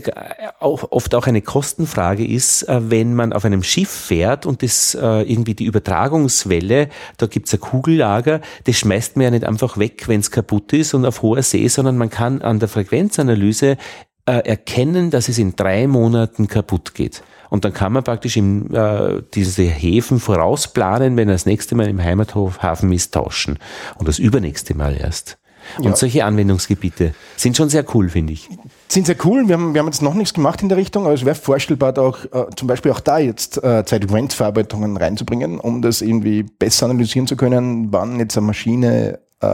auch 0.60 0.92
oft 0.92 1.16
auch 1.16 1.26
eine 1.26 1.42
Kostenfrage 1.42 2.26
ist, 2.26 2.64
äh, 2.70 2.92
wenn 2.92 3.16
man 3.16 3.34
auf 3.34 3.44
einem 3.44 3.64
Schiff 3.64 3.90
fährt 3.90 4.46
und 4.46 4.62
das 4.62 4.94
äh, 4.94 5.24
irgendwie 5.24 5.56
die 5.56 5.66
Übertragungswelle, 5.66 6.90
da 7.18 7.26
gibt's 7.26 7.54
ein 7.54 7.60
Kugellager, 7.60 8.40
das 8.66 8.76
schmeißt 8.78 9.18
man 9.18 9.24
ja 9.24 9.32
nicht 9.32 9.46
einfach 9.46 9.80
weg, 9.80 10.08
wenn 10.08 10.20
es 10.20 10.30
kaputt 10.30 10.74
ist 10.74 10.94
und 10.94 11.08
auf 11.08 11.24
hoher 11.24 11.42
See, 11.42 11.68
sondern 11.68 11.98
man 11.98 12.12
kann 12.12 12.44
an 12.44 12.60
der 12.60 12.70
Frequenzanalyse 12.70 13.78
erkennen, 14.26 15.12
dass 15.12 15.28
es 15.28 15.38
in 15.38 15.54
drei 15.58 15.86
Monaten 15.86 16.48
kaputt 16.48 16.94
geht. 16.94 17.24
Und 17.54 17.66
dann 17.66 17.72
kann 17.72 17.94
man 17.94 18.04
praktisch 18.04 18.36
im, 18.36 18.74
äh, 18.74 19.22
diese 19.36 19.62
Häfen 19.62 20.20
vorausplanen, 20.20 21.16
wenn 21.18 21.30
er 21.30 21.36
das 21.36 21.46
nächste 21.46 21.76
Mal 21.76 21.88
im 21.88 22.04
Heimathafen 22.04 22.92
ist, 22.92 23.14
tauschen. 23.14 23.60
Und 24.00 24.08
das 24.08 24.18
übernächste 24.18 24.74
Mal 24.74 24.98
erst. 25.00 25.38
Und 25.78 25.84
ja. 25.84 25.96
solche 25.96 26.26
Anwendungsgebiete 26.26 27.14
sind 27.38 27.56
schon 27.56 27.70
sehr 27.70 27.86
cool, 27.94 28.10
finde 28.10 28.34
ich. 28.34 28.50
Sind 28.88 29.06
sehr 29.06 29.18
cool. 29.24 29.48
Wir 29.48 29.54
haben, 29.54 29.76
wir 29.76 29.82
haben 29.82 29.86
jetzt 29.86 30.02
noch 30.02 30.16
nichts 30.16 30.34
gemacht 30.34 30.64
in 30.64 30.70
der 30.70 30.80
Richtung, 30.80 31.06
aber 31.06 31.14
es 31.14 31.26
wäre 31.26 31.36
vorstellbar, 31.36 31.94
da 31.94 32.02
auch 32.02 32.26
äh, 32.26 32.48
zum 32.56 32.68
Beispiel 32.68 32.92
auch 32.92 33.00
da 33.00 33.20
jetzt 33.20 33.64
äh, 33.64 33.86
Zeitfrequenzverarbeitungen 33.86 34.98
reinzubringen, 34.98 35.60
um 35.60 35.84
das 35.84 36.02
irgendwie 36.02 36.42
besser 36.42 36.88
analysieren 36.88 37.28
zu 37.28 37.36
können, 37.36 37.94
wann 37.94 38.18
jetzt 38.18 38.36
eine 38.36 38.48
Maschine 38.48 39.20
äh, 39.42 39.46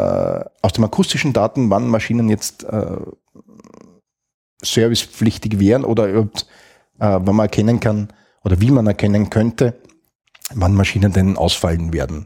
aus 0.62 0.72
den 0.72 0.86
akustischen 0.86 1.34
Daten, 1.34 1.70
wann 1.70 1.90
Maschinen 1.90 2.30
jetzt 2.30 2.64
äh, 2.64 2.96
servicepflichtig 4.62 5.60
wären 5.60 5.84
oder 5.84 6.08
überhaupt 6.08 6.46
äh, 7.00 7.20
wenn 7.22 7.36
man 7.36 7.46
erkennen 7.46 7.80
kann 7.80 8.10
oder 8.44 8.62
wie 8.62 8.72
man 8.72 8.88
erkennen 8.88 9.30
könnte, 9.30 9.76
wann 10.54 10.74
Maschinen 10.74 11.14
denn 11.14 11.38
ausfallen 11.38 11.94
werden. 11.94 12.26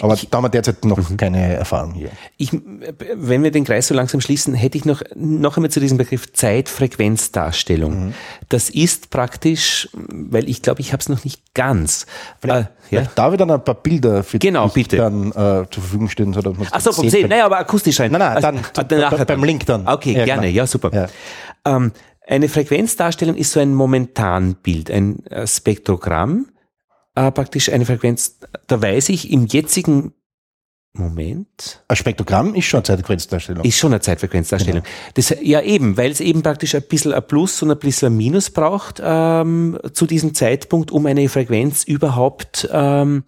Aber 0.00 0.14
ich, 0.14 0.28
da 0.28 0.38
haben 0.38 0.44
wir 0.44 0.48
derzeit 0.48 0.84
noch 0.84 0.96
mhm. 1.10 1.16
keine 1.16 1.54
Erfahrung 1.54 1.94
hier. 1.94 2.10
Ich, 2.36 2.50
wenn 2.52 3.42
wir 3.42 3.50
den 3.50 3.64
Kreis 3.64 3.88
so 3.88 3.94
langsam 3.94 4.20
schließen, 4.20 4.54
hätte 4.54 4.78
ich 4.78 4.84
noch, 4.84 5.02
noch 5.14 5.56
einmal 5.56 5.70
zu 5.70 5.80
diesem 5.80 5.98
Begriff 5.98 6.32
Zeitfrequenzdarstellung. 6.32 8.06
Mhm. 8.06 8.14
Das 8.48 8.70
ist 8.70 9.10
praktisch, 9.10 9.88
weil 9.92 10.48
ich 10.48 10.62
glaube, 10.62 10.80
ich 10.80 10.92
habe 10.92 11.00
es 11.00 11.08
noch 11.08 11.24
nicht 11.24 11.54
ganz. 11.54 12.06
Vielleicht, 12.40 12.70
äh, 12.90 12.96
ja? 12.96 13.02
darf 13.14 13.32
ich 13.32 13.38
dann 13.38 13.50
ein 13.50 13.62
paar 13.62 13.76
Bilder 13.76 14.22
für 14.22 14.38
genau, 14.38 14.68
bitte. 14.68 14.96
dann 14.96 15.30
äh, 15.30 15.32
zur 15.32 15.82
Verfügung 15.82 16.08
stellen? 16.08 16.32
So, 16.32 16.40
Ach 16.70 16.80
so, 16.80 16.92
vom 16.92 17.08
Sehen, 17.08 17.28
naja, 17.28 17.46
aber 17.46 17.58
akustisch 17.58 18.00
rein. 18.00 18.12
Nein, 18.12 18.20
nein, 18.20 18.42
dann, 18.42 18.56
also, 18.76 19.16
dann 19.16 19.26
beim 19.26 19.44
Link 19.44 19.66
dann. 19.66 19.86
Okay, 19.86 20.12
ja, 20.12 20.24
gerne, 20.24 20.42
genau. 20.42 20.56
ja, 20.56 20.66
super. 20.66 20.90
Ja. 20.92 21.08
Ähm, 21.64 21.92
eine 22.28 22.48
Frequenzdarstellung 22.48 23.36
ist 23.36 23.52
so 23.52 23.60
ein 23.60 23.74
Momentanbild, 23.74 24.90
ein 24.90 25.24
äh, 25.26 25.46
Spektrogramm, 25.46 26.48
äh, 27.14 27.32
praktisch 27.32 27.70
eine 27.72 27.86
Frequenz, 27.86 28.38
da 28.66 28.80
weiß 28.80 29.08
ich 29.08 29.32
im 29.32 29.46
jetzigen 29.46 30.12
Moment. 30.92 31.82
Ein 31.88 31.96
Spektrogramm 31.96 32.54
ist 32.54 32.66
schon 32.66 32.78
eine 32.78 32.84
Zeitfrequenzdarstellung. 32.84 33.64
Ist 33.64 33.78
schon 33.78 33.92
eine 33.92 34.00
Zeitfrequenzdarstellung. 34.00 34.82
Genau. 34.82 34.94
Das, 35.14 35.34
ja, 35.40 35.62
eben, 35.62 35.96
weil 35.96 36.10
es 36.10 36.20
eben 36.20 36.42
praktisch 36.42 36.74
ein 36.74 36.82
bisschen 36.82 37.12
ein 37.12 37.26
Plus 37.26 37.62
und 37.62 37.70
ein 37.70 37.78
bisschen 37.78 38.12
ein 38.12 38.16
Minus 38.16 38.50
braucht 38.50 39.00
ähm, 39.02 39.78
zu 39.92 40.06
diesem 40.06 40.34
Zeitpunkt, 40.34 40.90
um 40.90 41.06
eine 41.06 41.28
Frequenz 41.28 41.84
überhaupt 41.84 42.68
ähm, 42.72 43.24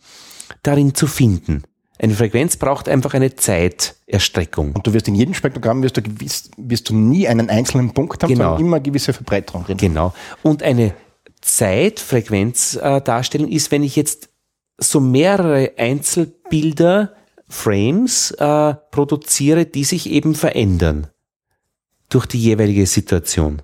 darin 0.62 0.94
zu 0.94 1.06
finden. 1.06 1.62
Eine 2.02 2.14
Frequenz 2.14 2.56
braucht 2.56 2.88
einfach 2.88 3.12
eine 3.12 3.36
Zeiterstreckung. 3.36 4.72
Und 4.72 4.86
du 4.86 4.94
wirst 4.94 5.06
in 5.08 5.14
jedem 5.14 5.34
Spektrogramm 5.34 5.82
wirst 5.82 5.98
du, 5.98 6.02
gewiss, 6.02 6.50
wirst 6.56 6.88
du 6.88 6.94
nie 6.94 7.28
einen 7.28 7.50
einzelnen 7.50 7.92
Punkt 7.92 8.22
haben, 8.22 8.30
genau. 8.30 8.44
sondern 8.44 8.66
immer 8.66 8.76
eine 8.76 8.82
gewisse 8.82 9.12
Verbreiterung 9.12 9.64
drin. 9.64 9.76
Genau. 9.76 10.14
Und 10.42 10.62
eine 10.62 10.94
Zeitfrequenzdarstellung 11.42 13.50
ist, 13.50 13.70
wenn 13.70 13.82
ich 13.82 13.96
jetzt 13.96 14.30
so 14.78 14.98
mehrere 15.00 15.72
Einzelbilder, 15.76 17.12
Frames 17.48 18.30
äh, 18.30 18.74
produziere, 18.92 19.66
die 19.66 19.84
sich 19.84 20.08
eben 20.08 20.34
verändern 20.34 21.08
durch 22.08 22.24
die 22.24 22.40
jeweilige 22.40 22.86
Situation. 22.86 23.60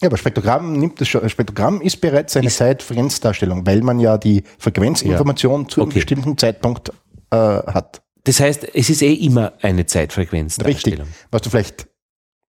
Ja, 0.00 0.06
aber 0.08 0.16
Spektrogramm 0.16 0.74
nimmt 0.74 1.00
das 1.00 1.08
schon. 1.08 1.28
Spektrogramm 1.28 1.80
ist 1.80 2.00
bereits 2.00 2.36
eine 2.36 2.50
Zeitfrequenzdarstellung, 2.50 3.66
weil 3.66 3.82
man 3.82 3.98
ja 3.98 4.16
die 4.16 4.44
Frequenzinformation 4.58 5.62
ja. 5.62 5.68
zu 5.68 5.82
einem 5.82 5.90
bestimmten 5.90 6.38
Zeitpunkt 6.38 6.92
äh, 7.30 7.36
hat. 7.36 8.02
Das 8.24 8.40
heißt, 8.40 8.74
es 8.74 8.90
ist 8.90 9.02
eh 9.02 9.14
immer 9.14 9.54
eine 9.62 9.86
Zeitfrequenz. 9.86 10.58
Richtig. 10.60 11.00
Was 11.30 11.42
du 11.42 11.50
vielleicht 11.50 11.88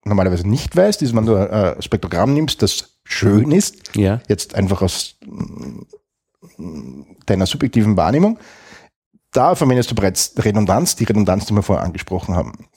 normalerweise 0.04 0.48
nicht 0.48 0.76
weißt, 0.76 1.02
ist, 1.02 1.16
wenn 1.16 1.26
du 1.26 1.36
ein 1.36 1.48
äh, 1.48 1.82
Spektrogramm 1.82 2.34
nimmst, 2.34 2.62
das 2.62 2.98
schön 3.04 3.52
ist, 3.52 3.96
ja. 3.96 4.22
jetzt 4.28 4.56
einfach 4.56 4.82
aus 4.82 5.18
mm, 5.26 7.02
deiner 7.26 7.46
subjektiven 7.46 7.98
Wahrnehmung, 7.98 8.40
da 9.32 9.56
verwendest 9.56 9.92
du 9.92 9.96
bereits 9.96 10.34
Redundanz, 10.38 10.96
die 10.96 11.06
Redundanz, 11.06 11.46
die 11.46 11.54
wir 11.54 11.64
vorher 11.64 11.86
angesprochen 11.86 12.36
haben. 12.36 12.68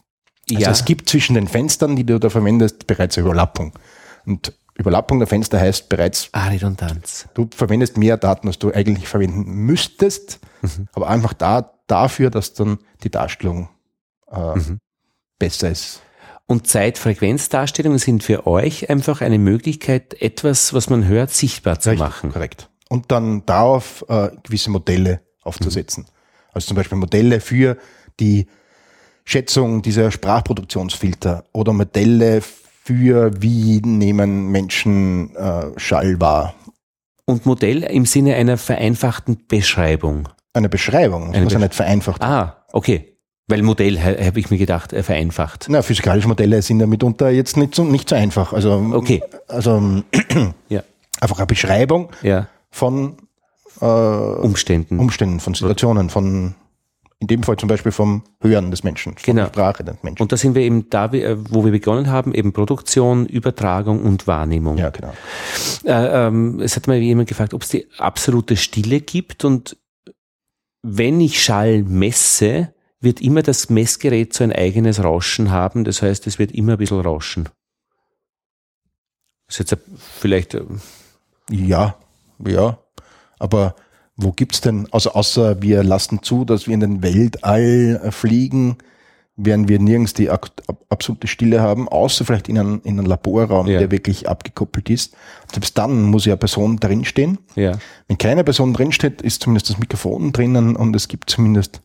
Also 0.51 0.63
ja. 0.63 0.71
es 0.71 0.85
gibt 0.85 1.09
zwischen 1.09 1.35
den 1.35 1.49
Fenstern, 1.49 1.97
die 1.97 2.05
du 2.05 2.21
da 2.21 2.31
verwendest, 2.31 2.87
bereits 2.87 3.17
eine 3.17 3.27
Überlappung. 3.27 3.73
Und 4.27 4.53
Überlappung 4.77 5.19
der 5.21 5.29
Fenster 5.29 5.61
heißt 5.61 5.89
bereits, 5.89 6.29
Ah, 6.33 6.49
Redundanz. 6.49 7.29
du 7.35 7.49
verwendest 7.55 7.97
mehr 7.97 8.17
Daten, 8.17 8.49
als 8.49 8.59
du 8.59 8.73
eigentlich 8.73 9.07
verwenden 9.09 9.45
müsstest, 9.53 10.41
aber 10.95 11.09
einfach 11.09 11.33
da, 11.33 11.75
dafür, 11.87 12.31
dass 12.31 12.55
dann 12.55 12.79
die 13.05 13.11
Darstellung 13.11 13.69
äh, 14.31 14.59
besser 15.39 15.71
ist. 15.71 16.01
Und 16.47 16.67
Zeitfrequenzdarstellungen 16.67 17.99
sind 17.99 18.23
für 18.23 18.47
euch 18.47 18.91
einfach 18.91 19.21
eine 19.21 19.39
Möglichkeit, 19.39 20.21
etwas, 20.21 20.75
was 20.75 20.91
man 20.91 21.07
hört, 21.07 21.31
sichtbar 21.31 21.79
zu 21.81 21.91
Richtig, 21.91 22.07
machen. 22.07 22.33
Korrekt. 22.33 22.69
Und 22.91 23.11
dann 23.13 23.47
darauf 23.47 24.05
äh, 24.09 24.31
gewisse 24.43 24.71
Modelle 24.71 25.21
aufzusetzen. 25.43 26.07
Also 26.53 26.69
zum 26.69 26.77
Beispiel 26.77 26.99
Modelle 26.99 27.41
für 27.41 27.79
die 28.21 28.47
Schätzung 29.25 29.81
dieser 29.83 30.11
Sprachproduktionsfilter 30.11 31.45
oder 31.53 31.73
Modelle 31.73 32.43
für 32.85 33.31
wie 33.41 33.81
nehmen 33.81 34.49
Menschen 34.51 35.35
äh, 35.37 35.67
Schall 35.79 36.21
wahr. 36.21 36.55
Und 37.27 37.47
Modell 37.47 37.83
im 37.85 38.05
Sinne 38.05 38.35
einer 38.35 38.59
vereinfachten 38.59 39.39
Beschreibung. 39.49 40.29
Eine 40.53 40.69
Beschreibung, 40.69 41.29
das 41.29 41.37
Eine 41.37 41.45
muss 41.45 41.53
ja 41.55 41.59
Besch- 41.59 41.63
nicht 41.63 41.75
vereinfacht. 41.75 42.23
Ah, 42.23 42.65
okay. 42.73 43.11
Weil 43.49 43.63
Modell 43.63 43.99
habe 44.01 44.39
ich 44.41 44.51
mir 44.51 44.59
gedacht, 44.59 44.93
äh, 44.93 45.03
vereinfacht. 45.03 45.67
Na, 45.69 45.83
physikalische 45.83 46.29
Modelle 46.29 46.61
sind 46.63 46.81
ja 46.81 46.87
mitunter 46.87 47.31
jetzt 47.31 47.57
nicht 47.57 47.75
so, 47.75 47.85
nicht 47.85 48.09
so 48.09 48.15
einfach. 48.17 48.53
Also, 48.53 48.73
Okay. 48.93 49.23
also 49.49 50.03
Ja, 50.69 50.83
einfach 51.21 51.39
eine 51.39 51.47
Beschreibung 51.47 52.11
ja. 52.23 52.49
von 52.71 53.17
äh, 53.81 53.85
Umständen. 53.87 54.99
Umständen, 54.99 55.41
von 55.41 55.55
Situationen, 55.55 56.09
von 56.11 56.55
in 57.25 57.29
dem 57.29 57.43
Fall 57.43 57.57
zum 57.57 57.69
Beispiel 57.71 57.91
vom 57.91 58.23
Hören 58.43 58.71
des 58.71 58.85
Menschen, 58.85 59.15
von 59.15 59.23
Genau. 59.25 59.43
der 59.45 59.49
Sprache 59.49 59.83
des 59.83 60.03
Menschen. 60.03 60.21
Und 60.23 60.31
da 60.31 60.37
sind 60.37 60.55
wir 60.55 60.61
eben 60.63 60.91
da, 60.91 61.07
äh, 61.07 61.37
wo 61.51 61.65
wir 61.65 61.73
begonnen 61.73 62.11
haben, 62.11 62.35
eben 62.35 62.53
Produktion, 62.53 63.25
Übertragung 63.25 64.03
und 64.03 64.27
Wahrnehmung. 64.27 64.77
ja, 64.77 64.91
genau. 64.91 65.13
Äh, 65.85 66.27
ähm, 66.27 66.61
es 66.61 66.77
hat 66.77 66.87
mal 66.87 66.97
jemand 66.99 67.29
gefragt, 67.31 67.55
ob 67.55 67.63
es 67.63 67.71
die 67.71 67.87
absolute 67.97 68.57
Stille 68.59 69.01
gibt 69.01 69.45
und 69.47 69.79
wenn 70.83 71.19
ich 71.23 71.43
Schall 71.43 71.83
messe, 71.83 72.75
wird 73.01 73.23
immer 73.23 73.41
das 73.43 73.71
Messgerät 73.71 74.35
so 74.35 74.45
ein 74.45 74.53
eigenes 74.53 75.03
Rauschen 75.03 75.51
haben. 75.51 75.85
Das 75.85 76.03
heißt, 76.03 76.27
es 76.27 76.39
wird 76.39 76.53
immer 76.53 76.73
ein 76.73 76.79
bisschen 76.79 77.01
rauschen. 77.01 77.49
Das 79.47 79.59
ist 79.61 79.71
jetzt 79.71 79.83
vielleicht, 80.21 80.53
äh, 80.55 80.63
Ja, 81.51 81.97
ja. 82.47 82.79
Aber 83.39 83.75
wo 84.17 84.33
gibt's 84.33 84.61
denn, 84.61 84.87
also 84.93 85.13
außer 85.13 85.61
wir 85.63 85.83
lassen 85.83 86.23
zu, 86.23 86.45
dass 86.45 86.67
wir 86.67 86.75
in 86.75 86.81
den 86.81 87.03
Weltall 87.03 88.01
äh, 88.05 88.11
fliegen, 88.11 88.77
werden 89.37 89.67
wir 89.67 89.81
nirgends 89.81 90.15
die 90.15 90.31
absolute 90.31 91.27
Stille 91.27 91.61
haben, 91.61 91.89
außer 91.89 92.25
vielleicht 92.25 92.49
in 92.49 92.57
einem, 92.57 92.81
in 92.85 92.99
einem 92.99 93.07
Laborraum, 93.07 93.67
Ja. 93.67 93.81
der 93.81 93.91
wirklich 93.91 94.29
abgekoppelt 94.29 94.89
ist. 94.91 95.17
Selbst 95.53 95.77
dann 95.77 96.03
muss 96.03 96.25
ja 96.25 96.35
eine 96.35 96.39
Person 96.39 96.77
drinstehen. 96.77 97.39
ja. 97.57 97.73
Wenn 98.07 98.17
keine 98.19 98.45
Person 98.45 98.73
drinsteht, 98.75 99.21
ist 99.23 99.43
zumindest 99.43 99.71
das 99.71 99.79
Mikrofon 99.79 100.31
drinnen 100.31 100.77
und 100.77 100.95
es 100.95 101.09
gibt 101.09 101.29
zumindest, 101.31 101.83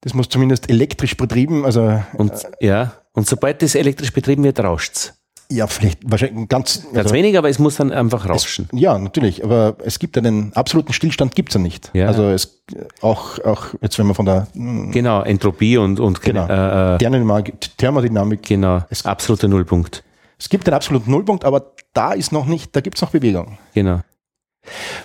das 0.00 0.14
muss 0.14 0.28
zumindest 0.28 0.68
elektrisch 0.68 1.16
betrieben, 1.16 1.64
also 1.64 2.02
Und, 2.14 2.32
ja. 2.60 2.94
Und 3.12 3.28
sobald 3.28 3.62
das 3.62 3.76
elektrisch 3.76 4.12
betrieben 4.12 4.42
wird, 4.42 4.58
rauscht's. 4.58 5.14
Ja, 5.50 5.66
vielleicht 5.66 5.98
wahrscheinlich 6.10 6.48
ganz, 6.48 6.82
Ganz 6.92 6.96
also, 6.96 7.14
wenig, 7.14 7.38
aber 7.38 7.48
es 7.48 7.58
muss 7.58 7.76
dann 7.76 7.90
einfach 7.90 8.28
rauschen. 8.28 8.68
ja, 8.72 8.98
natürlich, 8.98 9.42
aber 9.44 9.76
es 9.84 9.98
gibt 9.98 10.18
einen 10.18 10.52
absoluten 10.54 10.92
Stillstand 10.92 11.34
gibt's 11.34 11.54
ja 11.54 11.60
nicht. 11.60 11.90
Ja. 11.94 12.06
Also 12.08 12.28
es 12.28 12.62
auch, 13.00 13.38
auch 13.44 13.68
jetzt 13.80 13.98
wenn 13.98 14.06
man 14.06 14.14
von 14.14 14.26
der 14.26 14.46
hm, 14.52 14.90
Genau, 14.92 15.22
Entropie 15.22 15.78
und, 15.78 16.00
und 16.00 16.20
Genau. 16.20 16.46
äh, 16.48 16.94
äh, 16.96 16.98
Thermodynamik, 16.98 17.54
Thermodynamik, 17.78 18.42
genau, 18.42 18.82
Es- 18.90 19.06
absoluter 19.06 19.48
Nullpunkt. 19.48 20.04
es 20.38 20.48
gibt 20.50 20.66
einen 20.68 20.74
absoluten 20.74 21.10
Nullpunkt, 21.10 21.44
aber 21.46 21.72
da 21.94 22.12
ist 22.12 22.30
noch 22.30 22.44
nicht, 22.46 22.76
da 22.76 22.80
gibt's 22.80 23.00
noch 23.00 23.10
Bewegung. 23.10 23.56
Genau. 23.74 24.00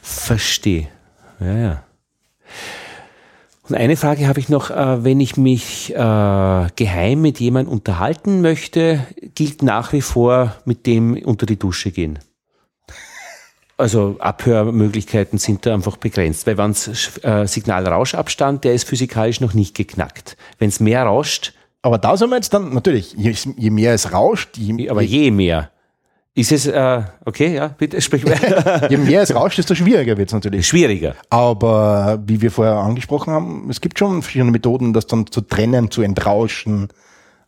Verstehe. 0.02 0.88
Ja, 1.40 1.58
ja. 1.58 1.84
Und 3.68 3.76
eine 3.76 3.96
Frage 3.96 4.28
habe 4.28 4.40
ich 4.40 4.50
noch, 4.50 4.72
äh, 4.72 5.04
wenn 5.04 5.20
ich 5.20 5.38
mich 5.38 5.92
äh, 5.92 5.96
geheim 6.76 7.22
mit 7.22 7.40
jemandem 7.40 7.74
unterhalten 7.74 8.42
möchte, 8.42 9.06
gilt 9.36 9.64
nach 9.64 9.94
wie 9.94 10.02
vor 10.02 10.56
mit 10.66 10.86
dem 10.86 11.18
unter 11.24 11.46
die 11.46 11.58
Dusche 11.58 11.92
gehen. 11.92 12.20
Also 13.78 14.18
Abhörmöglichkeiten 14.20 15.40
sind 15.40 15.66
da 15.66 15.74
einfach 15.74 15.98
begrenzt, 15.98 16.46
weil 16.46 16.58
wenn 16.58 16.72
äh, 16.72 17.48
Signalrauschabstand, 17.48 18.64
der 18.64 18.74
ist 18.74 18.88
physikalisch 18.88 19.42
noch 19.42 19.54
nicht 19.54 19.76
geknackt. 19.76 20.38
Wenn 20.60 20.70
es 20.70 20.80
mehr 20.80 21.04
rauscht, 21.04 21.54
Aber 21.86 21.98
da 21.98 22.16
sind 22.16 22.30
wir 22.30 22.38
jetzt 22.38 22.54
dann, 22.54 22.74
natürlich, 22.74 23.14
je, 23.14 23.36
je 23.58 23.70
mehr 23.70 23.94
es 23.94 24.14
rauscht, 24.14 24.58
je, 24.58 24.90
aber 24.90 25.02
je 25.02 25.32
mehr, 25.32 25.70
ist 26.36 26.52
es, 26.52 26.66
äh, 26.66 27.02
okay, 27.26 27.54
ja, 27.56 27.68
bitte 27.68 28.02
sprich 28.02 28.26
weiter. 28.26 28.88
je 28.90 28.98
mehr 28.98 29.22
es 29.22 29.36
rauscht, 29.36 29.60
desto 29.60 29.76
schwieriger 29.76 30.18
wird's 30.18 30.34
natürlich. 30.34 30.68
Schwieriger. 30.68 31.16
Aber 31.30 32.20
wie 32.26 32.42
wir 32.42 32.50
vorher 32.50 32.76
angesprochen 32.76 33.32
haben, 33.34 33.68
es 33.70 33.82
gibt 33.82 34.00
schon 34.00 34.22
verschiedene 34.24 34.52
Methoden, 34.52 34.94
das 34.94 35.06
dann 35.06 35.28
zu 35.28 35.42
trennen, 35.42 35.92
zu 35.92 36.02
entrauschen, 36.02 36.88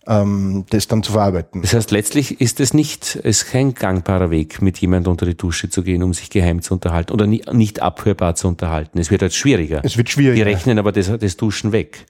ähm, 0.07 0.66
das 0.70 0.88
dann 0.88 1.02
zu 1.02 1.14
verarbeiten. 1.14 1.64
Das 1.64 1.74
heißt, 1.74 1.90
letztlich 1.90 2.40
ist 2.40 2.60
es 2.60 2.76
nicht, 2.76 3.16
ist 3.16 3.48
kein 3.49 3.74
gangbarer 3.74 4.30
Weg, 4.30 4.62
mit 4.62 4.78
jemandem 4.78 5.12
unter 5.12 5.26
die 5.26 5.36
Dusche 5.36 5.68
zu 5.70 5.82
gehen, 5.82 6.03
um 6.03 6.14
sich 6.14 6.30
geheim 6.30 6.62
zu 6.62 6.76
unterhalten 6.76 7.12
oder 7.12 7.26
nicht 7.26 7.82
abhörbar 7.82 8.36
zu 8.36 8.48
unterhalten. 8.48 8.99
Es 8.99 9.10
wird 9.10 9.24
halt 9.24 9.34
schwieriger. 9.34 9.82
Es 9.84 9.98
wird 9.98 10.10
Die 10.10 10.12
schwieriger. 10.12 10.45
rechnen 10.45 10.78
aber 10.78 10.91
das, 10.91 11.12
das 11.20 11.38
Duschen 11.38 11.72
weg. 11.72 12.06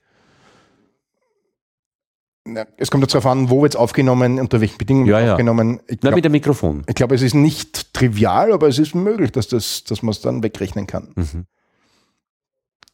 Ja, 2.48 2.66
Es 2.78 2.92
kommt 2.92 3.12
darauf 3.12 3.26
an, 3.26 3.50
wo 3.50 3.64
wird's 3.64 3.76
aufgenommen, 3.76 4.40
unter 4.40 4.62
welchen 4.62 4.78
Bedingungen 4.78 5.08
Ja, 5.08 5.20
ja. 5.20 5.32
aufgenommen. 5.34 5.80
Ich 5.88 5.98
Na, 6.02 6.10
glaub- 6.10 6.16
mit 6.16 6.26
dem 6.26 6.32
Mikrofon. 6.32 6.84
ich 6.88 6.94
glaube, 6.96 7.16
es 7.16 7.24
ist 7.24 7.34
nicht 7.34 7.92
trivial, 7.94 8.52
aber 8.54 8.68
es 8.68 8.78
ist 8.78 8.94
möglich, 8.94 9.32
dass, 9.32 9.48
das, 9.48 9.84
dass 9.84 10.04
man 10.04 10.12
es 10.12 10.22
dann 10.22 10.44
wegrechnen 10.44 10.86
kann. 10.86 11.10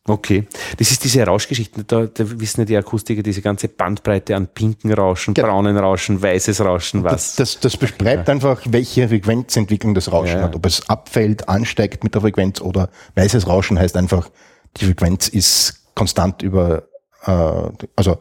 Okay. 0.07 0.47
Das 0.77 0.89
ist 0.91 1.03
diese 1.03 1.23
Rauschgeschichte. 1.25 1.83
Da, 1.83 2.05
da 2.07 2.39
wissen 2.39 2.61
ja 2.61 2.65
die 2.65 2.77
Akustiker 2.77 3.21
diese 3.21 3.41
ganze 3.41 3.67
Bandbreite 3.67 4.35
an 4.35 4.47
pinken 4.47 4.91
Rauschen, 4.93 5.33
Genau. 5.33 5.49
braunen 5.49 5.77
Rauschen, 5.77 6.21
weißes 6.21 6.61
Rauschen, 6.61 7.03
was. 7.03 7.35
Das, 7.35 7.53
das, 7.55 7.59
das 7.59 7.77
beschreibt 7.77 8.29
einfach, 8.29 8.61
welche 8.65 9.09
Frequenzentwicklung 9.09 9.93
das 9.93 10.11
Rauschen 10.11 10.37
Ja. 10.37 10.43
hat. 10.45 10.55
Ob 10.55 10.65
es 10.65 10.89
abfällt, 10.89 11.49
ansteigt 11.49 12.03
mit 12.05 12.15
der 12.15 12.21
Frequenz 12.21 12.61
oder 12.61 12.89
weißes 13.15 13.47
Rauschen 13.47 13.77
heißt 13.77 13.95
einfach, 13.97 14.29
die 14.77 14.85
Frequenz 14.85 15.27
ist 15.27 15.83
konstant 15.93 16.41
über, 16.41 16.83
äh, 17.25 17.87
also 17.97 18.17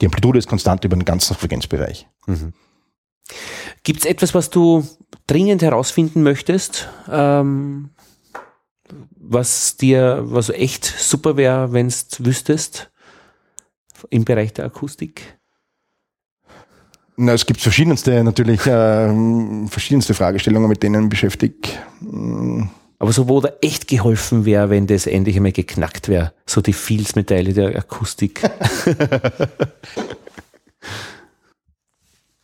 die 0.00 0.06
Amplitude 0.06 0.38
ist 0.38 0.48
konstant 0.48 0.84
über 0.84 0.96
den 0.96 1.04
ganzen 1.04 1.34
Frequenzbereich. 1.34 2.06
Gibt 3.82 4.00
es 4.00 4.06
etwas, 4.06 4.34
was 4.34 4.50
du 4.50 4.86
dringend 5.26 5.62
herausfinden 5.62 6.22
möchtest? 6.22 6.88
Ähm, 7.10 7.90
was 9.14 9.76
dir, 9.76 10.22
was 10.24 10.48
echt 10.48 10.84
super 10.84 11.36
wäre, 11.36 11.72
wenn 11.72 11.86
es 11.86 12.06
wüsstest 12.18 12.90
im 14.10 14.24
Bereich 14.24 14.52
der 14.52 14.64
Akustik? 14.64 15.38
Na, 17.16 17.32
es 17.34 17.44
gibt 17.44 17.60
verschiedenste, 17.60 18.24
natürlich, 18.24 18.66
äh, 18.66 19.66
verschiedenste 19.68 20.14
Fragestellungen, 20.14 20.68
mit 20.68 20.82
denen 20.82 21.04
ich 21.04 21.10
beschäftige. 21.10 21.54
Aber 23.00 23.12
so, 23.12 23.28
wo 23.28 23.40
da 23.40 23.48
echt 23.62 23.88
geholfen 23.88 24.44
wäre, 24.44 24.68
wenn 24.70 24.86
das 24.86 25.06
endlich 25.06 25.34
einmal 25.34 25.52
geknackt 25.52 26.08
wäre. 26.08 26.32
So 26.46 26.60
die 26.60 26.74
Fields-Medaille 26.74 27.52
der 27.52 27.76
Akustik. 27.76 28.42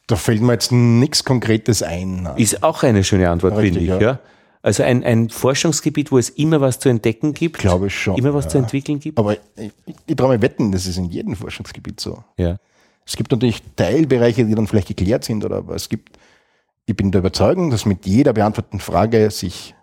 Da 0.08 0.14
fällt 0.14 0.40
mir 0.40 0.52
jetzt 0.52 0.70
nichts 0.70 1.24
Konkretes 1.24 1.82
ein. 1.82 2.28
Ist 2.36 2.62
auch 2.62 2.84
eine 2.84 3.02
schöne 3.02 3.28
Antwort, 3.28 3.56
finde 3.58 3.80
ich. 3.80 3.88
ja. 3.88 4.00
Ja. 4.00 4.20
Also 4.62 4.82
ein, 4.82 5.04
ein 5.04 5.30
Forschungsgebiet, 5.30 6.10
wo 6.10 6.18
es 6.18 6.28
immer 6.28 6.60
was 6.60 6.78
zu 6.80 6.88
entdecken 6.88 7.34
gibt. 7.34 7.58
Glaube 7.58 7.86
ich 7.86 8.00
schon, 8.00 8.16
Immer 8.16 8.34
was 8.34 8.46
ja. 8.46 8.50
zu 8.50 8.58
entwickeln 8.58 8.98
gibt. 8.98 9.18
Aber 9.18 9.34
ich, 9.34 9.40
ich, 9.86 9.94
ich 10.06 10.16
traue 10.16 10.36
mir 10.36 10.42
wetten, 10.42 10.72
das 10.72 10.86
ist 10.86 10.96
in 10.96 11.04
jedem 11.04 11.36
Forschungsgebiet 11.36 12.00
so. 12.00 12.22
Ja. 12.36 12.56
Es 13.04 13.16
gibt 13.16 13.30
natürlich 13.30 13.62
Teilbereiche, 13.76 14.44
die 14.44 14.54
dann 14.54 14.66
vielleicht 14.66 14.88
geklärt 14.88 15.24
sind, 15.24 15.44
oder 15.44 15.56
aber 15.58 15.76
es 15.76 15.88
gibt, 15.88 16.18
ich 16.84 16.96
bin 16.96 17.12
der 17.12 17.20
Überzeugung, 17.20 17.70
dass 17.70 17.86
mit 17.86 18.06
jeder 18.06 18.32
beantworteten 18.32 18.80
Frage 18.80 19.30
sich 19.30 19.75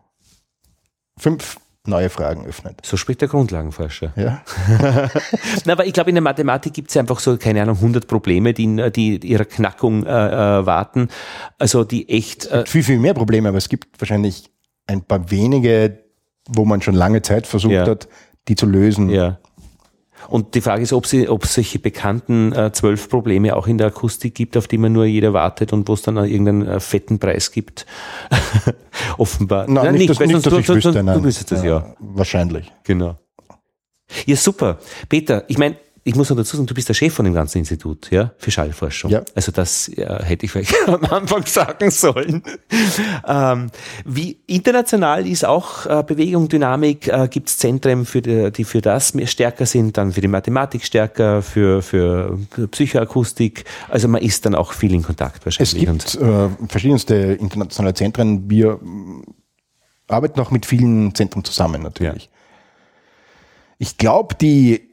fünf 1.17 1.57
neue 1.85 2.09
Fragen 2.09 2.45
öffnet. 2.45 2.79
So 2.85 2.95
spricht 2.95 3.19
der 3.21 3.27
Grundlagenforscher. 3.27 4.13
Ja? 4.15 4.41
Na, 5.65 5.73
aber 5.73 5.85
ich 5.85 5.91
glaube, 5.93 6.09
in 6.11 6.15
der 6.15 6.21
Mathematik 6.21 6.73
gibt 6.73 6.89
es 6.91 6.97
einfach 6.97 7.19
so, 7.19 7.35
keine 7.37 7.61
Ahnung, 7.61 7.75
100 7.75 8.07
Probleme, 8.07 8.53
die, 8.53 8.91
die 8.91 9.17
ihrer 9.17 9.43
Knackung 9.45 10.05
äh, 10.05 10.09
äh, 10.59 10.65
warten. 10.65 11.09
Also 11.59 11.83
die 11.83 12.07
echt, 12.07 12.45
äh, 12.47 12.65
Viel, 12.65 12.83
viel 12.83 12.99
mehr 12.99 13.13
Probleme, 13.13 13.49
aber 13.49 13.57
es 13.57 13.67
gibt 13.67 13.99
wahrscheinlich 13.99 14.49
ein 14.87 15.01
paar 15.03 15.29
wenige, 15.29 15.99
wo 16.47 16.63
man 16.63 16.81
schon 16.81 16.95
lange 16.95 17.21
Zeit 17.21 17.47
versucht 17.47 17.73
Ja. 17.73 17.85
hat, 17.85 18.07
die 18.47 18.55
zu 18.55 18.65
lösen. 18.65 19.09
ja. 19.09 19.39
Und 20.29 20.55
die 20.55 20.61
Frage 20.61 20.83
ist, 20.83 20.93
ob 20.93 21.05
sie, 21.05 21.27
ob 21.29 21.43
es 21.43 21.53
solche 21.55 21.79
bekannten 21.79 22.53
äh, 22.53 22.71
zwölf 22.71 23.09
Probleme 23.09 23.55
auch 23.55 23.67
in 23.67 23.77
der 23.77 23.87
Akustik 23.87 24.35
gibt, 24.35 24.57
auf 24.57 24.67
die 24.67 24.77
man 24.77 24.91
nur 24.93 25.05
jeder 25.05 25.33
wartet 25.33 25.73
und 25.73 25.87
wo 25.87 25.93
es 25.93 26.01
dann 26.01 26.17
auch 26.17 26.23
irgendeinen 26.23 26.67
äh, 26.67 26.79
fetten 26.79 27.19
Preis 27.19 27.51
gibt. 27.51 27.85
Offenbar. 29.17 29.65
Na, 29.67 29.83
Nein, 29.83 29.95
nicht, 29.95 30.19
weil 30.19 30.27
nicht, 30.27 30.45
dass 30.45 30.53
ich 30.53 30.65
sonst- 30.65 30.85
wüsste, 30.85 30.91
Du 30.99 31.03
nein. 31.03 31.23
wüsstest 31.23 31.51
das, 31.51 31.63
ja. 31.63 31.95
Wahrscheinlich. 31.99 32.71
Genau. 32.83 33.17
Ja, 34.25 34.35
super. 34.35 34.79
Peter, 35.09 35.43
ich 35.47 35.57
meine, 35.57 35.75
ich 36.05 36.15
muss 36.15 36.29
noch 36.29 36.35
dazu 36.35 36.57
sagen, 36.57 36.67
du 36.67 36.73
bist 36.73 36.89
der 36.89 36.93
Chef 36.93 37.13
von 37.13 37.23
dem 37.23 37.33
ganzen 37.33 37.59
Institut, 37.59 38.11
ja, 38.11 38.31
für 38.37 38.51
Schallforschung. 38.51 39.09
Ja. 39.09 39.23
Also 39.35 39.53
das 39.53 39.89
ja, 39.95 40.21
hätte 40.21 40.45
ich 40.45 40.51
vielleicht 40.51 40.75
am 40.87 41.05
Anfang 41.05 41.45
sagen 41.45 41.91
sollen. 41.91 42.43
Ähm, 43.25 43.69
wie 44.03 44.37
international 44.45 45.25
ist 45.25 45.45
auch 45.45 45.85
äh, 45.85 46.03
Bewegung, 46.05 46.49
Dynamik? 46.49 47.07
Äh, 47.07 47.29
Gibt 47.29 47.47
es 47.47 47.57
Zentren, 47.57 48.05
für 48.05 48.21
die, 48.21 48.51
die 48.51 48.65
für 48.65 48.81
das 48.81 49.13
stärker 49.25 49.65
sind, 49.65 49.95
dann 49.95 50.11
für 50.11 50.19
die 50.19 50.27
Mathematik 50.27 50.83
stärker, 50.83 51.41
für, 51.41 51.81
für 51.81 52.37
Psychoakustik? 52.71 53.63
Also 53.87 54.09
man 54.09 54.21
ist 54.21 54.45
dann 54.45 54.55
auch 54.55 54.73
viel 54.73 54.93
in 54.93 55.03
Kontakt 55.03 55.45
wahrscheinlich. 55.45 55.73
Es 55.73 55.79
gibt 55.79 56.15
äh, 56.21 56.49
verschiedenste 56.67 57.15
internationale 57.15 57.93
Zentren. 57.93 58.49
Wir 58.49 58.77
arbeiten 60.09 60.39
auch 60.41 60.51
mit 60.51 60.65
vielen 60.65 61.15
Zentren 61.15 61.45
zusammen 61.45 61.81
natürlich. 61.81 62.25
Ja. 62.25 62.29
Ich 63.77 63.97
glaube, 63.97 64.35
die 64.35 64.92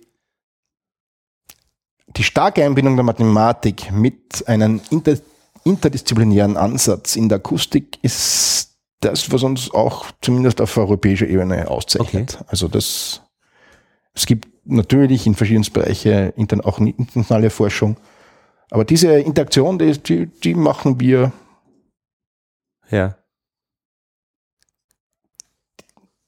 die 2.17 2.25
starke 2.25 2.65
Einbindung 2.65 2.97
der 2.97 3.05
Mathematik 3.05 3.93
mit 3.93 4.47
einem 4.49 4.81
inter, 4.91 5.17
interdisziplinären 5.65 6.57
Ansatz 6.57 7.17
in 7.17 7.29
der 7.29 7.37
Akustik 7.37 7.99
ist 8.03 8.77
das, 9.01 9.33
was 9.33 9.43
uns 9.43 9.73
auch 9.73 10.11
zumindest 10.21 10.61
auf 10.61 10.77
europäischer 10.77 11.27
Ebene 11.27 11.69
auszeichnet. 11.69 12.35
Okay. 12.35 12.45
Also 12.49 12.69
das, 12.69 13.23
es 14.15 14.27
gibt 14.27 14.49
natürlich 14.65 15.27
in 15.27 15.35
verschiedenen 15.35 15.73
Bereichen 15.73 16.33
auch 16.65 16.79
internationale 16.79 17.51
Forschung, 17.51 17.97
aber 18.71 18.85
diese 18.85 19.19
Interaktion, 19.19 19.79
die, 19.79 20.27
die 20.27 20.55
machen 20.55 21.01
wir. 21.01 21.33
Ja. 22.91 23.17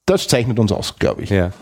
Das 0.05 0.27
zeichnet 0.27 0.59
uns 0.59 0.71
aus, 0.71 0.97
glaube 0.97 1.23
ich. 1.23 1.29
Ja. 1.29 1.53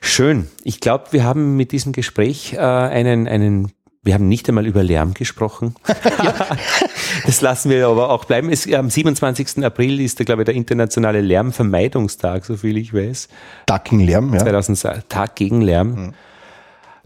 Schön. 0.00 0.48
Ich 0.64 0.80
glaube, 0.80 1.06
wir 1.10 1.24
haben 1.24 1.56
mit 1.56 1.72
diesem 1.72 1.92
Gespräch 1.92 2.54
äh, 2.54 2.58
einen, 2.58 3.28
einen 3.28 3.72
wir 4.02 4.14
haben 4.14 4.28
nicht 4.28 4.48
einmal 4.48 4.66
über 4.66 4.82
Lärm 4.82 5.12
gesprochen. 5.12 5.74
das 7.26 7.42
lassen 7.42 7.70
wir 7.70 7.86
aber 7.86 8.08
auch 8.08 8.24
bleiben. 8.24 8.50
Es, 8.50 8.72
am 8.72 8.88
27. 8.88 9.62
April 9.62 10.00
ist, 10.00 10.24
glaube 10.24 10.42
ich, 10.42 10.46
der 10.46 10.54
internationale 10.54 11.20
Lärmvermeidungstag, 11.20 12.46
so 12.46 12.56
viel 12.56 12.78
ich 12.78 12.94
weiß. 12.94 13.28
Tag 13.66 13.84
gegen 13.84 14.00
Lärm, 14.00 14.32
ja. 14.32 14.40
2000, 14.40 15.08
Tag 15.10 15.36
gegen 15.36 15.60
Lärm. 15.60 15.88
Mhm. 15.88 16.14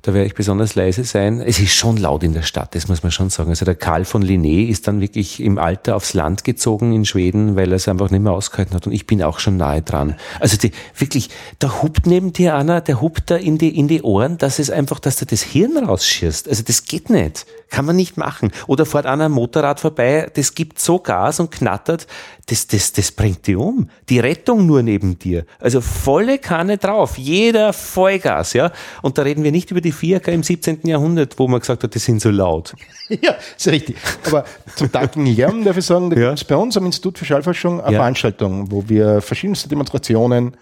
Da 0.04 0.12
werde 0.12 0.26
ich 0.26 0.34
besonders 0.34 0.74
leise 0.74 1.02
sein. 1.02 1.40
Es 1.40 1.58
ist 1.58 1.72
schon 1.72 1.96
laut 1.96 2.22
in 2.22 2.34
der 2.34 2.42
Stadt, 2.42 2.74
das 2.74 2.88
muss 2.88 3.02
man 3.02 3.10
schon 3.10 3.30
sagen. 3.30 3.48
Also 3.48 3.64
der 3.64 3.74
Karl 3.74 4.04
von 4.04 4.22
Linné 4.22 4.68
ist 4.68 4.86
dann 4.86 5.00
wirklich 5.00 5.40
im 5.40 5.56
Alter 5.56 5.96
aufs 5.96 6.12
Land 6.12 6.44
gezogen 6.44 6.92
in 6.92 7.06
Schweden, 7.06 7.56
weil 7.56 7.72
er 7.72 7.76
es 7.76 7.88
einfach 7.88 8.10
nicht 8.10 8.20
mehr 8.20 8.32
ausgehalten 8.32 8.74
hat. 8.74 8.86
Und 8.86 8.92
ich 8.92 9.06
bin 9.06 9.22
auch 9.22 9.38
schon 9.38 9.56
nahe 9.56 9.80
dran. 9.80 10.16
Also 10.40 10.58
die, 10.58 10.72
wirklich, 10.94 11.30
da 11.58 11.80
hupt 11.80 12.06
neben 12.06 12.34
dir 12.34 12.54
einer, 12.54 12.82
der 12.82 13.00
hupt 13.00 13.30
da 13.30 13.36
in 13.36 13.56
die, 13.56 13.78
in 13.78 13.88
die 13.88 14.02
Ohren, 14.02 14.36
dass 14.36 14.58
es 14.58 14.68
einfach, 14.68 14.98
dass 14.98 15.16
du 15.16 15.24
das 15.24 15.40
Hirn 15.40 15.78
rausschierst. 15.78 16.50
Also 16.50 16.62
das 16.62 16.84
geht 16.84 17.08
nicht. 17.08 17.46
Kann 17.74 17.86
man 17.86 17.96
nicht 17.96 18.16
machen. 18.16 18.52
Oder 18.68 18.86
fährt 18.86 19.04
einer 19.04 19.28
Motorrad 19.28 19.80
vorbei, 19.80 20.30
das 20.32 20.54
gibt 20.54 20.78
so 20.78 21.00
Gas 21.00 21.40
und 21.40 21.50
knattert, 21.50 22.06
das, 22.46 22.68
das, 22.68 22.92
das 22.92 23.10
bringt 23.10 23.48
die 23.48 23.56
um. 23.56 23.88
Die 24.08 24.20
Rettung 24.20 24.64
nur 24.64 24.82
neben 24.82 25.18
dir. 25.18 25.44
Also 25.58 25.80
volle 25.80 26.38
Kanne 26.38 26.78
drauf. 26.78 27.18
Jeder 27.18 27.72
Vollgas, 27.72 28.52
ja. 28.52 28.70
Und 29.02 29.18
da 29.18 29.22
reden 29.22 29.42
wir 29.42 29.50
nicht 29.50 29.72
über 29.72 29.80
die 29.80 29.90
Vierker 29.90 30.30
im 30.30 30.44
17. 30.44 30.82
Jahrhundert, 30.84 31.36
wo 31.38 31.48
man 31.48 31.58
gesagt 31.58 31.82
hat, 31.82 31.92
die 31.92 31.98
sind 31.98 32.20
so 32.20 32.30
laut. 32.30 32.74
Ja, 33.20 33.34
ist 33.56 33.68
richtig. 33.68 33.96
Aber 34.26 34.44
zum 34.76 34.90
Danken 34.90 35.26
Lärm 35.26 35.62
darf 35.62 35.76
ich 35.76 35.84
sagen, 35.84 36.08
da 36.08 36.16
ja. 36.16 36.28
gibt 36.28 36.38
es 36.38 36.44
bei 36.44 36.56
uns 36.56 36.74
am 36.76 36.86
Institut 36.86 37.18
für 37.18 37.26
Schallforschung 37.26 37.80
eine 37.82 37.92
ja. 37.92 37.98
Veranstaltung, 37.98 38.70
wo 38.70 38.88
wir 38.88 39.20
verschiedenste 39.20 39.68
Demonstrationen 39.68 40.56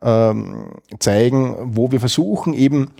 ähm, 0.00 0.70
zeigen, 0.98 1.54
wo 1.76 1.92
wir 1.92 2.00
versuchen, 2.00 2.54
eben 2.54 2.92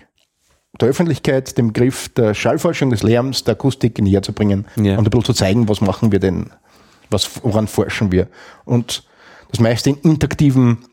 der 0.80 0.88
Öffentlichkeit 0.88 1.56
den 1.56 1.68
Begriff 1.68 2.08
der 2.10 2.34
Schallforschung, 2.34 2.90
des 2.90 3.02
Lärms, 3.02 3.44
der 3.44 3.52
Akustik 3.52 4.00
näher 4.00 4.22
zu 4.22 4.32
bringen 4.32 4.66
ja. 4.76 4.98
und 4.98 5.06
ein 5.06 5.10
bisschen 5.10 5.24
zu 5.24 5.32
zeigen, 5.32 5.68
was 5.68 5.80
machen 5.80 6.12
wir 6.12 6.20
denn, 6.20 6.50
was, 7.10 7.42
woran 7.42 7.66
forschen 7.66 8.12
wir. 8.12 8.28
Und 8.64 9.04
das 9.50 9.60
meiste 9.60 9.90
in 9.90 9.96
interaktiven 10.02 10.84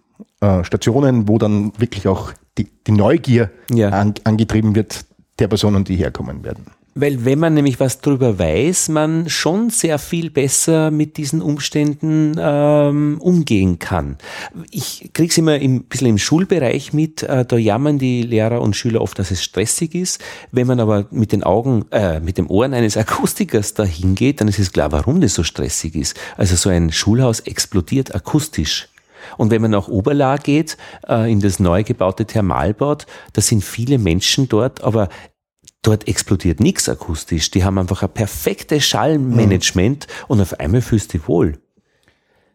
äh, 0.41 0.63
Stationen, 0.63 1.27
wo 1.27 1.37
dann 1.37 1.73
wirklich 1.77 2.07
auch 2.07 2.33
die, 2.57 2.69
die 2.87 2.91
Neugier 2.91 3.51
ja. 3.71 3.89
an, 3.89 4.13
angetrieben 4.23 4.75
wird 4.75 5.05
der 5.39 5.47
Personen, 5.47 5.83
die 5.83 5.95
herkommen 5.95 6.43
werden. 6.43 6.67
Weil 6.95 7.25
wenn 7.25 7.39
man 7.39 7.55
nämlich 7.55 7.79
was 7.79 8.01
drüber 8.01 8.37
weiß, 8.37 8.89
man 8.89 9.27
schon 9.29 9.69
sehr 9.69 9.97
viel 9.97 10.29
besser 10.29 10.91
mit 10.91 11.17
diesen 11.17 11.41
Umständen 11.41 12.35
ähm, 12.39 13.17
umgehen 13.19 13.79
kann. 13.79 14.17
Ich 14.69 15.09
krieg's 15.13 15.37
immer 15.37 15.53
ein 15.53 15.83
bisschen 15.83 16.07
im 16.07 16.17
Schulbereich 16.19 16.93
mit, 16.93 17.23
äh, 17.23 17.45
da 17.45 17.57
jammern 17.57 17.97
die 17.97 18.21
Lehrer 18.21 18.61
und 18.61 18.75
Schüler 18.75 19.01
oft, 19.01 19.17
dass 19.17 19.31
es 19.31 19.43
stressig 19.43 19.95
ist. 19.95 20.21
Wenn 20.51 20.67
man 20.67 20.79
aber 20.79 21.07
mit 21.09 21.31
den 21.31 21.43
Augen, 21.43 21.85
äh, 21.91 22.19
mit 22.19 22.37
dem 22.37 22.49
Ohren 22.49 22.73
eines 22.73 22.95
Akustikers 23.03 23.73
dahin 23.73 24.13
geht, 24.13 24.39
dann 24.39 24.47
ist 24.47 24.59
es 24.59 24.71
klar, 24.71 24.91
warum 24.91 25.19
das 25.19 25.33
so 25.33 25.43
stressig 25.43 25.95
ist. 25.95 26.15
Also 26.37 26.55
so 26.55 26.69
ein 26.69 26.91
Schulhaus 26.91 27.39
explodiert 27.39 28.13
akustisch. 28.13 28.87
Und 29.37 29.51
wenn 29.51 29.61
man 29.61 29.71
nach 29.71 29.87
Oberla 29.87 30.37
geht, 30.37 30.77
äh, 31.07 31.31
in 31.31 31.39
das 31.39 31.59
neu 31.59 31.83
gebaute 31.83 32.25
Thermalbad, 32.25 33.07
da 33.33 33.41
sind 33.41 33.63
viele 33.63 33.97
Menschen 33.97 34.49
dort, 34.49 34.83
aber 34.83 35.09
dort 35.83 36.07
explodiert 36.07 36.59
nichts 36.59 36.89
akustisch. 36.89 37.51
Die 37.51 37.63
haben 37.63 37.77
einfach 37.77 38.01
ein 38.01 38.09
perfektes 38.09 38.83
Schallmanagement 38.85 40.07
mhm. 40.07 40.25
und 40.29 40.41
auf 40.41 40.59
einmal 40.59 40.81
fühlst 40.81 41.13
du 41.13 41.19
dich 41.19 41.27
wohl. 41.27 41.59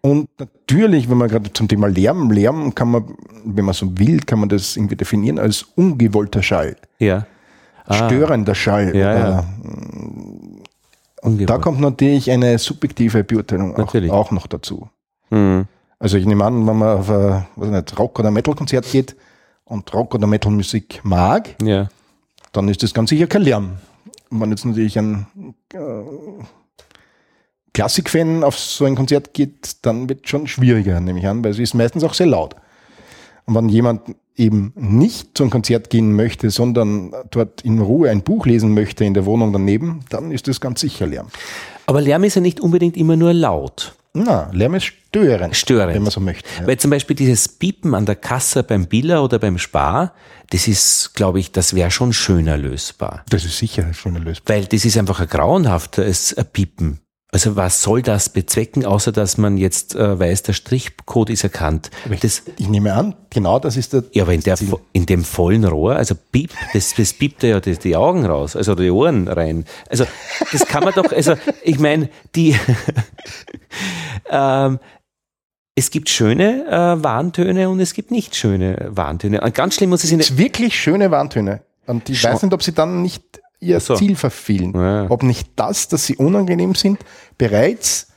Und 0.00 0.28
natürlich, 0.38 1.08
wenn 1.10 1.18
man 1.18 1.28
gerade 1.28 1.52
zum 1.52 1.68
Thema 1.68 1.88
Lärm, 1.88 2.30
Lärm 2.30 2.74
kann 2.74 2.90
man, 2.90 3.04
wenn 3.44 3.64
man 3.64 3.74
so 3.74 3.98
will, 3.98 4.20
kann 4.20 4.40
man 4.40 4.48
das 4.48 4.76
irgendwie 4.76 4.96
definieren 4.96 5.38
als 5.38 5.62
ungewollter 5.62 6.42
Schall. 6.42 6.76
Ja. 6.98 7.26
Ah. 7.84 8.06
Störender 8.06 8.54
Schall. 8.54 8.94
Ja, 8.96 9.18
ja. 9.18 9.44
Und 11.20 11.44
da 11.46 11.58
kommt 11.58 11.80
natürlich 11.80 12.30
eine 12.30 12.58
subjektive 12.58 13.24
Beurteilung 13.24 13.76
auch, 13.76 13.94
auch, 13.94 14.30
noch 14.30 14.46
dazu. 14.46 14.88
Mhm. 15.30 15.66
Also 15.98 16.16
ich 16.16 16.26
nehme 16.26 16.44
an, 16.44 16.66
wenn 16.66 16.78
man 16.78 16.98
auf 16.98 17.10
ein 17.10 17.46
was 17.56 17.68
nicht, 17.68 17.98
Rock- 17.98 18.20
oder 18.20 18.30
Metal-Konzert 18.30 18.90
geht 18.90 19.16
und 19.64 19.92
Rock- 19.92 20.14
oder 20.14 20.28
Metal-Musik 20.28 21.00
mag, 21.02 21.56
ja 21.60 21.88
dann 22.52 22.68
ist 22.68 22.82
das 22.82 22.94
ganz 22.94 23.10
sicher 23.10 23.26
kein 23.26 23.42
Lärm. 23.42 23.78
Wenn 24.30 24.50
jetzt 24.50 24.64
natürlich 24.64 24.98
ein 24.98 25.26
äh, 25.72 25.78
Klassikfan 27.72 28.44
auf 28.44 28.58
so 28.58 28.84
ein 28.84 28.96
Konzert 28.96 29.34
geht, 29.34 29.86
dann 29.86 30.08
wird 30.08 30.24
es 30.24 30.30
schon 30.30 30.46
schwieriger, 30.46 31.00
nehme 31.00 31.20
ich 31.20 31.26
an, 31.26 31.44
weil 31.44 31.52
es 31.52 31.58
ist 31.58 31.74
meistens 31.74 32.04
auch 32.04 32.14
sehr 32.14 32.26
laut. 32.26 32.56
Und 33.46 33.54
wenn 33.54 33.68
jemand 33.68 34.02
eben 34.36 34.72
nicht 34.76 35.36
zu 35.36 35.42
einem 35.42 35.50
Konzert 35.50 35.90
gehen 35.90 36.14
möchte, 36.14 36.50
sondern 36.50 37.12
dort 37.30 37.62
in 37.62 37.80
Ruhe 37.80 38.10
ein 38.10 38.22
Buch 38.22 38.46
lesen 38.46 38.74
möchte 38.74 39.04
in 39.04 39.14
der 39.14 39.26
Wohnung 39.26 39.52
daneben, 39.52 40.00
dann 40.10 40.30
ist 40.30 40.48
das 40.48 40.60
ganz 40.60 40.80
sicher 40.80 41.06
Lärm. 41.06 41.28
Aber 41.86 42.00
Lärm 42.00 42.24
ist 42.24 42.34
ja 42.34 42.40
nicht 42.40 42.60
unbedingt 42.60 42.96
immer 42.96 43.16
nur 43.16 43.32
laut. 43.32 43.94
Na, 44.14 44.50
Lärm 44.52 44.74
ist 44.74 44.84
störend, 44.84 45.56
störend. 45.56 45.94
wenn 45.94 46.02
man 46.02 46.10
so 46.10 46.20
möchte. 46.20 46.48
Ja. 46.60 46.66
Weil 46.66 46.78
zum 46.78 46.90
Beispiel 46.90 47.16
dieses 47.16 47.48
Piepen 47.48 47.94
an 47.94 48.06
der 48.06 48.16
Kasse 48.16 48.62
beim 48.62 48.86
Biller 48.86 49.22
oder 49.22 49.38
beim 49.38 49.58
Spar, 49.58 50.12
das 50.50 50.66
ist, 50.66 51.14
glaube 51.14 51.40
ich, 51.40 51.52
das 51.52 51.74
wäre 51.74 51.90
schon 51.90 52.12
schöner 52.12 52.56
lösbar. 52.56 53.24
Das 53.28 53.44
ist 53.44 53.58
sicher 53.58 53.92
schöner 53.92 54.20
lösbar. 54.20 54.56
Weil 54.56 54.66
das 54.66 54.84
ist 54.84 54.96
einfach 54.96 55.20
ein 55.20 55.28
grauenhaftes 55.28 56.36
Piepen. 56.52 57.00
Also 57.30 57.56
was 57.56 57.82
soll 57.82 58.00
das 58.00 58.30
bezwecken, 58.30 58.86
außer 58.86 59.12
dass 59.12 59.36
man 59.36 59.58
jetzt 59.58 59.94
äh, 59.94 60.18
weiß, 60.18 60.44
der 60.44 60.54
Strichcode 60.54 61.28
ist 61.28 61.44
erkannt. 61.44 61.90
Ich, 62.10 62.20
das, 62.20 62.42
ich 62.56 62.68
nehme 62.68 62.94
an, 62.94 63.14
genau 63.28 63.58
das 63.58 63.76
ist 63.76 63.92
der. 63.92 64.04
Ja, 64.12 64.22
aber 64.22 64.32
in, 64.32 64.40
der, 64.40 64.56
in 64.94 65.04
dem 65.04 65.24
vollen 65.24 65.66
Rohr, 65.66 65.96
also 65.96 66.14
piep, 66.14 66.52
das, 66.72 66.94
das 66.94 67.12
piept 67.12 67.42
ja 67.42 67.60
die, 67.60 67.76
die 67.76 67.96
Augen 67.96 68.24
raus, 68.24 68.56
also 68.56 68.74
die 68.74 68.90
Ohren 68.90 69.28
rein. 69.28 69.66
Also 69.90 70.06
das 70.52 70.64
kann 70.66 70.84
man 70.84 70.94
doch, 70.94 71.12
also 71.12 71.34
ich 71.62 71.78
meine, 71.78 72.08
die 72.34 72.58
ähm, 74.30 74.78
es 75.78 75.90
gibt 75.92 76.08
schöne 76.08 76.66
äh, 76.66 77.02
Warntöne 77.04 77.68
und 77.68 77.78
es 77.78 77.94
gibt 77.94 78.10
nicht 78.10 78.34
schöne 78.34 78.88
Warntöne. 78.90 79.40
Und 79.40 79.54
ganz 79.54 79.76
schlimm 79.76 79.90
muss 79.90 80.02
es 80.02 80.10
in 80.10 80.18
es 80.18 80.36
wirklich 80.36 80.78
schöne 80.78 81.12
Warntöne. 81.12 81.60
Und 81.86 82.08
ich 82.08 82.20
Schon. 82.20 82.32
weiß 82.32 82.42
nicht, 82.42 82.52
ob 82.52 82.64
sie 82.64 82.72
dann 82.72 83.00
nicht 83.00 83.22
ihr 83.60 83.78
so. 83.78 83.94
Ziel 83.94 84.16
verfehlen. 84.16 84.72
Ja. 84.74 85.06
Ob 85.08 85.22
nicht 85.22 85.50
das, 85.54 85.86
dass 85.86 86.04
sie 86.04 86.16
unangenehm 86.16 86.74
sind, 86.74 86.98
bereits 87.38 88.08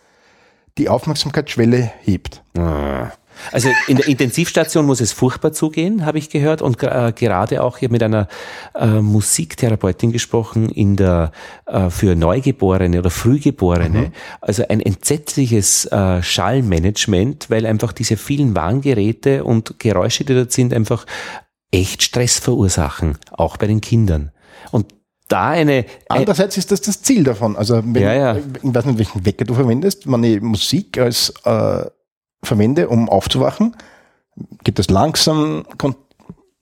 die 0.80 0.90
Aufmerksamkeitsschwelle 0.90 1.92
hebt. 2.02 2.42
Ah. 2.58 3.12
Also 3.52 3.70
in 3.88 3.98
der 3.98 4.08
Intensivstation 4.08 4.86
muss 4.86 5.02
es 5.02 5.12
furchtbar 5.12 5.54
zugehen, 5.54 6.06
habe 6.06 6.18
ich 6.18 6.30
gehört. 6.30 6.62
Und 6.62 6.82
äh, 6.84 7.14
gerade 7.16 7.64
auch 7.64 7.78
hier 7.78 7.90
mit 7.90 8.04
einer 8.04 8.28
äh, 8.76 8.86
Musiktherapeutin 8.86 10.12
gesprochen 10.12 10.70
in 10.70 10.96
der 10.96 11.32
äh, 11.66 11.90
für 11.90 12.16
Neugeborene 12.16 13.00
oder 13.00 13.10
Frühgeborene. 13.10 14.00
Mhm. 14.00 14.12
Also 14.42 14.68
ein 14.68 14.80
entsetzliches 14.80 15.86
äh, 15.86 16.22
Schallmanagement, 16.22 17.50
weil 17.50 17.66
einfach 17.66 17.94
diese 17.94 18.18
vielen 18.18 18.56
Warngeräte 18.56 19.44
und 19.44 19.80
Geräusche, 19.80 20.24
die 20.24 20.36
dort 20.36 20.52
sind, 20.52 20.74
einfach 20.74 21.06
echt 21.72 22.04
Stress 22.04 22.40
verursachen, 22.40 23.18
auch 23.32 23.58
bei 23.58 23.68
den 23.68 23.82
Kindern. 23.82 24.32
Und 24.72 24.94
da 25.32 25.50
eine. 25.50 25.86
Andererseits 26.10 26.58
ist 26.58 26.72
das 26.72 26.82
das 26.82 27.02
Ziel 27.02 27.24
davon. 27.24 27.56
Also 27.56 27.78
wenn, 27.78 28.04
ja, 28.04 28.14
ja. 28.14 28.36
ich 28.38 28.44
weiß 28.64 28.86
nicht, 28.86 28.98
welchen 28.98 29.26
Wecker 29.26 29.46
du 29.46 29.54
verwendest, 29.54 30.06
ich 30.06 30.42
Musik 30.42 30.98
als 30.98 31.34
äh, 31.46 31.86
verwende, 32.44 32.90
um 32.90 33.10
aufzuwachen, 33.10 33.76
geht 34.64 34.80
das 34.80 34.90
langsam 34.90 35.66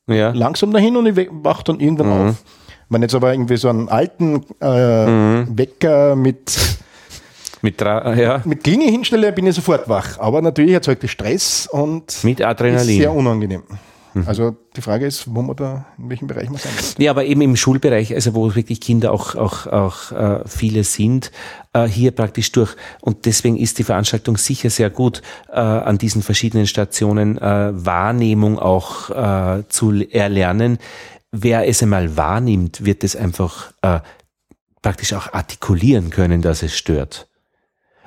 Ja. 0.07 0.31
langsam 0.31 0.72
dahin 0.73 0.97
und 0.97 1.06
ich 1.06 1.30
wach 1.31 1.64
dann 1.64 1.80
irgendwann 1.80 2.30
auf. 2.30 2.43
Wenn 2.89 3.03
jetzt 3.03 3.14
aber 3.14 3.31
irgendwie 3.34 3.57
so 3.57 3.69
einen 3.69 3.88
alten 3.89 4.43
äh, 4.60 5.45
Wecker 5.56 6.15
mit, 6.15 6.57
Mit, 7.61 7.80
ja, 7.81 8.41
mit 8.45 8.64
Klinge 8.64 8.85
hinstelle, 8.85 9.31
bin 9.31 9.45
ich 9.45 9.53
sofort 9.56 9.88
wach. 9.89 10.18
Aber 10.18 10.41
natürlich 10.41 10.72
erzeugt 10.73 11.03
das 11.03 11.11
Stress 11.11 11.68
und 11.72 12.23
mit 12.23 12.39
ist 12.39 12.45
Adrenalin. 12.45 12.97
sehr 12.97 13.14
unangenehm. 13.14 13.64
Also 14.26 14.56
die 14.76 14.81
Frage 14.81 15.06
ist, 15.06 15.34
wo 15.34 15.41
man 15.41 15.56
da, 15.56 15.86
in 15.98 16.10
welchem 16.10 16.27
Bereich 16.27 16.49
man 16.49 16.57
sein 16.57 16.73
möchte. 16.76 17.02
Ja, 17.02 17.11
aber 17.11 17.26
eben 17.26 17.41
im 17.41 17.56
Schulbereich, 17.56 18.14
also 18.14 18.34
wo 18.34 18.56
wirklich 18.56 18.81
Kinder 18.81 19.11
auch, 19.11 19.36
auch, 19.36 19.68
auch 19.68 20.11
äh, 20.11 20.48
viele 20.48 20.84
sind, 20.84 21.31
äh, 21.73 21.86
hier 21.86 22.11
praktisch 22.11 22.52
durch. 22.52 22.76
Und 23.02 23.26
deswegen 23.26 23.57
ist 23.57 23.77
die 23.77 23.84
Veranstaltung 23.84 24.38
sicher 24.38 24.69
sehr 24.69 24.90
gut, 24.90 25.22
äh, 25.49 25.60
an 25.60 25.98
diesen 25.98 26.23
verschiedenen 26.23 26.65
Stationen 26.65 27.38
äh, 27.38 27.72
Wahrnehmung 27.73 28.57
auch 28.57 29.10
äh, 29.10 29.64
zu 29.69 29.91
erlernen. 30.10 30.80
Wer 31.31 31.68
es 31.68 31.84
einmal 31.84 32.18
wahrnimmt, 32.18 32.84
wird 32.86 33.03
es 33.03 33.15
einfach 33.15 33.73
äh, 33.84 33.99
praktisch 34.81 35.14
auch 35.14 35.34
artikulieren 35.34 36.10
können, 36.10 36.41
dass 36.41 36.64
es 36.64 36.76
stört. 36.76 37.27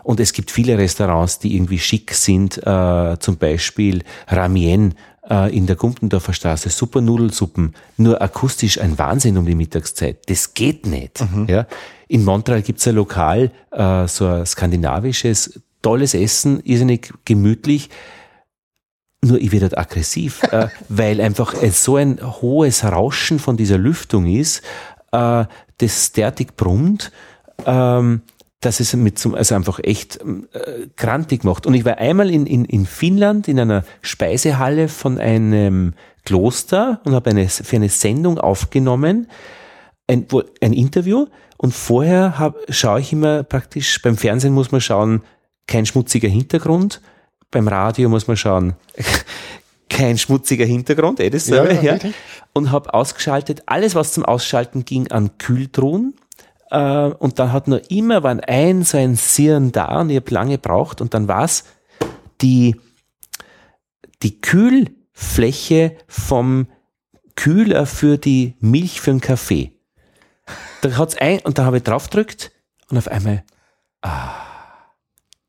Und 0.03 0.19
es 0.19 0.33
gibt 0.33 0.51
viele 0.51 0.79
Restaurants, 0.79 1.39
die 1.39 1.55
irgendwie 1.55 1.79
schick 1.79 2.13
sind, 2.13 2.59
äh, 2.59 3.17
zum 3.21 3.37
Beispiel 3.37 4.03
Ramien 4.27 4.95
äh, 5.29 5.57
in 5.57 5.67
der 5.67 5.77
Gumpendorfer 5.77 6.33
Straße, 6.33 6.69
super 6.71 7.01
Nudelsuppen, 7.01 7.75
nur 7.97 8.21
akustisch 8.21 8.81
ein 8.81 8.99
Wahnsinn 8.99 9.37
um 9.37 9.47
die 9.47 9.55
Mittagszeit. 9.55 10.29
Das 10.29 10.55
geht 10.55 10.87
nicht. 10.87 11.25
Ja? 11.49 11.67
In 12.09 12.25
Montreal 12.25 12.63
gibt's 12.63 12.87
ein 12.89 12.97
Lokal, 12.97 13.51
äh, 13.71 14.07
so 14.07 14.27
ein 14.27 14.47
skandinavisches, 14.47 15.61
tolles 15.81 16.15
Essen, 16.15 16.61
irrsinnig 16.65 17.13
gemütlich. 17.25 17.91
Nur 19.25 19.41
ich 19.41 19.53
werde 19.53 19.67
halt 19.67 19.79
aggressiv, 19.79 20.43
äh, 20.45 20.69
weil 20.89 21.21
einfach 21.21 21.55
so 21.71 21.97
ein 21.97 22.21
hohes 22.23 22.85
Rauschen 22.85 23.39
von 23.39 23.57
dieser 23.57 23.79
Lüftung 23.79 24.27
ist, 24.27 24.63
äh, 25.13 25.45
das 25.79 26.13
derartig 26.13 26.57
brummt, 26.57 27.13
ähm, 27.65 28.23
dass 28.63 28.81
es 28.81 28.95
mit 28.95 29.19
zum, 29.19 29.35
also 29.35 29.55
einfach 29.55 29.81
echt 29.83 30.21
äh, 30.21 30.87
grantig 30.97 31.45
macht. 31.45 31.67
Und 31.67 31.75
ich 31.75 31.85
war 31.85 31.99
einmal 31.99 32.31
in, 32.31 32.47
in, 32.47 32.65
in 32.65 32.87
Finnland 32.87 33.49
in 33.49 33.61
einer 33.61 33.85
Speisehalle 34.01 34.89
von 34.89 35.19
einem 35.19 35.95
Kloster 36.25 37.01
und 37.05 37.15
habe 37.15 37.31
eine, 37.31 37.49
für 37.49 37.77
eine 37.77 37.89
Sendung 37.89 38.39
aufgenommen, 38.39 39.29
ein, 40.07 40.27
wo, 40.29 40.43
ein 40.61 40.73
Interview. 40.73 41.27
Und 41.57 41.75
vorher 41.75 42.39
hab, 42.39 42.57
schaue 42.69 43.01
ich 43.01 43.13
immer 43.13 43.43
praktisch, 43.43 44.01
beim 44.01 44.17
Fernsehen 44.17 44.55
muss 44.55 44.73
man 44.73 44.81
schauen, 44.81 45.23
kein 45.67 45.85
schmutziger 45.85 46.29
Hintergrund. 46.29 47.01
Beim 47.51 47.69
Radio 47.69 48.09
muss 48.09 48.29
man 48.29 48.37
schauen, 48.37 48.75
kein 49.91 50.19
schmutziger 50.19 50.65
Hintergrund, 50.65 51.21
eh 51.21 51.31
dasselbe, 51.31 51.75
Ja, 51.75 51.83
ja, 51.83 51.93
richtig. 51.95 52.15
Und 52.53 52.71
habe 52.71 52.95
ausgeschaltet, 52.95 53.63
alles 53.67 53.95
was 53.95 54.13
zum 54.13 54.25
Ausschalten 54.25 54.85
ging 54.85 55.11
an 55.11 55.37
Kühltruhen. 55.39 56.15
Äh, 56.73 57.15
und 57.19 57.39
dann 57.39 57.53
hat 57.53 57.69
nur 57.69 57.91
immer, 57.91 58.23
waren 58.23 58.41
ein 58.41 58.83
so 58.83 58.97
ein 58.97 59.15
Sirren 59.15 59.73
da 59.73 60.01
und 60.01 60.09
ich 60.09 60.17
habe 60.17 60.31
lange 60.31 60.53
gebraucht 60.53 61.03
und 61.03 61.13
dann 61.13 61.29
war's 61.29 61.65
die, 62.41 62.81
die 64.23 64.41
Kühlfläche 64.41 65.97
vom 66.09 66.67
Kühler 67.37 67.85
für 67.85 68.17
die 68.17 68.57
Milch 68.61 69.03
für 69.03 69.11
den 69.11 69.21
Kaffee. 69.21 69.73
Da 70.81 70.97
hat's 70.97 71.17
ein, 71.17 71.41
und 71.41 71.59
da 71.59 71.67
habe 71.67 71.77
ich 71.77 71.83
draufgedrückt 71.83 72.51
und 72.89 72.97
auf 72.97 73.09
einmal, 73.09 73.45
ah, 74.01 74.35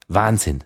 Wahnsinn. 0.10 0.66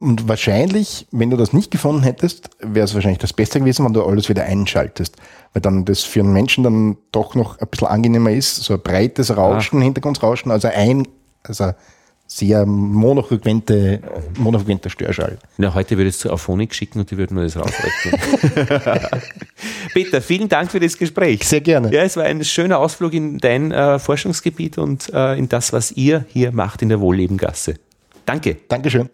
Und 0.00 0.28
wahrscheinlich, 0.28 1.06
wenn 1.12 1.30
du 1.30 1.36
das 1.36 1.52
nicht 1.52 1.70
gefunden 1.70 2.02
hättest, 2.02 2.50
wäre 2.60 2.84
es 2.84 2.94
wahrscheinlich 2.94 3.20
das 3.20 3.32
Beste 3.32 3.60
gewesen, 3.60 3.86
wenn 3.86 3.92
du 3.92 4.04
alles 4.04 4.28
wieder 4.28 4.44
einschaltest. 4.44 5.16
Weil 5.52 5.62
dann 5.62 5.84
das 5.84 6.02
für 6.02 6.20
einen 6.20 6.32
Menschen 6.32 6.64
dann 6.64 6.96
doch 7.12 7.34
noch 7.34 7.58
ein 7.58 7.68
bisschen 7.68 7.88
angenehmer 7.88 8.30
ist, 8.30 8.56
so 8.56 8.74
ein 8.74 8.80
breites 8.80 9.36
Rauschen, 9.36 9.80
Hintergrundsrauschen, 9.80 10.50
also 10.50 10.68
ein, 10.68 11.06
also 11.44 11.72
sehr 12.26 12.66
monofrequente, 12.66 14.00
monofrequenter 14.38 14.90
Störschall. 14.90 15.38
Na, 15.58 15.74
heute 15.74 15.96
würde 15.96 16.08
ich 16.08 16.16
es 16.16 16.20
zu 16.20 16.30
Auphonic 16.30 16.74
schicken 16.74 17.00
und 17.00 17.10
die 17.10 17.16
würden 17.16 17.36
mir 17.36 17.44
das 17.44 17.56
rausrechnen. 17.56 19.00
Peter, 19.92 20.20
vielen 20.20 20.48
Dank 20.48 20.70
für 20.70 20.80
das 20.80 20.98
Gespräch. 20.98 21.44
Sehr 21.44 21.60
gerne. 21.60 21.92
Ja, 21.92 22.02
es 22.02 22.16
war 22.16 22.24
ein 22.24 22.42
schöner 22.42 22.78
Ausflug 22.78 23.12
in 23.12 23.38
dein 23.38 23.70
äh, 23.70 23.98
Forschungsgebiet 23.98 24.78
und 24.78 25.12
äh, 25.12 25.36
in 25.36 25.48
das, 25.48 25.72
was 25.72 25.92
ihr 25.92 26.24
hier 26.28 26.50
macht 26.50 26.82
in 26.82 26.88
der 26.88 27.00
Wohllebengasse. 27.00 27.74
Danke. 28.26 28.56
Dankeschön. 28.68 29.10